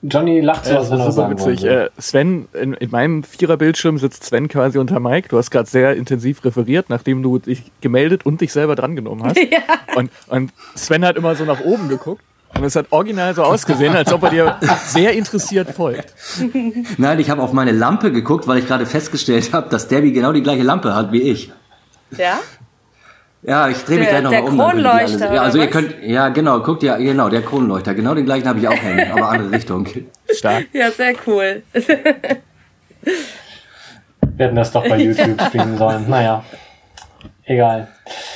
Johnny 0.03 0.39
lacht 0.41 0.65
so, 0.65 0.71
äh, 0.71 0.89
wenn 0.89 0.99
er 0.99 1.11
sagen 1.11 1.31
witzig. 1.31 1.63
Äh, 1.63 1.89
Sven, 1.97 2.47
in, 2.53 2.73
in 2.73 2.89
meinem 2.89 3.23
Viererbildschirm 3.23 3.97
sitzt 3.97 4.23
Sven 4.23 4.47
quasi 4.47 4.79
unter 4.79 4.99
Mike. 4.99 5.29
Du 5.29 5.37
hast 5.37 5.51
gerade 5.51 5.69
sehr 5.69 5.95
intensiv 5.95 6.43
referiert, 6.43 6.89
nachdem 6.89 7.21
du 7.21 7.37
dich 7.37 7.71
gemeldet 7.81 8.25
und 8.25 8.41
dich 8.41 8.51
selber 8.51 8.75
drangenommen 8.75 9.23
hast. 9.23 9.39
Ja. 9.51 9.59
Und, 9.95 10.11
und 10.27 10.53
Sven 10.75 11.03
hat 11.03 11.17
immer 11.17 11.35
so 11.35 11.43
nach 11.43 11.59
oben 11.61 11.89
geguckt. 11.89 12.23
Und 12.55 12.63
es 12.63 12.75
hat 12.75 12.87
original 12.91 13.33
so 13.33 13.43
ausgesehen, 13.43 13.95
als 13.95 14.13
ob 14.13 14.23
er 14.23 14.29
dir 14.29 14.57
sehr 14.85 15.13
interessiert 15.13 15.71
folgt. 15.71 16.13
Nein, 16.97 17.19
ich 17.19 17.29
habe 17.29 17.41
auf 17.41 17.53
meine 17.53 17.71
Lampe 17.71 18.11
geguckt, 18.11 18.47
weil 18.47 18.59
ich 18.59 18.67
gerade 18.67 18.85
festgestellt 18.85 19.51
habe, 19.53 19.69
dass 19.69 19.87
Debbie 19.87 20.13
genau 20.13 20.31
die 20.31 20.43
gleiche 20.43 20.63
Lampe 20.63 20.95
hat 20.95 21.11
wie 21.11 21.21
ich. 21.21 21.51
Ja? 22.17 22.39
Ja, 23.43 23.69
ich 23.69 23.83
drehe 23.83 23.97
mich 23.99 24.09
gleich 24.09 24.21
nochmal 24.21 24.43
um. 24.43 24.55
Der 24.57 24.65
Kronleuchter. 24.65 25.33
Ja, 25.33 25.41
also 25.41 25.57
ihr 25.57 25.67
könnt, 25.67 25.95
ja 26.03 26.29
genau, 26.29 26.59
guckt 26.59 26.83
ja, 26.83 26.97
genau, 26.97 27.27
der 27.29 27.41
Kronleuchter. 27.41 27.95
Genau 27.95 28.13
den 28.13 28.25
gleichen 28.25 28.47
habe 28.47 28.59
ich 28.59 28.67
auch 28.67 28.73
hängen, 28.73 29.11
aber 29.13 29.29
andere 29.29 29.51
Richtung. 29.51 29.87
Stark. 30.31 30.65
Ja, 30.73 30.91
sehr 30.91 31.13
cool. 31.25 31.63
Wir 34.37 34.45
hätten 34.45 34.55
das 34.55 34.71
doch 34.71 34.87
bei 34.87 34.97
YouTube 35.03 35.41
streamen 35.41 35.77
sollen. 35.77 36.09
Naja, 36.09 36.43
egal. 37.51 37.87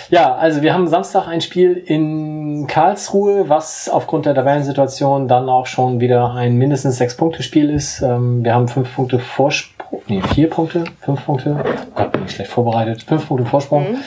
Ja, 0.09 0.36
also 0.36 0.61
wir 0.61 0.74
haben 0.74 0.88
Samstag 0.88 1.28
ein 1.28 1.41
Spiel 1.41 1.74
in 1.74 2.68
Karlsruhe, 2.68 3.49
was 3.49 3.89
aufgrund 3.89 4.26
der 4.26 4.36
Tabellensituation 4.36 5.28
dann 5.28 5.49
auch 5.49 5.66
schon 5.66 5.99
wieder 5.99 6.34
ein 6.34 6.55
mindestens 6.57 6.97
sechs 6.97 7.18
Punkte 7.18 7.41
Spiel 7.41 7.70
ist. 7.70 8.01
Ähm, 8.01 8.43
wir 8.43 8.53
haben 8.53 8.68
fünf 8.68 8.93
Punkte 8.95 9.20
Vorsprung, 9.20 10.01
nee, 10.07 10.22
vier 10.34 10.49
Punkte, 10.49 10.84
fünf 11.01 11.26
Punkte. 11.26 11.63
Gott, 11.95 12.11
bin 12.11 12.26
ich 12.26 12.32
schlecht 12.32 12.51
vorbereitet. 12.51 13.03
Fünf 13.03 13.28
Punkte 13.28 13.47
Vorsprung. 13.47 13.93
Mhm, 13.93 13.97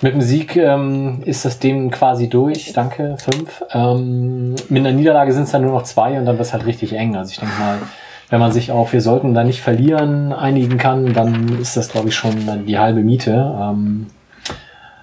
mit 0.00 0.14
dem 0.14 0.22
Sieg 0.22 0.56
ähm, 0.56 1.22
ist 1.24 1.44
das 1.44 1.58
Ding 1.58 1.90
quasi 1.90 2.28
durch. 2.28 2.72
Danke, 2.72 3.16
fünf. 3.18 3.64
Ähm, 3.72 4.54
mit 4.68 4.86
einer 4.86 4.92
Niederlage 4.92 5.32
sind 5.32 5.44
es 5.44 5.50
dann 5.50 5.62
nur 5.62 5.72
noch 5.72 5.82
zwei 5.84 6.18
und 6.18 6.24
dann 6.24 6.38
wird 6.38 6.46
es 6.46 6.52
halt 6.52 6.66
richtig 6.66 6.92
eng. 6.92 7.16
Also 7.16 7.32
ich 7.32 7.40
denke 7.40 7.58
mal, 7.58 7.78
wenn 8.30 8.40
man 8.40 8.52
sich 8.52 8.70
auf 8.70 8.92
wir 8.92 9.02
sollten 9.02 9.34
da 9.34 9.44
nicht 9.44 9.60
verlieren 9.60 10.32
einigen 10.32 10.78
kann, 10.78 11.12
dann 11.12 11.58
ist 11.60 11.76
das, 11.76 11.90
glaube 11.90 12.08
ich, 12.08 12.14
schon 12.14 12.64
die 12.66 12.78
halbe 12.78 13.00
Miete. 13.00 13.32
Ähm, 13.60 14.06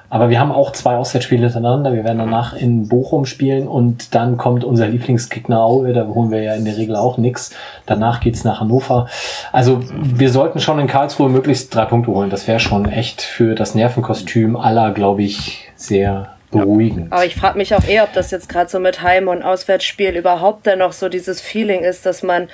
Aber 0.09 0.29
wir 0.29 0.39
haben 0.39 0.51
auch 0.51 0.71
zwei 0.71 0.95
Auswärtsspiele 0.95 1.43
hintereinander. 1.43 1.93
Wir 1.93 2.03
werden 2.03 2.17
danach 2.17 2.53
in 2.53 2.87
Bochum 2.87 3.25
spielen 3.25 3.67
und 3.67 4.15
dann 4.15 4.37
kommt 4.37 4.63
unser 4.63 4.87
Lieblingsgegner 4.87 5.61
Aue. 5.61 5.93
Da 5.93 6.07
holen 6.07 6.31
wir 6.31 6.41
ja 6.41 6.55
in 6.55 6.65
der 6.65 6.77
Regel 6.77 6.95
auch 6.95 7.17
nix. 7.17 7.51
Danach 7.85 8.19
geht's 8.19 8.43
nach 8.43 8.59
Hannover. 8.59 9.07
Also 9.51 9.81
wir 10.01 10.31
sollten 10.31 10.59
schon 10.59 10.79
in 10.79 10.87
Karlsruhe 10.87 11.29
möglichst 11.29 11.73
drei 11.73 11.85
Punkte 11.85 12.11
holen. 12.11 12.29
Das 12.29 12.47
wäre 12.47 12.59
schon 12.59 12.89
echt 12.89 13.21
für 13.21 13.53
das 13.53 13.75
Nervenkostüm 13.75 14.55
aller, 14.55 14.91
glaube 14.91 15.21
ich, 15.21 15.69
sehr 15.75 16.29
beruhigend. 16.51 17.11
Aber 17.11 17.25
ich 17.25 17.35
frage 17.35 17.59
mich 17.59 17.75
auch 17.75 17.83
eher, 17.83 18.03
ob 18.03 18.13
das 18.13 18.31
jetzt 18.31 18.49
gerade 18.49 18.69
so 18.69 18.79
mit 18.79 19.03
Heim- 19.03 19.27
und 19.27 19.43
Auswärtsspiel 19.43 20.15
überhaupt 20.15 20.65
dann 20.65 20.79
noch 20.79 20.93
so 20.93 21.09
dieses 21.09 21.41
Feeling 21.41 21.81
ist, 21.81 22.07
dass 22.07 22.23
man 22.23 22.47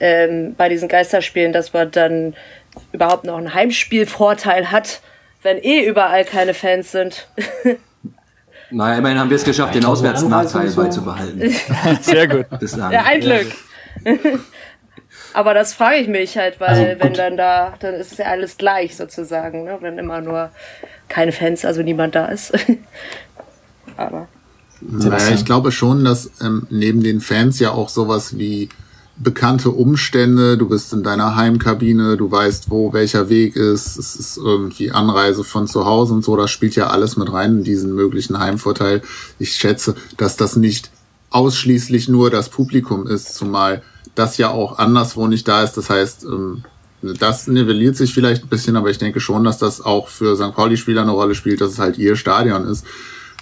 ähm, 0.00 0.54
bei 0.56 0.70
diesen 0.70 0.88
Geisterspielen, 0.88 1.52
dass 1.52 1.74
man 1.74 1.90
dann 1.90 2.34
überhaupt 2.92 3.24
noch 3.24 3.36
einen 3.36 3.52
Heimspielvorteil 3.52 4.70
hat 4.72 5.02
wenn 5.42 5.58
eh 5.58 5.84
überall 5.84 6.24
keine 6.24 6.54
Fans 6.54 6.92
sind. 6.92 7.26
Naja, 8.74 8.98
immerhin 8.98 9.18
haben 9.18 9.28
wir 9.28 9.36
es 9.36 9.44
geschafft, 9.44 9.74
den 9.74 9.84
Auswärtsnachteil 9.84 10.70
beizubehalten. 10.70 11.54
Sehr 12.00 12.26
gut. 12.26 12.46
Bis 12.58 12.72
dann. 12.72 12.90
Ja, 12.90 13.04
ein 13.04 13.20
Glück. 13.20 13.46
Aber 15.34 15.52
das 15.52 15.74
frage 15.74 15.96
ich 15.96 16.08
mich 16.08 16.38
halt, 16.38 16.58
weil 16.58 16.68
also, 16.68 16.82
wenn 16.98 17.12
dann 17.12 17.36
da, 17.36 17.74
dann 17.80 17.94
ist 17.94 18.12
es 18.12 18.18
ja 18.18 18.26
alles 18.26 18.56
gleich 18.56 18.96
sozusagen, 18.96 19.64
ne? 19.64 19.76
wenn 19.80 19.98
immer 19.98 20.22
nur 20.22 20.50
keine 21.08 21.32
Fans, 21.32 21.66
also 21.66 21.82
niemand 21.82 22.14
da 22.14 22.26
ist. 22.26 22.52
Aber. 23.98 24.28
Naja, 24.80 25.34
ich 25.34 25.44
glaube 25.44 25.70
schon, 25.70 26.04
dass 26.04 26.30
ähm, 26.40 26.66
neben 26.70 27.02
den 27.02 27.20
Fans 27.20 27.58
ja 27.60 27.72
auch 27.72 27.90
sowas 27.90 28.38
wie 28.38 28.70
bekannte 29.22 29.70
Umstände, 29.70 30.58
du 30.58 30.68
bist 30.68 30.92
in 30.92 31.02
deiner 31.02 31.36
Heimkabine, 31.36 32.16
du 32.16 32.30
weißt, 32.30 32.70
wo 32.70 32.92
welcher 32.92 33.28
Weg 33.28 33.56
ist, 33.56 33.96
es 33.96 34.16
ist 34.16 34.36
irgendwie 34.36 34.90
Anreise 34.90 35.44
von 35.44 35.68
zu 35.68 35.84
Hause 35.84 36.14
und 36.14 36.24
so, 36.24 36.36
das 36.36 36.50
spielt 36.50 36.74
ja 36.74 36.88
alles 36.88 37.16
mit 37.16 37.32
rein 37.32 37.58
in 37.58 37.64
diesen 37.64 37.94
möglichen 37.94 38.38
Heimvorteil. 38.38 39.02
Ich 39.38 39.52
schätze, 39.54 39.94
dass 40.16 40.36
das 40.36 40.56
nicht 40.56 40.90
ausschließlich 41.30 42.08
nur 42.08 42.30
das 42.30 42.48
Publikum 42.48 43.06
ist, 43.06 43.34
zumal 43.34 43.82
das 44.14 44.38
ja 44.38 44.50
auch 44.50 44.78
anderswo 44.78 45.26
nicht 45.28 45.46
da 45.46 45.62
ist. 45.62 45.76
Das 45.76 45.88
heißt, 45.88 46.24
ähm, 46.24 46.64
das 47.02 47.46
nivelliert 47.46 47.96
sich 47.96 48.12
vielleicht 48.12 48.44
ein 48.44 48.48
bisschen, 48.48 48.76
aber 48.76 48.90
ich 48.90 48.98
denke 48.98 49.20
schon, 49.20 49.44
dass 49.44 49.58
das 49.58 49.80
auch 49.80 50.08
für 50.08 50.36
St. 50.36 50.54
Pauli-Spieler 50.54 51.02
eine 51.02 51.12
Rolle 51.12 51.34
spielt, 51.34 51.60
dass 51.60 51.72
es 51.72 51.78
halt 51.78 51.96
ihr 51.98 52.16
Stadion 52.16 52.66
ist. 52.66 52.84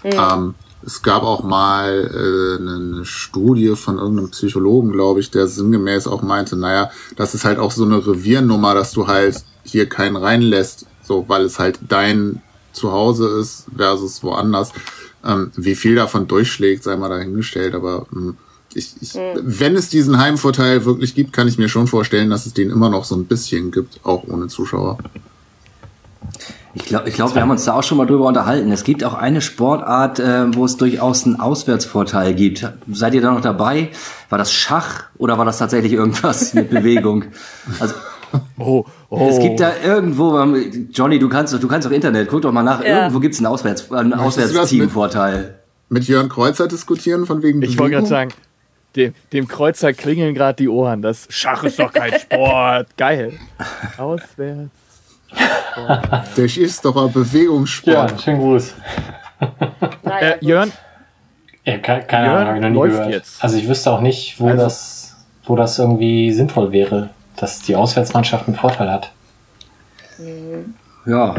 Ja. 0.04 0.36
Ähm, 0.36 0.54
es 0.84 1.02
gab 1.02 1.22
auch 1.22 1.42
mal 1.42 2.10
äh, 2.12 2.60
eine 2.60 3.04
Studie 3.04 3.76
von 3.76 3.98
irgendeinem 3.98 4.30
Psychologen, 4.30 4.92
glaube 4.92 5.20
ich, 5.20 5.30
der 5.30 5.46
sinngemäß 5.46 6.06
auch 6.06 6.22
meinte, 6.22 6.56
naja, 6.56 6.90
das 7.16 7.34
ist 7.34 7.44
halt 7.44 7.58
auch 7.58 7.70
so 7.70 7.84
eine 7.84 8.06
Reviernummer, 8.06 8.74
dass 8.74 8.92
du 8.92 9.06
halt 9.06 9.44
hier 9.62 9.88
keinen 9.88 10.16
reinlässt, 10.16 10.86
so 11.02 11.24
weil 11.28 11.44
es 11.44 11.58
halt 11.58 11.78
dein 11.88 12.42
Zuhause 12.72 13.28
ist 13.40 13.66
versus 13.76 14.22
woanders. 14.22 14.72
Ähm, 15.24 15.52
wie 15.54 15.74
viel 15.74 15.96
davon 15.96 16.26
durchschlägt, 16.26 16.82
sei 16.82 16.96
mal 16.96 17.10
dahingestellt, 17.10 17.74
aber 17.74 18.06
ähm, 18.12 18.38
ich, 18.72 18.94
ich, 19.00 19.14
mhm. 19.14 19.40
wenn 19.42 19.76
es 19.76 19.90
diesen 19.90 20.16
Heimvorteil 20.18 20.84
wirklich 20.84 21.14
gibt, 21.14 21.32
kann 21.32 21.48
ich 21.48 21.58
mir 21.58 21.68
schon 21.68 21.88
vorstellen, 21.88 22.30
dass 22.30 22.46
es 22.46 22.54
den 22.54 22.70
immer 22.70 22.88
noch 22.88 23.04
so 23.04 23.16
ein 23.16 23.26
bisschen 23.26 23.70
gibt, 23.70 24.00
auch 24.04 24.24
ohne 24.28 24.46
Zuschauer. 24.46 24.98
Ich 26.72 26.84
glaube, 26.84 27.08
ich 27.08 27.14
glaub, 27.14 27.34
wir 27.34 27.42
haben 27.42 27.50
uns 27.50 27.64
da 27.64 27.74
auch 27.74 27.82
schon 27.82 27.98
mal 27.98 28.06
drüber 28.06 28.26
unterhalten. 28.26 28.70
Es 28.70 28.84
gibt 28.84 29.02
auch 29.02 29.14
eine 29.14 29.40
Sportart, 29.40 30.20
äh, 30.20 30.54
wo 30.54 30.64
es 30.64 30.76
durchaus 30.76 31.26
einen 31.26 31.40
Auswärtsvorteil 31.40 32.34
gibt. 32.34 32.70
Seid 32.92 33.14
ihr 33.14 33.20
da 33.20 33.32
noch 33.32 33.40
dabei? 33.40 33.90
War 34.28 34.38
das 34.38 34.52
Schach 34.52 35.04
oder 35.18 35.36
war 35.36 35.44
das 35.44 35.58
tatsächlich 35.58 35.92
irgendwas 35.92 36.54
mit 36.54 36.70
Bewegung? 36.70 37.24
Also, 37.80 37.94
oh, 38.58 38.84
oh. 39.08 39.28
Es 39.28 39.40
gibt 39.40 39.58
da 39.58 39.72
irgendwo, 39.84 40.38
Johnny, 40.92 41.18
du 41.18 41.28
kannst, 41.28 41.52
du 41.52 41.68
kannst 41.68 41.86
doch 41.86 41.92
Internet, 41.92 42.28
guck 42.28 42.42
doch 42.42 42.52
mal 42.52 42.62
nach. 42.62 42.84
Ja. 42.84 43.02
Irgendwo 43.02 43.18
gibt 43.18 43.34
es 43.34 43.40
einen, 43.40 43.46
Auswärts, 43.46 43.90
einen 43.90 44.14
Auswärtsteamvorteil. 44.14 45.58
Mit, 45.88 46.00
mit 46.00 46.08
Jörn 46.08 46.28
Kreuzer 46.28 46.68
diskutieren 46.68 47.26
von 47.26 47.42
wegen 47.42 47.62
Ich 47.62 47.78
wollte 47.78 47.96
gerade 47.96 48.06
sagen, 48.06 48.30
dem, 48.94 49.14
dem 49.32 49.48
Kreuzer 49.48 49.92
klingeln 49.92 50.34
gerade 50.34 50.56
die 50.56 50.68
Ohren. 50.68 51.02
Das 51.02 51.26
Schach 51.30 51.64
ist 51.64 51.80
doch 51.80 51.92
kein 51.92 52.12
Sport. 52.20 52.96
Geil. 52.96 53.32
Auswärts. 53.98 54.70
Das 56.36 56.56
ist 56.56 56.84
doch 56.84 56.96
ein 56.96 57.12
Bewegungssport. 57.12 58.10
Ja, 58.10 58.18
schönen 58.18 58.40
Gruß. 58.40 58.74
äh, 60.04 60.44
Jörn? 60.44 60.72
Ja, 61.64 61.78
keine, 61.78 62.04
keine 62.04 62.26
Jörn 62.26 62.36
Ahnung, 62.36 62.48
habe 62.48 62.56
ich 62.58 62.62
noch 62.74 62.84
nie 62.84 62.90
gehört. 62.90 63.10
Jetzt. 63.10 63.42
Also 63.42 63.56
ich 63.56 63.68
wüsste 63.68 63.90
auch 63.90 64.00
nicht, 64.00 64.40
wo, 64.40 64.48
also. 64.48 64.62
das, 64.62 65.16
wo 65.44 65.56
das 65.56 65.78
irgendwie 65.78 66.32
sinnvoll 66.32 66.72
wäre, 66.72 67.10
dass 67.36 67.60
die 67.60 67.76
Auswärtsmannschaft 67.76 68.46
einen 68.46 68.56
Vorteil 68.56 68.90
hat. 68.90 69.12
Ja. 71.06 71.34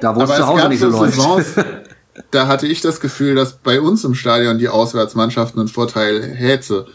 Da 0.00 0.16
wo 0.16 0.22
es 0.22 0.36
zu 0.36 0.46
Hause 0.46 0.68
nicht 0.68 0.80
so 0.80 0.88
läuft. 0.88 1.14
Saisons, 1.14 1.54
da 2.30 2.46
hatte 2.46 2.66
ich 2.66 2.80
das 2.80 3.00
Gefühl, 3.00 3.34
dass 3.34 3.54
bei 3.54 3.80
uns 3.80 4.04
im 4.04 4.14
Stadion 4.14 4.58
die 4.58 4.68
Auswärtsmannschaft 4.68 5.56
einen 5.56 5.68
Vorteil 5.68 6.22
hätte. 6.22 6.86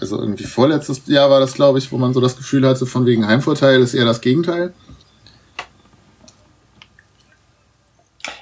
Also 0.00 0.18
irgendwie 0.20 0.44
vorletztes 0.44 1.02
Jahr 1.06 1.28
war 1.30 1.40
das, 1.40 1.54
glaube 1.54 1.78
ich, 1.78 1.90
wo 1.90 1.98
man 1.98 2.14
so 2.14 2.20
das 2.20 2.36
Gefühl 2.36 2.66
hatte, 2.66 2.86
von 2.86 3.04
wegen 3.04 3.26
Heimvorteil 3.26 3.80
ist 3.80 3.94
eher 3.94 4.04
das 4.04 4.20
Gegenteil. 4.20 4.72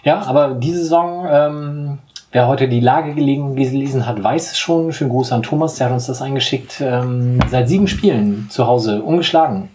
Ja, 0.06 0.22
aber 0.24 0.54
diese 0.54 0.78
Saison, 0.78 1.26
ähm, 1.28 1.98
wer 2.30 2.46
heute 2.46 2.68
die 2.68 2.78
Lage 2.78 3.12
gelegen, 3.12 3.56
gelesen 3.56 4.06
hat, 4.06 4.22
weiß 4.22 4.52
es 4.52 4.56
schon. 4.56 4.92
Schönen 4.92 5.10
Gruß 5.10 5.32
an 5.32 5.42
Thomas, 5.42 5.74
der 5.74 5.88
hat 5.88 5.94
uns 5.94 6.06
das 6.06 6.22
eingeschickt. 6.22 6.80
Ähm, 6.80 7.40
seit 7.50 7.68
sieben 7.68 7.88
Spielen 7.88 8.46
zu 8.48 8.68
Hause, 8.68 9.02
ungeschlagen. 9.02 9.68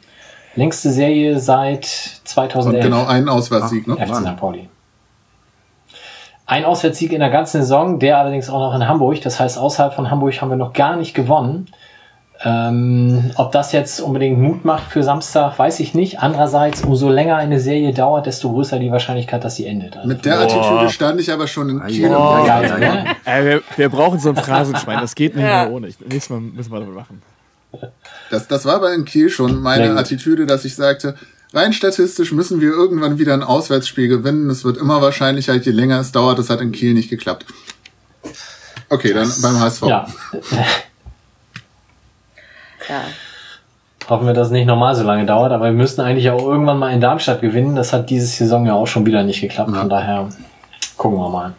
Längste 0.56 0.90
Serie 0.90 1.38
seit 1.38 1.84
2011. 1.84 2.86
Und 2.86 2.92
genau 2.92 3.06
einen 3.08 3.28
Auswärtssieg, 3.28 3.86
ne? 3.88 3.98
FC 3.98 4.16
St. 4.16 4.38
Pauli. 4.38 4.70
Ein 6.46 6.64
Auswärtssieg 6.64 7.12
in 7.12 7.20
der 7.20 7.30
ganzen 7.30 7.60
Saison, 7.60 8.00
der 8.00 8.18
allerdings 8.18 8.50
auch 8.50 8.60
noch 8.60 8.74
in 8.74 8.88
Hamburg. 8.88 9.20
Das 9.24 9.38
heißt, 9.38 9.58
außerhalb 9.58 9.94
von 9.94 10.10
Hamburg 10.10 10.42
haben 10.42 10.50
wir 10.50 10.56
noch 10.56 10.72
gar 10.72 10.96
nicht 10.96 11.14
gewonnen. 11.14 11.68
Ähm, 12.44 13.32
ob 13.36 13.52
das 13.52 13.72
jetzt 13.72 14.02
unbedingt 14.02 14.40
Mut 14.40 14.66
macht 14.66 14.92
für 14.92 15.04
Samstag, 15.04 15.60
weiß 15.60 15.80
ich 15.80 15.94
nicht. 15.94 16.20
Andererseits, 16.20 16.84
umso 16.84 17.10
länger 17.10 17.36
eine 17.36 17.60
Serie 17.60 17.94
dauert, 17.94 18.26
desto 18.26 18.52
größer 18.52 18.80
die 18.80 18.92
Wahrscheinlichkeit, 18.92 19.44
dass 19.44 19.58
sie 19.58 19.68
endet. 19.68 19.96
Also 19.96 20.08
Mit 20.08 20.26
der 20.26 20.38
Boah. 20.38 20.44
Attitüde 20.44 20.90
stand 20.90 21.22
ich 21.22 21.32
aber 21.32 21.46
schon 21.46 21.70
in 21.70 21.86
Kiel. 21.86 22.08
Oh, 22.08 22.44
ja, 22.46 22.64
ja, 22.64 22.78
ja. 22.80 23.06
Äh, 23.26 23.46
wir, 23.46 23.62
wir, 23.76 23.90
brauchen 23.90 24.20
so 24.20 24.30
ein 24.30 24.36
Phrasenschwein, 24.36 25.00
das 25.02 25.14
geht 25.14 25.36
nicht 25.36 25.44
mehr 25.44 25.70
ohne. 25.72 25.88
Nächstes 25.88 26.30
Mal 26.32 26.40
müssen 26.40 26.72
wir 26.72 26.80
damit 26.80 26.96
machen. 26.96 27.22
Das, 28.32 28.48
das 28.48 28.66
war 28.66 28.76
aber 28.76 28.94
in 28.94 29.06
Kiel 29.06 29.30
schon 29.30 29.62
meine 29.62 29.96
Attitüde, 29.96 30.48
dass 30.48 30.66
ich 30.66 30.76
sagte, 30.76 31.16
rein 31.54 31.74
statistisch 31.74 32.32
müssen 32.32 32.60
wir 32.60 32.70
irgendwann 32.70 33.20
wieder 33.20 33.34
ein 33.36 33.44
Auswärtsspiel 33.44 34.08
gewinnen. 34.08 34.50
Es 34.50 34.66
wird 34.66 34.78
immer 34.78 35.02
wahrscheinlicher, 35.02 35.54
je 35.56 35.72
länger 35.72 36.00
es 36.00 36.12
dauert. 36.12 36.40
Das 36.40 36.50
hat 36.50 36.60
in 36.60 36.72
Kiel 36.72 36.96
nicht 36.96 37.10
geklappt. 37.10 37.46
Okay, 38.90 39.14
dann 39.14 39.32
beim 39.42 39.60
HSV. 39.60 39.84
Ja. 39.84 40.08
Ja. 42.92 43.04
Hoffen 44.10 44.28
wir, 44.28 44.34
dass 44.34 44.48
es 44.48 44.52
nicht 44.52 44.66
nochmal 44.66 44.94
so 44.96 45.04
lange 45.04 45.26
dauert, 45.26 45.54
aber 45.54 45.66
wir 45.66 45.72
müssten 45.72 46.02
eigentlich 46.02 46.30
auch 46.30 46.44
irgendwann 46.44 46.78
mal 46.78 46.92
in 46.92 47.00
Darmstadt 47.00 47.40
gewinnen. 47.40 47.76
Das 47.76 47.94
hat 47.94 48.10
diese 48.10 48.26
Saison 48.26 48.66
ja 48.66 48.74
auch 48.74 48.88
schon 48.88 49.06
wieder 49.06 49.24
nicht 49.24 49.40
geklappt. 49.40 49.74
Von 49.74 49.90
daher 49.90 50.28
gucken 50.98 51.18
wir 51.18 51.30
mal. 51.30 51.54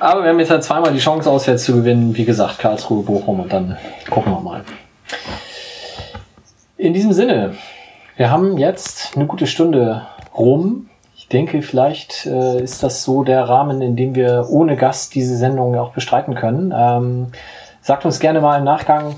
Aber 0.00 0.22
wir 0.22 0.30
haben 0.30 0.40
jetzt 0.40 0.50
halt 0.50 0.64
zweimal 0.64 0.92
die 0.92 0.98
Chance, 0.98 1.30
auswärts 1.30 1.64
zu 1.64 1.76
gewinnen. 1.76 2.16
Wie 2.16 2.24
gesagt, 2.24 2.58
Karlsruhe, 2.58 3.04
Bochum 3.04 3.40
und 3.40 3.52
dann 3.52 3.76
gucken 4.10 4.32
wir 4.32 4.40
mal. 4.40 4.62
In 6.76 6.92
diesem 6.92 7.12
Sinne, 7.12 7.54
wir 8.16 8.30
haben 8.30 8.58
jetzt 8.58 9.12
eine 9.14 9.26
gute 9.26 9.46
Stunde 9.46 10.02
rum. 10.36 10.88
Ich 11.16 11.28
denke, 11.28 11.62
vielleicht 11.62 12.26
äh, 12.26 12.60
ist 12.60 12.82
das 12.82 13.04
so 13.04 13.22
der 13.22 13.44
Rahmen, 13.44 13.80
in 13.82 13.94
dem 13.94 14.14
wir 14.14 14.46
ohne 14.50 14.76
Gast 14.76 15.14
diese 15.14 15.36
Sendung 15.36 15.76
auch 15.78 15.92
bestreiten 15.92 16.34
können. 16.34 16.74
Ähm, 16.76 17.28
sagt 17.80 18.04
uns 18.04 18.18
gerne 18.18 18.40
mal 18.40 18.58
im 18.58 18.64
Nachgang, 18.64 19.14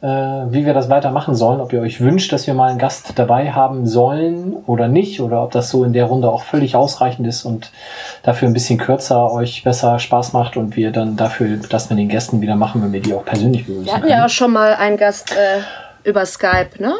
wie 0.00 0.64
wir 0.64 0.74
das 0.74 0.88
weitermachen 0.88 1.34
sollen, 1.34 1.60
ob 1.60 1.72
ihr 1.72 1.80
euch 1.80 2.00
wünscht, 2.00 2.32
dass 2.32 2.46
wir 2.46 2.54
mal 2.54 2.70
einen 2.70 2.78
Gast 2.78 3.18
dabei 3.18 3.50
haben 3.50 3.84
sollen 3.84 4.52
oder 4.66 4.86
nicht, 4.86 5.20
oder 5.20 5.42
ob 5.42 5.50
das 5.50 5.70
so 5.70 5.82
in 5.82 5.92
der 5.92 6.04
Runde 6.04 6.30
auch 6.30 6.44
völlig 6.44 6.76
ausreichend 6.76 7.26
ist 7.26 7.44
und 7.44 7.72
dafür 8.22 8.46
ein 8.46 8.54
bisschen 8.54 8.78
kürzer 8.78 9.32
euch 9.32 9.64
besser 9.64 9.98
Spaß 9.98 10.34
macht 10.34 10.56
und 10.56 10.76
wir 10.76 10.92
dann 10.92 11.16
dafür 11.16 11.58
das 11.68 11.90
mit 11.90 11.98
den 11.98 12.08
Gästen 12.08 12.40
wieder 12.40 12.54
machen, 12.54 12.80
wenn 12.80 12.92
wir 12.92 13.00
die 13.00 13.12
auch 13.12 13.24
persönlich 13.24 13.66
begrüßen 13.66 13.86
Wir 13.86 13.92
hatten 13.92 14.02
können. 14.02 14.18
ja 14.18 14.24
auch 14.24 14.30
schon 14.30 14.52
mal 14.52 14.74
einen 14.74 14.98
Gast 14.98 15.32
äh, 15.32 16.08
über 16.08 16.24
Skype, 16.26 16.70
ne? 16.78 16.94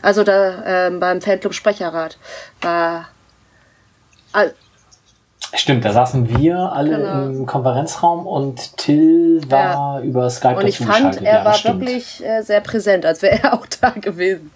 Also 0.00 0.24
da 0.24 0.86
äh, 0.86 0.90
beim 0.90 1.20
Fanclub 1.20 1.52
Sprecherrat 1.52 2.16
war 2.62 3.08
Stimmt, 5.54 5.84
da 5.84 5.92
saßen 5.92 6.38
wir 6.38 6.72
alle 6.72 6.96
genau. 6.96 7.24
im 7.24 7.46
Konferenzraum 7.46 8.26
und 8.26 8.76
Till 8.76 9.40
war 9.48 9.98
ja. 9.98 10.04
über 10.04 10.30
Skype 10.30 10.56
Und 10.56 10.66
ich 10.66 10.78
fand, 10.78 11.20
er 11.22 11.40
ja, 11.40 11.44
war 11.44 11.54
stimmt. 11.54 11.80
wirklich 11.80 12.24
äh, 12.24 12.42
sehr 12.42 12.60
präsent, 12.60 13.04
als 13.04 13.22
wäre 13.22 13.38
er 13.42 13.54
auch 13.54 13.66
da 13.80 13.90
gewesen. 13.90 14.52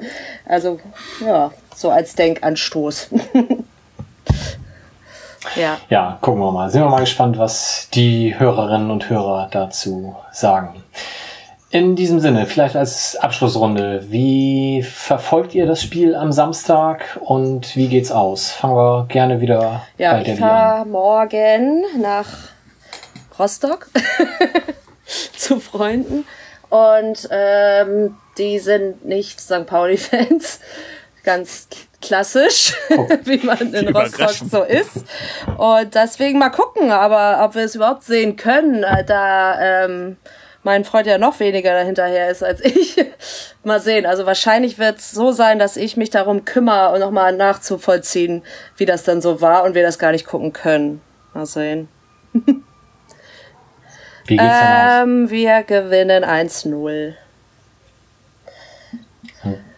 Also, 0.47 0.79
ja, 1.25 1.51
so 1.75 1.91
als 1.91 2.15
Denkanstoß. 2.15 3.09
ja. 5.57 5.79
Ja, 5.89 6.19
gucken 6.21 6.41
wir 6.41 6.53
mal. 6.53 6.71
Sind 6.71 6.83
wir 6.83 6.89
mal 6.89 7.01
gespannt, 7.01 7.39
was 7.39 7.89
die 7.93 8.39
Hörerinnen 8.39 8.91
und 8.91 9.11
Hörer 9.11 9.49
dazu 9.51 10.15
sagen. 10.31 10.83
In 11.75 11.97
diesem 11.97 12.21
Sinne, 12.21 12.47
vielleicht 12.47 12.77
als 12.77 13.17
Abschlussrunde, 13.17 14.05
wie 14.09 14.85
verfolgt 14.85 15.57
ihr 15.57 15.67
das 15.67 15.83
Spiel 15.83 16.15
am 16.15 16.31
Samstag 16.31 17.19
und 17.19 17.75
wie 17.75 17.89
geht's 17.89 18.13
aus? 18.13 18.53
Fangen 18.53 18.77
wir 18.77 19.07
gerne 19.09 19.41
wieder 19.41 19.85
Ja, 19.99 20.13
bei 20.13 20.21
ich 20.21 20.25
der 20.27 20.37
fahre 20.37 20.87
morgen 20.87 21.83
nach 22.01 22.29
Rostock 23.41 23.89
zu 25.37 25.59
Freunden 25.59 26.25
und 26.71 27.29
ähm, 27.33 28.19
die 28.39 28.61
sind 28.61 29.05
nicht 29.05 29.41
St. 29.41 29.67
Pauli-Fans. 29.67 30.61
Ganz 31.25 31.67
klassisch, 32.01 32.75
wie 33.25 33.45
man 33.45 33.75
in 33.75 33.89
Rostock 33.89 34.31
so 34.49 34.63
ist. 34.63 35.05
Und 35.59 35.93
deswegen 35.93 36.39
mal 36.39 36.51
gucken, 36.51 36.93
aber 36.93 37.45
ob 37.45 37.57
wir 37.57 37.63
es 37.63 37.75
überhaupt 37.75 38.05
sehen 38.05 38.37
können, 38.37 38.85
äh, 38.85 39.05
da 39.05 39.85
ähm, 39.85 40.19
mein 40.65 40.85
Freund 40.85 41.07
ja 41.07 41.19
noch 41.19 41.39
weniger 41.41 41.73
dahinterher 41.73 42.31
ist 42.31 42.43
als 42.43 42.61
ich. 42.65 42.97
mal 43.63 43.81
sehen. 43.81 44.07
Also 44.07 44.27
wahrscheinlich 44.27 44.79
wird 44.79 44.99
es 44.99 45.13
so 45.13 45.31
sein, 45.31 45.59
dass 45.59 45.77
ich 45.77 45.97
mich 45.97 46.11
darum 46.11 46.45
kümmere 46.45 46.93
und 46.93 47.01
nochmal 47.01 47.37
nachzuvollziehen, 47.37 48.43
wie 48.77 48.87
das 48.87 49.05
dann 49.05 49.21
so 49.23 49.41
war 49.41 49.63
und 49.65 49.75
wir 49.75 49.83
das 49.83 49.99
gar 49.99 50.11
nicht 50.11 50.27
gucken 50.27 50.53
können. 50.53 51.01
Mal 51.33 51.47
sehen. 51.47 51.89
Wie 54.27 54.39
geht's 54.39 54.51
aus? 54.51 55.03
Ähm, 55.03 55.31
wir 55.31 55.65
gewinnen 55.65 56.25
1-0. 56.25 57.13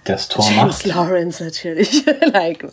Das 0.04 0.28
Tor 0.28 0.44
James 0.48 0.86
macht. 0.86 0.94
Lawrence 0.94 1.42
natürlich. 1.42 2.06
like, 2.32 2.64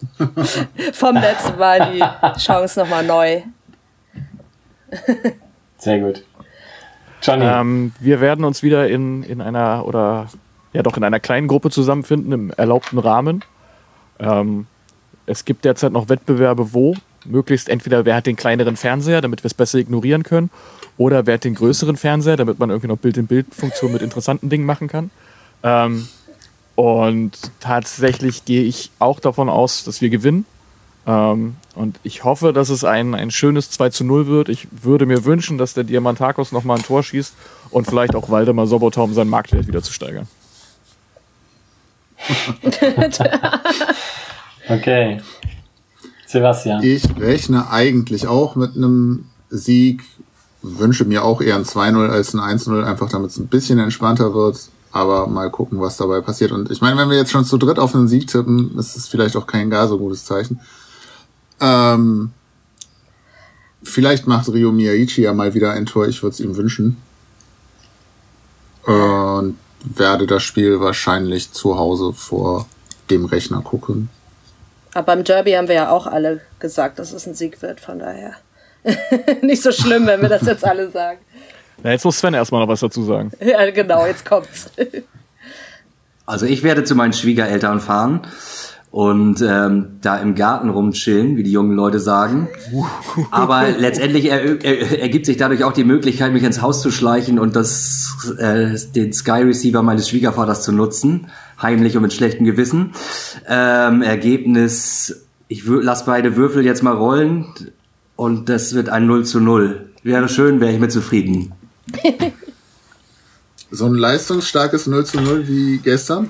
vom 0.94 1.16
letzten 1.16 1.58
Mal 1.58 1.92
die 1.92 2.40
Chance 2.40 2.80
nochmal 2.80 3.04
neu. 3.04 3.42
Sehr 5.80 6.00
gut. 6.00 6.24
Johnny, 7.24 7.46
Ähm, 7.46 7.94
wir 8.00 8.22
werden 8.22 8.46
uns 8.46 8.64
wieder 8.64 8.88
in, 8.90 9.24
in 9.24 9.42
einer 9.42 9.86
oder 9.86 10.28
ja 10.74 10.84
doch 10.84 10.98
in 10.98 11.04
einer 11.04 11.20
kleinen 11.20 11.48
Gruppe 11.48 11.70
zusammenfinden 11.70 12.32
im 12.32 12.52
erlaubten 12.52 13.00
Rahmen. 13.00 13.44
Ähm, 14.20 14.68
es 15.26 15.46
gibt 15.46 15.66
derzeit 15.66 15.94
noch 15.94 16.10
Wettbewerbe, 16.10 16.74
wo 16.74 16.96
möglichst 17.26 17.70
entweder 17.70 18.06
wer 18.06 18.16
hat 18.16 18.26
den 18.26 18.36
kleineren 18.36 18.76
Fernseher, 18.76 19.22
damit 19.22 19.44
wir 19.44 19.48
es 19.48 19.54
besser 19.54 19.80
ignorieren 19.80 20.24
können, 20.24 20.50
oder 20.98 21.26
wer 21.26 21.36
hat 21.36 21.46
den 21.46 21.56
größeren 21.56 21.96
Fernseher, 21.96 22.36
damit 22.36 22.60
man 22.60 22.70
irgendwie 22.70 22.88
noch 22.88 22.98
Bild-in-Bild-Funktion 22.98 23.94
mit 23.94 24.02
interessanten 24.02 24.50
Dingen 24.50 24.66
machen 24.66 24.88
kann. 24.88 25.10
Ähm, 25.64 26.08
und 26.76 27.32
tatsächlich 27.60 28.46
gehe 28.46 28.64
ich 28.64 28.92
auch 29.00 29.20
davon 29.20 29.48
aus, 29.48 29.84
dass 29.84 30.02
wir 30.02 30.10
gewinnen. 30.10 30.46
Ähm, 31.06 31.56
und 31.76 32.00
ich 32.04 32.24
hoffe, 32.24 32.54
dass 32.54 32.70
es 32.70 32.84
ein, 32.84 33.14
ein 33.14 33.32
schönes 33.32 33.70
2 33.72 33.90
zu 33.90 34.04
0 34.04 34.28
wird. 34.28 34.50
Ich 34.50 34.68
würde 34.72 35.06
mir 35.06 35.26
wünschen, 35.26 35.58
dass 35.58 35.74
der 35.74 35.84
Diamantakos 35.84 36.52
nochmal 36.52 36.78
ein 36.78 36.84
Tor 36.84 37.04
schießt 37.04 37.34
und 37.72 37.88
vielleicht 37.88 38.16
auch 38.16 38.30
Waldemar 38.30 38.68
Sobotta, 38.68 39.02
um 39.02 39.14
seinen 39.14 39.30
Marktwert 39.30 39.68
wieder 39.68 39.82
zu 39.82 39.92
steigern. 39.92 40.28
okay. 44.70 45.22
Sebastian. 46.26 46.84
Ich 46.84 47.04
rechne 47.18 47.70
eigentlich 47.70 48.28
auch 48.28 48.56
mit 48.56 48.76
einem 48.76 49.26
Sieg, 49.50 50.04
wünsche 50.62 51.06
mir 51.06 51.24
auch 51.24 51.42
eher 51.42 51.56
ein 51.56 51.66
2-0 51.66 52.10
als 52.10 52.34
ein 52.34 52.40
1-0, 52.40 52.84
einfach 52.84 53.10
damit 53.10 53.32
es 53.32 53.38
ein 53.38 53.48
bisschen 53.48 53.80
entspannter 53.80 54.34
wird. 54.34 54.58
Aber 54.92 55.28
mal 55.28 55.50
gucken, 55.50 55.82
was 55.82 55.98
dabei 55.98 56.22
passiert. 56.22 56.52
Und 56.52 56.70
ich 56.70 56.80
meine, 56.80 56.98
wenn 56.98 57.10
wir 57.10 57.18
jetzt 57.18 57.32
schon 57.32 57.46
zu 57.46 57.58
dritt 57.58 57.80
auf 57.80 57.96
einen 57.96 58.08
Sieg 58.08 58.28
tippen, 58.28 58.78
ist 58.78 58.96
es 58.96 59.08
vielleicht 59.08 59.36
auch 59.36 59.48
kein 59.48 59.72
gar 59.72 59.88
so 59.88 59.98
gutes 59.98 60.24
Zeichen. 60.24 60.60
Ähm, 61.60 62.32
vielleicht 63.84 64.28
macht 64.28 64.50
Rio 64.50 64.72
Miyaichi 64.72 65.24
ja 65.24 65.34
mal 65.34 65.54
wieder 65.54 65.72
ein 65.72 65.86
Tor, 65.86 66.08
ich 66.08 66.22
würde 66.24 66.34
es 66.34 66.40
ihm 66.40 66.56
wünschen. 66.56 66.98
Und 68.84 69.58
werde 69.84 70.28
das 70.28 70.44
Spiel 70.44 70.80
wahrscheinlich 70.80 71.52
zu 71.52 71.78
Hause 71.78 72.14
vor 72.14 72.68
dem 73.10 73.26
Rechner 73.26 73.62
gucken. 73.62 74.10
Aber 74.94 75.04
beim 75.04 75.24
Derby 75.24 75.52
haben 75.54 75.68
wir 75.68 75.76
ja 75.76 75.90
auch 75.90 76.08
alle 76.08 76.42
gesagt, 76.60 77.00
dass 77.00 77.12
es 77.12 77.26
ein 77.26 77.34
Sieg 77.34 77.62
wird, 77.62 77.80
von 77.80 78.00
daher. 78.00 78.34
Nicht 79.42 79.64
so 79.64 79.72
schlimm, 79.72 80.06
wenn 80.08 80.22
wir 80.22 80.30
das 80.30 80.44
jetzt 80.44 80.66
alle 80.66 80.90
sagen. 80.92 81.20
Na, 81.82 81.92
jetzt 81.92 82.06
muss 82.06 82.20
Sven 82.20 82.34
erstmal 82.34 82.62
noch 82.62 82.68
was 82.68 82.82
dazu 82.82 83.04
sagen. 83.04 83.32
Ja, 83.42 83.70
genau, 83.72 84.06
jetzt 84.06 84.26
kommt's. 84.26 84.70
Also 86.26 86.46
ich 86.46 86.64
werde 86.64 86.84
zu 86.84 86.96
meinen 86.96 87.14
Schwiegereltern 87.14 87.80
fahren 87.80 88.22
und 88.94 89.42
ähm, 89.42 89.98
da 90.02 90.18
im 90.18 90.36
Garten 90.36 90.70
rumchillen, 90.70 91.36
wie 91.36 91.42
die 91.42 91.52
jungen 91.52 91.76
Leute 91.76 92.00
sagen. 92.00 92.48
Aber 93.32 93.64
letztendlich 93.72 94.26
er, 94.26 94.64
er, 94.64 95.02
ergibt 95.02 95.26
sich 95.26 95.36
dadurch 95.38 95.64
auch 95.64 95.74
die 95.74 95.84
Möglichkeit, 95.84 96.32
mich 96.32 96.44
ins 96.44 96.62
Haus 96.62 96.80
zu 96.84 96.92
schleichen 96.92 97.40
und 97.40 97.56
das, 97.56 98.16
äh, 98.38 98.78
den 98.96 99.12
Sky 99.12 99.42
Receiver 99.42 99.82
meines 99.82 100.08
Schwiegervaters 100.10 100.62
zu 100.62 100.72
nutzen, 100.72 101.26
heimlich 101.60 101.98
und 101.98 102.04
mit 102.04 102.14
schlechtem 102.14 102.46
Gewissen. 102.46 102.92
Ähm, 103.50 104.04
Ergebnis, 104.04 105.26
ich 105.48 105.64
wür- 105.64 105.82
lass 105.82 106.06
beide 106.06 106.36
Würfel 106.36 106.64
jetzt 106.64 106.84
mal 106.84 106.94
rollen 106.94 107.48
und 108.16 108.48
das 108.48 108.76
wird 108.76 108.90
ein 108.90 109.08
0 109.08 109.26
zu 109.26 109.40
0. 109.40 109.90
Wäre 110.04 110.30
schön, 110.30 110.60
wäre 110.62 110.72
ich 110.72 110.80
mit 110.80 110.92
zufrieden. 110.92 111.52
So 113.76 113.88
ein 113.88 113.96
leistungsstarkes 113.96 114.86
0 114.86 115.04
zu 115.04 115.20
0 115.20 115.48
wie 115.48 115.80
gestern. 115.80 116.30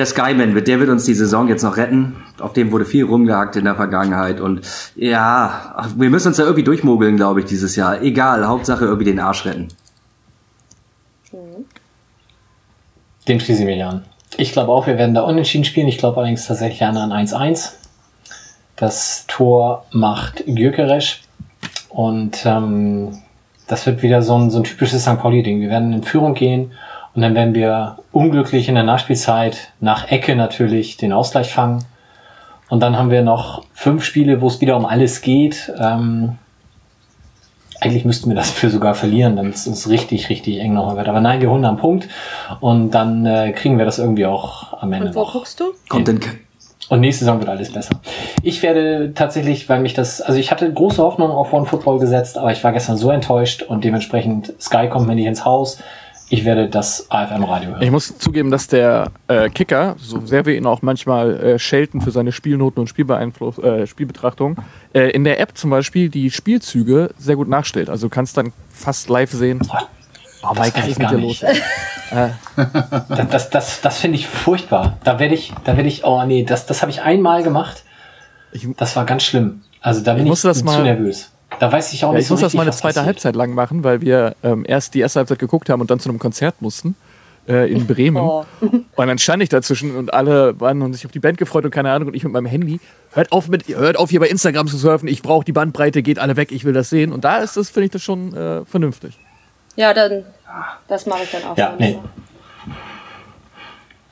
Der 0.00 0.06
Skyman 0.06 0.54
wird, 0.54 0.66
der 0.66 0.80
wird 0.80 0.88
uns 0.88 1.04
die 1.04 1.12
Saison 1.12 1.46
jetzt 1.48 1.62
noch 1.62 1.76
retten. 1.76 2.16
Auf 2.38 2.54
dem 2.54 2.72
wurde 2.72 2.86
viel 2.86 3.04
rumgehackt 3.04 3.56
in 3.56 3.66
der 3.66 3.74
Vergangenheit 3.74 4.40
und 4.40 4.62
ja, 4.96 5.76
wir 5.94 6.08
müssen 6.08 6.28
uns 6.28 6.38
da 6.38 6.44
irgendwie 6.44 6.62
durchmogeln, 6.62 7.16
glaube 7.16 7.40
ich, 7.40 7.46
dieses 7.46 7.76
Jahr. 7.76 8.00
Egal, 8.00 8.48
Hauptsache 8.48 8.86
irgendwie 8.86 9.04
den 9.04 9.20
Arsch 9.20 9.44
retten. 9.44 9.68
Den 13.28 13.40
schließe 13.40 13.60
ich 13.60 13.66
mich 13.66 13.84
an. 13.84 14.06
Ich 14.38 14.52
glaube 14.52 14.72
auch, 14.72 14.86
wir 14.86 14.96
werden 14.96 15.14
da 15.14 15.20
unentschieden 15.20 15.64
spielen. 15.66 15.86
Ich 15.86 15.98
glaube 15.98 16.16
allerdings 16.16 16.46
tatsächlich 16.46 16.82
an 16.82 16.96
ein 16.96 17.26
1-1. 17.26 17.72
Das 18.76 19.26
Tor 19.28 19.84
macht 19.92 20.44
Gyökeresch. 20.46 21.20
Und 21.90 22.46
ähm, 22.46 23.18
das 23.66 23.84
wird 23.84 24.02
wieder 24.02 24.22
so 24.22 24.34
ein, 24.38 24.50
so 24.50 24.60
ein 24.60 24.64
typisches 24.64 25.02
St. 25.02 25.18
Pauli-Ding. 25.18 25.60
Wir 25.60 25.68
werden 25.68 25.92
in 25.92 26.02
Führung 26.04 26.32
gehen 26.32 26.72
und 27.14 27.22
dann 27.22 27.34
werden 27.34 27.54
wir 27.54 27.98
unglücklich 28.12 28.68
in 28.68 28.74
der 28.74 28.84
Nachspielzeit 28.84 29.72
nach 29.80 30.10
Ecke 30.10 30.36
natürlich 30.36 30.96
den 30.96 31.12
Ausgleich 31.12 31.52
fangen. 31.52 31.84
Und 32.68 32.80
dann 32.80 32.96
haben 32.96 33.10
wir 33.10 33.22
noch 33.22 33.64
fünf 33.72 34.04
Spiele, 34.04 34.40
wo 34.40 34.46
es 34.46 34.60
wieder 34.60 34.76
um 34.76 34.86
alles 34.86 35.22
geht. 35.22 35.72
Ähm, 35.76 36.38
eigentlich 37.80 38.04
müssten 38.04 38.30
wir 38.30 38.36
das 38.36 38.50
für 38.52 38.70
sogar 38.70 38.94
verlieren, 38.94 39.36
dann 39.36 39.50
ist 39.50 39.66
es 39.66 39.88
richtig, 39.88 40.28
richtig 40.28 40.60
eng 40.60 40.74
noch 40.74 40.94
wird. 40.96 41.08
Aber 41.08 41.20
nein, 41.20 41.40
wir 41.40 41.50
holen 41.50 41.64
einen 41.64 41.78
Punkt 41.78 42.08
und 42.60 42.92
dann 42.92 43.26
äh, 43.26 43.52
kriegen 43.52 43.78
wir 43.78 43.84
das 43.84 43.98
irgendwie 43.98 44.26
auch 44.26 44.80
am 44.80 44.92
Ende 44.92 45.08
Und 45.08 45.14
wo 45.16 45.20
noch. 45.20 45.32
guckst 45.32 45.58
du? 45.58 45.72
Kommt 45.88 46.06
denn 46.06 46.20
Und 46.88 47.00
nächste 47.00 47.24
Saison 47.24 47.40
wird 47.40 47.48
alles 47.48 47.72
besser. 47.72 48.00
Ich 48.42 48.62
werde 48.62 49.12
tatsächlich, 49.14 49.68
weil 49.68 49.80
mich 49.80 49.94
das, 49.94 50.20
also 50.20 50.38
ich 50.38 50.50
hatte 50.50 50.72
große 50.72 51.02
Hoffnung 51.02 51.30
auf 51.30 51.52
One 51.52 51.66
Football 51.66 51.98
gesetzt, 51.98 52.38
aber 52.38 52.52
ich 52.52 52.62
war 52.62 52.72
gestern 52.72 52.96
so 52.96 53.10
enttäuscht 53.10 53.62
und 53.62 53.82
dementsprechend 53.84 54.52
Sky 54.60 54.88
kommt 54.88 55.08
mir 55.08 55.16
nicht 55.16 55.26
ins 55.26 55.44
Haus. 55.44 55.78
Ich 56.32 56.44
werde 56.44 56.68
das 56.68 57.10
AFM-Radio 57.10 57.70
hören. 57.70 57.82
Ich 57.82 57.90
muss 57.90 58.16
zugeben, 58.18 58.52
dass 58.52 58.68
der 58.68 59.10
äh, 59.26 59.48
Kicker, 59.50 59.96
so 59.98 60.24
sehr 60.24 60.46
wir 60.46 60.56
ihn 60.56 60.64
auch 60.64 60.80
manchmal 60.80 61.34
äh, 61.40 61.58
schelten 61.58 62.00
für 62.00 62.12
seine 62.12 62.30
Spielnoten 62.30 62.80
und 62.80 62.86
Spielbeeinfluss, 62.86 63.58
äh, 63.58 63.86
Spielbetrachtung, 63.88 64.56
äh, 64.94 65.10
in 65.10 65.24
der 65.24 65.40
App 65.40 65.58
zum 65.58 65.70
Beispiel 65.70 66.08
die 66.08 66.30
Spielzüge 66.30 67.10
sehr 67.18 67.34
gut 67.34 67.48
nachstellt. 67.48 67.90
Also 67.90 68.06
du 68.06 68.14
kannst 68.14 68.36
dann 68.36 68.52
fast 68.70 69.08
live 69.08 69.32
sehen. 69.32 69.60
Oh, 70.42 70.54
das 70.54 70.72
kann 70.72 70.88
ich 70.88 70.98
gar 70.98 71.12
nicht. 71.12 71.42
los? 71.42 71.50
Das, 73.08 73.28
das, 73.28 73.50
das, 73.50 73.80
das 73.82 73.98
finde 73.98 74.16
ich 74.18 74.26
furchtbar. 74.26 74.98
Da 75.04 75.20
werde 75.20 75.34
ich, 75.34 75.52
da 75.64 75.76
werde 75.76 75.88
ich, 75.88 76.02
oh 76.04 76.24
nee, 76.24 76.42
das, 76.42 76.66
das 76.66 76.82
habe 76.82 76.90
ich 76.90 77.02
einmal 77.02 77.44
gemacht. 77.44 77.84
Das 78.78 78.96
war 78.96 79.04
ganz 79.04 79.22
schlimm. 79.22 79.62
Also 79.80 80.00
da 80.00 80.14
bin 80.14 80.26
Ich 80.26 80.32
ich, 80.32 80.40
zu 80.40 80.64
mal- 80.64 80.82
nervös. 80.82 81.30
Da 81.58 81.70
weiß 81.70 81.92
ich 81.92 82.04
auch 82.04 82.10
Ja, 82.10 82.14
nicht 82.14 82.22
ich 82.22 82.28
so 82.28 82.34
muss 82.34 82.40
das 82.40 82.54
mal 82.54 82.62
eine 82.62 82.70
zweite 82.70 82.94
passiert. 82.94 83.06
Halbzeit 83.06 83.36
lang 83.36 83.54
machen, 83.54 83.84
weil 83.84 84.00
wir 84.00 84.34
ähm, 84.42 84.64
erst 84.66 84.94
die 84.94 85.00
erste 85.00 85.18
Halbzeit 85.18 85.38
geguckt 85.38 85.68
haben 85.68 85.80
und 85.80 85.90
dann 85.90 86.00
zu 86.00 86.08
einem 86.08 86.18
Konzert 86.18 86.62
mussten 86.62 86.94
äh, 87.48 87.70
in 87.70 87.86
Bremen. 87.86 88.22
Oh. 88.22 88.44
Und 88.60 89.06
dann 89.06 89.18
stand 89.18 89.42
ich 89.42 89.48
dazwischen 89.48 89.96
und 89.96 90.12
alle 90.12 90.60
waren 90.60 90.82
und 90.82 90.92
sich 90.92 91.06
auf 91.06 91.12
die 91.12 91.20
Band 91.20 91.38
gefreut 91.38 91.64
und 91.64 91.70
keine 91.70 91.90
Ahnung 91.90 92.08
und 92.08 92.14
ich 92.14 92.22
mit 92.22 92.32
meinem 92.32 92.46
Handy. 92.46 92.80
Hört 93.12 93.32
auf 93.32 93.48
mit, 93.48 93.66
hört 93.68 93.96
auf 93.98 94.10
hier 94.10 94.20
bei 94.20 94.28
Instagram 94.28 94.68
zu 94.68 94.76
surfen. 94.76 95.08
Ich 95.08 95.22
brauche 95.22 95.44
die 95.44 95.52
Bandbreite, 95.52 96.02
geht 96.02 96.18
alle 96.18 96.36
weg. 96.36 96.52
Ich 96.52 96.64
will 96.64 96.74
das 96.74 96.90
sehen. 96.90 97.12
Und 97.12 97.24
da 97.24 97.38
ist 97.38 97.56
das, 97.56 97.70
finde 97.70 97.86
ich 97.86 97.92
das 97.92 98.02
schon 98.02 98.34
äh, 98.34 98.64
vernünftig. 98.66 99.18
Ja, 99.76 99.94
dann, 99.94 100.24
das 100.86 101.06
mache 101.06 101.22
ich 101.24 101.30
dann 101.30 101.44
auch. 101.44 101.56
Ja, 101.56 101.74
nee. 101.78 101.98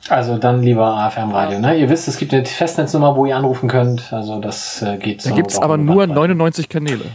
Also 0.09 0.37
dann 0.37 0.63
lieber 0.63 0.87
AFM-Radio. 0.87 1.59
Ne? 1.59 1.77
Ihr 1.79 1.87
wisst, 1.89 2.07
es 2.07 2.17
gibt 2.17 2.33
eine 2.33 2.43
Festnetznummer, 2.45 3.15
wo 3.15 3.27
ihr 3.27 3.35
anrufen 3.37 3.69
könnt. 3.69 4.11
Also 4.11 4.39
das 4.39 4.81
äh, 4.81 4.97
geht 4.97 5.23
Da 5.23 5.29
so 5.29 5.35
gibt 5.35 5.51
es 5.51 5.59
aber 5.59 5.77
nur 5.77 5.97
Bandbreite. 6.07 6.35
99 6.35 6.67
Kanäle. 6.69 7.05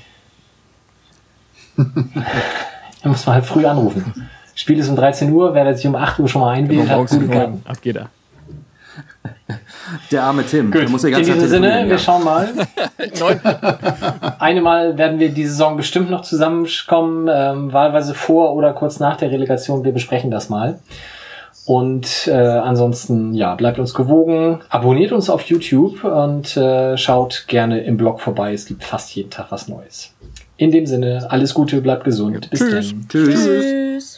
Da 3.02 3.10
muss 3.10 3.26
man 3.26 3.34
halt 3.34 3.44
früh 3.44 3.66
anrufen. 3.66 4.30
Spiel 4.54 4.78
ist 4.78 4.88
um 4.88 4.96
13 4.96 5.30
Uhr, 5.30 5.52
wer 5.52 5.76
sich 5.76 5.86
um 5.86 5.94
8 5.94 6.20
Uhr 6.20 6.28
schon 6.28 6.40
mal 6.40 6.52
einwählt, 6.52 6.88
hat 6.88 7.06
gute. 7.06 7.28
Karten. 7.28 7.62
Ab 7.66 7.82
geht 7.82 7.96
er. 7.96 8.08
Der 10.10 10.22
arme 10.22 10.44
Tim. 10.46 10.70
Gut, 10.70 10.82
Der 10.82 10.88
muss 10.88 11.02
ja 11.02 11.10
in 11.10 11.14
ganz 11.16 11.26
diesem 11.26 11.48
Sinne, 11.48 11.84
wir 11.86 11.98
schauen 11.98 12.24
mal. 12.24 12.48
Eine 14.38 14.62
Mal 14.62 14.96
werden 14.96 15.18
wir 15.18 15.28
diese 15.30 15.50
Saison 15.50 15.76
bestimmt 15.76 16.10
noch 16.10 16.22
zusammenkommen, 16.22 17.28
ähm, 17.30 17.72
wahlweise 17.72 18.14
vor 18.14 18.54
oder 18.54 18.72
kurz 18.72 19.00
nach 19.00 19.18
der 19.18 19.30
Relegation. 19.30 19.84
Wir 19.84 19.92
besprechen 19.92 20.30
das 20.30 20.48
mal. 20.48 20.78
Und 21.66 22.26
äh, 22.26 22.32
ansonsten, 22.32 23.34
ja, 23.34 23.54
bleibt 23.54 23.78
uns 23.78 23.94
gewogen, 23.94 24.60
abonniert 24.68 25.12
uns 25.12 25.30
auf 25.30 25.42
YouTube 25.42 26.04
und 26.04 26.56
äh, 26.56 26.96
schaut 26.96 27.44
gerne 27.48 27.80
im 27.80 27.96
Blog 27.96 28.20
vorbei. 28.20 28.52
Es 28.52 28.66
gibt 28.66 28.84
fast 28.84 29.14
jeden 29.14 29.30
Tag 29.30 29.46
was 29.50 29.68
Neues. 29.68 30.13
In 30.56 30.70
dem 30.70 30.86
Sinne, 30.86 31.30
alles 31.30 31.52
Gute, 31.54 31.80
bleibt 31.80 32.04
gesund. 32.04 32.48
Bis 32.50 32.60
Tschüss. 32.60 32.90
dann. 32.90 33.08
Tschüss. 33.08 33.44
Tschüss. 33.44 34.13